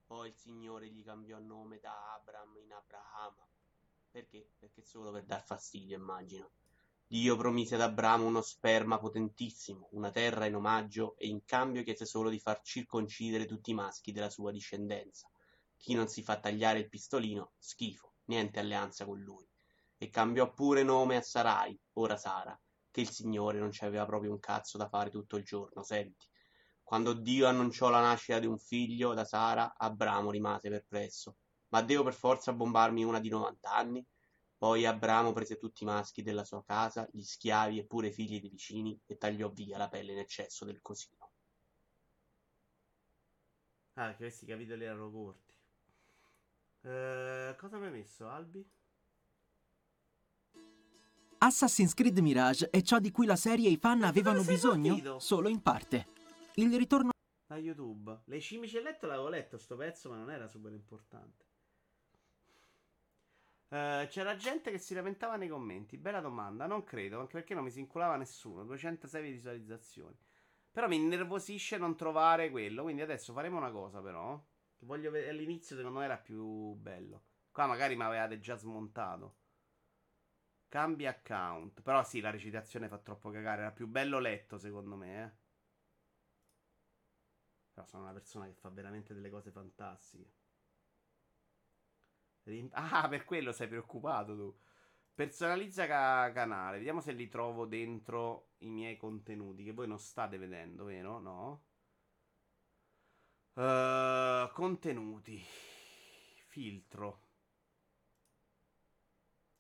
Poi 0.09 0.28
il 0.28 0.36
Signore 0.36 0.89
gli 0.89 1.05
cambiò 1.05 1.39
nome 1.39 1.80
da 1.80 2.14
Abram 2.14 2.56
in 2.64 2.72
Abrahama. 2.72 3.47
Perché? 4.10 4.52
Perché 4.59 4.80
solo 4.80 5.12
per 5.12 5.24
dar 5.24 5.44
fastidio, 5.44 5.98
immagino. 5.98 6.52
Dio 7.06 7.36
promise 7.36 7.74
ad 7.74 7.82
Abramo 7.82 8.24
uno 8.24 8.40
sperma 8.40 8.98
potentissimo, 8.98 9.89
una 9.93 10.10
terra 10.10 10.47
in 10.47 10.55
omaggio 10.55 11.14
e 11.18 11.26
in 11.26 11.44
cambio 11.44 11.82
chiese 11.82 12.06
solo 12.06 12.30
di 12.30 12.39
far 12.40 12.62
circoncidere 12.62 13.44
tutti 13.44 13.72
i 13.72 13.74
maschi 13.74 14.10
della 14.10 14.30
sua 14.30 14.51
discendenza. 14.51 15.28
Chi 15.76 15.93
non 15.93 16.09
si 16.09 16.22
fa 16.22 16.40
tagliare 16.40 16.78
il 16.78 16.89
pistolino, 16.89 17.52
schifo, 17.59 18.14
niente 18.28 18.60
alleanza 18.60 19.05
con 19.05 19.20
lui. 19.20 19.47
E 19.98 20.09
cambiò 20.09 20.51
pure 20.55 20.82
nome 20.85 21.16
a 21.16 21.20
Sarai, 21.20 21.78
ora 21.94 22.16
Sara, 22.16 22.59
che 22.90 23.02
il 23.02 23.10
Signore 23.10 23.59
non 23.59 23.72
ci 23.72 23.85
aveva 23.85 24.06
proprio 24.06 24.30
un 24.30 24.40
cazzo 24.40 24.78
da 24.78 24.89
fare 24.89 25.10
tutto 25.10 25.36
il 25.36 25.44
giorno, 25.44 25.82
senti. 25.82 26.26
Quando 26.89 27.12
Dio 27.12 27.47
annunciò 27.47 27.90
la 27.90 28.01
nascita 28.01 28.39
di 28.39 28.47
un 28.47 28.59
figlio 28.59 29.12
da 29.12 29.27
Sara, 29.27 29.74
Abramo 29.77 30.31
rimase 30.31 30.70
perplesso. 30.70 31.36
Ma 31.69 31.82
devo 31.82 32.02
per 32.02 32.15
forza 32.15 32.55
bombarmi 32.55 33.05
una 33.05 33.20
di 33.20 33.28
90 33.28 33.70
anni? 33.70 34.02
Poi 34.56 34.86
Abramo 34.86 35.35
prese 35.35 35.59
tutti 35.59 35.82
i 35.82 35.86
maschi 35.86 36.23
della 36.23 36.44
sua 36.44 36.65
casa, 36.65 37.06
gli 37.12 37.20
schiavi 37.20 37.78
e 37.78 37.85
pure 37.85 38.06
i 38.06 38.12
figli 38.12 38.40
dei 38.40 38.48
vicini 38.48 38.98
e 39.05 39.19
tagliò 39.19 39.51
via 39.51 39.77
la 39.77 39.90
pelle 39.90 40.12
in 40.12 40.19
eccesso 40.19 40.65
del 40.65 40.81
cosino. 40.81 41.31
Ah, 43.93 44.12
che 44.12 44.16
questi 44.16 44.47
capitoli 44.47 44.85
erano 44.85 45.10
corti. 45.10 45.52
Eh, 46.85 47.55
cosa 47.59 47.77
mi 47.77 47.85
hai 47.85 47.93
messo, 47.93 48.31
Albi? 48.31 48.66
Assassin's 51.36 51.93
Creed 51.93 52.16
Mirage 52.20 52.70
è 52.70 52.81
ciò 52.81 52.98
di 52.98 53.10
cui 53.10 53.27
la 53.27 53.36
serie 53.36 53.69
e 53.69 53.73
i 53.73 53.77
fan 53.77 54.05
avevano 54.05 54.43
bisogno? 54.43 54.93
partito? 54.94 55.19
Solo 55.19 55.51
in 55.51 55.60
parte. 55.60 56.16
Il 56.59 56.76
ritorno 56.76 57.10
Da 57.47 57.56
YouTube. 57.56 58.22
Le 58.24 58.40
cimici 58.40 58.82
letto 58.82 59.06
l'avevo 59.06 59.28
letto 59.28 59.59
sto 59.59 59.76
pezzo, 59.76 60.09
ma 60.09 60.16
non 60.16 60.28
era 60.28 60.48
super 60.48 60.72
importante. 60.72 61.44
Eh, 63.68 64.09
c'era 64.10 64.35
gente 64.35 64.72
che 64.72 64.78
si 64.78 64.93
lamentava 64.93 65.36
nei 65.36 65.47
commenti. 65.47 65.97
Bella 65.97 66.20
domanda, 66.20 66.66
non 66.66 66.82
credo, 66.82 67.20
anche 67.20 67.35
perché 67.35 67.55
non 67.55 67.62
mi 67.62 67.70
si 67.70 67.78
inculava 67.78 68.16
nessuno. 68.16 68.64
206 68.64 69.22
visualizzazioni. 69.30 70.16
Però 70.72 70.89
mi 70.89 70.97
innervosisce 70.97 71.78
non 71.78 71.94
trovare 71.94 72.51
quello. 72.51 72.82
Quindi 72.82 73.02
adesso 73.02 73.32
faremo 73.32 73.56
una 73.56 73.70
cosa, 73.70 74.01
però. 74.02 74.36
Che 74.76 74.85
voglio 74.85 75.12
vedere 75.12 75.30
all'inizio, 75.30 75.76
secondo 75.76 76.01
me 76.01 76.06
era 76.06 76.18
più 76.18 76.74
bello. 76.74 77.22
Qua 77.52 77.66
magari 77.66 77.94
mi 77.94 78.02
avevate 78.02 78.40
già 78.40 78.56
smontato. 78.56 79.36
Cambia 80.66 81.10
account. 81.10 81.82
Però 81.82 82.02
sì, 82.02 82.18
la 82.18 82.30
recitazione 82.30 82.89
fa 82.89 82.98
troppo 82.98 83.30
cagare. 83.30 83.60
Era 83.60 83.70
più 83.70 83.86
bello 83.86 84.18
letto, 84.18 84.59
secondo 84.59 84.97
me, 84.97 85.22
eh. 85.22 85.47
Però 87.78 87.90
sono 87.90 88.02
una 88.02 88.12
persona 88.12 88.46
che 88.46 88.55
fa 88.55 88.70
veramente 88.70 89.14
delle 89.14 89.30
cose 89.30 89.52
fantastiche. 89.52 90.32
Rim- 92.42 92.70
Ah, 92.74 93.06
per 93.09 93.24
quello 93.24 93.52
sei 93.52 93.68
preoccupato 93.68 94.34
tu. 94.34 94.59
Personalizza 95.14 95.86
ca- 95.86 96.32
canale. 96.32 96.78
Vediamo 96.78 97.00
se 97.00 97.12
li 97.12 97.28
trovo 97.28 97.66
dentro 97.66 98.55
i 98.59 98.68
miei 98.70 98.96
contenuti. 98.96 99.62
Che 99.62 99.72
voi 99.72 99.86
non 99.86 100.00
state 100.00 100.38
vedendo, 100.38 100.86
vero? 100.86 101.20
No. 101.20 101.62
Eh, 103.55 104.50
contenuti. 104.55 105.38
Filtro. 106.46 107.20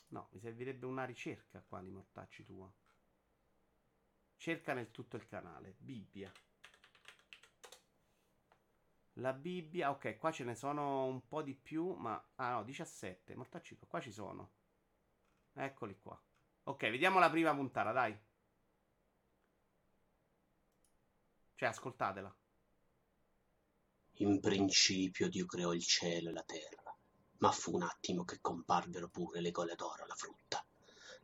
No, 0.08 0.28
mi 0.32 0.40
servirebbe 0.40 0.84
una 0.86 1.04
ricerca 1.04 1.62
qua 1.66 1.80
di 1.80 1.90
mortacci 1.90 2.44
tua. 2.44 2.70
Cerca 4.38 4.72
nel 4.72 4.90
tutto 4.90 5.16
il 5.16 5.26
canale. 5.26 5.74
Bibbia. 5.78 6.32
La 9.20 9.32
Bibbia, 9.32 9.90
ok, 9.90 10.16
qua 10.16 10.30
ce 10.30 10.44
ne 10.44 10.54
sono 10.54 11.06
un 11.06 11.26
po' 11.26 11.42
di 11.42 11.54
più, 11.54 11.92
ma... 11.94 12.22
Ah 12.36 12.52
no, 12.52 12.64
17, 12.64 13.34
mortacci 13.34 13.76
qua, 13.76 13.88
qua 13.88 14.00
ci 14.00 14.12
sono. 14.12 14.50
Eccoli 15.54 15.98
qua. 16.00 16.20
Ok, 16.64 16.82
vediamo 16.82 17.18
la 17.18 17.28
prima 17.28 17.52
puntata, 17.52 17.90
dai. 17.90 18.16
Cioè, 21.56 21.68
ascoltatela. 21.68 22.32
In 24.20 24.38
principio 24.38 25.28
Dio 25.28 25.46
creò 25.46 25.72
il 25.72 25.82
cielo 25.82 26.30
e 26.30 26.32
la 26.32 26.44
terra, 26.44 26.96
ma 27.38 27.50
fu 27.50 27.74
un 27.74 27.82
attimo 27.82 28.24
che 28.24 28.38
comparvero 28.40 29.08
pure 29.08 29.40
le 29.40 29.50
gole 29.50 29.74
d'oro 29.74 30.04
alla 30.04 30.14
frutta. 30.14 30.64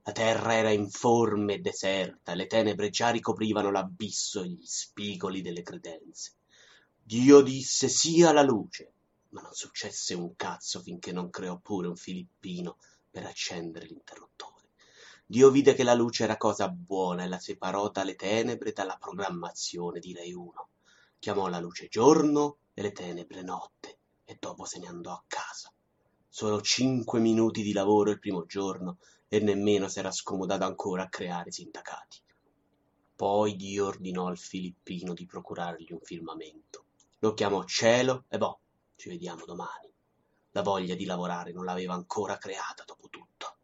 La 0.03 0.13
terra 0.13 0.55
era 0.55 0.71
informe 0.71 1.55
e 1.55 1.59
deserta, 1.61 2.35
le 2.35 2.47
tenebre 2.47 2.91
già 2.91 3.11
ricoprivano 3.11 3.71
l'abisso 3.71 4.43
e 4.43 4.49
gli 4.49 4.65
spigoli 4.65 5.43
delle 5.43 5.63
credenze. 5.63 6.39
Dio 7.07 7.43
disse 7.43 7.89
sia 7.89 8.33
la 8.33 8.41
luce, 8.41 8.95
ma 9.29 9.43
non 9.43 9.53
successe 9.53 10.15
un 10.15 10.35
cazzo 10.37 10.81
finché 10.81 11.13
non 11.13 11.29
creò 11.29 11.59
pure 11.59 11.87
un 11.87 11.97
filippino 11.97 12.79
per 13.11 13.27
accendere 13.27 13.85
l'interruttore. 13.85 14.71
Dio 15.27 15.51
vide 15.51 15.75
che 15.75 15.83
la 15.83 15.93
luce 15.93 16.25
era 16.25 16.39
cosa 16.39 16.67
buona 16.71 17.25
e 17.25 17.29
la 17.29 17.39
separò 17.39 17.91
dalle 17.91 18.15
tenebre 18.15 18.73
dalla 18.73 18.97
programmazione 18.97 20.01
di 20.01 20.15
Rai 20.15 20.33
1. 20.33 20.69
Chiamò 21.19 21.49
la 21.49 21.59
luce 21.61 21.89
giorno 21.89 22.57
e 22.73 22.81
le 22.81 22.93
tenebre 22.93 23.43
notte 23.43 23.99
e 24.25 24.39
dopo 24.41 24.65
se 24.65 24.79
ne 24.79 24.87
andò 24.87 25.13
a 25.13 25.25
casa. 25.27 25.71
Solo 26.27 26.63
cinque 26.63 27.21
minuti 27.21 27.63
di 27.63 27.75
lavoro 27.75 28.13
il 28.13 28.19
primo 28.19 28.47
giorno 28.47 28.97
e 29.29 29.41
nemmeno 29.41 29.89
s'era 29.89 30.11
scomodato 30.11 30.65
ancora 30.65 31.03
a 31.03 31.09
creare 31.11 31.53
sindacati. 31.53 32.23
Poi 33.15 33.57
Dio 33.57 33.85
ordinò 33.89 34.29
al 34.29 34.39
filippino 34.39 35.13
di 35.13 35.27
procurargli 35.27 35.93
un 35.93 36.01
firmamento. 36.01 36.84
Lo 37.25 37.33
chiamò 37.33 37.65
cielo 37.65 38.27
e 38.29 38.37
boh, 38.37 38.61
ci 38.97 39.09
vediamo 39.09 39.47
domani. 39.47 39.91
La 40.51 40.61
voglia 40.61 40.95
di 40.95 41.07
lavorare 41.07 41.53
non 41.53 41.65
l'aveva 41.65 41.95
ancora 41.95 42.37
creata 42.37 42.85
dopo 42.85 43.09
tutto. 43.09 43.57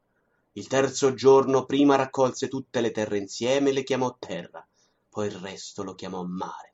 Il 0.52 0.66
terzo 0.66 1.12
giorno 1.12 1.66
prima 1.66 1.94
raccolse 1.94 2.48
tutte 2.48 2.80
le 2.80 2.90
terre 2.90 3.18
insieme 3.18 3.68
e 3.68 3.72
le 3.74 3.82
chiamò 3.82 4.16
terra, 4.18 4.66
poi 5.10 5.26
il 5.26 5.34
resto 5.34 5.82
lo 5.82 5.94
chiamò 5.94 6.22
mare. 6.22 6.72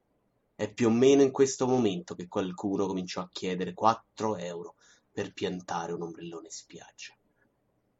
È 0.55 0.73
più 0.73 0.87
o 0.87 0.93
meno 0.93 1.23
in 1.23 1.33
questo 1.33 1.67
momento 1.67 2.15
che 2.15 2.29
qualcuno 2.29 2.87
cominciò 2.87 3.21
a 3.21 3.31
chiedere 3.33 3.75
quattro 3.75 4.37
euro 4.37 4.77
per 5.11 5.33
piantare 5.33 5.93
un 5.93 6.03
ombrellone 6.03 6.47
in 6.47 6.53
spiaggia. 6.53 7.17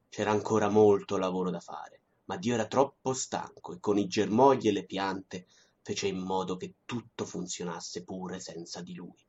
C'era 0.09 0.31
ancora 0.31 0.69
molto 0.69 1.17
lavoro 1.17 1.51
da 1.51 1.59
fare, 1.59 2.03
ma 2.27 2.37
Dio 2.37 2.55
era 2.55 2.69
troppo 2.69 3.15
stanco 3.15 3.73
e 3.73 3.81
con 3.81 3.99
i 3.99 4.07
germogli 4.07 4.69
e 4.69 4.73
le 4.73 4.85
piante 4.85 5.47
fece 5.87 6.09
in 6.09 6.19
modo 6.19 6.57
che 6.57 6.79
tutto 6.85 7.25
funzionasse 7.25 8.03
pure 8.03 8.41
senza 8.41 8.83
di 8.83 8.93
lui. 8.93 9.25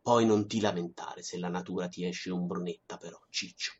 Poi 0.00 0.24
non 0.24 0.46
ti 0.46 0.60
lamentare 0.60 1.24
se 1.24 1.36
la 1.36 1.48
natura 1.48 1.88
ti 1.88 2.06
esce 2.06 2.30
ombrunetta 2.30 2.96
però, 2.96 3.20
ciccio. 3.28 3.72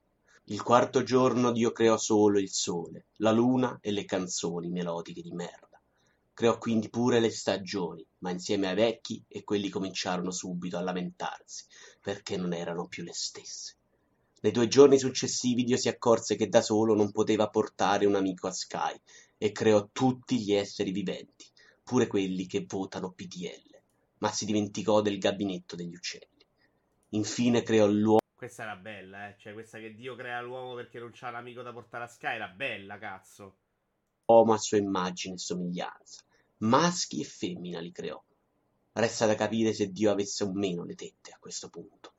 Il 0.47 0.61
quarto 0.61 1.05
giorno 1.05 1.53
Dio 1.53 1.70
creò 1.70 1.97
solo 1.97 2.41
il 2.41 2.51
sole, 2.51 3.07
la 3.19 3.31
luna 3.31 3.78
e 3.81 3.93
le 3.93 4.05
canzoni 4.07 4.70
melodiche 4.70 5.23
di 5.23 5.31
merda. 5.31 5.81
Creò 6.35 6.59
quindi 6.59 6.91
pure 6.91 7.20
le 7.20 7.31
stagioni, 7.31 8.05
ma 8.19 8.31
insieme 8.31 8.66
ai 8.66 8.74
vecchi 8.74 9.24
e 9.28 9.45
quelli 9.45 9.69
cominciarono 9.69 10.32
subito 10.32 10.78
a 10.78 10.82
lamentarsi, 10.82 11.65
perché 12.01 12.37
non 12.37 12.53
erano 12.53 12.89
più 12.89 13.05
le 13.05 13.15
stesse. 13.15 13.77
Nei 14.41 14.51
due 14.51 14.66
giorni 14.66 14.99
successivi 14.99 15.62
Dio 15.62 15.77
si 15.77 15.87
accorse 15.89 16.35
che 16.35 16.49
da 16.49 16.61
solo 16.61 16.97
non 16.97 17.12
poteva 17.12 17.49
portare 17.49 18.05
un 18.05 18.16
amico 18.16 18.49
a 18.49 18.53
Sky 18.53 19.01
e 19.39 19.53
creò 19.53 19.89
tutti 19.93 20.41
gli 20.41 20.53
esseri 20.53 20.91
viventi, 20.91 21.47
pure 21.91 22.07
quelli 22.07 22.47
che 22.47 22.67
votano 22.69 23.11
PDL, 23.11 23.83
ma 24.19 24.31
si 24.31 24.45
dimenticò 24.45 25.01
del 25.01 25.19
gabinetto 25.19 25.75
degli 25.75 25.97
uccelli. 25.97 26.47
Infine 27.09 27.65
creò 27.65 27.89
l'uomo 27.89 28.21
Questa 28.37 28.62
era 28.62 28.77
bella, 28.77 29.29
eh. 29.29 29.37
Cioè, 29.37 29.53
questa 29.55 29.81
che 29.81 29.97
Dio 29.97 30.15
crea 30.15 30.41
l'uomo 30.41 30.77
perché 30.77 31.01
non 31.01 31.11
c'ha 31.12 31.31
un 31.31 31.35
amico 31.35 31.62
da 31.62 31.73
portare 31.73 32.05
a 32.05 32.07
Sky 32.07 32.37
era 32.37 32.47
bella, 32.47 32.97
cazzo. 32.97 33.57
a 34.27 34.57
sua 34.59 34.77
immagine 34.77 35.35
e 35.35 35.39
somiglianza. 35.39 36.23
Maschi 36.59 37.23
e 37.23 37.25
femmina 37.25 37.81
li 37.81 37.91
creò. 37.91 38.23
Resta 38.93 39.27
da 39.27 39.35
capire 39.35 39.73
se 39.73 39.91
Dio 39.91 40.12
avesse 40.12 40.45
o 40.45 40.53
meno 40.53 40.85
le 40.85 40.95
tette 40.95 41.33
a 41.33 41.39
questo 41.41 41.71
punto. 41.71 42.12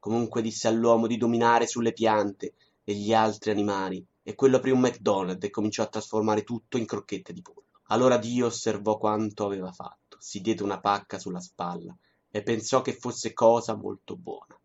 Comunque 0.00 0.42
disse 0.42 0.66
all'uomo 0.66 1.06
di 1.06 1.16
dominare 1.16 1.68
sulle 1.68 1.92
piante 1.92 2.54
e 2.82 2.94
gli 2.94 3.14
altri 3.14 3.52
animali, 3.52 4.04
e 4.24 4.34
quello 4.34 4.56
aprì 4.56 4.72
un 4.72 4.80
McDonald's 4.80 5.46
e 5.46 5.50
cominciò 5.50 5.84
a 5.84 5.88
trasformare 5.88 6.42
tutto 6.42 6.78
in 6.78 6.84
crocchette 6.86 7.32
di 7.32 7.42
pollo. 7.42 7.62
Allora 7.88 8.16
Dio 8.16 8.46
osservò 8.46 8.96
quanto 8.96 9.44
aveva 9.44 9.72
fatto, 9.72 10.16
si 10.18 10.40
diede 10.40 10.62
una 10.62 10.80
pacca 10.80 11.18
sulla 11.18 11.40
spalla 11.40 11.96
e 12.30 12.42
pensò 12.42 12.80
che 12.80 12.94
fosse 12.94 13.32
cosa 13.32 13.74
molto 13.74 14.16
buona. 14.16 14.58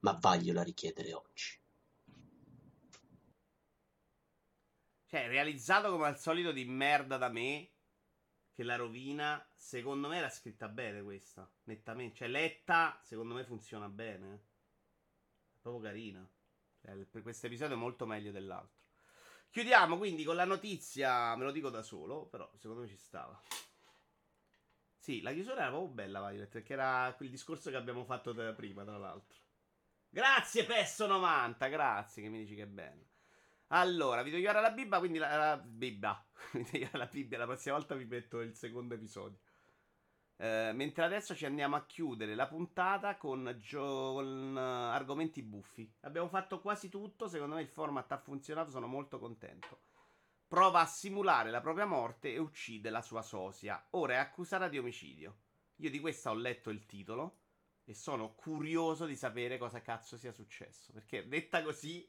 Ma 0.00 0.16
vagliela 0.20 0.62
richiedere 0.62 1.12
oggi. 1.14 1.58
Cioè, 5.06 5.26
realizzato 5.26 5.90
come 5.90 6.06
al 6.06 6.18
solito 6.18 6.52
di 6.52 6.66
merda 6.66 7.16
da 7.16 7.30
me, 7.30 7.70
che 8.52 8.62
la 8.62 8.76
rovina, 8.76 9.44
secondo 9.54 10.08
me 10.08 10.18
era 10.18 10.28
scritta 10.28 10.68
bene 10.68 11.02
questa, 11.02 11.50
nettamente. 11.64 12.16
Cioè, 12.16 12.28
letta, 12.28 13.00
secondo 13.02 13.34
me 13.34 13.44
funziona 13.44 13.88
bene. 13.88 14.34
È 14.34 15.60
proprio 15.62 15.82
carina. 15.82 16.28
Cioè, 16.82 16.94
per 17.06 17.22
questo 17.22 17.46
episodio 17.46 17.74
è 17.74 17.78
molto 17.78 18.04
meglio 18.04 18.30
dell'altro. 18.30 18.77
Chiudiamo 19.50 19.96
quindi 19.96 20.24
con 20.24 20.36
la 20.36 20.44
notizia, 20.44 21.34
me 21.36 21.44
lo 21.44 21.50
dico 21.50 21.70
da 21.70 21.82
solo, 21.82 22.26
però 22.26 22.50
secondo 22.56 22.82
me 22.82 22.88
ci 22.88 22.96
stava. 22.96 23.40
Sì, 24.98 25.22
la 25.22 25.32
chiusura 25.32 25.62
era 25.62 25.70
proprio 25.70 25.90
bella, 25.90 26.20
Violet, 26.28 26.50
perché 26.50 26.74
era 26.74 27.14
quel 27.16 27.30
discorso 27.30 27.70
che 27.70 27.76
abbiamo 27.76 28.04
fatto 28.04 28.34
prima, 28.54 28.84
tra 28.84 28.98
l'altro. 28.98 29.38
Grazie, 30.10 30.66
Pesso90, 30.66 31.70
grazie 31.70 32.22
che 32.22 32.28
mi 32.28 32.38
dici 32.38 32.54
che 32.54 32.64
è 32.64 32.66
bello. 32.66 33.06
Allora, 33.68 34.22
vi 34.22 34.30
devo 34.30 34.52
la 34.52 34.70
Bibbia, 34.70 34.98
quindi 34.98 35.18
la, 35.18 35.36
la 35.36 35.56
Bibbia. 35.56 36.26
vi 36.52 36.88
la 36.92 37.06
Bibbia, 37.06 37.38
la 37.38 37.46
prossima 37.46 37.76
volta 37.76 37.94
vi 37.94 38.04
metto 38.04 38.40
il 38.40 38.54
secondo 38.54 38.94
episodio. 38.94 39.38
Eh, 40.40 40.70
mentre 40.72 41.02
adesso 41.02 41.34
ci 41.34 41.46
andiamo 41.46 41.74
a 41.74 41.84
chiudere 41.84 42.36
la 42.36 42.46
puntata 42.46 43.16
con, 43.16 43.56
gio- 43.58 44.12
con 44.14 44.54
uh, 44.54 44.58
argomenti 44.94 45.42
buffi. 45.42 45.92
Abbiamo 46.02 46.28
fatto 46.28 46.60
quasi 46.60 46.88
tutto, 46.88 47.26
secondo 47.26 47.56
me 47.56 47.62
il 47.62 47.68
format 47.68 48.12
ha 48.12 48.18
funzionato, 48.18 48.70
sono 48.70 48.86
molto 48.86 49.18
contento. 49.18 49.80
Prova 50.46 50.80
a 50.80 50.86
simulare 50.86 51.50
la 51.50 51.60
propria 51.60 51.86
morte 51.86 52.32
e 52.32 52.38
uccide 52.38 52.88
la 52.88 53.02
sua 53.02 53.22
sosia. 53.22 53.84
Ora 53.90 54.14
è 54.14 54.16
accusata 54.18 54.68
di 54.68 54.78
omicidio. 54.78 55.38
Io 55.76 55.90
di 55.90 55.98
questa 55.98 56.30
ho 56.30 56.34
letto 56.34 56.70
il 56.70 56.86
titolo 56.86 57.40
e 57.84 57.92
sono 57.92 58.34
curioso 58.34 59.06
di 59.06 59.16
sapere 59.16 59.58
cosa 59.58 59.82
cazzo 59.82 60.16
sia 60.16 60.32
successo. 60.32 60.92
Perché 60.92 61.26
detta 61.26 61.64
così 61.64 62.06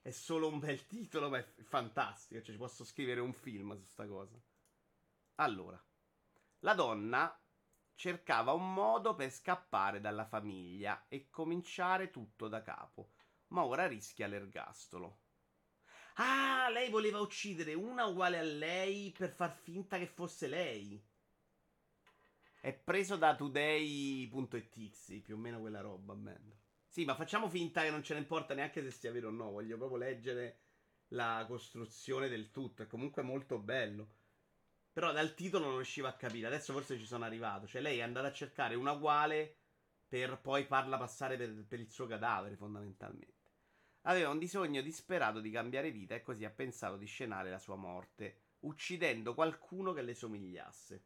è 0.00 0.10
solo 0.10 0.48
un 0.48 0.58
bel 0.58 0.86
titolo, 0.86 1.28
ma 1.28 1.38
è 1.38 1.46
fantastico. 1.62 2.40
Cioè, 2.40 2.52
ci 2.54 2.58
posso 2.58 2.84
scrivere 2.84 3.20
un 3.20 3.34
film 3.34 3.76
su 3.76 3.84
sta 3.84 4.06
cosa. 4.06 4.40
Allora, 5.36 5.80
la 6.60 6.74
donna 6.74 7.38
cercava 7.96 8.52
un 8.52 8.72
modo 8.72 9.14
per 9.14 9.30
scappare 9.30 10.00
dalla 10.00 10.26
famiglia 10.26 11.06
e 11.08 11.28
cominciare 11.30 12.10
tutto 12.10 12.46
da 12.46 12.62
capo, 12.62 13.14
ma 13.48 13.64
ora 13.64 13.86
rischia 13.88 14.26
l'ergastolo. 14.28 15.22
Ah, 16.16 16.68
lei 16.70 16.88
voleva 16.90 17.20
uccidere 17.20 17.74
una 17.74 18.04
uguale 18.04 18.38
a 18.38 18.42
lei 18.42 19.12
per 19.16 19.30
far 19.30 19.52
finta 19.52 19.98
che 19.98 20.06
fosse 20.06 20.46
lei. 20.46 21.02
È 22.60 22.72
preso 22.72 23.16
da 23.16 23.34
today.it, 23.34 24.92
sì, 24.92 25.20
più 25.20 25.34
o 25.36 25.38
meno 25.38 25.60
quella 25.60 25.80
roba, 25.80 26.14
man. 26.14 26.54
Sì, 26.86 27.04
ma 27.04 27.14
facciamo 27.14 27.48
finta 27.48 27.82
che 27.82 27.90
non 27.90 28.02
ce 28.02 28.14
ne 28.14 28.20
importa 28.20 28.54
neanche 28.54 28.82
se 28.82 28.90
sia 28.90 29.12
vero 29.12 29.28
o 29.28 29.30
no, 29.30 29.50
voglio 29.50 29.76
proprio 29.76 29.98
leggere 29.98 30.60
la 31.08 31.44
costruzione 31.46 32.28
del 32.28 32.50
tutto, 32.50 32.82
è 32.82 32.86
comunque 32.86 33.22
molto 33.22 33.58
bello. 33.58 34.08
Però 34.96 35.12
dal 35.12 35.34
titolo 35.34 35.66
non 35.66 35.74
riuscivo 35.74 36.06
a 36.06 36.14
capire. 36.14 36.46
Adesso 36.46 36.72
forse 36.72 36.98
ci 36.98 37.04
sono 37.04 37.26
arrivato. 37.26 37.66
Cioè, 37.66 37.82
lei 37.82 37.98
è 37.98 38.02
andata 38.02 38.28
a 38.28 38.32
cercare 38.32 38.74
una 38.76 38.92
uguale 38.92 39.56
per 40.08 40.40
poi 40.40 40.64
farla 40.64 40.96
passare 40.96 41.36
per, 41.36 41.66
per 41.68 41.80
il 41.80 41.90
suo 41.90 42.06
cadavere, 42.06 42.56
fondamentalmente. 42.56 43.50
Aveva 44.04 44.30
un 44.30 44.38
bisogno 44.38 44.80
disperato 44.80 45.40
di 45.40 45.50
cambiare 45.50 45.90
vita 45.90 46.14
e 46.14 46.22
così 46.22 46.46
ha 46.46 46.50
pensato 46.50 46.96
di 46.96 47.04
scenare 47.04 47.50
la 47.50 47.58
sua 47.58 47.76
morte, 47.76 48.44
uccidendo 48.60 49.34
qualcuno 49.34 49.92
che 49.92 50.00
le 50.00 50.14
somigliasse. 50.14 51.04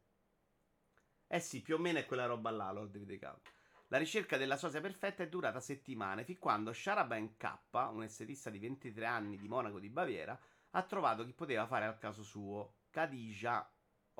Eh 1.27 1.41
sì, 1.41 1.61
più 1.61 1.75
o 1.75 1.79
meno 1.79 1.99
è 1.99 2.07
quella 2.07 2.27
roba 2.27 2.53
là, 2.53 2.71
Lord 2.71 2.95
of 2.95 3.07
the 3.07 3.19
Count. 3.19 3.53
La 3.89 3.99
ricerca 3.99 4.37
della 4.37 4.57
sosia 4.57 4.81
perfetta 4.81 5.25
è 5.25 5.29
durata 5.29 5.59
settimane, 5.59 6.23
fin 6.23 6.39
quando 6.39 6.73
Sharaban 6.73 7.37
K, 7.37 7.59
un 7.73 8.05
estetista 8.05 8.51
di 8.51 8.61
23 8.61 9.05
anni 9.05 9.37
di 9.37 9.49
Monaco 9.49 9.81
di 9.81 9.89
Baviera, 9.89 10.41
ha 10.71 10.83
trovato 10.85 11.25
chi 11.25 11.33
poteva 11.33 11.67
fare 11.67 11.87
al 11.87 11.99
caso 11.99 12.23
suo, 12.23 12.77
Khadija 12.91 13.69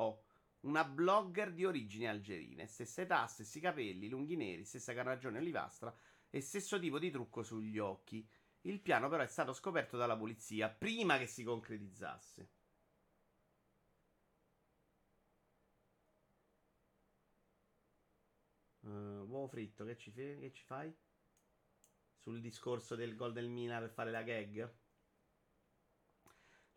O, 0.01 0.25
una 0.61 0.85
blogger 0.85 1.53
di 1.53 1.65
origini 1.65 2.09
algerine. 2.09 2.67
Stessa 2.67 3.03
età, 3.03 3.27
stessi 3.27 3.61
capelli, 3.61 4.09
lunghi 4.09 4.37
neri, 4.37 4.65
stessa 4.65 4.95
carnagione 4.95 5.39
olivastra 5.39 5.95
e 6.31 6.41
stesso 6.41 6.79
tipo 6.79 6.99
di 6.99 7.11
trucco 7.11 7.43
sugli 7.43 7.79
occhi. 7.79 8.27
Il 8.63 8.81
piano 8.81 9.09
però 9.09 9.23
è 9.23 9.27
stato 9.27 9.53
scoperto 9.53 9.97
dalla 9.97 10.17
polizia 10.17 10.69
prima 10.69 11.19
che 11.19 11.27
si 11.27 11.45
concretizzasse. 11.45 12.51
Uh, 18.81 19.25
uovo 19.29 19.47
fritto, 19.49 19.85
che 19.85 19.97
ci, 19.97 20.13
che 20.13 20.51
ci 20.53 20.65
fai? 20.65 20.95
Sul 22.17 22.41
discorso 22.41 22.95
del 22.97 23.15
gol 23.15 23.33
del 23.33 23.49
Mina 23.49 23.79
per 23.79 23.91
fare 23.91 24.11
la 24.11 24.23
gag? 24.23 24.75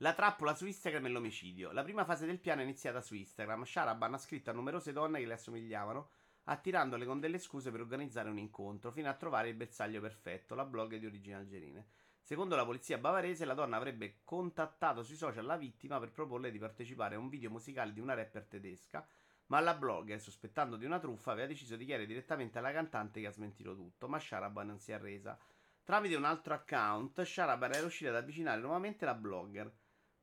La 0.03 0.11
trappola 0.11 0.53
su 0.53 0.65
Instagram 0.65 1.05
e 1.05 1.09
l'omicidio. 1.09 1.71
La 1.71 1.81
prima 1.81 2.03
fase 2.03 2.25
del 2.25 2.41
piano 2.41 2.59
è 2.59 2.65
iniziata 2.65 2.99
su 2.99 3.15
Instagram. 3.15 3.63
Sharaban 3.63 4.13
ha 4.13 4.17
scritto 4.17 4.49
a 4.49 4.53
numerose 4.53 4.91
donne 4.91 5.21
che 5.21 5.25
le 5.25 5.35
assomigliavano, 5.35 6.09
attirandole 6.43 7.05
con 7.05 7.21
delle 7.21 7.39
scuse 7.39 7.71
per 7.71 7.79
organizzare 7.79 8.29
un 8.29 8.37
incontro, 8.37 8.91
fino 8.91 9.07
a 9.07 9.13
trovare 9.13 9.47
il 9.47 9.55
bersaglio 9.55 10.01
perfetto, 10.01 10.55
la 10.55 10.65
blog 10.65 10.97
di 10.97 11.05
origini 11.05 11.35
algerine. 11.35 11.87
Secondo 12.19 12.57
la 12.57 12.65
polizia 12.65 12.97
bavarese, 12.97 13.45
la 13.45 13.53
donna 13.53 13.77
avrebbe 13.77 14.17
contattato 14.25 15.03
sui 15.03 15.15
social 15.15 15.45
la 15.45 15.55
vittima 15.55 15.99
per 15.99 16.11
proporle 16.11 16.51
di 16.51 16.59
partecipare 16.59 17.15
a 17.15 17.19
un 17.19 17.29
video 17.29 17.49
musicale 17.49 17.93
di 17.93 18.01
una 18.01 18.13
rapper 18.13 18.43
tedesca, 18.43 19.07
ma 19.45 19.61
la 19.61 19.73
blogger, 19.73 20.19
sospettando 20.19 20.75
di 20.75 20.83
una 20.83 20.99
truffa, 20.99 21.31
aveva 21.31 21.47
deciso 21.47 21.77
di 21.77 21.85
chiedere 21.85 22.07
direttamente 22.07 22.57
alla 22.57 22.73
cantante 22.73 23.21
che 23.21 23.27
ha 23.27 23.31
smentito 23.31 23.73
tutto, 23.73 24.09
ma 24.09 24.19
Sharaban 24.19 24.67
non 24.67 24.79
si 24.79 24.91
è 24.91 24.95
arresa. 24.95 25.39
Tramite 25.81 26.15
un 26.15 26.25
altro 26.25 26.55
account, 26.55 27.21
Sharaban 27.21 27.71
era 27.71 27.79
riuscita 27.79 28.09
ad 28.09 28.17
avvicinare 28.17 28.59
nuovamente 28.59 29.05
la 29.05 29.15
blogger 29.15 29.71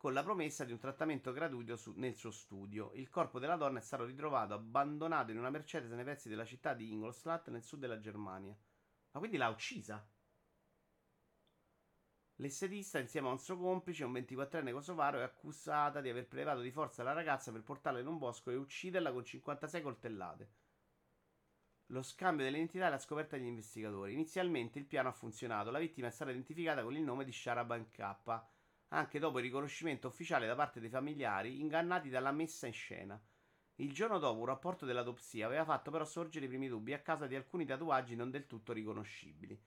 con 0.01 0.14
la 0.14 0.22
promessa 0.22 0.64
di 0.64 0.72
un 0.72 0.78
trattamento 0.78 1.31
gratuito 1.31 1.77
su, 1.77 1.93
nel 1.97 2.16
suo 2.16 2.31
studio. 2.31 2.90
Il 2.94 3.10
corpo 3.10 3.39
della 3.39 3.56
donna 3.56 3.81
è 3.81 3.82
stato 3.82 4.06
ritrovato 4.06 4.55
abbandonato 4.55 5.31
in 5.31 5.36
una 5.36 5.51
Mercedes 5.51 5.90
nei 5.90 6.05
pressi 6.05 6.31
della 6.31 6.47
città 6.47 6.72
di 6.72 6.90
Ingolstadt 6.90 7.51
nel 7.51 7.62
sud 7.62 7.81
della 7.81 8.01
Germania. 8.01 8.56
Ma 9.10 9.18
quindi 9.18 9.36
l'ha 9.36 9.51
uccisa? 9.51 10.02
L'estetista, 12.36 12.98
insieme 12.98 13.28
a 13.28 13.32
un 13.32 13.40
suo 13.40 13.59
complice, 13.59 14.05
un 14.05 14.14
24enne 14.14 14.72
kosovaro, 14.72 15.18
è 15.18 15.22
accusata 15.22 16.01
di 16.01 16.09
aver 16.09 16.27
prelevato 16.27 16.62
di 16.62 16.70
forza 16.70 17.02
la 17.02 17.12
ragazza 17.12 17.52
per 17.52 17.62
portarla 17.62 18.01
in 18.01 18.06
un 18.06 18.16
bosco 18.16 18.51
e 18.51 18.56
ucciderla 18.56 19.12
con 19.12 19.22
56 19.22 19.82
coltellate. 19.82 20.52
Lo 21.89 22.02
scambio 22.02 22.47
delle 22.47 22.56
identità 22.56 22.86
è 22.86 22.90
la 22.90 22.98
scoperta 22.98 23.36
degli 23.36 23.48
investigatori. 23.48 24.14
Inizialmente 24.14 24.78
il 24.78 24.86
piano 24.86 25.10
ha 25.10 25.12
funzionato. 25.12 25.70
La 25.70 25.78
vittima 25.78 26.06
è 26.06 26.10
stata 26.10 26.31
identificata 26.31 26.82
con 26.82 26.97
il 26.97 27.02
nome 27.02 27.27
di 27.27 27.32
Sharaban 27.32 27.90
K 27.90 28.59
anche 28.92 29.18
dopo 29.18 29.38
il 29.38 29.44
riconoscimento 29.44 30.08
ufficiale 30.08 30.46
da 30.46 30.54
parte 30.54 30.80
dei 30.80 30.88
familiari 30.88 31.60
ingannati 31.60 32.08
dalla 32.08 32.32
messa 32.32 32.66
in 32.66 32.72
scena. 32.72 33.20
Il 33.76 33.92
giorno 33.92 34.18
dopo 34.18 34.40
un 34.40 34.46
rapporto 34.46 34.84
dell'autopsia 34.84 35.46
aveva 35.46 35.64
fatto 35.64 35.90
però 35.90 36.04
sorgere 36.04 36.44
i 36.44 36.48
primi 36.48 36.68
dubbi 36.68 36.92
a 36.92 37.00
causa 37.00 37.26
di 37.26 37.34
alcuni 37.34 37.64
tatuaggi 37.64 38.14
non 38.14 38.30
del 38.30 38.46
tutto 38.46 38.72
riconoscibili. 38.72 39.58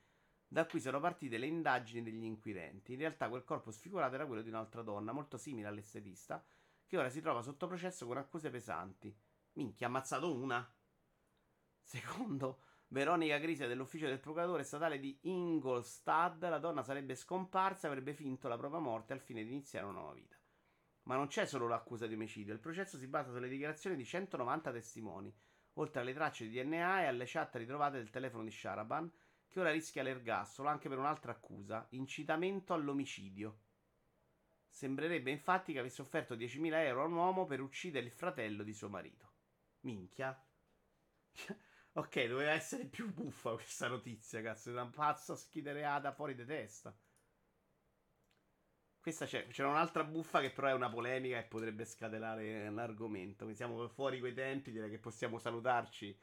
Da 0.48 0.68
qui 0.68 0.80
sono 0.80 1.00
partite 1.00 1.38
le 1.38 1.48
indagini 1.48 2.04
degli 2.04 2.24
inquirenti. 2.24 2.94
In 2.94 3.00
realtà 3.00 3.28
quel 3.28 3.44
corpo 3.44 3.72
sfigurato 3.72 4.14
era 4.14 4.28
quello 4.28 4.44
di 4.44 4.50
un'altra 4.50 4.84
donna, 4.84 5.12
molto 5.12 5.38
simile 5.38 5.68
all'estetista, 5.68 6.46
che 6.86 6.98
ora 6.98 7.10
si 7.10 7.22
trova 7.22 7.42
sotto 7.42 7.66
processo 7.66 8.06
con 8.06 8.18
accuse 8.18 8.52
pesanti. 8.52 9.16
Minchia, 9.54 9.88
ha 9.88 9.90
ammazzato 9.90 10.32
una. 10.32 10.72
Secondo 11.82 12.62
Veronica 12.94 13.40
Grisia 13.40 13.66
dell'ufficio 13.66 14.06
del 14.06 14.20
procuratore 14.20 14.62
statale 14.62 15.00
di 15.00 15.18
Ingolstadt, 15.22 16.44
la 16.44 16.60
donna 16.60 16.84
sarebbe 16.84 17.16
scomparsa 17.16 17.88
e 17.88 17.90
avrebbe 17.90 18.14
finto 18.14 18.48
la 18.48 18.56
propria 18.56 18.80
morte 18.80 19.14
al 19.14 19.20
fine 19.20 19.44
di 19.44 19.50
iniziare 19.50 19.88
una 19.88 19.98
nuova 19.98 20.14
vita. 20.14 20.38
Ma 21.06 21.16
non 21.16 21.26
c'è 21.26 21.48
solo 21.48 21.68
l'accusa 21.68 22.06
di 22.06 22.14
omicidio, 22.14 22.54
il 22.54 22.60
processo 22.60 23.00
si 23.00 23.08
basa 23.08 23.32
sulle 23.32 23.48
dichiarazioni 23.48 23.96
di 23.96 24.06
190 24.06 24.72
testimoni, 24.72 25.36
oltre 25.74 26.02
alle 26.02 26.14
tracce 26.14 26.48
di 26.48 26.52
DNA 26.52 27.02
e 27.02 27.06
alle 27.08 27.24
chat 27.26 27.56
ritrovate 27.56 27.98
del 27.98 28.12
telefono 28.12 28.44
di 28.44 28.52
Sharaban, 28.52 29.12
che 29.48 29.60
ora 29.60 29.72
rischia 29.72 30.04
l'ergastolo 30.04 30.70
anche 30.70 30.88
per 30.88 31.00
un'altra 31.00 31.32
accusa, 31.32 31.88
incitamento 31.90 32.76
all'omicidio. 32.76 33.62
Sembrerebbe 34.70 35.32
infatti 35.32 35.74
che 35.74 35.80
avesse 35.80 36.04
offerto 36.04 36.36
10.000 36.36 36.72
euro 36.86 37.02
a 37.02 37.06
un 37.08 37.14
uomo 37.14 37.46
per 37.46 37.60
uccidere 37.60 38.06
il 38.06 38.12
fratello 38.12 38.62
di 38.62 38.74
suo 38.74 38.88
marito. 38.88 39.32
Minchia. 39.80 40.40
Ok, 41.96 42.26
doveva 42.26 42.52
essere 42.52 42.86
più 42.86 43.12
buffa 43.12 43.54
questa 43.54 43.88
notizia, 43.88 44.42
cazzo. 44.42 44.70
È 44.70 44.74
una 44.74 44.88
pazza 44.88 45.36
schidereata 45.36 46.12
fuori 46.12 46.36
di 46.36 46.46
testa. 46.46 46.96
Questa 49.00 49.26
c'è, 49.26 49.48
c'era 49.48 49.68
un'altra 49.68 50.04
buffa 50.04 50.40
che 50.40 50.50
però 50.52 50.68
è 50.70 50.74
una 50.74 50.90
polemica 50.90 51.38
e 51.38 51.44
potrebbe 51.44 51.86
scatenare 51.86 52.70
l'argomento. 52.72 53.54
Siamo 53.54 53.88
fuori 53.90 54.20
quei 54.20 54.34
tempi, 54.34 54.72
direi 54.72 54.90
che 54.90 54.98
possiamo 54.98 55.38
salutarci 55.40 56.18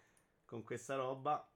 con 0.44 0.64
questa 0.64 0.97
roba. 0.97 1.48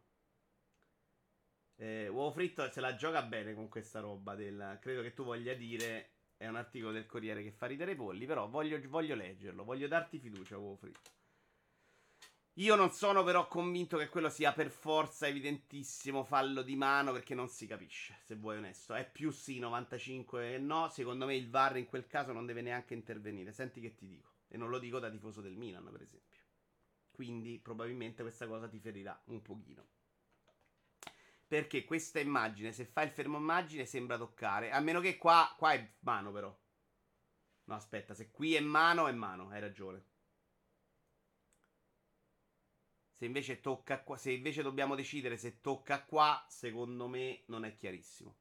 Eh, 1.77 2.09
Uovo 2.09 2.31
Fritto 2.31 2.71
se 2.71 2.81
la 2.81 2.95
gioca 2.95 3.23
bene 3.23 3.55
con 3.55 3.69
questa 3.69 4.01
roba. 4.01 4.35
Del, 4.35 4.79
credo 4.81 5.03
che 5.03 5.15
tu 5.15 5.25
voglia 5.25 5.55
dire. 5.55 6.11
È 6.37 6.47
un 6.49 6.57
articolo 6.57 6.93
del 6.93 7.07
Corriere 7.07 7.43
che 7.43 7.53
fa 7.53 7.67
ridere 7.67 7.93
i 7.93 7.97
polli. 7.97 8.27
Però 8.27 8.49
voglio, 8.49 8.79
voglio 8.89 9.15
leggerlo. 9.15 9.65
Voglio 9.65 9.89
darti 9.89 10.19
fiducia, 10.19 10.59
Uovo 10.59 10.77
Fritto. 10.77 11.11
Io 12.59 12.77
non 12.77 12.93
sono 12.93 13.25
però 13.25 13.49
convinto 13.49 13.99
che 13.99 14.09
quello 14.09 14.29
sia 14.29 14.53
per 14.53 14.71
forza 14.71 15.27
evidentissimo 15.27 16.23
fallo 16.23 16.63
di 16.63 16.77
mano 16.77 17.11
perché 17.11 17.35
non 17.35 17.49
si 17.49 17.67
capisce, 17.67 18.21
se 18.23 18.37
vuoi 18.37 18.59
onesto. 18.59 18.95
È 18.95 19.11
più 19.11 19.33
sì 19.33 19.59
95 19.59 20.55
e 20.55 20.59
no, 20.59 20.89
secondo 20.89 21.27
me 21.27 21.35
il 21.35 21.51
VAR 21.51 21.79
in 21.79 21.87
quel 21.87 22.07
caso 22.07 22.31
non 22.33 22.47
deve 22.47 22.63
neanche 22.63 22.95
intervenire. 22.95 23.51
Senti 23.51 23.81
che 23.81 23.97
ti 23.97 24.07
dico. 24.07 24.31
E 24.47 24.57
non 24.57 24.71
lo 24.71 24.79
dico 24.79 25.01
da 25.01 25.11
tifoso 25.11 25.41
del 25.41 25.57
Milan, 25.57 25.91
per 25.91 26.03
esempio. 26.03 26.43
Quindi 27.11 27.59
probabilmente 27.59 28.23
questa 28.23 28.47
cosa 28.47 28.69
ti 28.69 28.79
ferirà 28.79 29.21
un 29.27 29.43
pochino. 29.43 29.89
Perché 31.49 31.85
questa 31.85 32.21
immagine, 32.21 32.71
se 32.71 32.85
fai 32.85 33.07
il 33.07 33.13
fermo 33.13 33.39
immagine, 33.39 33.85
sembra 33.85 34.17
toccare. 34.17 34.71
A 34.71 34.79
meno 34.79 35.01
che 35.01 35.17
qua, 35.17 35.53
qua 35.59 35.73
è 35.73 35.95
mano 36.01 36.31
però. 36.31 36.57
No, 37.65 37.75
aspetta, 37.75 38.15
se 38.15 38.31
qui 38.31 38.55
è 38.55 38.61
mano, 38.61 39.09
è 39.09 39.13
mano, 39.13 39.49
hai 39.49 39.59
ragione. 39.59 40.05
Se 43.17 43.25
invece 43.25 43.61
tocca 43.61 44.03
qua, 44.03 44.17
se 44.17 44.33
invece 44.33 44.63
dobbiamo 44.63 44.95
decidere 44.95 45.37
se 45.37 45.61
tocca 45.61 46.05
qua, 46.05 46.45
secondo 46.49 47.07
me 47.09 47.43
non 47.47 47.65
è 47.65 47.75
chiarissimo. 47.75 48.37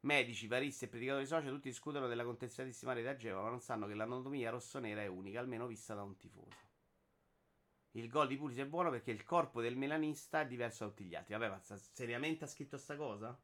Medici, 0.00 0.46
varisti 0.46 0.84
e 0.84 0.88
predicatori 0.88 1.26
social 1.26 1.52
tutti 1.52 1.68
discutono 1.68 2.06
della 2.06 2.24
contestatissima 2.24 2.92
rete 2.92 3.16
Geva, 3.16 3.42
ma 3.42 3.48
non 3.50 3.60
sanno 3.60 3.86
che 3.86 3.94
l'anatomia 3.94 4.50
rossonera 4.50 5.02
è 5.02 5.06
unica, 5.06 5.40
almeno 5.40 5.66
vista 5.66 5.94
da 5.94 6.02
un 6.02 6.16
tifoso. 6.16 6.64
Il 7.92 8.08
gol 8.08 8.28
di 8.28 8.36
Pulisic 8.36 8.64
è 8.64 8.68
buono 8.68 8.90
perché 8.90 9.10
il 9.10 9.24
corpo 9.24 9.60
del 9.60 9.76
melanista 9.76 10.40
è 10.42 10.46
diverso 10.46 10.84
da 10.84 10.90
tutti 10.90 11.04
gli 11.04 11.14
altri. 11.14 11.34
Vabbè, 11.34 11.48
ma 11.48 11.60
seriamente 11.60 12.44
ha 12.44 12.46
scritto 12.46 12.76
sta 12.78 12.96
cosa? 12.96 13.36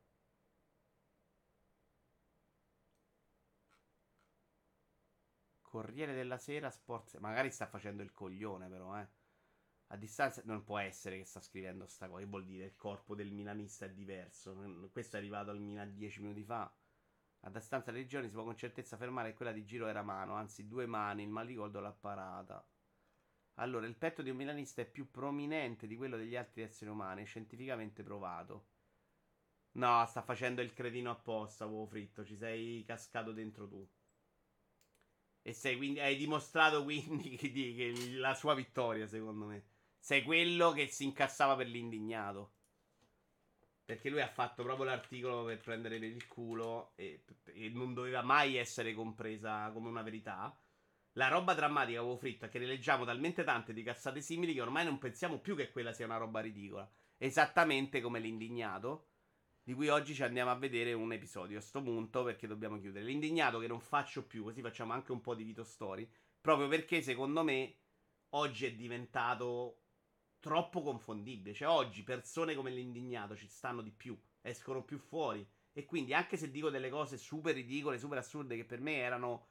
Corriere 5.63 6.15
della 6.15 6.39
Sera, 6.39 6.71
Sports. 6.71 7.15
Magari 7.15 7.51
sta 7.51 7.67
facendo 7.67 8.03
il 8.03 8.13
coglione, 8.13 8.69
però, 8.69 8.97
eh. 9.01 9.09
A 9.93 9.97
distanza 9.97 10.41
non 10.47 10.65
può 10.65 10.79
essere 10.79 11.19
che 11.19 11.25
sta 11.25 11.41
scrivendo 11.43 11.87
sta 11.87 12.09
cosa. 12.09 12.21
Che 12.21 12.27
vuol 12.27 12.47
dire? 12.47 12.65
Il 12.65 12.77
corpo 12.77 13.15
del 13.15 13.31
milanista 13.31 13.85
è 13.85 13.91
diverso. 13.91 14.55
Questo 14.91 15.17
è 15.17 15.19
arrivato 15.19 15.51
al 15.51 15.61
Milan 15.61 15.95
dieci 15.95 16.23
minuti 16.23 16.43
fa. 16.45 16.75
A 17.41 17.51
distanza 17.51 17.91
delle 17.91 18.05
regioni 18.05 18.29
si 18.29 18.35
può 18.35 18.45
con 18.45 18.57
certezza 18.57 18.95
affermare 18.95 19.31
che 19.31 19.37
quella 19.37 19.53
di 19.53 19.65
Giro 19.67 19.87
era 19.87 20.03
mano, 20.03 20.35
anzi 20.35 20.67
due 20.67 20.87
mani, 20.87 21.25
il 21.25 21.29
mal 21.29 21.47
ricordo 21.47 21.81
l'ha 21.81 21.93
parata. 21.93 22.67
Allora, 23.57 23.87
il 23.87 23.97
petto 23.97 24.23
di 24.23 24.31
un 24.31 24.37
milanista 24.37 24.81
è 24.81 24.87
più 24.91 25.11
prominente 25.11 25.87
di 25.87 25.97
quello 25.97 26.17
degli 26.17 26.37
altri 26.37 26.63
esseri 26.63 26.91
umani, 26.91 27.25
scientificamente 27.27 28.03
provato. 28.03 28.67
No, 29.73 30.07
sta 30.07 30.23
facendo 30.23 30.63
il 30.63 30.73
cretino 30.73 31.11
apposta, 31.11 31.67
uovo 31.67 31.85
fritto, 31.87 32.25
ci 32.25 32.37
sei 32.37 32.83
cascato 32.87 33.33
dentro 33.33 33.69
tu. 33.69 33.87
E 35.43 35.53
sei 35.53 35.77
quindi, 35.77 36.01
hai 36.01 36.17
dimostrato 36.17 36.83
quindi 36.83 37.37
che, 37.37 37.51
che 37.53 37.93
la 38.17 38.35
sua 38.35 38.55
vittoria, 38.55 39.07
secondo 39.07 39.45
me. 39.47 39.72
Sei 40.05 40.25
quello 40.25 40.73
che 40.73 40.89
si 40.89 41.05
incassava 41.05 41.55
per 41.55 41.69
l'indignato. 41.69 42.55
Perché 43.85 44.11
lui 44.11 44.21
ha 44.21 44.27
fatto 44.27 44.65
proprio 44.65 44.85
l'articolo 44.85 45.45
per 45.45 45.61
prendere 45.61 46.01
per 46.01 46.09
il 46.09 46.27
culo 46.27 46.91
e, 46.97 47.23
e, 47.45 47.69
non 47.69 47.95
doveva 47.95 48.21
mai 48.21 48.57
essere 48.57 48.95
compresa 48.95 49.71
come 49.71 49.89
una 49.89 50.03
verità. 50.03 50.61
La 51.13 51.29
roba 51.29 51.55
drammatica 51.55 52.01
avevo 52.01 52.17
fritto 52.17 52.47
è 52.47 52.49
che 52.49 52.59
ne 52.59 52.67
leggiamo 52.67 53.05
talmente 53.05 53.45
tante 53.45 53.73
di 53.73 53.85
cazzate 53.85 54.21
simili 54.21 54.55
che 54.55 54.61
ormai 54.61 54.85
non 54.85 54.99
pensiamo 54.99 55.39
più 55.39 55.55
che 55.55 55.71
quella 55.71 55.93
sia 55.93 56.07
una 56.07 56.17
roba 56.17 56.41
ridicola. 56.41 56.91
Esattamente 57.17 58.01
come 58.01 58.19
l'indignato 58.19 59.11
di 59.63 59.73
cui 59.73 59.87
oggi 59.87 60.15
ci 60.15 60.25
andiamo 60.25 60.51
a 60.51 60.57
vedere 60.57 60.95
un 60.95 61.13
episodio 61.13 61.59
a 61.59 61.63
sto 61.63 61.81
punto 61.81 62.25
perché 62.25 62.49
dobbiamo 62.49 62.81
chiudere. 62.81 63.05
L'indignato 63.05 63.61
che 63.61 63.69
non 63.69 63.81
faccio 63.81 64.27
più, 64.27 64.43
così 64.43 64.63
facciamo 64.63 64.95
anche 64.95 65.13
un 65.13 65.21
po' 65.21 65.37
di 65.37 65.45
Vito 65.45 65.63
Story, 65.63 66.11
proprio 66.41 66.67
perché 66.67 67.03
secondo 67.03 67.45
me 67.45 67.77
oggi 68.31 68.67
è 68.67 68.73
diventato 68.73 69.82
troppo 70.43 70.83
confondibile. 70.83 71.55
Cioè 71.55 71.69
oggi 71.69 72.03
persone 72.03 72.57
come 72.57 72.71
l'indignato 72.71 73.37
ci 73.37 73.47
stanno 73.47 73.81
di 73.81 73.93
più, 73.93 74.21
escono 74.41 74.83
più 74.83 74.99
fuori 74.99 75.49
e 75.73 75.87
quindi 75.87 76.13
anche 76.13 76.37
se 76.37 76.51
dico 76.51 76.69
delle 76.69 76.91
cose 76.91 77.17
super 77.17 77.55
ridicole, 77.55 77.99
super 77.99 78.19
assurde 78.19 78.57
che 78.57 78.65
per 78.65 78.81
me 78.81 78.97
erano 78.97 79.51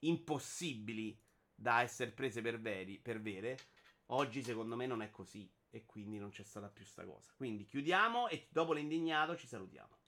impossibili 0.00 1.16
da 1.54 1.82
essere 1.82 2.10
prese 2.10 2.40
per, 2.40 2.58
veri, 2.58 2.98
per 2.98 3.20
vere, 3.20 3.58
oggi 4.06 4.42
secondo 4.42 4.76
me 4.76 4.86
non 4.86 5.02
è 5.02 5.10
così 5.10 5.48
e 5.68 5.84
quindi 5.84 6.18
non 6.18 6.30
c'è 6.30 6.42
stata 6.42 6.68
più 6.68 6.86
sta 6.86 7.04
cosa. 7.04 7.30
Quindi 7.36 7.66
chiudiamo 7.66 8.28
e 8.28 8.48
dopo 8.50 8.72
l'indignato 8.72 9.36
ci 9.36 9.46
salutiamo. 9.46 9.98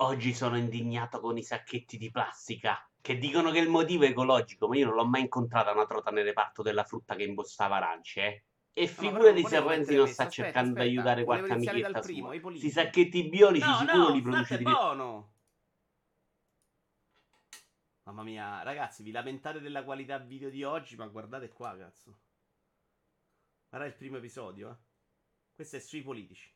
Oggi 0.00 0.34
sono 0.34 0.58
indignato 0.58 1.18
con 1.20 1.38
i 1.38 1.42
sacchetti 1.42 1.96
di 1.96 2.10
plastica 2.10 2.78
che 3.06 3.18
dicono 3.18 3.52
che 3.52 3.60
il 3.60 3.68
motivo 3.68 4.02
è 4.02 4.08
ecologico, 4.08 4.66
ma 4.66 4.76
io 4.76 4.86
non 4.86 4.96
l'ho 4.96 5.06
mai 5.06 5.20
incontrata 5.20 5.70
una 5.70 5.86
trota 5.86 6.10
nel 6.10 6.24
reparto 6.24 6.62
della 6.62 6.82
frutta 6.82 7.14
che 7.14 7.22
imbostava 7.22 7.76
arance, 7.76 8.20
eh. 8.20 8.42
E 8.72 8.88
figurati 8.88 9.42
no, 9.42 9.48
se 9.48 9.60
Renzi 9.60 9.94
non 9.94 10.08
sta 10.08 10.24
aspetta, 10.24 10.42
cercando 10.42 10.74
di 10.74 10.80
aiutare 10.80 11.22
qualche 11.22 11.52
amichetta 11.52 12.00
primo, 12.00 12.32
sua. 12.32 12.40
Questi 12.40 12.68
sacchetti 12.68 13.28
biolici 13.28 13.64
no, 13.64 13.76
sicuro 13.76 14.08
no, 14.08 14.12
li 14.12 14.22
produce 14.22 14.58
di 14.58 14.64
buono. 14.64 15.32
Mamma 18.02 18.24
mia, 18.24 18.64
ragazzi, 18.64 19.04
vi 19.04 19.12
lamentate 19.12 19.60
della 19.60 19.84
qualità 19.84 20.18
video 20.18 20.50
di 20.50 20.64
oggi, 20.64 20.96
ma 20.96 21.06
guardate 21.06 21.48
qua, 21.50 21.76
cazzo. 21.78 22.18
Guarda 23.68 23.86
il 23.86 23.94
primo 23.94 24.16
episodio, 24.16 24.70
eh. 24.70 24.76
Questo 25.54 25.76
è 25.76 25.78
sui 25.78 26.02
politici. 26.02 26.52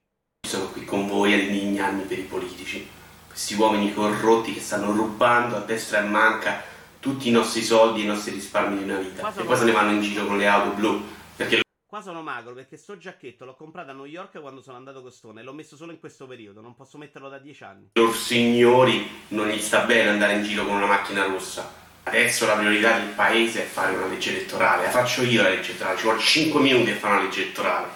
Sono 0.48 0.68
qui 0.72 0.84
con 0.84 1.06
voi 1.06 1.32
a 1.32 1.36
indignarmi 1.36 2.02
per 2.06 2.18
i 2.18 2.24
politici. 2.24 2.99
Questi 3.30 3.54
uomini 3.54 3.94
corrotti 3.94 4.52
che 4.52 4.60
stanno 4.60 4.92
rubando 4.92 5.56
a 5.56 5.60
destra 5.60 5.98
e 5.98 6.02
a 6.02 6.06
manca 6.06 6.62
tutti 7.00 7.28
i 7.28 7.30
nostri 7.30 7.62
soldi 7.62 8.00
e 8.00 8.04
i 8.04 8.06
nostri 8.06 8.32
risparmi 8.32 8.76
di 8.76 8.84
una 8.84 8.98
vita. 8.98 9.32
E 9.34 9.44
poi 9.44 9.56
se 9.56 9.64
ne 9.64 9.72
vanno 9.72 9.92
in 9.92 10.02
giro 10.02 10.26
con 10.26 10.36
le 10.36 10.46
auto 10.46 10.70
blu. 10.70 11.02
Perché 11.36 11.62
Qua 11.90 12.02
sono 12.02 12.22
magro 12.22 12.54
perché 12.54 12.76
sto 12.76 12.96
giacchetto 12.96 13.44
l'ho 13.44 13.56
comprato 13.56 13.90
a 13.90 13.94
New 13.94 14.04
York 14.04 14.40
quando 14.40 14.62
sono 14.62 14.76
andato 14.76 15.02
con 15.02 15.10
Stone 15.10 15.40
e 15.40 15.42
l'ho 15.42 15.52
messo 15.52 15.74
solo 15.74 15.90
in 15.90 15.98
questo 15.98 16.24
periodo, 16.24 16.60
non 16.60 16.76
posso 16.76 16.98
metterlo 16.98 17.28
da 17.28 17.38
dieci 17.38 17.64
anni. 17.64 17.88
Loro 17.94 18.12
signori 18.12 19.10
non 19.30 19.48
gli 19.48 19.58
sta 19.58 19.80
bene 19.80 20.10
andare 20.10 20.34
in 20.34 20.44
giro 20.44 20.64
con 20.64 20.76
una 20.76 20.86
macchina 20.86 21.24
rossa. 21.24 21.68
Adesso 22.04 22.46
la 22.46 22.54
priorità 22.54 22.96
del 22.96 23.08
paese 23.08 23.64
è 23.64 23.66
fare 23.66 23.96
una 23.96 24.06
legge 24.06 24.30
elettorale. 24.30 24.84
La 24.84 24.90
faccio 24.90 25.22
io 25.22 25.42
la 25.42 25.48
legge 25.48 25.70
elettorale, 25.70 25.96
ci 25.96 26.04
vuole 26.04 26.20
5 26.20 26.60
minuti 26.60 26.90
a 26.92 26.96
fare 26.96 27.14
una 27.14 27.22
legge 27.24 27.42
elettorale. 27.42 27.88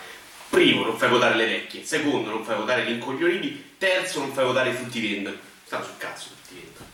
Primo, 0.55 0.85
non 0.85 0.97
fai 0.97 1.09
votare 1.09 1.35
le 1.35 1.47
vecchie. 1.47 1.85
Secondo, 1.85 2.31
non 2.31 2.44
fai 2.44 2.56
votare 2.56 2.85
gli 2.85 2.93
incoglioniti. 2.93 3.72
Terzo, 3.76 4.20
non 4.20 4.32
fai 4.32 4.44
votare 4.44 4.70
i 4.70 4.74
fruttivendoli. 4.74 5.36
Stanno 5.64 5.85
sul 5.85 5.97
cazzo 5.97 6.28
i 6.28 6.36
fruttivendoli. 6.36 6.85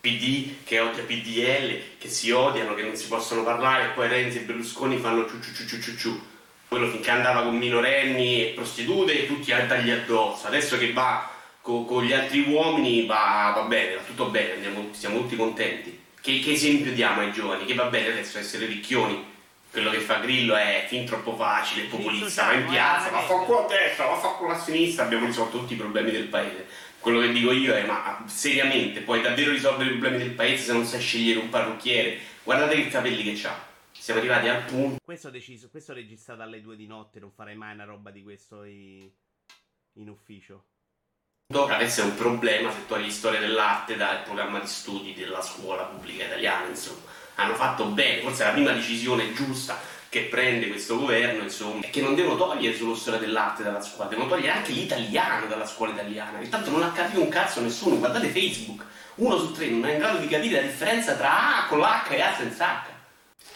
PD 0.00 0.64
che 0.64 0.80
odia 0.80 1.02
PDL, 1.02 1.96
che 1.96 2.08
si 2.10 2.30
odiano, 2.30 2.74
che 2.74 2.82
non 2.82 2.94
si 2.94 3.08
possono 3.08 3.42
parlare, 3.42 3.86
e 3.86 3.88
poi 3.94 4.08
Renzi 4.08 4.36
e 4.36 4.40
Berlusconi 4.42 4.98
fanno 4.98 5.26
ciu 5.26 5.40
ciu 5.40 5.54
ciu 5.54 5.66
ciu 5.66 5.80
ciu 5.80 5.96
ciu 5.96 6.20
quello 6.68 6.90
finché 6.90 7.10
andava 7.10 7.42
con 7.42 7.56
minorenni 7.56 8.42
e 8.42 8.52
prostitute 8.54 9.26
tutti 9.26 9.52
a 9.52 9.64
dargli 9.66 9.90
addosso 9.90 10.48
adesso 10.48 10.76
che 10.78 10.92
va 10.92 11.30
con, 11.60 11.86
con 11.86 12.02
gli 12.02 12.12
altri 12.12 12.44
uomini 12.48 13.06
va, 13.06 13.52
va, 13.54 13.62
bene 13.62 13.94
va 13.94 14.02
tutto 14.02 14.26
bene 14.26 14.54
andiamo, 14.54 14.88
siamo 14.90 15.20
tutti 15.20 15.36
contenti 15.36 15.96
che, 16.20 16.40
che, 16.40 16.52
esempio 16.52 16.92
diamo 16.92 17.20
ai 17.20 17.30
giovani 17.30 17.64
che 17.64 17.74
va 17.74 17.84
bene 17.84 18.08
adesso 18.08 18.38
essere 18.38 18.66
ricchioni 18.66 19.34
quello 19.70 19.90
che 19.90 20.00
fa 20.00 20.20
Grillo 20.20 20.54
è 20.54 20.86
fin 20.88 21.04
troppo 21.04 21.36
facile 21.36 21.88
populista 21.88 22.46
va 22.46 22.52
in 22.52 22.66
piazza 22.66 23.10
va 23.10 23.18
a 23.18 23.22
fare 23.22 23.64
a 23.64 23.66
destra 23.66 24.06
va 24.06 24.12
a 24.12 24.16
fare 24.16 24.52
a 24.52 24.58
sinistra 24.58 25.04
abbiamo 25.04 25.26
risolto 25.26 25.58
tutti 25.58 25.74
i 25.74 25.76
problemi 25.76 26.10
del 26.10 26.28
paese 26.28 26.66
quello 27.00 27.20
che 27.20 27.30
dico 27.30 27.52
io 27.52 27.74
è 27.74 27.84
ma 27.84 28.24
seriamente 28.26 29.00
puoi 29.00 29.20
davvero 29.20 29.50
risolvere 29.50 29.90
i 29.90 29.96
problemi 29.98 30.18
del 30.18 30.32
paese 30.32 30.64
se 30.64 30.72
non 30.72 30.84
sai 30.84 31.00
scegliere 31.00 31.40
un 31.40 31.48
parrucchiere 31.48 32.18
guardate 32.42 32.74
che 32.76 32.88
capelli 32.88 33.22
che 33.22 33.46
ha 33.46 33.66
siamo 34.06 34.20
arrivati 34.20 34.46
al 34.46 34.64
punto. 34.66 35.00
Questo 35.02 35.30
deciso, 35.30 35.68
questo 35.68 35.92
registrato 35.92 36.40
alle 36.42 36.60
due 36.60 36.76
di 36.76 36.86
notte, 36.86 37.18
non 37.18 37.32
farei 37.32 37.56
mai 37.56 37.74
una 37.74 37.82
roba 37.82 38.12
di 38.12 38.22
questo 38.22 38.62
in, 38.62 39.10
in 39.94 40.08
ufficio. 40.08 40.66
Adesso 41.48 42.02
è 42.02 42.04
un 42.04 42.14
problema 42.14 42.70
se 42.70 42.86
togli 42.86 43.10
storia 43.10 43.40
dell'arte 43.40 43.96
dal 43.96 44.22
programma 44.22 44.60
di 44.60 44.68
studi 44.68 45.12
della 45.12 45.42
scuola 45.42 45.86
pubblica 45.86 46.24
italiana, 46.24 46.68
insomma. 46.68 47.02
Hanno 47.36 47.54
fatto 47.54 47.86
bene, 47.86 48.22
forse 48.22 48.44
la 48.44 48.50
prima 48.50 48.72
decisione 48.72 49.32
giusta 49.32 49.78
che 50.08 50.22
prende 50.22 50.68
questo 50.68 50.98
governo, 50.98 51.42
insomma, 51.42 51.84
è 51.84 51.90
che 51.90 52.00
non 52.00 52.14
devono 52.14 52.36
togliere 52.36 52.76
solo 52.76 52.94
storia 52.94 53.20
dell'arte 53.20 53.62
dalla 53.62 53.82
scuola, 53.82 54.08
devono 54.08 54.28
togliere 54.28 54.52
anche 54.52 54.72
l'italiano 54.72 55.46
dalla 55.46 55.66
scuola 55.66 55.92
italiana. 55.92 56.40
Intanto 56.40 56.70
non 56.70 56.82
ha 56.82 56.92
capito 56.92 57.20
un 57.20 57.28
cazzo 57.28 57.60
nessuno, 57.60 57.98
guardate 57.98 58.28
Facebook, 58.28 58.82
uno 59.16 59.38
su 59.38 59.52
tre 59.52 59.68
non 59.68 59.84
è 59.86 59.92
in 59.92 59.98
grado 59.98 60.18
di 60.18 60.28
capire 60.28 60.60
la 60.60 60.66
differenza 60.66 61.14
tra 61.14 61.64
A 61.64 61.66
con 61.66 61.78
l'H 61.80 62.10
e 62.10 62.20
A 62.20 62.34
senza 62.34 62.66
H 62.66 62.94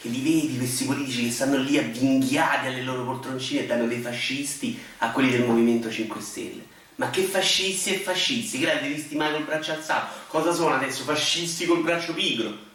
che 0.00 0.08
li 0.08 0.22
vedi 0.22 0.56
questi 0.56 0.86
politici 0.86 1.24
che 1.24 1.30
stanno 1.30 1.58
lì 1.58 1.76
avvinghiati 1.76 2.68
alle 2.68 2.82
loro 2.82 3.04
poltroncine 3.04 3.62
e 3.62 3.66
danno 3.66 3.86
dei 3.86 4.00
fascisti 4.00 4.80
a 4.98 5.10
quelli 5.10 5.30
del 5.30 5.44
Movimento 5.44 5.90
5 5.90 6.20
Stelle. 6.22 6.66
Ma 6.94 7.10
che 7.10 7.22
fascisti 7.22 7.94
e 7.94 7.98
fascisti? 7.98 8.58
Che 8.58 8.74
li 8.74 8.80
devi 8.80 8.98
stimare 8.98 9.34
col 9.34 9.44
braccio 9.44 9.72
alzato? 9.72 10.12
Cosa 10.28 10.52
sono 10.52 10.74
adesso? 10.74 11.04
Fascisti 11.04 11.66
col 11.66 11.82
braccio 11.82 12.14
pigro? 12.14 12.68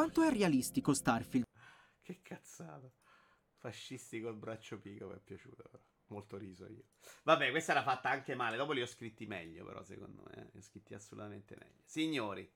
Quanto 0.00 0.22
è 0.22 0.30
realistico 0.32 0.94
Starfield? 0.94 1.44
Che 2.00 2.22
cazzata. 2.22 2.90
Fascisti 3.58 4.22
col 4.22 4.34
braccio 4.34 4.78
pigro 4.78 5.08
mi 5.08 5.16
è 5.16 5.18
piaciuto 5.18 5.62
però. 5.70 5.84
Molto 6.06 6.38
riso 6.38 6.66
io. 6.66 6.84
Vabbè, 7.24 7.50
questa 7.50 7.72
era 7.72 7.82
fatta 7.82 8.08
anche 8.08 8.34
male. 8.34 8.56
Dopo 8.56 8.72
li 8.72 8.80
ho 8.80 8.86
scritti 8.86 9.26
meglio, 9.26 9.62
però, 9.62 9.82
secondo 9.84 10.22
me. 10.22 10.48
Li 10.52 10.58
ho 10.58 10.62
scritti 10.62 10.94
assolutamente 10.94 11.54
meglio. 11.60 11.82
Signori, 11.84 12.50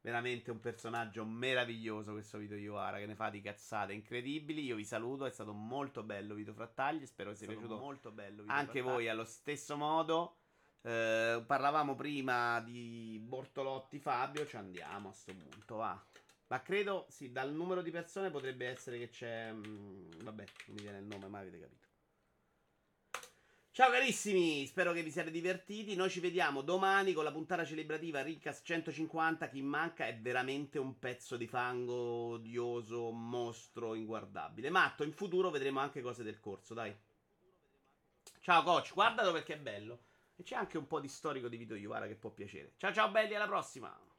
Veramente 0.00 0.50
un 0.50 0.60
personaggio 0.60 1.26
meraviglioso 1.26 2.12
questo 2.12 2.38
Vito 2.38 2.54
Iovara 2.54 2.96
che 2.96 3.04
ne 3.04 3.14
fa 3.14 3.28
di 3.28 3.42
cazzate 3.42 3.92
incredibili. 3.92 4.64
Io 4.64 4.76
vi 4.76 4.86
saluto, 4.86 5.26
è 5.26 5.30
stato 5.30 5.52
molto 5.52 6.02
bello 6.02 6.32
Vito 6.32 6.54
Frattagli, 6.54 7.04
spero 7.04 7.34
sia 7.34 7.46
piaciuto 7.46 7.76
molto 7.76 8.10
bello 8.10 8.40
Vito 8.40 8.54
anche 8.54 8.80
Frattagli. 8.80 8.92
voi 8.94 9.08
allo 9.10 9.26
stesso 9.26 9.76
modo. 9.76 10.36
Eh, 10.80 11.44
parlavamo 11.46 11.94
prima 11.94 12.60
di 12.60 13.20
Bortolotti 13.22 13.98
Fabio, 13.98 14.46
ci 14.46 14.56
andiamo 14.56 15.10
a 15.10 15.12
sto 15.12 15.34
punto, 15.34 15.76
va. 15.76 16.02
Ma 16.50 16.62
credo, 16.62 17.06
sì, 17.08 17.30
dal 17.30 17.52
numero 17.52 17.80
di 17.80 17.92
persone 17.92 18.28
potrebbe 18.28 18.66
essere 18.66 18.98
che 18.98 19.08
c'è... 19.08 19.52
Mh, 19.52 19.66
mm, 19.68 20.10
vabbè, 20.24 20.44
non 20.66 20.76
mi 20.76 20.82
viene 20.82 20.98
il 20.98 21.04
nome, 21.04 21.28
ma 21.28 21.38
avete 21.38 21.60
capito. 21.60 21.86
Ciao 23.70 23.88
carissimi, 23.88 24.66
spero 24.66 24.92
che 24.92 25.04
vi 25.04 25.12
siate 25.12 25.30
divertiti. 25.30 25.94
Noi 25.94 26.10
ci 26.10 26.18
vediamo 26.18 26.62
domani 26.62 27.12
con 27.12 27.22
la 27.22 27.30
puntata 27.30 27.64
celebrativa 27.64 28.20
Ricas 28.20 28.62
150. 28.64 29.48
Chi 29.48 29.62
manca 29.62 30.08
è 30.08 30.18
veramente 30.18 30.80
un 30.80 30.98
pezzo 30.98 31.36
di 31.36 31.46
fango 31.46 32.32
odioso, 32.32 33.12
mostro, 33.12 33.94
inguardabile. 33.94 34.70
Matto, 34.70 35.04
in 35.04 35.12
futuro 35.12 35.50
vedremo 35.50 35.78
anche 35.78 36.02
cose 36.02 36.24
del 36.24 36.40
corso, 36.40 36.74
dai. 36.74 36.92
Ciao 38.40 38.64
coach, 38.64 38.92
guardalo 38.92 39.30
perché 39.30 39.54
è 39.54 39.58
bello. 39.58 40.00
E 40.34 40.42
c'è 40.42 40.56
anche 40.56 40.78
un 40.78 40.88
po' 40.88 40.98
di 40.98 41.08
storico 41.08 41.46
di 41.46 41.56
Vito 41.56 41.76
Iuvara 41.76 42.08
che 42.08 42.16
può 42.16 42.30
piacere. 42.30 42.72
Ciao 42.76 42.92
ciao 42.92 43.08
belli, 43.08 43.36
alla 43.36 43.46
prossima! 43.46 44.09